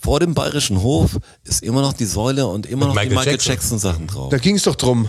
vor 0.00 0.20
dem 0.20 0.34
Bayerischen 0.34 0.82
Hof 0.82 1.18
ist 1.44 1.62
immer 1.62 1.82
noch 1.82 1.92
die 1.92 2.06
Säule 2.06 2.46
und 2.46 2.66
immer 2.66 2.86
noch 2.86 2.94
Michael 2.94 3.10
die 3.10 3.14
Michael 3.16 3.32
Jackson. 3.34 3.52
Jackson, 3.52 3.78
Sachen 3.78 4.06
drauf. 4.06 4.30
Da 4.30 4.38
ging 4.38 4.56
es 4.56 4.62
doch 4.62 4.74
drum. 4.76 5.08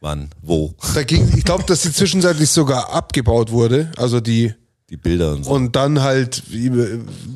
Wann? 0.00 0.30
Wo? 0.42 0.74
Da 0.94 1.02
ging, 1.02 1.32
ich 1.36 1.44
glaube, 1.44 1.64
dass 1.64 1.82
die 1.82 1.92
zwischenzeitlich 1.92 2.50
sogar 2.50 2.92
abgebaut 2.92 3.50
wurde. 3.50 3.90
Also 3.96 4.20
die, 4.20 4.54
Die 4.90 4.96
Bilder 4.98 5.32
und 5.32 5.44
so. 5.44 5.50
und 5.50 5.74
dann 5.74 6.02
halt 6.02 6.42
äh, 6.52 6.70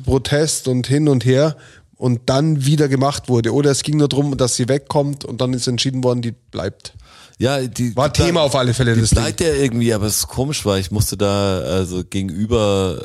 Protest 0.05 0.67
und 0.67 0.87
hin 0.87 1.07
und 1.09 1.25
her 1.25 1.57
und 1.99 2.21
dann 2.29 2.65
wieder 2.65 2.87
gemacht 2.87 3.27
wurde. 3.27 3.53
Oder 3.53 3.71
es 3.71 3.83
ging 3.83 3.97
nur 3.97 4.07
darum, 4.07 4.37
dass 4.37 4.55
sie 4.55 4.69
wegkommt 4.69 5.25
und 5.25 5.41
dann 5.41 5.53
ist 5.53 5.67
entschieden 5.67 6.01
worden, 6.01 6.21
die 6.21 6.31
bleibt. 6.31 6.93
Ja, 7.37 7.59
die, 7.61 7.93
War 7.95 8.09
die 8.09 8.21
Thema 8.23 8.41
auf 8.41 8.55
alle 8.55 8.73
Fälle, 8.73 8.95
Die 8.95 9.01
das 9.01 9.09
Ding. 9.09 9.19
bleibt 9.19 9.41
ja 9.41 9.53
irgendwie, 9.53 9.93
aber 9.93 10.05
es 10.05 10.19
ist 10.19 10.27
komisch, 10.29 10.65
weil 10.65 10.79
ich 10.79 10.91
musste 10.91 11.17
da 11.17 11.59
also 11.59 12.03
gegenüber 12.05 13.03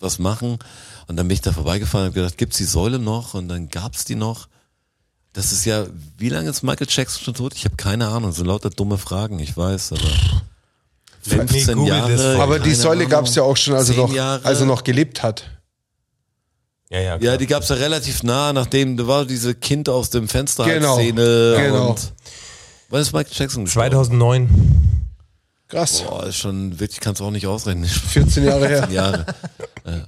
was 0.00 0.18
machen 0.18 0.58
und 1.06 1.16
dann 1.16 1.28
bin 1.28 1.34
ich 1.34 1.42
da 1.42 1.52
vorbeigefahren 1.52 2.06
und 2.06 2.10
hab 2.10 2.14
gedacht, 2.14 2.38
gibt's 2.38 2.56
die 2.56 2.64
Säule 2.64 2.98
noch? 2.98 3.34
Und 3.34 3.48
dann 3.48 3.68
gab's 3.68 4.06
die 4.06 4.14
noch. 4.14 4.48
Das 5.34 5.52
ist 5.52 5.66
ja, 5.66 5.86
wie 6.16 6.30
lange 6.30 6.48
ist 6.48 6.62
Michael 6.62 6.86
Jackson 6.88 7.22
schon 7.24 7.34
tot? 7.34 7.52
Ich 7.54 7.66
habe 7.66 7.76
keine 7.76 8.08
Ahnung, 8.08 8.32
so 8.32 8.42
lauter 8.42 8.70
dumme 8.70 8.96
Fragen, 8.96 9.38
ich 9.38 9.54
weiß, 9.54 9.92
aber 9.92 10.00
15 11.22 11.74
google 11.76 11.88
Jahre. 11.94 12.12
das. 12.12 12.40
Aber 12.40 12.58
die 12.58 12.74
Säule 12.74 13.00
Ahnung, 13.00 13.10
gab 13.10 13.26
es 13.26 13.34
ja 13.34 13.42
auch 13.42 13.56
schon, 13.56 13.74
als 13.74 13.90
er, 13.90 13.96
10 13.96 14.02
noch, 14.04 14.14
Jahre. 14.14 14.44
als 14.46 14.60
er 14.60 14.66
noch 14.66 14.82
gelebt 14.82 15.22
hat. 15.22 15.44
Ja, 16.92 16.98
ja, 16.98 17.04
Ja, 17.12 17.18
klar. 17.18 17.36
die 17.38 17.46
gab's 17.46 17.68
ja 17.70 17.76
relativ 17.76 18.22
nah, 18.22 18.52
nachdem 18.52 18.96
da 18.96 19.06
war 19.06 19.24
diese 19.24 19.54
Kind 19.54 19.88
aus 19.88 20.10
dem 20.10 20.28
Fenster 20.28 20.64
Genau, 20.64 20.96
Szene 20.96 21.54
genau. 21.56 21.90
und 21.90 22.12
wann 22.90 23.00
ist 23.00 23.12
Michael 23.12 23.32
Jackson 23.34 23.64
gestorben? 23.64 23.90
2009. 23.90 24.48
Krass. 25.68 26.02
Boah, 26.02 26.26
ist 26.26 26.36
schon 26.36 26.78
wirklich, 26.78 27.00
kannst 27.00 27.22
du 27.22 27.24
auch 27.24 27.30
nicht 27.30 27.46
ausrechnen. 27.46 27.86
14 27.88 28.44
Jahre 28.44 28.68
her. 28.68 28.88
Jahre. 28.90 29.24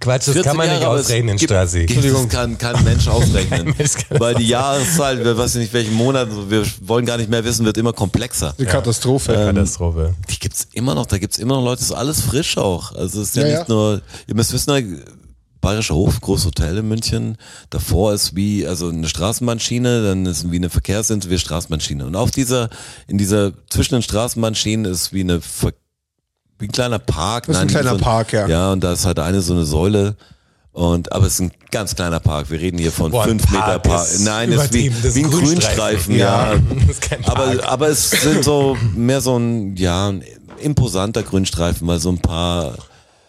Quatsch, 0.00 0.26
das 0.28 0.34
14 0.34 0.42
kann 0.42 0.56
man 0.58 0.68
nicht 0.68 0.82
Jahre, 0.82 0.98
es 0.98 1.06
ausrechnen, 1.06 1.36
gibt- 1.38 1.50
Strassi. 1.50 1.86
gibt- 1.86 2.04
Das 2.04 2.28
kann 2.28 2.58
kein 2.58 2.84
Mensch 2.84 3.08
ausrechnen. 3.08 3.74
Mensch 3.78 3.92
kann 3.94 4.20
Weil 4.20 4.34
die 4.34 4.46
Jahreszahl, 4.48 5.24
wir 5.24 5.36
wissen 5.38 5.62
nicht 5.62 5.72
welchen 5.72 5.94
Monat, 5.94 6.28
wir 6.50 6.64
wollen 6.82 7.06
gar 7.06 7.16
nicht 7.16 7.30
mehr 7.30 7.42
wissen, 7.44 7.64
wird 7.64 7.78
immer 7.78 7.94
komplexer. 7.94 8.54
Eine 8.58 8.66
Katastrophe. 8.68 9.32
Katastrophe. 9.32 10.14
Die 10.30 10.38
gibt's 10.38 10.68
immer 10.72 10.94
noch, 10.94 11.06
da 11.06 11.16
gibt's 11.18 11.38
immer 11.38 11.54
noch 11.56 11.64
Leute, 11.64 11.80
das 11.80 11.88
ist 11.90 11.96
alles 11.96 12.20
frisch 12.20 12.58
auch. 12.58 12.92
Also 12.94 13.22
es 13.22 13.28
ist 13.28 13.36
ja, 13.36 13.42
Ja, 13.46 13.58
nicht 13.60 13.68
ja. 13.70 13.74
nur, 13.74 14.02
ihr 14.26 14.34
müsst 14.34 14.52
wissen, 14.52 15.02
Bayerischer 15.62 15.94
Hof, 15.94 16.20
großes 16.20 16.44
Hotel 16.46 16.76
in 16.78 16.88
München. 16.88 17.38
Davor 17.70 18.12
ist 18.12 18.36
wie, 18.36 18.66
also 18.66 18.90
eine 18.90 19.08
Straßenbahnschiene, 19.08 20.02
dann 20.02 20.26
ist 20.26 20.50
wie 20.50 20.56
eine 20.56 20.68
Verkehrsinsel, 20.68 21.30
wie 21.30 21.34
eine 21.36 21.40
Straßenbahnschiene. 21.40 22.04
Und 22.04 22.16
auf 22.16 22.30
dieser, 22.32 22.68
in 23.06 23.16
dieser, 23.16 23.52
zwischen 23.70 23.94
den 23.94 24.02
Straßenbahnschienen 24.02 24.84
ist 24.84 25.14
wie 25.14 25.20
eine, 25.20 25.40
Ver 25.40 25.72
wie 26.58 26.66
ein 26.66 26.72
kleiner 26.72 26.98
Park. 26.98 27.46
Das 27.46 27.56
ist 27.56 27.62
ein 27.62 27.68
kleiner 27.68 27.92
so 27.92 27.98
Park, 27.98 28.32
ja. 28.32 28.46
Ja, 28.46 28.72
und 28.72 28.84
da 28.84 28.92
ist 28.92 29.06
halt 29.06 29.18
eine 29.20 29.40
so 29.40 29.54
eine 29.54 29.64
Säule. 29.64 30.16
Und, 30.72 31.12
aber 31.12 31.26
es 31.26 31.34
ist 31.34 31.40
ein 31.40 31.52
ganz 31.70 31.94
kleiner 31.94 32.18
Park. 32.18 32.50
Wir 32.50 32.60
reden 32.60 32.78
hier 32.78 32.92
von 32.92 33.10
Boah, 33.12 33.22
ein 33.22 33.28
fünf 33.30 33.50
Meter 33.50 33.78
Park 33.78 33.82
Park. 33.84 34.06
ist 34.08 34.24
Nein, 34.24 34.52
es 34.52 34.64
ist 34.64 34.72
wie. 34.72 34.90
Das 34.90 35.04
ist 35.04 35.14
wie 35.16 35.20
ein 35.20 35.26
ein 35.26 35.30
Grünstreifen, 35.30 36.14
Grünstreifen. 36.14 36.14
ja. 36.16 36.54
Ja, 36.54 36.58
Park. 37.22 37.38
aber, 37.38 37.68
aber 37.68 37.88
es 37.88 38.10
sind 38.10 38.42
so 38.42 38.76
mehr 38.96 39.20
so 39.20 39.38
ein, 39.38 39.76
ja, 39.76 40.08
ein 40.08 40.24
imposanter 40.60 41.22
Grünstreifen, 41.22 41.86
weil 41.86 41.98
so 41.98 42.08
ein 42.10 42.18
paar 42.18 42.74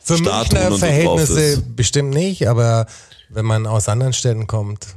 Für 0.04 0.18
Statuen 0.18 0.62
Münchner 0.70 0.78
Verhältnisse 0.78 1.62
bestimmt 1.76 2.10
nicht, 2.12 2.48
aber 2.48 2.86
wenn 3.30 3.46
man 3.46 3.66
aus 3.68 3.88
anderen 3.90 4.14
Städten 4.14 4.48
kommt, 4.48 4.88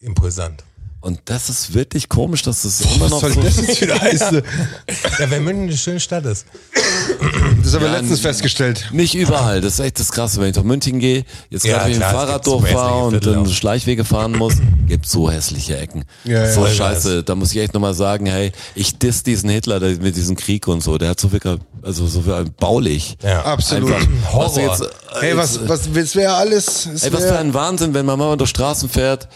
imposant. 0.00 0.64
Und 1.00 1.20
das 1.26 1.48
ist 1.48 1.72
wirklich 1.72 2.08
komisch, 2.08 2.42
dass 2.42 2.62
das 2.62 2.80
immer 2.80 3.08
noch 3.08 3.22
Was 3.22 3.32
soll 3.32 3.34
so. 3.34 3.42
das 3.42 3.56
jetzt 3.58 3.80
wieder 3.80 4.00
heißen? 4.00 4.42
Ja, 5.20 5.30
wenn 5.30 5.44
München 5.44 5.68
eine 5.68 5.76
schöne 5.76 6.00
Stadt 6.00 6.24
ist. 6.24 6.46
Das 7.62 7.74
haben 7.74 7.82
wir 7.82 7.88
Ja, 7.90 7.98
letztens 7.98 8.20
festgestellt. 8.20 8.88
Nicht 8.92 9.14
überall, 9.14 9.60
das 9.60 9.74
ist 9.74 9.80
echt 9.80 9.98
das 10.00 10.12
Krasse. 10.12 10.40
Wenn 10.40 10.48
ich 10.48 10.54
durch 10.54 10.64
München 10.66 10.98
gehe, 11.00 11.24
jetzt 11.50 11.64
Ja, 11.64 11.78
gerade 11.78 11.88
mit 11.90 11.96
dem 11.98 12.02
Fahrrad 12.02 12.46
durchfahre 12.46 13.04
und 13.06 13.26
dann. 13.26 13.46
Schleichwege 13.46 14.04
fahren 14.04 14.32
muss, 14.32 14.54
gibt 14.86 15.06
so 15.08 15.30
hässliche 15.30 15.76
Ecken. 15.78 16.04
Ja, 16.24 16.50
so 16.50 16.66
scheiße, 16.66 17.22
da 17.24 17.34
muss 17.34 17.52
ich 17.52 17.58
echt 17.58 17.74
nochmal 17.74 17.94
sagen, 17.94 18.26
hey, 18.26 18.52
ich 18.74 18.98
diss 18.98 19.22
diesen 19.22 19.50
Hitler 19.50 19.80
der- 19.80 19.96
mit 19.98 20.16
diesem 20.16 20.36
Krieg 20.36 20.68
und 20.68 20.82
so, 20.82 20.96
der 20.98 21.10
hat 21.10 21.20
so 21.20 21.28
viel, 21.28 21.40
also 21.82 22.06
so 22.06 22.22
viel 22.22 22.44
baulich. 22.58 23.16
Ja. 23.22 23.42
Absolut. 23.44 23.92
Einfach, 23.92 24.32
Horror. 24.32 24.44
was 24.46 24.80
jetzt, 24.80 24.94
Hey, 25.20 25.36
was, 25.36 25.68
was, 25.68 25.94
was 25.94 26.14
wäre 26.16 26.34
alles? 26.34 26.86
es 26.86 27.02
Ey, 27.04 27.12
was 27.12 27.24
für 27.24 27.38
ein 27.38 27.54
Wahnsinn, 27.54 27.94
wenn 27.94 28.06
man 28.06 28.18
mal 28.18 28.36
durch 28.36 28.50
Straßen 28.50 28.88
fährt, 28.88 29.28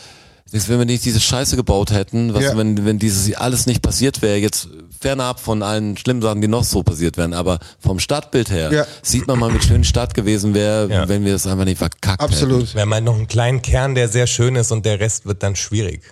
wenn 0.53 0.79
wir 0.79 0.85
nicht 0.85 1.05
diese 1.05 1.21
Scheiße 1.21 1.57
gebaut 1.57 1.93
hätten, 1.93 2.35
was, 2.35 2.57
wenn, 2.57 2.85
wenn 2.85 2.99
dieses 2.99 3.35
alles 3.37 3.67
nicht 3.67 3.83
passiert 3.83 4.21
wäre, 4.21 4.37
jetzt 4.37 4.69
fernab 5.01 5.41
von 5.41 5.63
allen 5.63 5.97
schlimmen 5.97 6.21
Sachen, 6.23 6.41
die 6.43 6.49
noch 6.49 6.65
so 6.65 6.83
passiert 6.83 7.17
wären, 7.17 7.33
aber 7.33 7.59
vom 7.79 7.99
Stadtbild 7.99 8.51
her 8.51 8.73
Ja. 8.73 8.87
sieht 9.03 9.27
man 9.27 9.39
mal, 9.39 9.53
wie 9.55 9.61
schön 9.63 9.83
die 9.83 9.89
Stadt 9.89 10.13
gewesen 10.15 10.55
wäre, 10.55 10.89
Ja. 10.91 11.09
wenn 11.09 11.25
wir 11.25 11.35
es 11.35 11.47
einfach 11.47 11.65
nicht 11.65 11.79
verkackt 11.79 12.21
hätten. 12.23 12.33
Absolut. 12.33 12.75
Wir 12.75 12.83
haben 12.83 12.93
halt 12.95 13.05
noch 13.05 13.17
einen 13.17 13.27
kleinen 13.27 13.63
Kern, 13.63 13.95
der 13.95 14.09
sehr 14.09 14.27
schön 14.27 14.57
ist 14.57 14.71
und 14.73 14.85
der 14.85 15.01
Rest 15.01 15.25
wird 15.27 15.43
dann 15.43 15.57
schwierig. 15.57 16.03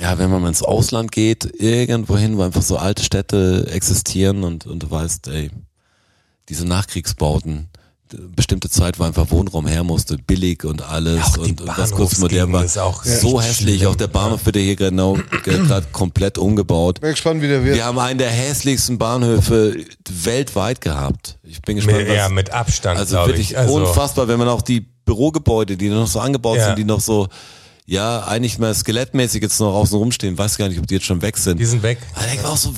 Ja, 0.00 0.18
wenn 0.18 0.30
man 0.30 0.40
mal 0.42 0.48
ins 0.48 0.62
Ausland 0.62 1.12
geht, 1.12 1.44
irgendwo 1.60 2.16
hin, 2.16 2.36
wo 2.38 2.42
einfach 2.42 2.62
so 2.62 2.76
alte 2.78 3.02
Städte 3.02 3.66
existieren 3.70 4.42
und, 4.44 4.66
und 4.66 4.82
du 4.82 4.90
weißt, 4.90 5.28
ey, 5.28 5.50
diese 6.48 6.66
Nachkriegsbauten, 6.66 7.68
bestimmte 8.36 8.68
Zeit, 8.70 8.98
wo 8.98 9.04
einfach 9.04 9.30
Wohnraum 9.30 9.66
her 9.66 9.84
musste, 9.84 10.16
billig 10.18 10.64
und 10.64 10.82
alles 10.82 11.18
Ja, 11.36 11.42
und, 11.42 11.60
und 11.60 11.76
was 11.78 11.90
kurz 11.92 12.18
modern 12.18 12.52
war. 12.52 12.66
so 12.68 13.40
hässlich, 13.40 13.78
schlimm. 13.78 13.90
auch 13.90 13.96
der 13.96 14.06
Bahnhof 14.08 14.44
wird 14.46 14.56
ja 14.56 14.62
hier 14.62 14.76
genau 14.76 15.18
gerade 15.44 15.86
komplett 15.92 16.38
umgebaut. 16.38 17.00
Bin 17.00 17.10
gespannt, 17.10 17.42
wie 17.42 17.48
der 17.48 17.64
wird. 17.64 17.76
Wir 17.76 17.84
haben 17.84 17.98
einen 17.98 18.18
der 18.18 18.30
hässlichsten 18.30 18.98
Bahnhöfe 18.98 19.76
weltweit 20.10 20.80
gehabt. 20.80 21.38
Ich 21.42 21.60
bin 21.62 21.76
gespannt, 21.76 21.98
Mit, 21.98 22.08
was, 22.08 22.16
ja, 22.16 22.28
mit 22.28 22.50
Abstand, 22.50 22.98
also 22.98 23.16
wirklich 23.26 23.52
ich. 23.52 23.58
Also, 23.58 23.74
unfassbar, 23.74 24.28
wenn 24.28 24.38
man 24.38 24.48
auch 24.48 24.62
die 24.62 24.80
Bürogebäude, 24.80 25.76
die 25.76 25.88
noch 25.88 26.06
so 26.06 26.20
angebaut 26.20 26.58
Ja. 26.58 26.66
sind, 26.66 26.78
die 26.78 26.84
noch 26.84 27.00
so, 27.00 27.28
ja, 27.84 28.20
eigentlich 28.26 28.58
mal 28.58 28.72
skelettmäßig 28.74 29.42
jetzt 29.42 29.58
noch 29.60 29.74
außen 29.74 29.98
rumstehen, 29.98 30.38
weiß 30.38 30.56
gar 30.56 30.68
nicht, 30.68 30.78
ob 30.78 30.86
die 30.86 30.94
jetzt 30.94 31.04
schon 31.06 31.20
weg 31.20 31.36
sind. 31.36 31.58
Die 31.58 31.64
sind 31.64 31.82
weg. 31.82 31.98
Aber 32.14 32.24
ich 32.32 32.42
war 32.42 32.52
auch 32.52 32.56
so, 32.56 32.70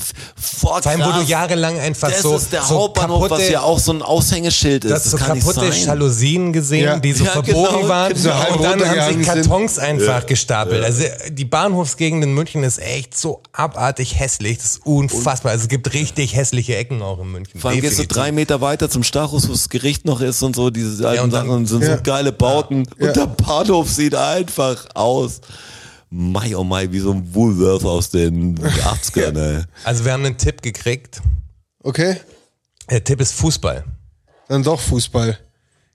boah, 0.63 0.81
Vor 0.83 0.87
allem, 0.91 1.01
wo 1.01 1.05
krass. 1.05 1.25
du 1.25 1.31
jahrelang 1.31 1.79
einfach 1.79 2.09
das 2.11 2.23
so, 2.23 2.37
ist 2.37 2.53
der 2.53 2.63
so 2.63 2.75
Hauptbahnhof, 2.81 3.23
was 3.31 3.39
kaputte- 3.41 3.53
ja 3.53 3.61
auch 3.61 3.79
so 3.79 3.93
ein 3.93 4.01
Aushängeschild 4.03 4.85
ist. 4.85 4.91
Du 4.91 4.95
hast 4.95 5.05
Das 5.05 5.13
so 5.13 5.19
kann 5.19 5.37
nicht 5.37 5.47
kaputte 5.47 5.71
sein. 5.73 5.85
Jalousien 5.87 6.53
gesehen, 6.55 6.85
Ja. 6.85 6.99
die 6.99 7.13
so 7.13 7.25
Ja, 7.25 7.33
verbogen 7.33 7.77
genau, 7.83 7.89
waren. 7.89 8.15
genau. 8.15 8.53
Und 8.57 8.65
dann 8.65 8.89
haben 8.89 9.01
sich 9.19 9.27
sind. 9.27 9.47
Kartons 9.47 9.79
einfach 9.79 10.25
gestapelt. 10.27 10.83
Also 10.83 11.05
die 11.31 11.45
Bahnhofsgegend 11.45 12.25
in 12.25 12.33
München 12.33 12.65
ist 12.65 12.79
echt 12.81 13.17
so 13.17 13.43
abartig 13.53 14.19
hässlich. 14.19 14.57
Das 14.59 14.67
ist 14.67 14.87
unfassbar. 14.87 15.53
Also 15.53 15.65
es 15.65 15.69
gibt 15.69 15.93
richtig 15.93 16.35
hässliche 16.35 16.77
Ecken 16.77 17.03
auch 17.03 17.21
in 17.21 17.31
München. 17.31 17.61
Vor 17.61 17.71
allem 17.71 17.81
gehst 17.83 17.99
du 17.99 18.03
Definitiv. 18.03 18.17
drei 18.17 18.33
Meter 18.33 18.61
weiter 18.63 18.89
zum 18.89 19.03
Stachus, 19.05 19.49
wo 19.49 19.53
das 19.53 19.69
Gericht 19.69 20.07
noch 20.07 20.23
ist 20.23 20.43
und 20.43 20.57
so, 20.57 20.71
diese 20.71 21.07
alten 21.07 21.25
und 21.25 21.33
dann- 21.35 21.47
Sachen 21.47 21.67
sind 21.67 21.83
Ja. 21.83 21.97
so 21.99 22.03
geile 22.03 22.33
Bauten. 22.33 22.89
Ja. 22.99 23.09
Und 23.09 23.17
der 23.17 23.27
Bahnhof 23.27 23.91
sieht 23.91 24.15
einfach 24.15 24.87
aus. 24.95 25.41
Mai, 26.11 26.55
oh 26.57 26.63
mai, 26.65 26.91
wie 26.93 27.01
so 27.01 27.13
ein 27.13 27.35
Woolworth 27.35 27.85
aus 27.85 28.11
den 28.11 28.57
80ern, 28.59 29.37
ey. 29.59 29.65
Also 29.85 30.05
wir 30.05 30.13
haben 30.13 30.25
einen 30.25 30.39
Tipp 30.39 30.63
gekriegt. 30.63 31.21
Okay, 31.83 32.21
Der 32.89 33.03
Tipp 33.03 33.21
ist 33.21 33.33
Fußball. 33.35 33.85
dann 34.49 34.63
doch 34.63 34.81
Fußball. 34.81 35.39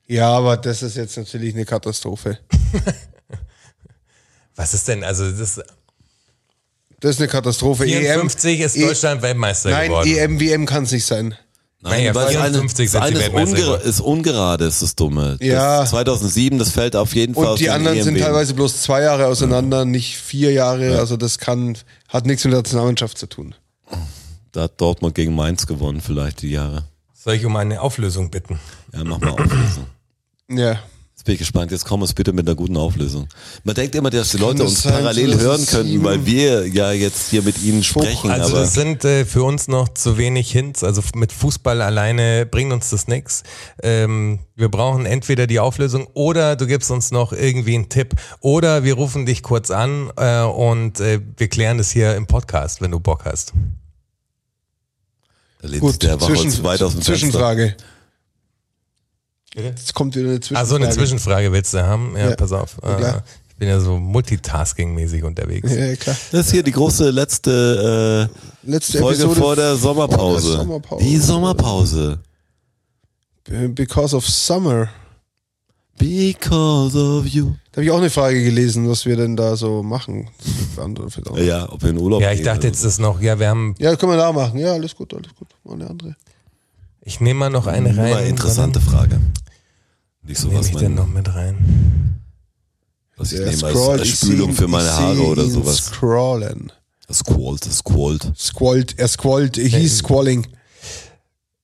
Ja, 0.08 0.30
aber 0.32 0.58
das 0.58 0.82
ist 0.84 0.98
jetzt 0.98 1.18
natürlich 1.18 1.54
eine 1.54 1.66
Katastrophe. 1.66 2.40
Was 4.56 4.74
ist 4.74 4.88
denn? 4.88 5.04
Also 5.04 5.32
das 5.32 5.62
Das 7.00 7.12
ist 7.12 7.20
eine 7.20 7.28
Katastrophe. 7.30 7.84
54 7.86 8.60
ist 8.60 8.76
E- 8.76 8.82
Deutschland 8.88 9.22
Weltmeister 9.22 9.70
Nein, 9.70 9.88
geworden. 9.90 10.10
EM, 10.10 10.40
WM 10.40 10.66
kann 10.66 10.84
es 10.84 10.92
nicht 10.92 11.06
sein. 11.06 11.36
Naja, 11.82 12.14
weil 12.14 12.26
das 12.26 12.34
54 12.34 12.92
sind 12.92 13.02
das 13.02 13.10
sie 13.10 13.16
eine 13.16 13.78
ist, 13.78 14.02
ungerade, 14.02 14.66
ist 14.66 14.82
das 14.82 14.96
Dumme. 14.96 15.38
Ja. 15.40 15.82
Das 15.82 15.92
2007, 15.92 16.60
das 16.60 16.72
fällt 16.72 16.96
auf 16.96 17.16
jeden 17.16 17.36
Fall 17.36 17.46
aus 17.46 17.52
Und 17.52 17.60
die 17.62 17.70
anderen 17.70 18.04
sind 18.04 18.20
teilweise 18.20 18.54
bloß 18.54 18.82
zwei 18.82 19.02
Jahre 19.02 19.28
auseinander, 19.28 19.86
nicht 19.86 20.18
vier 20.18 20.52
Jahre. 20.52 21.00
Also 21.00 21.16
das 21.16 21.38
kann, 21.38 21.78
hat 22.10 22.26
nichts 22.26 22.44
mit 22.44 22.52
der 22.52 22.60
Nationalmannschaft 22.60 23.18
zu 23.18 23.28
tun. 23.28 23.56
Da 24.52 24.64
hat 24.64 24.82
Dortmund 24.82 25.16
gegen 25.16 25.36
Mainz 25.36 25.68
gewonnen, 25.68 26.02
vielleicht 26.02 26.42
die 26.42 26.50
Jahre. 26.50 26.84
Soll 27.14 27.36
ich 27.36 27.46
um 27.46 27.56
eine 27.56 27.82
Auflösung 27.82 28.30
bitten? 28.30 28.60
Ja, 28.94 29.04
mach 29.06 29.20
mal 29.20 29.32
Auflösung. 29.32 29.86
Ja. 30.50 30.80
Bin 31.30 31.36
ich 31.36 31.42
gespannt. 31.42 31.70
Jetzt 31.72 31.86
komm 31.86 32.02
uns 32.02 32.16
bitte 32.16 32.34
mit 32.34 32.48
einer 32.48 32.56
guten 32.56 32.76
Auflösung. 32.76 33.28
Man 33.64 33.76
denkt 33.76 33.94
immer, 33.94 34.10
dass 34.10 34.30
die 34.30 34.38
Leute 34.38 34.64
das 34.64 34.70
uns 34.70 34.82
sein, 34.82 34.94
parallel 34.94 35.40
hören 35.40 35.64
könnten, 35.64 36.04
weil 36.04 36.26
wir 36.26 36.68
ja 36.68 36.92
jetzt 36.92 37.30
hier 37.30 37.44
mit 37.44 37.62
ihnen 37.62 37.84
sprechen. 37.84 38.32
Also 38.32 38.54
aber 38.54 38.62
das 38.62 38.74
sind 38.74 39.06
äh, 39.06 39.26
für 39.26 39.44
uns 39.44 39.68
noch 39.68 39.90
zu 39.90 40.18
wenig 40.18 40.52
Hints. 40.52 40.84
Also 40.84 41.04
mit 41.14 41.32
Fußball 41.32 41.84
alleine 41.84 42.48
bringt 42.48 42.74
uns 42.74 42.90
das 42.90 43.08
nix. 43.08 43.44
Ähm, 43.84 44.40
wir 44.56 44.70
brauchen 44.70 45.06
entweder 45.06 45.46
die 45.46 45.60
Auflösung 45.60 46.08
oder 46.16 46.56
du 46.56 46.66
gibst 46.66 46.90
uns 46.90 47.12
noch 47.12 47.32
irgendwie 47.32 47.76
einen 47.76 47.90
Tipp 47.90 48.16
oder 48.40 48.84
wir 48.84 48.96
rufen 48.96 49.28
dich 49.28 49.44
kurz 49.44 49.70
an 49.70 50.12
äh, 50.18 50.42
und 50.42 51.00
äh, 51.00 51.20
wir 51.38 51.48
klären 51.48 51.78
das 51.78 51.92
hier 51.92 52.16
im 52.16 52.26
Podcast, 52.26 52.82
wenn 52.82 52.90
du 52.90 53.00
Bock 53.00 53.26
hast. 53.26 53.54
da 55.62 55.78
Gut, 55.78 56.02
der 56.02 56.18
Zwischen, 56.18 56.64
weit 56.64 56.82
aus 56.82 56.94
dem 56.94 57.04
Fenster. 57.04 57.76
Jetzt 59.64 59.94
kommt 59.94 60.16
wieder 60.16 60.30
eine 60.30 60.40
Zwischenfrage. 60.40 60.60
Also 60.60 60.76
eine 60.76 60.90
Zwischenfrage 60.90 61.52
willst 61.52 61.74
du 61.74 61.86
haben? 61.86 62.14
Ja, 62.18 62.30
Ja. 62.30 62.36
pass 62.36 62.52
auf. 62.52 62.78
Ja, 62.84 62.96
klar. 62.96 63.16
Äh, 63.18 63.22
ich 63.50 63.56
bin 63.56 63.68
ja 63.70 63.80
so 63.82 63.98
multitasking-mäßig 63.98 65.24
unterwegs. 65.24 65.70
Ja, 65.74 65.96
klar. 65.96 66.16
Das 66.32 66.46
ist 66.46 66.52
hier 66.52 66.64
die 66.64 66.72
große 66.72 67.10
letzte 67.10 68.30
äh, 68.66 68.70
Letzte 68.72 69.00
Folge 69.00 69.24
Episode 69.24 69.40
vor 69.42 69.56
der 69.56 69.76
Sommerpause. 69.76 70.48
der 70.52 70.58
Sommerpause. 70.60 71.04
Die 71.04 71.18
Sommerpause. 71.18 72.20
Because 73.76 74.16
of 74.16 74.26
Summer. 74.28 74.90
Because 75.98 76.98
of 76.98 77.26
you. 77.28 77.52
Da 77.72 77.78
habe 77.78 77.84
ich 77.84 77.92
auch 77.92 77.98
eine 77.98 78.10
Frage 78.10 78.42
gelesen, 78.42 78.88
was 78.90 79.06
wir 79.06 79.18
denn 79.18 79.36
da 79.36 79.56
so 79.58 79.84
machen. 79.84 80.30
Ja, 81.36 81.70
ob 81.70 81.82
wir 81.84 81.90
in 81.90 81.98
Urlaub 82.00 82.22
Ja, 82.22 82.32
ich 82.32 82.42
dachte 82.44 82.68
jetzt 82.68 82.84
ist 82.84 83.00
noch, 83.00 83.20
ja, 83.22 83.38
wir 83.38 83.50
haben, 83.50 83.76
Ja, 83.80 83.96
können 83.98 84.14
wir 84.14 84.18
da 84.18 84.32
machen. 84.32 84.58
Ja, 84.60 84.72
alles 84.74 84.96
gut, 84.96 85.14
alles 85.14 85.36
gut. 85.36 85.50
Mal 85.66 85.74
eine 85.74 85.90
andere. 85.90 86.16
ich 87.02 87.20
nehme 87.20 87.40
mal 87.40 87.50
noch 87.50 87.68
eine 87.68 87.90
rein. 87.90 88.12
Nur 88.12 88.22
interessante 88.22 88.80
Frage. 88.80 89.20
Nicht 90.30 90.40
so 90.40 90.48
Nehme 90.48 90.60
was 90.60 90.68
ich 90.70 90.76
denn 90.76 90.94
noch 90.94 91.08
mit 91.08 91.28
rein? 91.34 92.22
was 93.18 93.32
ich 93.34 93.40
Der 93.40 93.50
nehme 93.50 93.64
als, 93.66 93.76
als 93.78 94.02
ich 94.04 94.16
Spülung 94.16 94.52
seh- 94.52 94.58
für 94.62 94.68
meine 94.68 94.86
ich 94.88 94.92
Haare 94.94 95.22
oder 95.24 95.44
ihn 95.44 95.52
sowas. 95.52 95.78
Scrollen. 95.78 96.72
Das 97.08 97.24
quallt, 97.24 97.66
das 97.66 97.84
quallt. 97.84 98.32
Squallt, 98.38 99.00
er 99.00 99.08
squallt, 99.08 99.58
er 99.58 99.68
hieß 99.68 99.98
Squalling. 99.98 100.46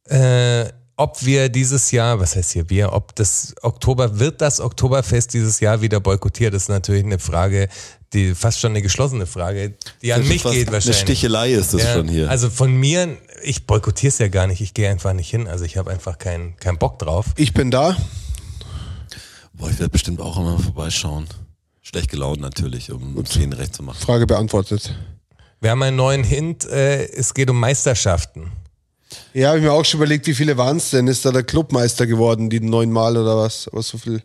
äh, 0.05 0.65
ob 0.97 1.23
wir 1.25 1.49
dieses 1.49 1.91
Jahr, 1.91 2.19
was 2.19 2.35
heißt 2.35 2.53
hier 2.53 2.69
wir, 2.69 2.91
ob 2.93 3.15
das 3.15 3.53
Oktober, 3.61 4.17
wird 4.17 4.41
das 4.41 4.59
Oktoberfest 4.61 5.33
dieses 5.33 5.59
Jahr 5.59 5.81
wieder 5.81 5.99
boykottiert? 5.99 6.53
Ist 6.55 6.69
natürlich 6.69 7.03
eine 7.03 7.19
Frage, 7.19 7.67
die 8.13 8.33
fast 8.33 8.59
schon 8.59 8.71
eine 8.71 8.81
geschlossene 8.81 9.25
Frage, 9.27 9.75
die 10.01 10.13
an 10.13 10.27
mich 10.27 10.41
geht 10.43 10.67
Eine 10.67 10.71
wahrscheinlich. 10.71 11.01
Stichelei 11.01 11.51
ist 11.53 11.73
das 11.73 11.83
Ja, 11.83 11.93
schon 11.93 12.07
hier. 12.07 12.29
Also 12.29 12.49
von 12.49 12.73
mir, 12.75 13.15
ich 13.43 13.67
boykottiere 13.67 14.09
es 14.09 14.17
ja 14.19 14.29
gar 14.29 14.47
nicht, 14.47 14.61
ich 14.61 14.73
gehe 14.73 14.89
einfach 14.89 15.13
nicht 15.13 15.29
hin, 15.29 15.47
also 15.47 15.65
ich 15.65 15.77
habe 15.77 15.91
einfach 15.91 16.17
keinen 16.17 16.55
keinen 16.57 16.77
Bock 16.79 16.97
drauf. 16.97 17.27
Ich 17.35 17.53
bin 17.53 17.69
da. 17.71 17.95
Boah, 19.57 19.69
ich 19.69 19.79
werde 19.79 19.89
bestimmt 19.89 20.21
auch 20.21 20.37
immer 20.37 20.59
vorbeischauen. 20.59 21.27
Schlecht 21.81 22.09
gelaunt 22.09 22.41
natürlich, 22.41 22.91
um 22.91 23.17
es 23.19 23.31
denen 23.31 23.53
recht 23.53 23.75
zu 23.75 23.83
machen. 23.83 23.99
Frage 23.99 24.25
beantwortet. 24.25 24.95
Wir 25.61 25.71
haben 25.71 25.81
einen 25.83 25.95
neuen 25.95 26.23
Hint, 26.23 26.65
äh, 26.65 27.05
es 27.05 27.33
geht 27.33 27.49
um 27.49 27.59
Meisterschaften. 27.59 28.51
Ja, 29.33 29.49
habe 29.49 29.59
ich 29.59 29.63
mir 29.63 29.71
auch 29.71 29.85
schon 29.85 29.99
überlegt, 29.99 30.27
wie 30.27 30.33
viele 30.33 30.57
waren 30.57 30.77
es 30.77 30.89
denn? 30.89 31.07
Ist 31.07 31.25
da 31.25 31.31
der 31.31 31.43
Clubmeister 31.43 32.05
geworden, 32.07 32.49
die 32.49 32.59
neunmal 32.59 33.15
oder 33.17 33.37
was? 33.37 33.67
Aber 33.67 33.81
so 33.81 33.97
viel. 33.97 34.21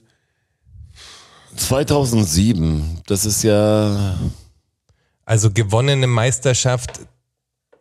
2007, 1.57 3.03
das 3.07 3.25
ist 3.25 3.43
ja, 3.43 4.19
Also 5.25 5.51
gewonnene 5.51 6.07
Meisterschaft 6.07 7.01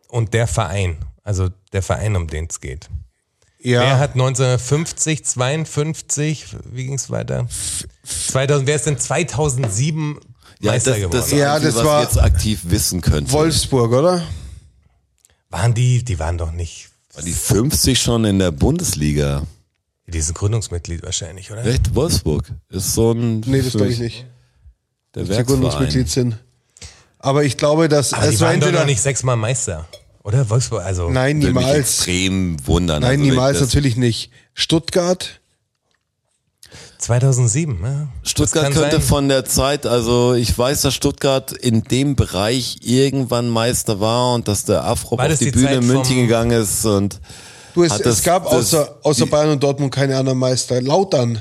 und 0.08 0.34
der 0.34 0.46
Verein, 0.46 0.98
also 1.22 1.48
der 1.72 1.82
Verein, 1.82 2.16
um 2.16 2.26
den 2.26 2.46
es 2.48 2.60
geht. 2.60 2.88
Ja. 3.62 3.80
Wer 3.82 3.98
hat 3.98 4.12
1950, 4.12 5.24
52, 5.24 6.46
wie 6.72 6.84
ging 6.84 6.94
es 6.94 7.10
weiter? 7.10 7.46
2000, 8.04 8.66
wer 8.66 8.76
ist 8.76 8.86
denn 8.86 8.98
2007 8.98 10.18
ja, 10.60 10.72
Meister 10.72 10.90
das, 10.92 10.98
geworden? 11.00 11.16
das, 11.20 11.30
Ja, 11.30 11.58
das 11.60 11.74
was 11.76 11.84
war- 11.84 12.02
ich 12.02 12.08
jetzt 12.08 12.18
aktiv 12.20 12.60
wissen 12.64 13.00
könnte. 13.02 13.32
Wolfsburg, 13.32 13.92
oder? 13.92 14.22
waren 15.50 15.74
die, 15.74 16.04
die 16.04 16.18
waren 16.18 16.38
doch 16.38 16.52
nicht, 16.52 16.90
War 17.14 17.22
die 17.24 17.32
50 17.32 18.00
schon 18.00 18.24
in 18.24 18.38
der 18.38 18.50
Bundesliga? 18.52 19.42
die 20.06 20.20
sind 20.20 20.34
Gründungsmitglied 20.36 21.02
wahrscheinlich, 21.04 21.50
oder? 21.52 21.64
Echt? 21.64 21.94
Wolfsburg 21.94 22.50
ist 22.68 22.94
so 22.94 23.12
ein. 23.12 23.40
Nee, 23.46 23.62
das 23.62 23.72
glaube 23.72 23.92
ich 23.92 23.98
nicht. 24.00 24.26
Der 25.14 25.22
Die. 25.24 25.44
Gründungsmitglied 25.44 26.08
sind. 26.10 26.36
Aber 27.18 27.44
ich 27.44 27.56
glaube, 27.56 27.88
dass 27.88 28.12
Aber 28.12 28.26
die 28.28 28.34
es 28.34 28.40
waren 28.40 28.58
doch 28.60 28.72
noch 28.72 28.86
nicht 28.86 29.00
sechsmal 29.00 29.36
Meister, 29.36 29.86
oder? 30.34 30.48
Wolfsburg, 30.50 30.82
also. 30.84 31.10
Nein, 31.10 31.40
Würde 31.42 31.54
mich 31.54 31.64
niemals. 31.64 31.78
extrem 31.78 32.66
wundern. 32.66 33.02
Nein, 33.02 33.12
Also, 33.20 33.22
niemals 33.30 33.60
natürlich 33.60 33.96
nicht. 33.96 34.30
Stuttgart, 34.54 35.40
2007, 36.98 37.78
ja. 37.82 38.08
Stuttgart 38.22 38.72
könnte 38.72 38.96
sein. 38.96 39.00
von 39.02 39.28
der 39.28 39.44
Zeit, 39.44 39.86
also 39.86 40.34
ich 40.34 40.56
weiß, 40.56 40.82
dass 40.82 40.94
Stuttgart 40.94 41.50
in 41.52 41.82
dem 41.84 42.14
Bereich 42.14 42.78
irgendwann 42.82 43.48
Meister 43.48 44.00
war 44.00 44.34
und 44.34 44.46
dass 44.48 44.64
der 44.64 44.84
Afro 44.84 45.16
auf 45.16 45.38
die, 45.38 45.46
die 45.46 45.50
Bühne 45.50 45.74
in 45.76 45.86
München 45.86 46.16
gegangen 46.16 46.50
ist 46.52 46.84
und 46.84 47.20
Du, 47.72 47.84
es, 47.84 47.92
Hat 47.92 48.00
es 48.00 48.04
das- 48.16 48.22
gab 48.24 48.44
das- 48.44 48.74
außer, 48.74 48.98
außer 49.04 49.24
die- 49.26 49.30
Bayern 49.30 49.50
und 49.50 49.62
Dortmund 49.62 49.94
keine 49.94 50.16
anderen 50.16 50.38
Meister. 50.40 50.82
Lautern, 50.82 51.40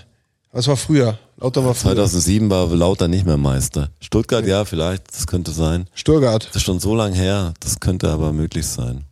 was 0.51 0.67
war 0.67 0.77
früher? 0.77 1.17
Lautern 1.39 1.65
war 1.65 1.73
früher. 1.73 1.93
2007 1.95 2.49
war 2.49 2.67
Lauter 2.67 3.07
nicht 3.07 3.25
mehr 3.25 3.37
Meister. 3.37 3.89
Stuttgart, 4.01 4.45
ja, 4.45 4.65
vielleicht, 4.65 5.13
das 5.15 5.25
könnte 5.27 5.51
sein. 5.51 5.87
Stuttgart. 5.93 6.45
Das 6.47 6.57
ist 6.57 6.63
schon 6.63 6.79
so 6.79 6.95
lang 6.95 7.13
her, 7.13 7.53
das 7.61 7.79
könnte 7.79 8.09
aber 8.09 8.33
möglich 8.33 8.67
sein. 8.67 9.05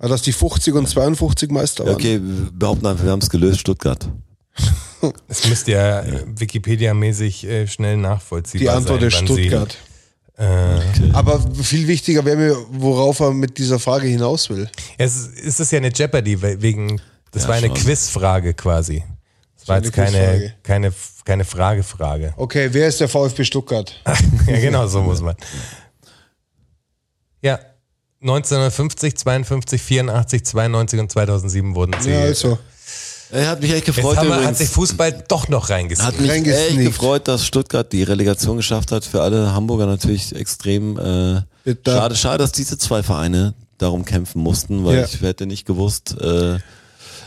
Ja, 0.00 0.08
dass 0.08 0.22
die 0.22 0.32
50 0.32 0.74
und 0.74 0.88
52 0.88 1.50
Meister 1.50 1.84
waren. 1.84 1.94
okay, 1.94 2.20
wir 2.22 2.50
behaupten 2.52 2.86
einfach, 2.86 3.04
wir 3.04 3.10
haben 3.12 3.20
es 3.20 3.30
gelöst, 3.30 3.60
Stuttgart. 3.60 4.08
Es 5.28 5.48
müsste 5.48 5.72
ja 5.72 6.00
äh, 6.00 6.24
Wikipedia-mäßig 6.36 7.44
äh, 7.44 7.66
schnell 7.66 7.96
nachvollziehbar 7.96 8.60
Die 8.62 8.68
Antwort 8.68 9.00
sein. 9.00 9.08
ist 9.08 9.16
Stuttgart. 9.18 9.76
Sie, 10.38 10.42
äh, 10.42 10.80
Aber 11.12 11.40
viel 11.62 11.86
wichtiger 11.88 12.24
wäre 12.24 12.36
mir, 12.36 12.56
worauf 12.70 13.20
er 13.20 13.32
mit 13.32 13.58
dieser 13.58 13.78
Frage 13.78 14.06
hinaus 14.06 14.48
will. 14.48 14.68
es, 14.98 15.28
es 15.44 15.58
ist 15.60 15.72
ja 15.72 15.78
eine 15.78 15.92
Jeopardy, 15.92 16.40
we- 16.40 16.62
wegen, 16.62 17.00
das 17.32 17.42
Ja, 17.42 17.48
war 17.48 17.56
eine 17.56 17.66
schon. 17.66 17.76
Quizfrage 17.76 18.54
quasi. 18.54 19.02
Das 19.62 19.68
war 19.68 19.76
jetzt 19.78 19.92
keine, 19.92 20.54
keine, 20.62 20.92
keine 21.24 21.44
Frage-Frage. 21.44 22.34
Okay, 22.36 22.68
wer 22.72 22.88
ist 22.88 23.00
der 23.00 23.08
VfB 23.08 23.44
Stuttgart? 23.44 23.94
ja, 24.46 24.58
genau, 24.58 24.86
so 24.88 25.02
muss 25.02 25.20
man. 25.20 25.36
Ja, 27.40 27.58
1950, 28.20 29.16
52, 29.16 29.80
84, 29.82 30.44
92 30.44 31.00
und 31.00 31.10
2007 31.12 31.74
wurden 31.74 31.94
sie. 32.00 32.10
Ja, 32.10 32.20
also. 32.20 32.58
Er 33.30 33.48
hat 33.48 33.62
mich 33.62 33.70
echt 33.72 33.86
Jetzt 33.86 33.96
gefreut 33.96 34.18
haben 34.18 34.28
wir, 34.28 34.44
hat 34.44 34.56
sich 34.58 34.68
Fußball 34.68 35.24
doch 35.26 35.48
noch 35.48 35.70
reingesehen. 35.70 36.06
Hat 36.06 36.20
mich 36.20 36.28
echt 36.30 36.46
reingesneakt. 36.46 36.84
gefreut, 36.84 37.28
dass 37.28 37.46
Stuttgart 37.46 37.90
die 37.90 38.02
Relegation 38.02 38.58
geschafft 38.58 38.92
hat. 38.92 39.04
Für 39.06 39.22
alle 39.22 39.54
Hamburger 39.54 39.86
natürlich 39.86 40.34
extrem 40.36 40.98
äh, 40.98 41.40
schade. 41.86 42.14
Schade, 42.14 42.38
dass 42.38 42.52
diese 42.52 42.76
zwei 42.76 43.02
Vereine 43.02 43.54
darum 43.78 44.04
kämpfen 44.04 44.42
mussten, 44.42 44.84
weil 44.84 44.98
Ja. 44.98 45.04
ich 45.04 45.20
hätte 45.22 45.46
nicht 45.46 45.64
gewusst. 45.66 46.14
Äh, 46.20 46.58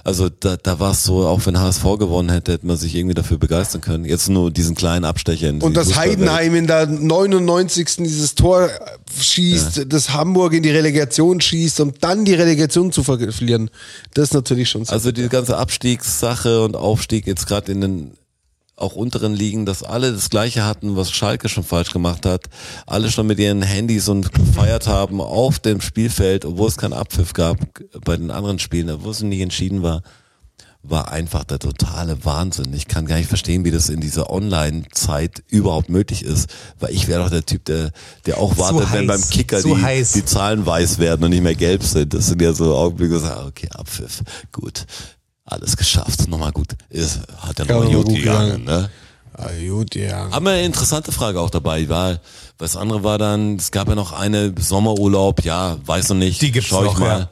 also 0.06 0.30
da, 0.30 0.56
da 0.56 0.80
war 0.80 0.92
es 0.92 1.04
so, 1.04 1.26
auch 1.26 1.44
wenn 1.48 1.60
HSV 1.60 1.84
gewonnen 1.98 2.30
hätte, 2.30 2.54
hätte 2.54 2.68
man 2.68 2.78
sich 2.78 2.96
irgendwie 2.96 3.16
dafür 3.16 3.40
begeistern 3.40 3.82
können. 3.82 4.06
Jetzt 4.06 4.30
nur 4.30 4.52
diesen 4.52 4.76
kleinen 4.76 5.04
Abstecher. 5.04 5.50
In 5.50 5.64
Und 5.64 5.76
das 5.76 5.88
Fußballwelt. 5.88 6.20
Heidenheim 6.20 6.56
in 6.56 6.68
der 6.68 6.86
99. 6.86 7.96
dieses 7.98 8.36
Tor 8.36 8.70
schießt, 9.20 9.88
das 9.90 10.14
Hamburg 10.14 10.54
in 10.54 10.62
die 10.62 10.70
Relegation 10.70 11.42
schießt, 11.42 11.80
um 11.80 11.92
dann 12.00 12.24
die 12.24 12.36
Relegation 12.36 12.92
zu 12.92 13.04
verlieren. 13.04 13.72
Das 14.14 14.26
ist 14.26 14.34
natürlich 14.36 14.70
schon 14.70 14.86
so. 14.86 14.94
Also 14.94 15.12
die 15.12 15.28
ganze 15.28 15.58
Abstiegssache 15.58 16.64
und 16.64 16.76
Aufstieg 16.76 17.26
jetzt 17.26 17.48
gerade 17.48 17.72
in 17.72 17.82
den 17.82 18.12
auch 18.78 18.96
unteren 18.96 19.34
Ligen, 19.34 19.66
dass 19.66 19.84
alle 19.84 20.12
das 20.12 20.30
Gleiche 20.30 20.66
hatten, 20.66 20.96
was 20.96 21.12
Schalke 21.12 21.50
schon 21.50 21.64
falsch 21.64 21.92
gemacht 21.92 22.26
hat. 22.26 22.46
Alle 22.86 23.12
schon 23.12 23.28
mit 23.28 23.40
ihren 23.40 23.62
Handys 23.62 24.10
und 24.10 24.34
gefeiert 24.34 24.88
haben 24.88 25.22
auf 25.22 25.60
dem 25.60 25.82
Spielfeld, 25.82 26.46
obwohl 26.46 26.68
es 26.68 26.78
keinen 26.78 26.94
Abpfiff 26.94 27.34
gab 27.34 27.58
bei 28.04 28.18
den 28.18 28.32
anderen 28.32 28.60
Spielen, 28.60 28.90
obwohl 28.90 29.12
es 29.12 29.22
nicht 29.22 29.42
entschieden 29.42 29.82
war, 29.82 30.02
war 30.90 31.12
einfach 31.12 31.44
der 31.44 31.60
totale 31.60 32.24
Wahnsinn. 32.26 32.74
Ich 32.74 32.88
kann 32.88 33.06
gar 33.06 33.18
nicht 33.18 33.28
verstehen, 33.28 33.66
wie 33.66 33.72
das 33.72 33.90
in 33.90 34.02
dieser 34.02 34.30
Online-Zeit 34.30 35.44
überhaupt 35.50 35.90
möglich 35.90 36.24
ist, 36.24 36.50
weil 36.80 36.94
ich 36.94 37.08
wäre 37.08 37.24
doch 37.24 37.32
der 37.32 37.46
Typ, 37.46 37.66
der, 37.66 37.92
der 38.26 38.38
auch 38.38 38.58
wartet, 38.58 38.92
wenn 38.94 39.08
beim 39.08 39.22
Kicker 39.22 39.62
die, 39.62 39.76
heiß. 39.76 40.12
die 40.12 40.26
Zahlen 40.26 40.66
weiß 40.66 41.00
werden 41.00 41.24
und 41.24 41.32
nicht 41.32 41.44
mehr 41.44 41.56
gelb 41.56 41.84
sind. 41.84 42.14
Das 42.14 42.28
sind 42.28 42.42
ja 42.42 42.54
so 42.54 42.76
Augenblicke, 42.76 43.14
wo 43.14 43.18
ich 43.18 43.24
sage, 43.24 43.48
okay, 43.48 43.70
Abpfiff, 43.72 44.22
gut, 44.52 44.86
alles 45.46 45.78
geschafft, 45.78 46.28
nochmal 46.28 46.52
gut, 46.52 46.70
ist, 46.90 47.20
hat 47.38 47.60
ja 47.60 47.66
nochmal 47.66 47.84
nochmal 47.86 47.96
gut 48.04 48.06
gut 48.08 48.16
gegangen, 48.16 48.64
ne? 48.64 48.90
ah, 49.38 49.50
gut, 49.70 49.96
ja. 49.96 50.28
Aber 50.32 50.52
eine 50.52 50.64
interessante 50.64 51.12
Frage 51.12 51.40
auch 51.40 51.50
dabei 51.52 51.88
war, 51.88 52.20
das 52.58 52.76
andere 52.76 53.04
war 53.04 53.18
dann, 53.18 53.58
es 53.58 53.72
gab 53.72 53.88
ja 53.88 53.96
noch 53.96 54.12
eine 54.12 54.54
Sommerurlaub, 54.60 55.44
ja, 55.44 55.78
weiß 55.86 56.10
noch 56.10 56.16
nicht, 56.18 56.42
Die 56.42 56.52
gibt's 56.52 56.70
schau 56.70 56.84
ich 56.86 56.92
noch, 56.94 57.00
mal. 57.00 57.20
ja. 57.20 57.30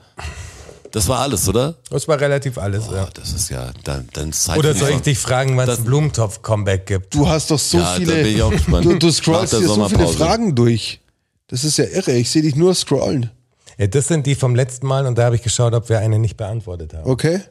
Das 0.92 1.08
war 1.08 1.22
alles, 1.22 1.50
oder? 1.50 1.74
Das 1.90 2.08
war 2.08 2.20
relativ 2.22 2.60
alles, 2.60 2.84
Oh, 2.88 2.94
ja. 2.94 3.08
das 3.16 3.34
ist 3.34 3.50
ja, 3.50 3.72
dann, 3.84 4.08
dann 4.14 4.32
Zeit 4.32 4.60
Oder 4.60 4.76
soll 4.76 4.92
ich 4.92 5.02
dich 5.02 5.18
fragen, 5.18 5.58
wann 5.58 5.68
es 5.68 5.80
ein 5.80 5.86
Blumentopf-Comeback 5.86 6.86
gibt? 6.86 7.16
Du 7.16 7.28
hast 7.28 7.50
doch 7.50 7.58
so 7.58 7.80
Ja, 7.80 7.94
da 7.94 7.96
viele. 7.96 8.14
bin 8.24 8.36
ich 8.36 8.42
auch 8.44 8.52
gespannt. 8.52 8.86
Du, 8.86 9.00
du 9.00 9.12
scrollst 9.12 9.56
hier 9.58 9.68
so 9.68 9.90
viele. 9.90 10.08
Fragen 10.08 10.54
durch. 10.54 11.02
Das 11.48 11.64
ist 11.64 11.78
ja 11.78 11.86
irre. 11.86 12.12
Ich 12.12 12.30
sehe 12.30 12.44
dich 12.44 12.56
nur 12.56 12.76
scrollen. 12.76 13.32
Ja, 13.80 13.88
das 13.88 14.08
sind 14.08 14.28
die 14.28 14.36
vom 14.36 14.54
letzten 14.54 14.86
Mal 14.86 15.08
und 15.08 15.18
da 15.18 15.24
habe 15.26 15.36
ich 15.36 15.42
geschaut, 15.42 15.74
ob 15.74 15.90
wir 15.90 15.98
eine 15.98 16.20
nicht 16.20 16.38
beantwortet 16.38 16.94
haben. 16.94 17.10
Okay? 17.10 17.42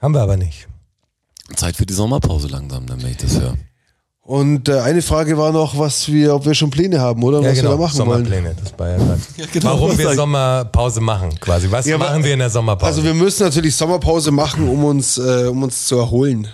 Haben 0.00 0.14
wir 0.14 0.20
aber 0.20 0.36
nicht. 0.36 0.68
Zeit 1.56 1.76
für 1.76 1.86
die 1.86 1.94
Sommerpause 1.94 2.48
langsam, 2.48 2.86
dann 2.86 3.02
wenn 3.02 3.10
ich 3.10 3.16
das 3.16 3.40
höre. 3.40 3.56
Und 4.28 4.68
äh, 4.68 4.80
eine 4.80 5.00
Frage 5.00 5.38
war 5.38 5.52
noch, 5.52 5.78
was 5.78 6.06
wir, 6.08 6.34
ob 6.34 6.44
wir 6.44 6.52
schon 6.54 6.68
Pläne 6.68 7.00
haben, 7.00 7.22
oder? 7.22 7.40
Ja, 7.40 7.48
was 7.48 7.56
genau, 7.56 7.70
wir 7.70 7.76
da 7.76 7.82
machen 7.82 7.98
wollen. 7.98 8.24
Sommerpläne, 8.26 8.56
das 8.62 8.78
war 8.78 8.88
ja 8.90 8.96
gerade. 8.98 9.20
genau, 9.52 9.70
Warum 9.70 9.96
wir? 9.96 10.14
Sommerpause 10.14 11.00
machen, 11.00 11.40
quasi. 11.40 11.70
Was 11.70 11.86
Ja, 11.86 11.96
machen 11.96 12.22
wir 12.22 12.34
in 12.34 12.38
der 12.40 12.50
Sommerpause? 12.50 12.86
Also 12.90 13.04
wir 13.04 13.14
müssen 13.14 13.44
natürlich 13.44 13.74
Sommerpause 13.74 14.30
machen, 14.30 14.68
um 14.68 14.84
uns, 14.84 15.16
äh, 15.16 15.46
um 15.46 15.62
uns 15.62 15.86
zu 15.86 15.96
erholen. 15.96 16.46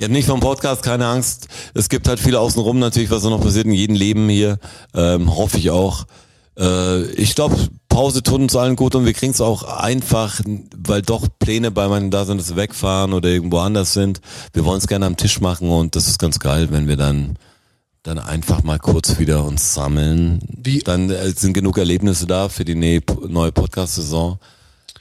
Ja, 0.00 0.08
nicht 0.08 0.26
vom 0.26 0.40
Podcast, 0.40 0.82
keine 0.82 1.06
Angst. 1.06 1.48
Es 1.72 1.88
gibt 1.88 2.06
halt 2.06 2.20
viele 2.20 2.38
außenrum 2.38 2.78
natürlich, 2.78 3.10
was 3.10 3.22
da 3.22 3.30
noch 3.30 3.40
passiert 3.40 3.64
in 3.64 3.72
jedem 3.72 3.96
Leben 3.96 4.28
hier. 4.28 4.58
Ähm, 4.94 5.34
hoffe 5.34 5.56
ich 5.56 5.70
auch. 5.70 6.04
Äh, 6.58 7.04
ich 7.12 7.34
glaube, 7.34 7.56
Pause 7.90 8.22
tut 8.22 8.40
uns 8.40 8.56
allen 8.56 8.76
gut 8.76 8.94
und 8.94 9.04
wir 9.04 9.12
kriegen 9.12 9.32
es 9.32 9.40
auch 9.42 9.64
einfach, 9.64 10.40
weil 10.74 11.02
doch 11.02 11.26
Pläne 11.38 11.70
bei 11.70 11.86
manchen 11.88 12.10
da 12.10 12.24
sind, 12.24 12.38
dass 12.40 12.48
wir 12.48 12.56
wegfahren 12.56 13.12
oder 13.12 13.28
irgendwo 13.28 13.58
anders 13.58 13.92
sind. 13.92 14.22
Wir 14.54 14.64
wollen 14.64 14.78
es 14.78 14.86
gerne 14.86 15.04
am 15.04 15.16
Tisch 15.18 15.40
machen 15.42 15.68
und 15.68 15.94
das 15.96 16.08
ist 16.08 16.18
ganz 16.18 16.38
geil, 16.38 16.68
wenn 16.70 16.88
wir 16.88 16.96
dann 16.96 17.36
dann 18.02 18.18
einfach 18.18 18.62
mal 18.62 18.78
kurz 18.78 19.18
wieder 19.18 19.44
uns 19.44 19.74
sammeln. 19.74 20.40
Wie- 20.48 20.78
Dann 20.78 21.10
äh, 21.10 21.30
sind 21.32 21.52
genug 21.52 21.76
Erlebnisse 21.76 22.26
da 22.26 22.48
für 22.48 22.64
die 22.64 22.74
ne- 22.74 23.02
neue 23.28 23.52
Podcast-Saison. 23.52 24.38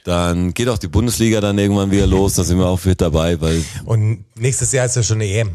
Dann 0.04 0.54
geht 0.54 0.68
auch 0.68 0.78
die 0.78 0.90
Bundesliga 0.90 1.40
dann 1.40 1.58
irgendwann 1.58 1.92
wieder 1.92 2.08
los, 2.08 2.34
da 2.34 2.44
sind 2.44 2.58
wir 2.58 2.66
auch 2.66 2.84
mit 2.84 3.00
dabei, 3.00 3.40
weil 3.40 3.64
und 3.86 4.26
nächstes 4.36 4.74
Jahr 4.74 4.86
ist 4.86 4.98
ja 4.98 5.04
schon 5.04 5.18
eine 5.22 5.28
EM. 5.28 5.52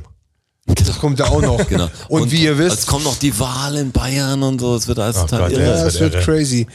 Das 0.66 0.99
kommt 0.99 1.18
ja 1.18 1.26
auch 1.26 1.43
noch. 1.43 1.59
Genau. 1.68 1.89
Und, 2.09 2.30
wie 2.32 2.45
ihr 2.45 2.53
Es 2.53 2.59
wisst, 2.59 2.87
kommt 2.87 3.05
noch 3.05 3.16
die 3.18 3.39
Wahl 3.39 3.76
in 3.76 3.93
Bayern 3.93 4.43
und 4.43 4.61
so. 4.61 4.74
Es 4.76 4.89
wird 4.89 4.99
alles 4.99 5.16
Oh 5.18 5.22
total 5.22 5.41
Gott, 5.41 5.53
irre. 5.53 5.62
ja, 5.64 5.70
das 5.85 5.95
es 5.95 6.01
wird 6.01 6.14
wird 6.14 6.26
irre. 6.26 6.37
crazy. 6.39 6.66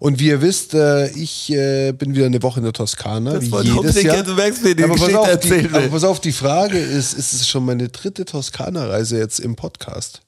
Und 0.00 0.20
wie 0.20 0.28
ihr 0.28 0.40
wisst, 0.42 0.74
äh, 0.74 1.08
ich 1.10 1.50
äh, 1.50 1.92
bin 1.92 2.14
wieder 2.14 2.26
eine 2.26 2.42
Woche 2.42 2.60
in 2.60 2.64
der 2.64 2.72
Toskana, 2.72 3.40
wie 3.40 3.50
wollte 3.50 3.68
ich 3.70 3.74
jedes 3.76 4.02
Jahr. 4.02 4.14
gerne 4.22 4.36
wechseln, 4.36 4.76
die 4.76 4.84
aber, 4.84 4.94
pass 4.96 5.14
auf, 5.14 5.40
die, 5.40 5.50
will. 5.50 5.70
aber 5.72 5.88
pass 5.88 6.04
auf, 6.04 6.20
die 6.20 6.32
Frage 6.32 6.78
ist, 6.78 7.14
ist 7.14 7.32
es 7.32 7.48
schon 7.48 7.64
meine 7.64 7.88
dritte 7.88 8.24
Toskana-Reise 8.24 9.18
jetzt 9.18 9.40
im 9.40 9.56
Podcast? 9.56 10.20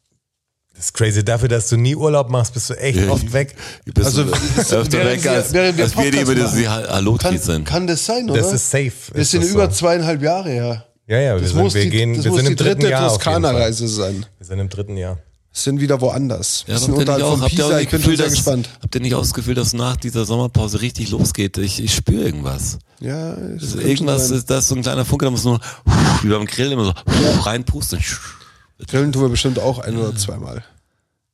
Das 0.74 0.86
ist 0.86 0.94
crazy. 0.94 1.24
Dafür, 1.24 1.48
dass 1.48 1.68
du 1.68 1.76
nie 1.76 1.94
Urlaub 1.94 2.30
machst, 2.30 2.54
bist 2.54 2.70
du 2.70 2.74
echt 2.74 3.06
oft 3.08 3.32
weg. 3.32 3.54
Du 3.84 3.92
bist 3.92 4.06
Also, 4.06 4.22
öfter 4.76 5.04
weg, 5.04 5.26
als, 5.26 5.52
während 5.52 5.76
wir 5.76 5.84
als 5.84 5.96
wir, 5.96 6.10
die 6.10 6.18
Podcast 6.24 6.56
über 6.56 6.62
das. 6.64 6.88
Hallo-Tweet 6.90 7.20
Kann, 7.30 7.38
sind. 7.38 7.64
kann 7.66 7.86
das 7.86 8.06
sein, 8.06 8.30
oder? 8.30 8.40
Das 8.40 8.52
ist 8.52 8.70
safe. 8.70 8.92
Wir 9.12 9.24
sind 9.24 9.42
das 9.44 9.50
über 9.50 9.66
so. 9.66 9.72
zweieinhalb 9.76 10.22
Jahre 10.22 10.48
her. 10.48 10.86
Ja, 11.06 11.18
ja, 11.20 11.34
wir 11.34 11.42
Das 11.42 11.50
sind, 11.50 11.58
muss 11.60 11.74
wir 11.74 11.82
die, 11.82 11.90
gehen, 11.90 12.14
das 12.14 12.24
wir 12.24 12.30
muss 12.30 12.40
sind 12.40 12.46
die 12.48 12.52
im 12.52 12.56
dritten 12.56 12.80
dritte 12.80 12.90
Jahr. 12.92 13.06
auf 13.06 13.12
jeden 13.12 13.22
Fall. 13.22 13.34
Toskana-Reise 13.42 13.88
sein. 13.88 14.26
Wir 14.38 14.46
sind 14.46 14.58
im 14.58 14.68
dritten 14.68 14.96
Jahr. 14.96 15.18
Sind 15.62 15.80
wieder 15.80 16.00
woanders. 16.00 16.64
Ja, 16.66 16.74
Wir 16.74 16.78
sind 16.78 16.88
habt 16.88 16.96
ihr 16.96 17.00
unterhalb 17.00 17.18
nicht 17.22 17.30
von 17.30 17.40
auch, 17.40 17.44
habt 17.44 17.52
ihr 17.52 17.64
auch 17.64 17.68
Pisa. 17.68 17.76
nicht 17.78 17.84
Ich 17.84 17.90
bin 17.90 17.98
Gefühl, 18.00 18.12
schon 18.12 18.16
sehr 18.16 18.26
dass, 18.26 18.34
gespannt. 18.34 18.68
habt 18.82 18.94
ihr 18.94 19.00
nicht 19.00 19.14
auch 19.14 19.20
das 19.20 19.34
Gefühl, 19.34 19.54
dass 19.54 19.72
nach 19.72 19.96
dieser 19.96 20.24
Sommerpause 20.24 20.80
richtig 20.80 21.10
losgeht? 21.10 21.58
Ich, 21.58 21.82
ich 21.82 21.94
spüre 21.94 22.22
irgendwas. 22.24 22.78
Ja, 23.00 23.32
es 23.32 23.72
könnte 23.72 23.88
irgendwas, 23.88 24.30
ist, 24.30 24.50
da 24.50 24.58
ist 24.58 24.68
so 24.68 24.74
ein 24.74 24.82
kleiner 24.82 25.04
Funke, 25.04 25.24
da 25.24 25.30
muss 25.30 25.44
nur 25.44 25.60
wie 26.22 26.28
beim 26.28 26.46
Grill 26.46 26.72
immer 26.72 26.84
so 26.84 26.92
reinpusten. 27.42 27.98
Grillen 28.88 29.12
tun 29.12 29.22
wir 29.22 29.28
bestimmt 29.28 29.58
auch 29.58 29.78
ein 29.78 29.96
oder 29.96 30.14
zweimal. 30.16 30.64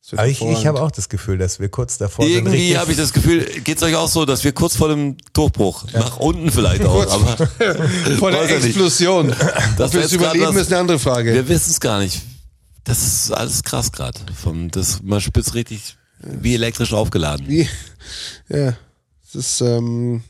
Das 0.09 0.20
Aber 0.20 0.29
ich, 0.29 0.41
ich 0.41 0.66
habe 0.68 0.81
auch 0.81 0.93
das 0.93 1.09
Gefühl, 1.09 1.37
dass 1.39 1.59
wir 1.59 1.68
kurz 1.68 1.99
davor 1.99 2.24
sind. 2.24 2.35
Irgendwie 2.35 2.79
habe 2.79 2.93
ich 2.93 2.97
das 2.97 3.12
Gefühl, 3.12 3.45
geht's 3.64 3.83
euch 3.83 3.97
auch 3.97 4.09
so, 4.09 4.24
dass 4.24 4.45
wir 4.45 4.53
kurz 4.53 4.77
vor 4.77 4.89
dem 4.89 5.16
Durchbruch, 5.33 5.85
nach 5.93 6.18
unten 6.18 6.53
vielleicht 6.53 6.85
auch, 6.85 7.11
aber 7.11 7.37
Vor 8.18 8.31
der 8.31 8.49
ja. 8.49 8.57
Explosion. 8.57 9.35
Das 9.77 9.89
Ob 9.89 9.95
wär 9.95 10.01
wir 10.01 10.07
es 10.07 10.12
überleben, 10.12 10.57
ist 10.59 10.68
eine 10.72 10.79
andere 10.81 10.99
Frage. 11.01 11.35
Wir 11.35 11.49
wissen 11.49 11.70
es 11.70 11.81
gar 11.81 11.99
nicht. 11.99 12.22
Das 12.87 13.05
ist 13.07 13.30
alles 13.32 13.62
krass 13.62 13.93
gerade. 13.93 14.18
Vom 14.34 14.70
das 14.70 15.03
man 15.03 15.20
spitzt 15.20 15.55
richtig 15.55 15.97
wie 16.20 16.55
elektrisch 16.55 16.93
aufgeladen. 16.93 17.47
Wie, 17.49 17.68
ja, 18.49 18.74
es 19.26 19.34
ist, 19.34 19.61
ähm, 19.61 20.22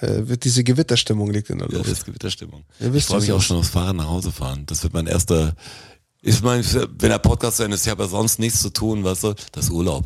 äh, 0.00 0.26
wird 0.28 0.44
diese 0.44 0.64
Gewitterstimmung 0.64 1.30
liegt 1.30 1.50
in 1.50 1.58
der 1.58 1.68
Ja, 1.68 1.76
Luft. 1.78 1.90
das 1.90 1.98
ist 1.98 2.06
Gewitterstimmung. 2.06 2.64
Ihr 2.80 2.92
Ich 2.94 3.04
freue 3.04 3.20
mich 3.20 3.32
auch 3.32 3.42
schon 3.42 3.58
aufs 3.58 3.68
Fahrrad 3.68 3.94
nach 3.96 4.08
Hause 4.08 4.32
fahren. 4.32 4.64
Das 4.66 4.82
wird 4.82 4.92
mein 4.94 5.06
erster. 5.06 5.54
Ich 6.22 6.42
meine, 6.42 6.64
wenn 6.98 7.10
der 7.10 7.18
Podcast 7.18 7.60
Ende 7.60 7.74
ist, 7.76 7.84
ich 7.84 7.90
habe 7.90 8.04
ja 8.04 8.08
sonst 8.08 8.38
nichts 8.38 8.60
zu 8.62 8.70
tun, 8.70 9.04
weißt 9.04 9.24
du? 9.24 9.34
Das 9.52 9.64
ist 9.66 9.70
Urlaub. 9.70 10.04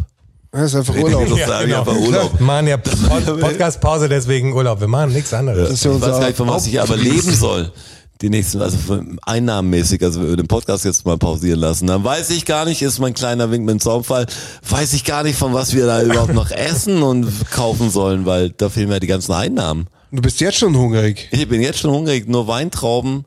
Das 0.51 0.73
ist 0.73 0.75
einfach 0.75 0.97
Urlaub. 0.97 1.29
Lust 1.29 1.47
sagen, 1.47 1.73
einfach 1.73 1.95
Urlaub. 1.97 2.39
Wir 2.39 2.47
machen 2.47 2.67
ja 2.67 2.77
Pod 2.79 3.41
Podcast-Pause, 3.41 4.09
deswegen 4.09 4.53
Urlaub. 4.53 4.81
Wir 4.81 4.89
machen 4.89 5.13
nichts 5.13 5.33
anderes. 5.35 5.69
Das 5.69 5.79
ist 5.79 5.85
ja 5.85 5.95
Ich 5.95 6.01
weiß 6.01 6.11
gar 6.19 6.27
nicht, 6.27 6.37
von 6.37 6.49
was 6.49 6.67
ich 6.67 6.81
aber 6.81 6.97
leben 6.97 7.35
soll. 7.35 7.73
Die 8.23 8.31
nächsten, 8.31 8.63
also 8.63 8.79
einnahmenmäßig, 9.27 10.03
also 10.03 10.23
wenn 10.23 10.31
wir 10.31 10.37
den 10.37 10.49
Podcast 10.49 10.87
jetzt 10.87 11.05
mal 11.05 11.19
pausieren 11.19 11.61
lassen, 11.61 11.87
dann 11.87 12.03
weiß 12.03 12.31
ich 12.31 12.47
gar 12.47 12.65
nicht, 12.65 12.81
ist 12.81 12.99
mein 12.99 13.13
kleiner 13.13 13.51
Wink 13.51 13.67
mit 13.67 13.73
dem 13.75 13.81
Zaunfall, 13.81 14.27
weiß 14.69 14.95
ich 14.95 15.05
gar 15.05 15.23
nicht, 15.23 15.39
von 15.39 15.53
was 15.53 15.75
wir 15.75 15.85
da 15.85 16.03
überhaupt 16.03 16.33
noch 16.33 16.51
essen 16.53 17.03
und 17.03 17.51
kaufen 17.51 17.91
sollen, 17.91 18.25
weil 18.25 18.51
da 18.51 18.71
fehlen 18.71 18.89
mir 18.89 19.01
die 19.01 19.07
ganzen 19.07 19.33
Einnahmen. 19.33 19.87
Du 20.11 20.23
bist 20.23 20.41
jetzt 20.41 20.57
schon 20.59 20.75
hungrig. 20.75 21.29
Ich 21.31 21.47
bin 21.47 21.61
jetzt 21.61 21.81
schon 21.81 21.91
hungrig, 21.91 22.27
nur 22.27 22.47
Weintrauben 22.49 23.27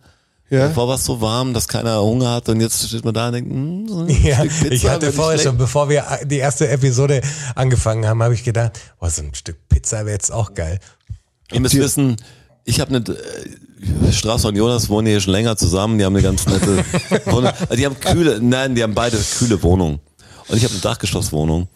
Ja. 0.50 0.70
Davor 0.70 0.88
war 0.88 0.96
es 0.96 1.06
so 1.06 1.22
warm, 1.22 1.54
dass 1.54 1.68
keiner 1.68 2.02
Hunger 2.02 2.32
hat 2.32 2.50
und 2.50 2.60
jetzt 2.60 2.88
steht 2.88 3.06
man 3.06 3.14
da 3.14 3.28
und 3.28 3.34
denkt, 3.34 3.52
hm, 3.52 3.88
so 3.88 4.00
ein 4.00 4.10
Ja, 4.24 4.38
Stück 4.38 4.50
Pizza 4.62 4.74
ich 4.74 4.90
hatte 4.90 5.14
vorher 5.14 5.38
schon, 5.38 5.58
bevor 5.58 5.90
wir 5.90 6.04
die 6.26 6.38
erste 6.38 6.68
Episode 6.68 7.22
angefangen 7.54 8.08
haben, 8.08 8.24
habe 8.24 8.34
ich 8.34 8.44
gedacht, 8.44 8.80
boah, 9.00 9.12
so 9.12 9.22
ein 9.22 9.36
Stück 9.36 9.58
Pizza 9.70 9.98
wäre 10.00 10.14
jetzt 10.14 10.32
auch 10.32 10.56
geil. 10.56 10.80
Ihr 11.52 11.60
müsst 11.60 11.78
wissen, 11.78 12.18
ich 12.70 12.80
habe 12.80 12.96
eine 12.96 13.04
äh, 13.04 14.12
Straße 14.12 14.48
und 14.48 14.56
Jonas 14.56 14.90
wohnen 14.90 15.08
hier 15.08 15.20
schon 15.20 15.34
länger 15.34 15.58
zusammen, 15.58 15.98
die 15.98 16.06
haben 16.06 16.16
eine 16.16 16.24
ganz 16.24 16.46
nette 16.46 16.86
Wohnung. 17.26 17.52
Also 17.60 17.76
Die 17.76 17.86
haben 17.86 18.00
kühle, 18.00 18.40
nein, 18.42 18.76
die 18.76 18.84
haben 18.84 18.94
beide 18.94 19.18
kühle 19.18 19.62
Wohnungen. 19.64 20.00
Und 20.48 20.58
ich 20.58 20.64
habe 20.64 20.74
eine 20.74 20.82
Dachgeschosswohnung. 20.82 21.68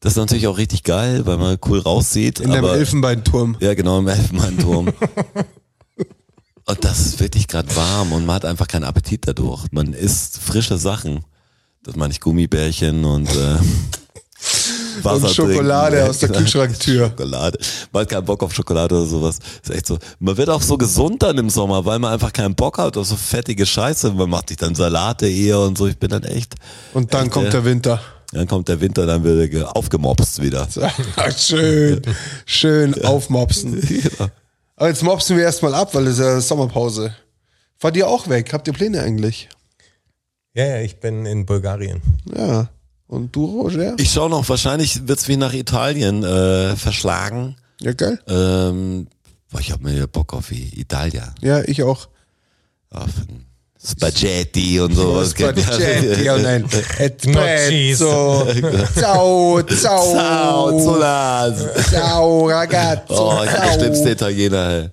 Das 0.00 0.14
ist 0.14 0.16
natürlich 0.16 0.46
auch 0.48 0.58
richtig 0.58 0.82
geil, 0.82 1.26
weil 1.26 1.36
man 1.36 1.58
cool 1.66 1.78
raussieht. 1.78 2.40
In 2.40 2.50
deinem 2.50 2.64
aber, 2.64 2.76
Elfenbeinturm. 2.76 3.56
Ja, 3.60 3.74
genau, 3.74 3.98
im 3.98 4.08
Elfenbeinturm. 4.08 4.88
und 6.66 6.84
das 6.84 7.00
ist 7.00 7.20
wirklich 7.20 7.46
gerade 7.46 7.74
warm 7.76 8.12
und 8.12 8.26
man 8.26 8.36
hat 8.36 8.44
einfach 8.44 8.66
keinen 8.66 8.84
Appetit 8.84 9.28
dadurch. 9.28 9.66
Man 9.70 9.92
isst 9.92 10.38
frische 10.38 10.78
Sachen. 10.78 11.24
Das 11.84 11.96
meine 11.96 12.12
ich 12.12 12.20
Gummibärchen 12.20 13.04
und 13.04 13.28
äh, 13.28 13.56
Wasser 15.02 15.24
Und 15.26 15.30
Schokolade 15.34 15.96
trinken. 15.96 16.10
aus 16.10 16.18
der. 16.18 16.28
Kühlschranktür. 16.32 17.08
Schokolade. 17.08 17.58
Man 17.92 18.02
hat 18.02 18.08
keinen 18.10 18.24
Bock 18.24 18.42
auf 18.42 18.54
Schokolade 18.54 18.94
oder 18.94 19.06
sowas. 19.06 19.38
Ist 19.62 19.70
echt 19.70 19.86
so. 19.86 19.98
Man 20.18 20.36
wird 20.36 20.48
auch 20.48 20.62
so 20.62 20.76
gesund 20.76 21.22
dann 21.22 21.38
im 21.38 21.50
Sommer, 21.50 21.84
weil 21.84 21.98
man 21.98 22.12
einfach 22.12 22.32
keinen 22.32 22.54
Bock 22.54 22.78
hat 22.78 22.96
auf 22.96 23.06
so 23.06 23.16
fettige 23.16 23.64
Scheiße. 23.66 24.12
Man 24.12 24.30
macht 24.30 24.48
sich 24.48 24.56
dann 24.58 24.74
Salate 24.74 25.28
eher 25.28 25.60
und 25.60 25.76
so. 25.78 25.86
Ich 25.86 25.98
bin 25.98 26.10
dann 26.10 26.24
echt. 26.24 26.54
Und 26.94 27.12
dann 27.14 27.24
echt, 27.24 27.32
kommt 27.32 27.46
äh, 27.46 27.50
der 27.50 27.64
Winter. 27.64 28.00
Dann 28.32 28.46
kommt 28.48 28.68
der 28.68 28.80
Winter, 28.80 29.04
dann 29.04 29.22
wird 29.24 29.40
er 29.40 29.48
ge- 29.48 29.62
aufgemopst 29.64 30.40
wieder. 30.40 30.66
schön, 31.36 32.00
schön 32.46 33.04
aufmopsen. 33.04 33.78
Genau. 33.80 34.30
Aber 34.76 34.88
jetzt 34.88 35.02
mopsen 35.02 35.36
wir 35.36 35.44
erstmal 35.44 35.74
ab, 35.74 35.94
weil 35.94 36.06
es 36.06 36.18
ja 36.18 36.40
Sommerpause. 36.40 37.14
Fahrt 37.78 37.94
ihr 37.96 38.08
auch 38.08 38.28
weg? 38.28 38.52
Habt 38.54 38.66
ihr 38.66 38.72
Pläne 38.72 39.02
eigentlich? 39.02 39.48
Ja, 40.54 40.64
ja, 40.66 40.80
ich 40.80 40.98
bin 40.98 41.26
in 41.26 41.44
Bulgarien. 41.46 42.00
Ja. 42.34 42.68
Und 43.12 43.36
du, 43.36 43.44
Roger? 43.44 43.94
Ich 43.98 44.10
schaue 44.10 44.30
noch, 44.30 44.48
wahrscheinlich 44.48 45.06
wird's 45.06 45.28
wie 45.28 45.36
nach 45.36 45.52
Italien 45.52 46.24
äh, 46.24 46.74
verschlagen. 46.76 47.56
Ja, 47.78 47.92
geil. 47.92 48.18
Ähm, 48.26 49.06
boah, 49.50 49.60
ich 49.60 49.70
habe 49.70 49.82
mir 49.84 50.06
Bock 50.06 50.32
auf 50.32 50.50
Italia. 50.50 51.34
Ja, 51.42 51.60
ich 51.60 51.82
auch. 51.82 52.08
Auf 52.88 53.10
Spaghetti 53.86 54.80
und 54.80 54.94
sowas. 54.94 55.32
Spaghetti 55.32 56.30
und 56.30 56.46
ein 56.46 56.62
Gnocchis. 56.62 58.00
Espresso. 58.00 58.46
Ciao, 58.98 59.62
ciao. 59.62 60.12
Ciao, 60.14 60.78
Zolas. 60.82 61.84
Ciao, 61.90 62.48
ragazzo. 62.48 63.28
Oh, 63.28 63.44
ich 63.44 63.50
bin 63.50 63.60
der 63.60 63.72
schlimmste 63.74 64.10
Italiener. 64.12 64.70
Ey. 64.70 64.90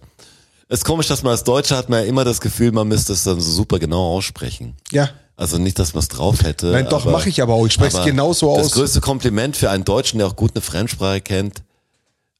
Es 0.68 0.80
ist 0.80 0.84
komisch, 0.84 1.08
dass 1.08 1.24
man 1.24 1.32
als 1.32 1.46
Deutscher 1.46 1.78
hat 1.78 1.88
man 1.88 2.02
ja 2.02 2.06
immer 2.06 2.26
das 2.26 2.42
Gefühl, 2.42 2.74
man 2.74 2.90
müsste 2.90 3.14
es 3.14 3.24
dann 3.24 3.40
so 3.40 3.50
super 3.50 3.80
genau 3.80 4.18
aussprechen. 4.18 4.76
Ja. 4.92 5.10
Also 5.40 5.58
nicht, 5.58 5.80
dass 5.80 5.94
man 5.94 6.02
es 6.02 6.10
drauf 6.10 6.44
hätte. 6.44 6.68
Nein, 6.68 6.88
doch, 6.90 7.06
mach 7.06 7.26
ich 7.26 7.42
aber 7.42 7.54
auch. 7.54 7.66
Ich 7.66 7.72
spreche 7.72 7.98
es 7.98 8.06
genauso 8.06 8.58
Das 8.58 8.68
aus. 8.68 8.72
größte 8.74 9.00
Kompliment 9.00 9.56
für 9.56 9.70
einen 9.70 9.86
Deutschen, 9.86 10.18
der 10.18 10.28
auch 10.28 10.36
gut 10.36 10.52
eine 10.54 10.62
Fremdsprache 10.62 11.22
kennt 11.22 11.64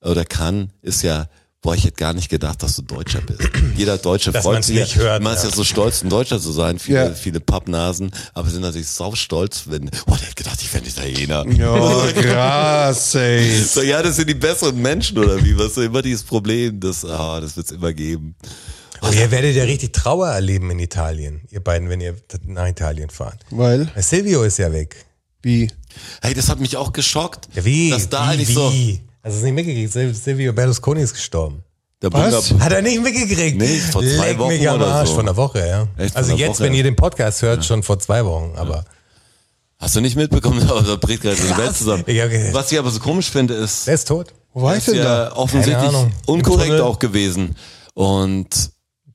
oder 0.02 0.26
kann, 0.26 0.72
ist 0.82 1.02
ja, 1.04 1.28
boah, 1.62 1.76
ich 1.76 1.86
hätte 1.86 1.96
gar 1.96 2.12
nicht 2.12 2.28
gedacht, 2.28 2.62
dass 2.62 2.76
du 2.76 2.82
Deutscher 2.82 3.22
bist. 3.22 3.40
Jeder 3.78 3.98
Deutsche 3.98 4.34
Dass 4.34 4.44
freut 4.44 4.66
sich. 4.66 4.78
nicht 4.80 4.98
ja, 4.98 5.02
hört, 5.04 5.24
man 5.24 5.34
ist 5.34 5.44
ja. 5.44 5.50
ja 5.50 5.56
so 5.56 5.64
stolz, 5.64 6.04
ein 6.04 6.10
Deutscher 6.10 6.42
zu 6.42 6.52
sein. 6.52 6.78
Viele, 6.78 7.06
Ja. 7.06 7.12
viele 7.14 7.40
Pappnasen, 7.40 8.12
aber 8.34 8.50
sind 8.50 8.62
natürlich 8.64 8.90
saustolz, 8.90 9.64
wenn, 9.68 9.90
oh, 10.08 10.16
der 10.20 10.28
hat 10.28 10.36
gedacht, 10.36 10.60
ich 10.62 10.74
wäre 10.74 10.86
Italiener. 10.86 11.46
Ja, 11.54 12.12
krass, 12.22 13.16
ey. 13.16 13.62
So, 13.64 13.82
ja, 13.82 14.02
das 14.04 14.18
sind 14.18 14.28
die 14.30 14.34
besseren 14.36 14.78
Menschen 14.82 15.18
oder 15.18 15.42
wie? 15.42 15.58
Was 15.58 15.76
so 15.76 15.82
immer 15.82 16.02
dieses 16.02 16.24
Problem, 16.24 16.82
das, 16.82 17.06
ah, 17.06 17.40
das 17.40 17.56
wird's 17.56 17.72
immer 17.72 17.94
geben. 17.94 18.36
Aber 19.02 19.14
ihr 19.14 19.32
werdet 19.32 19.56
ja 19.56 19.64
richtig 19.64 19.94
Trauer 19.94 20.28
erleben 20.30 20.70
in 20.72 20.80
Italien, 20.80 21.42
ihr 21.50 21.64
beiden, 21.64 21.90
wenn 21.90 22.02
ihr 22.02 22.16
nach 22.46 22.68
Italien 22.68 23.10
fahrt. 23.10 23.40
Weil? 23.50 23.90
Weil 23.94 24.04
Silvio 24.04 24.44
ist 24.44 24.58
ja 24.60 24.72
weg. 24.72 25.06
Wie? 25.42 25.72
Hey, 26.22 26.34
das 26.34 26.50
hat 26.50 26.60
mich 26.60 26.76
auch 26.78 26.92
geschockt. 26.94 27.48
Ja, 27.54 27.64
wie? 27.66 27.90
Dass 27.92 28.10
da 28.10 28.26
wie, 28.26 28.32
eigentlich 28.34 28.50
wie? 28.50 28.54
so, 28.54 28.66
Hast 29.24 29.34
du 29.34 29.38
es 29.38 29.44
nicht 29.44 29.54
mitgekriegt? 29.54 29.94
Sil- 29.96 30.14
Silvio 30.14 30.54
Berlusconi 30.54 31.02
ist 31.02 31.14
gestorben. 31.14 31.64
der 32.02 32.12
Was? 32.14 32.52
Hat 32.60 32.72
er 32.72 32.82
nicht 32.82 33.02
mitgekriegt? 33.02 33.58
Nee, 33.58 33.80
vor 33.92 34.02
zwei 34.02 34.30
Leck 34.30 34.40
Wochen 34.40 34.50
mich 34.50 34.70
am 34.70 34.76
oder 34.76 34.88
Arsch. 34.88 35.10
so. 35.10 35.16
Von 35.16 35.26
der 35.26 35.36
Woche, 35.38 35.66
ja. 35.68 35.88
Echt, 35.98 36.16
also 36.16 36.34
jetzt, 36.36 36.50
Woche? 36.60 36.64
wenn 36.64 36.74
ihr 36.74 36.84
den 36.84 36.96
Podcast 36.96 37.42
hört, 37.42 37.64
schon 37.66 37.84
vor 37.84 38.00
zwei 38.00 38.24
Wochen, 38.26 38.54
aber 38.56 38.86
Hast 39.82 39.96
du 39.96 40.02
nicht 40.02 40.18
mitbekommen, 40.18 40.60
da 40.68 40.96
bricht 40.98 41.22
gerade 41.22 41.38
die 41.38 41.58
Welt 41.58 41.76
zusammen. 41.76 42.04
Ich 42.06 42.16
ge- 42.16 42.54
Was 42.54 42.70
ich 42.72 42.78
aber 42.80 42.90
so 42.92 43.00
komisch 43.00 43.30
finde, 43.32 43.54
ist, 43.54 43.88
der 43.88 43.94
ist 43.94 44.10
tot. 44.10 44.34
Wo 44.54 44.62
war 44.64 44.76
ich 44.76 44.84
denn 44.84 44.96
ja 44.96 45.04
da? 45.30 45.32
offensichtlich 45.38 45.76
Keine 45.86 45.98
Ahnung. 46.00 46.12
Im 46.28 46.34
unkorrekt 46.34 46.82
auch 46.82 47.00
gewesen. 47.00 47.56
Und 47.94 48.72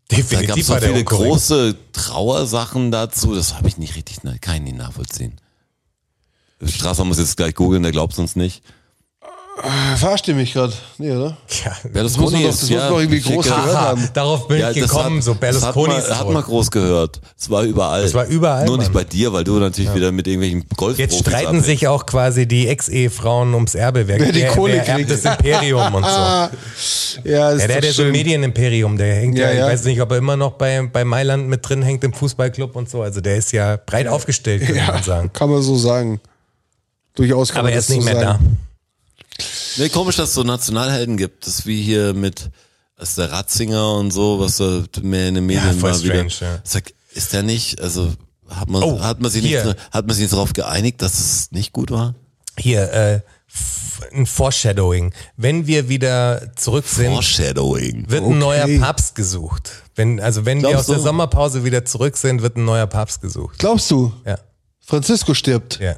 da 0.09 0.17
gab 0.17 0.27
Definitiv 0.29 0.63
es 0.63 0.67
so 0.67 0.77
viele 0.77 1.05
große 1.05 1.77
Trauersachen 1.93 2.91
dazu. 2.91 3.35
Das 3.35 3.55
habe 3.55 3.69
ich 3.69 3.79
nicht 3.79 3.97
richtig, 3.97 4.23
ne, 4.23 4.39
kann 4.41 4.57
ich 4.57 4.63
nicht 4.63 4.77
nachvollziehen. 4.77 5.41
Strasser 6.63 7.05
muss 7.05 7.19
jetzt 7.19 7.37
gleich 7.37 7.55
googeln, 7.55 7.83
der 7.83 7.93
glaubt 7.93 8.19
uns 8.19 8.37
nicht. 8.37 8.63
Verarscht 9.97 10.27
ihr 10.27 10.35
mich 10.35 10.53
gerade? 10.53 10.73
Nee, 10.99 11.13
oder? 11.13 11.37
Ja, 11.65 11.73
Das 11.93 12.17
muss 12.19 12.33
Berlusconi 12.33 12.33
man 12.33 12.43
doch, 12.43 12.49
ist, 12.51 12.63
das 12.63 12.69
ja, 12.71 12.75
muss 12.77 12.83
man 12.83 12.91
doch 12.91 12.99
irgendwie 13.01 13.17
ich 13.19 13.25
groß 13.25 13.45
gehört 13.47 13.69
Aha, 13.69 13.81
haben. 13.89 14.09
darauf 14.13 14.49
bin 14.49 14.57
ich 14.59 14.65
das 14.65 14.75
gekommen, 14.75 15.23
so 15.23 15.35
Berlusconi 15.37 15.95
das 15.95 16.05
ist 16.05 16.11
hat 16.11 16.19
man, 16.19 16.27
hat 16.27 16.35
man 16.35 16.43
groß 16.43 16.71
gehört. 16.73 17.21
Es 17.39 17.51
war 17.51 17.63
überall. 17.63 18.03
Es 18.03 18.15
war 18.15 18.27
überall, 18.27 18.67
Nur 18.67 18.79
nicht 18.79 18.93
Mann. 18.93 19.05
bei 19.05 19.05
dir, 19.05 19.33
weil 19.33 19.45
du 19.45 19.59
natürlich 19.61 19.95
wieder 19.95 20.11
mit 20.11 20.27
irgendwelchen 20.27 20.67
Golf 20.77 20.99
Jetzt 20.99 21.21
streiten 21.21 21.63
sich 21.63 21.87
auch 21.87 22.05
quasi 22.05 22.49
die 22.49 22.67
Ex-Ehefrauen 22.67 23.55
ums 23.55 23.77
Erbe. 23.77 24.09
Wer, 24.09 24.19
Wer 24.21 24.33
die 24.33 24.45
Kohle 24.47 24.73
wer 24.75 24.87
erbt 24.89 25.07
kriegt. 25.07 25.11
das 25.13 25.25
Imperium 25.25 25.95
und 25.95 26.05
so. 26.05 26.11
Ja, 27.25 27.51
ist 27.53 27.61
Ja, 27.61 27.69
der 27.69 27.69
doch 27.69 27.75
hat 27.77 27.85
ja 27.85 27.93
so 27.93 28.03
ein. 28.03 28.11
Medienimperium, 28.11 28.99
der 28.99 29.15
hängt 29.15 29.39
ja, 29.39 29.47
Ja, 29.47 29.53
ich 29.53 29.59
ja. 29.61 29.67
weiß 29.67 29.85
nicht, 29.85 30.01
ob 30.01 30.11
er 30.11 30.19
immer 30.19 30.37
noch 30.37 30.53
bei, 30.55 30.83
bei 30.93 31.05
Mailand 31.05 31.47
mit 31.49 31.67
drin 31.67 31.81
hängt 31.83 32.03
im 32.03 32.13
Fußballclub 32.13 32.75
und 32.75 32.91
so. 32.91 33.03
Also 33.03 33.21
der 33.21 33.37
ist 33.37 33.53
ja 33.53 33.77
breit 33.77 34.09
aufgestellt, 34.09 34.63
könnte 34.67 34.81
Ja, 34.81 34.93
man 34.93 35.03
sagen. 35.05 35.31
kann 35.33 35.49
man 35.49 35.63
so 35.63 35.77
sagen. 35.77 36.21
Durchaus 37.15 37.51
kann 37.51 37.61
Aber 37.61 37.67
man 37.69 37.73
er 37.75 37.77
das 37.77 37.89
ist 37.89 37.95
nicht 37.97 38.05
so 38.09 38.13
mehr 38.13 38.21
sagen. 38.21 38.59
Nee, 39.77 39.89
komisch, 39.89 40.17
dass 40.17 40.29
es 40.31 40.35
so 40.35 40.43
Nationalhelden 40.45 41.17
gibt. 41.17 41.47
Das 41.47 41.61
ist 41.61 41.67
wie 41.67 41.83
hier 41.83 42.15
mit 42.15 42.51
ist 42.97 43.19
der 43.19 43.33
Ratzinger 43.33 43.95
und 43.97 44.13
so, 44.13 44.39
was 44.39 44.59
da 44.59 44.83
mehr 45.03 45.29
in 45.29 45.35
den 45.35 45.47
Medien 45.47 45.79
voll 45.79 45.91
war 45.93 46.03
wieder. 46.03 46.31
strange, 46.31 46.53
ja. 46.55 46.61
Sag, 46.63 46.93
ist 47.13 47.33
der 47.33 47.43
nicht, 47.43 47.81
also 47.81 48.13
hat 48.49 48.69
man, 48.71 48.83
Oh, 48.85 49.01
hat 49.01 49.21
man 49.21 49.31
sich 49.33 49.45
hier. 49.45 49.65
nicht, 49.65 49.77
hat 49.91 50.07
man 50.07 50.15
sich 50.15 50.31
darauf 50.31 50.53
geeinigt, 50.53 51.03
dass 51.03 51.15
es 51.19 51.51
nicht 51.51 51.73
gut 51.73 51.91
war? 51.91 52.15
Hier, 52.57 52.93
äh, 52.93 53.21
ein 54.13 54.27
Foreshadowing. 54.27 55.13
Wenn 55.37 55.67
wir 55.67 55.89
wieder 55.89 56.53
zurück 56.57 56.85
sind, 56.87 57.13
Foreshadowing. 57.13 58.09
wird 58.09 58.23
ein 58.23 58.39
neuer 58.39 58.69
Papst 58.79 59.17
gesucht. 59.17 59.71
Wenn, 59.97 60.21
also 60.21 60.45
wenn 60.47 60.59
wir 60.63 60.69
Glaubst 60.71 60.81
aus 60.83 60.87
der 60.87 60.97
du? 60.97 61.03
Sommerpause 61.03 61.65
wieder 61.65 61.85
zurück 61.85 62.17
sind, 62.17 62.43
wird 62.43 62.57
ein 62.57 62.65
neuer 62.65 62.87
Papst 62.87 63.21
gesucht. 63.23 63.59
Glaubst 63.59 63.91
du, 63.91 64.13
Ja, 64.25 64.39
Francisco 64.81 65.35
stirbt? 65.35 65.81
ja, 65.81 65.97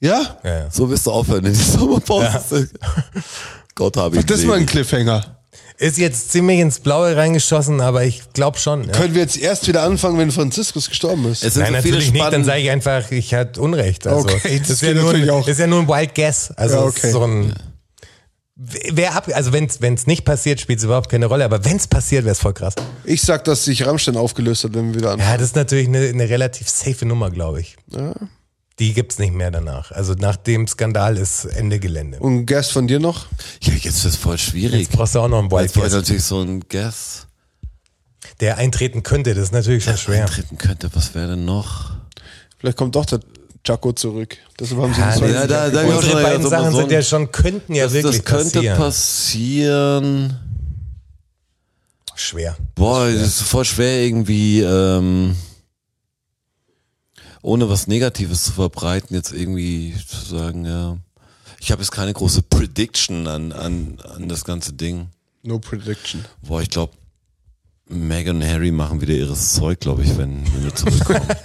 Ja? 0.00 0.38
ja. 0.44 0.50
ja. 0.50 0.70
So 0.70 0.88
wirst 0.90 1.06
du 1.06 1.10
aufhören 1.12 1.44
in 1.46 1.52
die 1.52 1.58
Sommerpause. 1.58 2.68
Gott 3.74 3.96
habe 3.96 4.18
ich 4.18 4.26
Das 4.26 4.40
ist 4.40 4.46
mal 4.46 4.58
ein 4.58 4.66
Cliffhanger. 4.66 5.38
Ist 5.80 5.96
jetzt 5.96 6.32
ziemlich 6.32 6.58
ins 6.58 6.80
Blaue 6.80 7.14
reingeschossen, 7.14 7.80
aber 7.80 8.02
ich 8.04 8.32
glaube 8.32 8.58
schon. 8.58 8.84
Ja. 8.84 8.92
Können 8.92 9.14
wir 9.14 9.22
jetzt 9.22 9.36
erst 9.38 9.68
wieder 9.68 9.84
anfangen, 9.84 10.18
wenn 10.18 10.32
Franziskus 10.32 10.88
gestorben 10.88 11.30
ist? 11.30 11.44
Es 11.44 11.54
sind 11.54 11.62
Nein, 11.62 11.74
so 11.74 11.82
viele 11.82 11.94
natürlich 11.94 12.12
nicht, 12.12 12.32
dann 12.32 12.44
sage 12.44 12.60
ich 12.62 12.70
einfach, 12.70 13.08
ich 13.12 13.32
hatte 13.32 13.60
Unrecht. 13.60 14.04
Also, 14.08 14.28
Okay, 14.28 14.58
das 14.58 14.68
das, 14.68 14.70
ist 14.70 14.82
ja 14.82 14.94
nur 14.94 15.14
ein, 15.14 15.30
auch. 15.30 15.40
das 15.42 15.52
ist 15.52 15.60
ja 15.60 15.68
nur 15.68 15.80
ein 15.80 15.88
Wild 15.88 16.16
Guess. 16.16 16.50
Also 16.56 16.76
Ja, 16.78 16.82
okay. 16.82 17.12
so 17.12 17.24
ein 17.24 17.54
Wer 18.60 19.14
ab, 19.14 19.28
also 19.32 19.52
wenn 19.52 19.66
es 19.66 20.06
nicht 20.08 20.24
passiert, 20.24 20.60
spielt 20.60 20.80
es 20.80 20.84
überhaupt 20.84 21.08
keine 21.08 21.26
Rolle, 21.26 21.44
aber 21.44 21.64
wenn 21.64 21.76
es 21.76 21.86
passiert, 21.86 22.24
wäre 22.24 22.32
es 22.32 22.40
voll 22.40 22.54
krass. 22.54 22.74
Ich 23.04 23.22
sag, 23.22 23.44
dass 23.44 23.64
sich 23.64 23.86
Rammstein 23.86 24.16
aufgelöst 24.16 24.64
hat, 24.64 24.74
wenn 24.74 24.88
wir 24.88 24.96
wieder 24.98 25.12
anfangen. 25.12 25.30
Ja, 25.30 25.36
das 25.36 25.46
ist 25.50 25.54
natürlich 25.54 25.86
eine, 25.86 26.08
eine 26.08 26.28
relativ 26.28 26.68
safe 26.68 27.06
Nummer, 27.06 27.30
glaube 27.30 27.60
ich. 27.60 27.76
Ja. 27.92 28.14
Die 28.78 28.92
gibt's 28.94 29.18
nicht 29.18 29.32
mehr 29.34 29.50
danach. 29.50 29.90
Also 29.90 30.14
nach 30.14 30.36
dem 30.36 30.66
Skandal 30.68 31.16
ist 31.16 31.44
Ende 31.46 31.80
Gelände. 31.80 32.18
Und 32.20 32.34
ein 32.36 32.46
Guest 32.46 32.70
von 32.72 32.86
dir 32.86 33.00
noch? 33.00 33.26
ja, 33.62 33.72
jetzt 33.74 34.04
ist 34.04 34.16
voll 34.16 34.38
schwierig. 34.38 34.82
Jetzt 34.82 34.92
brauchst 34.92 35.14
du 35.16 35.20
auch 35.20 35.28
noch 35.28 35.40
einen 35.40 35.50
Wild 35.50 35.62
Jetzt 35.62 35.74
Guess, 35.74 35.92
natürlich 35.92 36.22
so 36.24 36.40
ein 36.42 36.60
Guess 36.68 37.26
der 38.40 38.56
eintreten 38.58 39.02
könnte. 39.02 39.34
Das 39.34 39.44
ist 39.44 39.52
natürlich 39.52 39.82
schon 39.82 39.96
schwer. 39.96 40.22
eintreten 40.22 40.58
könnte. 40.58 40.90
Was 40.94 41.14
wäre 41.14 41.30
denn 41.30 41.44
noch? 41.44 41.90
Vielleicht 42.58 42.76
kommt 42.78 42.94
doch 42.94 43.04
der 43.06 43.18
Chaco 43.64 43.92
zurück. 43.92 44.36
Deshalb 44.60 44.80
haben 44.80 44.94
sie 44.94 45.00
Ja, 45.00 45.06
das 45.10 45.20
nee, 45.20 45.32
ja, 45.32 45.46
da- 45.48 45.70
da 45.70 45.82
Unsere 45.82 46.22
beiden 46.22 46.48
Sachen 46.48 46.70
so 46.70 46.78
sind 46.78 46.92
ja 46.92 47.02
schon, 47.02 47.32
könnten 47.32 47.74
ja 47.74 47.84
Das, 47.84 47.92
wirklich 47.94 48.22
das 48.22 48.24
könnte 48.24 48.60
passieren. 48.76 48.76
passieren. 48.78 50.40
Schwer. 52.14 52.56
Boah, 52.74 53.06
das 53.10 53.22
ist 53.22 53.42
voll 53.42 53.64
schwer 53.64 54.02
irgendwie, 54.04 54.60
ähm, 54.60 55.36
ohne 57.42 57.68
was 57.68 57.86
Negatives 57.86 58.44
zu 58.44 58.52
verbreiten, 58.52 59.14
jetzt 59.14 59.32
irgendwie 59.32 59.94
zu 60.06 60.24
sagen, 60.24 60.64
ja. 60.64 60.98
Ich 61.60 61.72
habe 61.72 61.82
jetzt 61.82 61.90
keine 61.90 62.12
große 62.12 62.42
Prediction 62.42 63.26
an, 63.26 63.52
an, 63.52 63.98
an 64.14 64.28
das 64.28 64.44
ganze 64.44 64.72
Ding. 64.72 65.08
No 65.42 65.58
prediction. 65.58 66.24
Boah, 66.40 66.62
ich 66.62 66.70
glaube, 66.70 66.92
Meghan 67.88 68.36
und 68.36 68.46
Harry 68.46 68.70
machen 68.70 69.00
wieder 69.00 69.14
ihres 69.14 69.54
Zeug, 69.54 69.80
glaube 69.80 70.02
ich, 70.02 70.16
wenn, 70.18 70.44
wenn 70.54 70.64
wir 70.64 70.74
zurückkommen. 70.74 71.22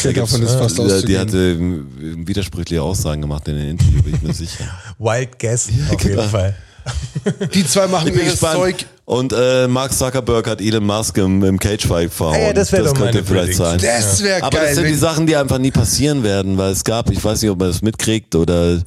Okay, 0.00 0.12
davon 0.12 0.42
ist 0.42 0.52
fast 0.52 0.78
die, 0.78 1.06
die 1.06 1.18
hatte 1.18 1.36
ähm, 1.58 2.26
widersprüchliche 2.26 2.80
Aussagen 2.80 3.20
gemacht 3.20 3.48
in 3.48 3.56
den 3.56 3.70
Interview, 3.70 4.00
bin 4.00 4.14
ich 4.14 4.22
mir 4.22 4.32
sicher. 4.32 4.64
Wild 4.98 5.38
Guess, 5.40 5.70
auf 5.90 5.96
genau. 5.96 6.20
jeden 6.20 6.30
Fall. 6.30 6.56
Die 7.54 7.66
zwei 7.66 7.86
machen 7.86 8.12
gespannt. 8.12 8.56
Zeug 8.56 8.86
Und 9.04 9.32
äh, 9.32 9.68
Mark 9.68 9.92
Zuckerberg 9.92 10.46
hat 10.46 10.60
Elon 10.60 10.84
Musk 10.84 11.16
im, 11.18 11.42
im 11.44 11.58
Cagefight 11.58 12.12
verhauen. 12.12 12.36
Ah 12.36 12.46
ja, 12.48 12.52
das 12.52 12.72
wäre 12.72 12.84
doch 12.84 12.94
könnte 12.94 13.24
vielleicht 13.24 13.54
sein. 13.54 13.80
Das 13.80 14.22
wäre 14.22 14.42
Aber 14.42 14.56
das 14.58 14.66
geil. 14.66 14.74
sind 14.74 14.88
die 14.88 14.94
Sachen, 14.94 15.26
die 15.26 15.36
einfach 15.36 15.58
nie 15.58 15.70
passieren 15.70 16.22
werden, 16.22 16.58
weil 16.58 16.72
es 16.72 16.84
gab, 16.84 17.10
ich 17.10 17.22
weiß 17.22 17.42
nicht, 17.42 17.50
ob 17.50 17.58
man 17.58 17.68
das 17.68 17.82
mitkriegt 17.82 18.34
oder 18.34 18.82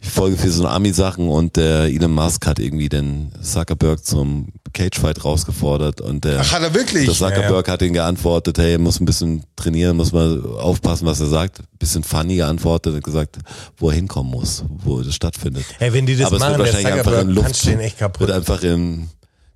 ich 0.00 0.10
folge 0.10 0.36
für 0.36 0.50
so 0.50 0.66
Ami-Sachen 0.66 1.28
und 1.28 1.56
der 1.56 1.84
Elon 1.84 2.12
Musk 2.12 2.46
hat 2.46 2.58
irgendwie 2.58 2.88
den 2.88 3.32
Zuckerberg 3.42 4.04
zum 4.04 4.48
Cagefight 4.74 5.24
rausgefordert 5.24 6.02
und 6.02 6.24
der, 6.24 6.40
Ach, 6.40 6.52
hat 6.52 6.62
er 6.62 6.74
wirklich? 6.74 7.06
der 7.06 7.14
Zuckerberg 7.14 7.66
hat 7.68 7.80
ihn 7.80 7.94
geantwortet, 7.94 8.58
hey, 8.58 8.72
er 8.72 8.78
muss 8.78 9.00
ein 9.00 9.06
bisschen 9.06 9.44
trainieren, 9.56 9.96
muss 9.96 10.12
mal 10.12 10.42
aufpassen, 10.58 11.06
was 11.06 11.20
er 11.20 11.26
sagt. 11.26 11.60
Bisschen 11.78 12.04
funny 12.04 12.36
geantwortet 12.36 12.94
und 12.94 13.02
gesagt, 13.02 13.38
wo 13.78 13.88
er 13.88 13.94
hinkommen 13.96 14.30
muss, 14.30 14.64
wo 14.84 15.00
das 15.00 15.14
stattfindet. 15.14 15.64
Hey, 15.78 15.92
wenn 15.92 16.04
die 16.04 16.16
das 16.16 16.26
Aber 16.26 16.36
es 16.36 16.40
machen, 16.40 16.58
wird 16.58 16.68
der 16.68 16.74
wahrscheinlich 16.74 17.06
einfach 17.06 17.20
in 17.22 17.28
Luft, 17.30 17.66
den 17.66 17.80
echt 17.80 17.98
kaputt. 17.98 18.20
wird 18.20 18.30
einfach 18.32 18.62
im, 18.62 19.08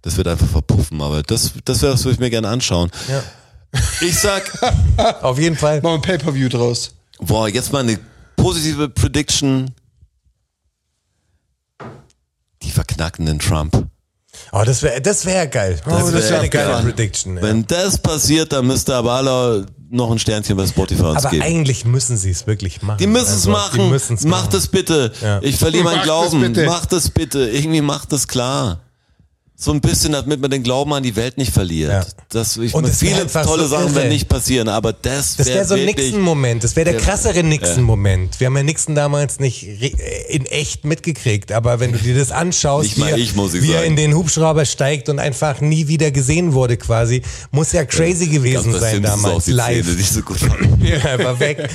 das 0.03 0.17
wird 0.17 0.29
einfach 0.29 0.47
verpuffen, 0.49 1.03
aber 1.03 1.23
das, 1.23 1.53
das 1.65 1.83
wäre, 1.83 1.93
das 1.93 2.05
würde 2.05 2.15
ich 2.15 2.21
mir 2.21 2.31
gerne 2.31 2.49
anschauen. 2.49 2.91
Ja. 3.09 3.23
Ich 4.01 4.19
sag, 4.19 4.51
Auf 5.23 5.39
jeden 5.39 5.57
Fall. 5.57 5.83
Machen 5.83 5.85
wir 5.85 5.95
ein 5.95 6.19
Pay-Per-View 6.19 6.49
draus. 6.49 6.95
Boah, 7.21 7.49
jetzt 7.49 7.73
mal 7.73 7.81
eine 7.81 7.99
positive 8.37 8.89
Prediction. 8.89 9.73
Die 12.63 12.71
verknacken 12.71 13.27
den 13.27 13.39
Trump. 13.39 13.87
Oh, 14.53 14.63
das 14.65 14.83
wäre 14.83 15.01
das 15.01 15.25
wär 15.27 15.47
geil. 15.47 15.79
Das, 15.85 15.95
Das 15.99 16.13
wäre 16.13 16.31
wär 16.31 16.39
eine 16.41 16.49
geile 16.49 16.71
geil. 16.73 16.83
Prediction. 16.85 17.37
Ja. 17.37 17.43
Wenn 17.43 17.67
das 17.67 17.99
passiert, 17.99 18.53
dann 18.53 18.67
müsste 18.67 18.95
aber 18.95 19.13
alle 19.13 19.67
noch 19.91 20.11
ein 20.11 20.19
Sternchen 20.19 20.57
bei 20.57 20.67
Spotify 20.67 21.03
uns 21.03 21.19
Aber 21.25 21.31
geben. 21.31 21.43
eigentlich 21.43 21.85
müssen 21.87 22.17
sie 22.19 22.31
es 22.31 22.47
wirklich 22.47 22.83
machen. 22.83 22.99
Die 22.99 23.07
müssen 23.07 23.25
es 23.29 23.33
Also, 23.47 23.51
machen. 23.51 23.81
Die 23.81 23.89
müssen's 23.91 24.25
Macht 24.25 24.47
machen. 24.47 24.57
es 24.59 24.69
bitte. 24.69 25.13
Ja. 25.23 25.41
Ich 25.43 25.57
verliere 25.57 25.85
meinen 25.85 26.03
Glauben. 26.03 26.41
bitte. 26.41 26.67
Macht 26.67 26.93
es 26.93 27.09
bitte. 27.11 27.49
Irgendwie 27.49 27.81
macht 27.81 28.13
es 28.13 28.29
klar. 28.29 28.81
So 29.61 29.73
ein 29.73 29.81
bisschen, 29.81 30.13
damit 30.13 30.41
man 30.41 30.53
den 30.53 30.63
Glauben 30.63 30.93
an 30.93 31.03
die 31.03 31.17
Welt 31.17 31.37
nicht 31.37 31.53
verliert. 31.53 31.91
Ja. 31.91 32.07
Das, 32.29 32.57
ich, 32.59 32.75
Und 32.75 32.85
wär 32.87 32.93
viele 32.93 33.27
tolle 33.27 33.65
so 33.65 33.69
Sachen 33.71 33.93
werden 33.97 34.09
nicht 34.11 34.29
passieren, 34.29 34.69
aber 34.69 34.93
das, 34.93 35.35
Das 35.35 35.49
wäre 35.49 35.59
wär 35.59 35.65
so 35.65 35.75
ein 35.75 35.85
Nixon-Moment. 35.85 36.63
Das 36.63 36.77
wäre 36.77 36.85
der 36.85 36.95
Ja. 36.95 37.01
krassere 37.01 37.43
Nixon-Moment. 37.43 38.39
Wir 38.39 38.47
haben 38.47 38.57
ja 38.57 38.63
Nixon 38.63 38.95
damals 38.95 39.41
nicht 39.41 39.65
re- 39.65 39.91
in 40.29 40.47
echt 40.47 40.85
mitgekriegt, 40.85 41.51
aber 41.51 41.81
wenn 41.81 41.91
du 41.91 41.99
dir 41.99 42.17
das 42.17 42.31
anschaust, 42.31 42.85
Nicht 42.85 42.99
wie, 42.99 43.11
er- 43.11 43.17
ich, 43.19 43.35
ich 43.37 43.63
wie 43.63 43.73
er 43.73 43.83
in 43.83 43.97
den 43.97 44.15
Hubschrauber 44.15 44.65
steigt 44.65 45.09
und 45.09 45.19
einfach 45.19 45.61
nie 45.61 45.89
wieder 45.89 46.13
gesehen 46.13 46.53
wurde 46.53 46.77
quasi, 46.77 47.23
muss 47.51 47.73
ja 47.73 47.85
crazy 47.85 48.29
gewesen 48.29 48.71
das 48.71 48.81
sein 48.83 49.03
damals, 49.03 49.47
die 49.47 49.51
live. 49.53 49.85
Szene, 49.85 49.97
die 49.97 50.03
so 50.05 50.23
gut. 50.23 50.39
Ja, 50.85 50.99
einfach 51.15 51.41
weg. 51.41 51.69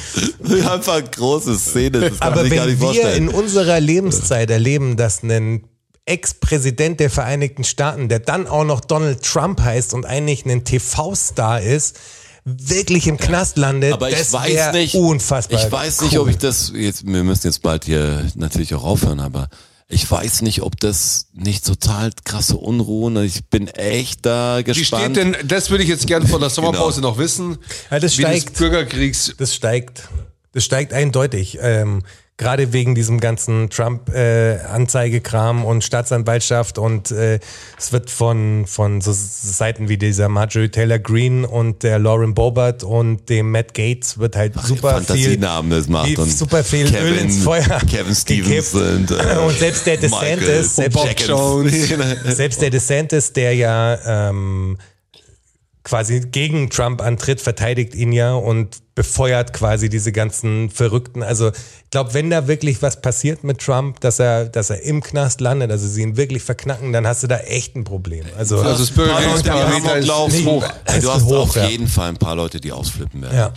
Einfach 0.72 0.94
eine 1.00 1.10
große 1.10 1.60
Szene, 1.60 2.00
das 2.00 2.18
kann 2.20 2.32
Aber 2.32 2.44
sich 2.44 2.54
gar 2.54 2.62
wenn 2.64 2.70
nicht 2.72 2.80
wir 2.80 2.86
vorstellen. 2.88 3.28
in 3.28 3.28
unserer 3.28 3.82
Lebenszeit 3.82 4.50
erleben, 4.50 4.96
dass 4.96 5.22
ein 5.22 5.66
Ex-Präsident 6.06 7.00
der 7.00 7.10
Vereinigten 7.10 7.64
Staaten, 7.64 8.10
der 8.10 8.20
dann 8.20 8.48
auch 8.48 8.64
noch 8.66 8.82
Donald 8.82 9.24
Trump 9.24 9.62
heißt 9.62 9.94
und 9.94 10.06
eigentlich 10.06 10.46
ein 10.46 10.64
TV-Star 10.64 11.62
ist, 11.62 12.00
wirklich 12.46 13.08
im 13.08 13.18
Knast 13.18 13.58
landet, 13.58 13.94
Aber 13.94 14.10
ich 14.10 14.18
das 14.18 14.34
weiß 14.34 14.74
nicht, 14.74 14.96
unfassbar. 14.96 15.66
ich 15.66 15.72
weiß 15.72 16.02
nicht, 16.02 16.14
cool. 16.14 16.20
ob 16.20 16.28
ich 16.30 16.38
das 16.38 16.74
jetzt, 16.76 17.06
wir 17.08 17.24
müssen 17.24 17.48
jetzt 17.48 17.62
bald 17.62 17.86
hier 17.86 18.26
natürlich 18.36 18.74
auch 18.76 18.84
aufhören, 18.84 19.22
aber 19.22 19.48
ich 19.88 20.10
weiß 20.10 20.42
nicht, 20.42 20.62
ob 20.62 20.78
das 20.80 21.28
nicht 21.34 21.66
total 21.66 22.12
krasse 22.26 22.58
Unruhen, 22.58 23.16
ich 23.24 23.46
bin 23.46 23.68
echt 23.68 24.26
da 24.26 24.58
Wie 24.60 24.64
gespannt. 24.66 25.16
steht 25.16 25.16
denn, 25.16 25.48
das 25.48 25.70
würde 25.70 25.84
ich 25.84 25.90
jetzt 25.90 26.06
gerne 26.08 26.28
vor 26.28 26.40
der 26.40 26.50
Sommerpause 26.50 27.00
noch 27.00 27.18
wissen, 27.18 27.58
Ja, 27.92 28.00
das 28.00 28.18
wie 28.18 28.24
steigt. 28.24 28.50
das 28.50 28.58
Bürgerkriegs... 28.58 29.34
Das 29.38 29.56
steigt. 29.56 30.10
Das 30.52 30.66
steigt 30.66 30.92
eindeutig. 30.94 31.58
Ähm, 31.62 32.04
Gerade 32.38 32.74
wegen 32.74 32.96
diesem 32.96 33.20
ganzen 33.20 33.70
Trump-Anzeigekram 33.70 35.64
und 35.64 35.84
Staatsanwaltschaft 35.84 36.80
und 36.80 37.12
äh, 37.12 37.40
es 37.78 37.92
wird 37.92 38.10
von, 38.10 38.66
von 38.66 39.02
so 39.02 39.12
Seiten 39.14 39.88
wie 39.88 39.98
dieser 39.98 40.30
Marjorie 40.30 40.70
Taylor 40.70 40.98
Greene 40.98 41.48
und 41.48 41.84
der 41.84 42.00
Lauren 42.00 42.34
Boebert 42.34 42.84
und 42.84 43.30
dem 43.30 43.52
Matt 43.52 43.76
Gates 43.76 44.18
wird 44.18 44.36
halt 44.36 44.56
super 44.64 45.00
viel, 45.02 45.38
das 45.38 45.88
macht 45.88 46.18
und 46.18 46.32
super 46.32 46.64
viel 46.64 46.90
Kevin, 46.90 47.04
Öl 47.04 47.18
ins 47.18 47.44
Feuer 47.44 47.80
Kevin 47.88 48.16
Stevens 48.16 48.74
und, 48.74 49.12
äh, 49.12 49.38
und 49.46 49.58
selbst 49.58 49.86
der 49.86 49.98
DeSantis, 49.98 50.76
selbst, 50.76 51.06
selbst 52.36 52.62
der 52.62 52.70
DeSantis, 52.72 53.32
der 53.34 53.54
ja 53.54 54.30
ähm, 54.30 54.80
quasi 55.84 56.22
gegen 56.22 56.70
Trump 56.70 57.02
antritt, 57.02 57.42
verteidigt 57.42 57.94
ihn 57.94 58.14
ja 58.14 58.34
und 58.34 58.78
befeuert 58.96 59.54
quasi 59.54 59.90
diese 59.90 60.12
ganzen 60.12 60.70
Verrückten. 60.70 61.24
Also 61.24 61.50
ich 61.50 61.90
glaube, 61.92 62.14
wenn 62.14 62.30
da 62.30 62.48
wirklich 62.48 62.82
was 62.82 63.02
passiert 63.02 63.44
mit 63.44 63.60
Trump, 63.60 64.00
dass 64.00 64.20
er, 64.20 64.46
dass 64.46 64.70
er 64.70 64.82
im 64.84 65.02
Knast 65.02 65.42
landet, 65.42 65.72
also 65.72 65.88
sie 65.88 66.04
ihn 66.04 66.16
wirklich 66.16 66.44
verknacken, 66.44 66.94
dann 66.94 67.06
hast 67.06 67.24
du 67.24 67.28
da 67.28 67.38
echt 67.40 67.76
ein 67.76 67.84
Problem. 67.84 68.26
Also, 68.38 68.62
Also 68.62 68.84
das 68.84 68.92
Bürgerkriegsparameter 68.92 69.98
ist, 69.98 70.08
ist 70.08 70.46
hoch. 70.46 70.66
Du 71.02 71.12
hast 71.12 71.24
hoch, 71.24 71.50
auf 71.50 71.56
ja. 71.56 71.68
jeden 71.68 71.88
Fall 71.88 72.10
ein 72.10 72.18
paar 72.18 72.36
Leute, 72.36 72.62
die 72.62 72.72
ausflippen 72.72 73.22
werden. 73.22 73.38
ja. 73.38 73.54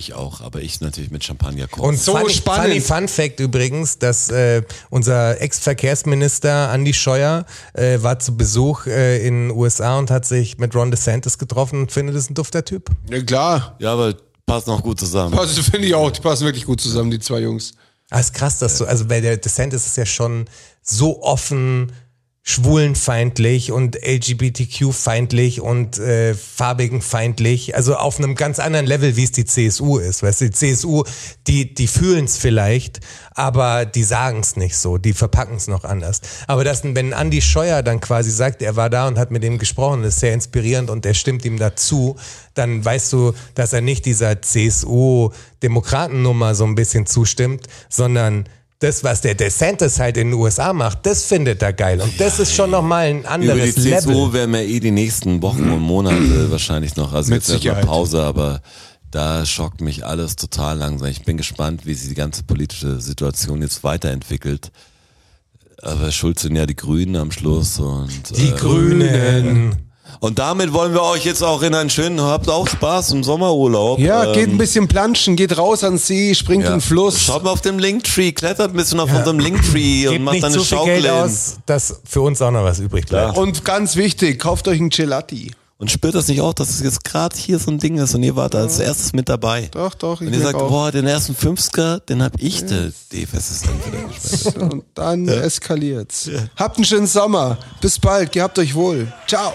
Ich 0.00 0.14
auch, 0.14 0.40
aber 0.40 0.62
ich 0.62 0.80
natürlich 0.80 1.10
mit 1.10 1.22
Champagner 1.22 1.68
kochen. 1.68 1.90
Und 1.90 1.98
So 1.98 2.16
funny, 2.16 2.32
spannend. 2.32 2.68
Funny 2.68 2.80
Fun 2.80 3.06
Fact 3.06 3.38
übrigens, 3.38 3.98
dass 3.98 4.30
äh, 4.30 4.62
unser 4.88 5.38
Ex-Verkehrsminister 5.42 6.72
Andy 6.72 6.94
Scheuer 6.94 7.44
äh, 7.74 7.98
war 8.00 8.18
zu 8.18 8.34
Besuch 8.34 8.86
äh, 8.86 9.18
in 9.26 9.48
den 9.48 9.50
USA 9.50 9.98
und 9.98 10.10
hat 10.10 10.24
sich 10.24 10.56
mit 10.56 10.74
Ron 10.74 10.90
DeSantis 10.90 11.36
getroffen 11.36 11.80
und 11.82 11.92
findet 11.92 12.16
es 12.16 12.30
ein 12.30 12.34
dufter 12.34 12.64
Typ. 12.64 12.88
Ja, 13.10 13.20
klar. 13.20 13.76
ja, 13.78 13.92
aber 13.92 14.14
passt 14.46 14.68
noch 14.68 14.82
gut 14.82 14.98
zusammen. 14.98 15.38
Also 15.38 15.62
finde 15.62 15.88
ich 15.88 15.94
auch, 15.94 16.10
die 16.10 16.22
passen 16.22 16.46
wirklich 16.46 16.64
gut 16.64 16.80
zusammen, 16.80 17.10
die 17.10 17.18
zwei 17.18 17.40
Jungs. 17.40 17.74
Ah, 18.08 18.20
ist 18.20 18.32
krass, 18.32 18.58
dass 18.58 18.78
du, 18.78 18.86
also 18.86 19.10
weil 19.10 19.20
der 19.20 19.36
DeSantis 19.36 19.84
ist 19.84 19.98
ja 19.98 20.06
schon 20.06 20.46
so 20.80 21.22
offen 21.22 21.92
schwulenfeindlich 22.42 23.70
und 23.70 23.96
LGBTQ-feindlich 23.96 25.60
und 25.60 25.98
äh, 25.98 26.32
farbigenfeindlich, 26.34 27.76
also 27.76 27.96
auf 27.96 28.18
einem 28.18 28.34
ganz 28.34 28.58
anderen 28.58 28.86
Level, 28.86 29.16
wie 29.16 29.24
es 29.24 29.32
die 29.32 29.44
CSU 29.44 29.98
ist. 29.98 30.22
Weißt 30.22 30.40
du, 30.40 30.46
die 30.46 30.52
CSU, 30.52 31.04
die, 31.46 31.74
die 31.74 31.86
fühlen 31.86 32.24
es 32.24 32.38
vielleicht, 32.38 33.00
aber 33.32 33.84
die 33.84 34.04
sagen 34.04 34.40
es 34.40 34.56
nicht 34.56 34.78
so, 34.78 34.96
die 34.96 35.12
verpacken 35.12 35.56
es 35.56 35.68
noch 35.68 35.84
anders. 35.84 36.22
Aber 36.46 36.64
das, 36.64 36.82
wenn 36.82 37.12
Andy 37.12 37.42
Scheuer 37.42 37.82
dann 37.82 38.00
quasi 38.00 38.30
sagt, 38.30 38.62
er 38.62 38.74
war 38.74 38.88
da 38.88 39.06
und 39.06 39.18
hat 39.18 39.30
mit 39.30 39.44
ihm 39.44 39.58
gesprochen, 39.58 40.02
ist 40.02 40.20
sehr 40.20 40.32
inspirierend 40.32 40.88
und 40.88 41.04
er 41.04 41.12
stimmt 41.14 41.44
ihm 41.44 41.58
dazu, 41.58 42.16
dann 42.54 42.82
weißt 42.82 43.12
du, 43.12 43.34
dass 43.54 43.74
er 43.74 43.82
nicht 43.82 44.06
dieser 44.06 44.40
CSU-Demokratennummer 44.40 46.54
so 46.54 46.64
ein 46.64 46.74
bisschen 46.74 47.04
zustimmt, 47.06 47.66
sondern 47.90 48.48
das, 48.80 49.04
was 49.04 49.20
der 49.20 49.34
DeSantis 49.34 50.00
halt 50.00 50.16
in 50.16 50.30
den 50.30 50.40
USA 50.40 50.72
macht, 50.72 51.04
das 51.04 51.24
findet 51.24 51.62
er 51.62 51.74
geil. 51.74 52.00
Und 52.00 52.18
das 52.18 52.40
ist 52.40 52.54
schon 52.54 52.70
nochmal 52.70 53.06
ein 53.06 53.18
Über 53.20 53.22
die 53.22 53.28
anderes 53.28 53.74
CSU 53.74 54.10
Level. 54.10 54.32
werden 54.32 54.52
wir 54.52 54.62
eh 54.62 54.80
die 54.80 54.90
nächsten 54.90 55.42
Wochen 55.42 55.70
und 55.70 55.80
Monate 55.80 56.50
wahrscheinlich 56.50 56.96
noch. 56.96 57.12
Also 57.12 57.30
Mit 57.30 57.46
jetzt 57.46 57.50
erstmal. 57.64 57.84
Pause, 57.84 58.22
aber 58.22 58.62
da 59.10 59.44
schockt 59.44 59.82
mich 59.82 60.06
alles 60.06 60.36
total 60.36 60.78
langsam. 60.78 61.08
Ich 61.08 61.24
bin 61.24 61.36
gespannt, 61.36 61.84
wie 61.84 61.92
sich 61.92 62.08
die 62.08 62.14
ganze 62.14 62.42
politische 62.42 63.00
Situation 63.00 63.60
jetzt 63.60 63.84
weiterentwickelt. 63.84 64.72
Aber 65.82 66.10
schuld 66.10 66.38
sind 66.38 66.56
ja 66.56 66.64
die 66.64 66.76
Grünen 66.76 67.16
am 67.16 67.32
Schluss 67.32 67.78
und 67.78 68.36
Die 68.36 68.48
äh, 68.48 68.52
Grünen. 68.52 69.89
Und 70.20 70.38
damit 70.38 70.72
wollen 70.72 70.92
wir 70.92 71.02
euch 71.02 71.24
jetzt 71.24 71.42
auch 71.42 71.62
in 71.62 71.74
einen 71.74 71.90
schönen, 71.90 72.20
habt 72.20 72.48
auch 72.48 72.68
Spaß 72.68 73.12
im 73.12 73.24
Sommerurlaub. 73.24 73.98
Ja, 73.98 74.24
Ähm, 74.26 74.32
geht 74.34 74.48
ein 74.48 74.58
bisschen 74.58 74.86
planschen, 74.86 75.34
geht 75.34 75.56
raus 75.56 75.82
ans 75.82 76.06
See, 76.06 76.34
springt 76.34 76.64
in 76.66 76.72
den 76.72 76.80
Fluss. 76.80 77.20
Schaut 77.22 77.42
mal 77.42 77.50
auf 77.50 77.62
dem 77.62 77.78
Linktree, 77.78 78.32
klettert 78.32 78.70
ein 78.70 78.76
bisschen 78.76 79.00
auf 79.00 79.12
unserem 79.12 79.38
Linktree 79.38 80.06
und 80.08 80.12
Gebt 80.12 80.24
macht 80.24 80.44
eine 80.44 80.50
so 80.54 80.60
viel 80.60 80.76
Schaukel 80.78 81.02
Geld 81.02 81.10
aus, 81.10 81.56
dass 81.66 82.00
für 82.04 82.20
uns 82.20 82.40
auch 82.42 82.50
noch 82.50 82.64
was 82.64 82.78
übrig 82.78 83.06
bleibt. 83.06 83.36
Und 83.38 83.64
ganz 83.64 83.96
wichtig, 83.96 84.38
kauft 84.38 84.68
euch 84.68 84.78
einen 84.78 84.90
Gelati. 84.90 85.52
Und 85.78 85.90
spürt 85.90 86.14
das 86.14 86.28
nicht 86.28 86.42
auch, 86.42 86.52
dass 86.52 86.68
es 86.68 86.82
jetzt 86.82 87.04
gerade 87.04 87.34
hier 87.34 87.58
so 87.58 87.70
ein 87.70 87.78
Ding 87.78 87.96
ist 87.96 88.14
und 88.14 88.22
ihr 88.22 88.36
wart 88.36 88.54
als 88.54 88.78
erstes 88.78 89.14
mit 89.14 89.30
dabei. 89.30 89.68
Doch, 89.72 89.94
doch, 89.94 90.20
ich 90.20 90.26
Und 90.26 90.34
ihr 90.34 90.40
sagt, 90.42 90.56
auch. 90.56 90.68
boah, 90.68 90.92
den 90.92 91.06
ersten 91.06 91.34
50er, 91.34 92.00
den 92.00 92.22
hab 92.22 92.38
ich 92.38 92.66
der 92.66 92.92
für 93.08 93.90
den 93.90 94.10
gespendet. 94.12 94.72
Und 94.74 94.84
dann 94.94 95.26
eskaliert's. 95.26 96.28
Habt 96.56 96.76
einen 96.76 96.84
schönen 96.84 97.06
Sommer. 97.06 97.56
Bis 97.80 97.98
bald. 97.98 98.30
Gehabt 98.30 98.58
euch 98.58 98.74
wohl. 98.74 99.10
Ciao. 99.26 99.54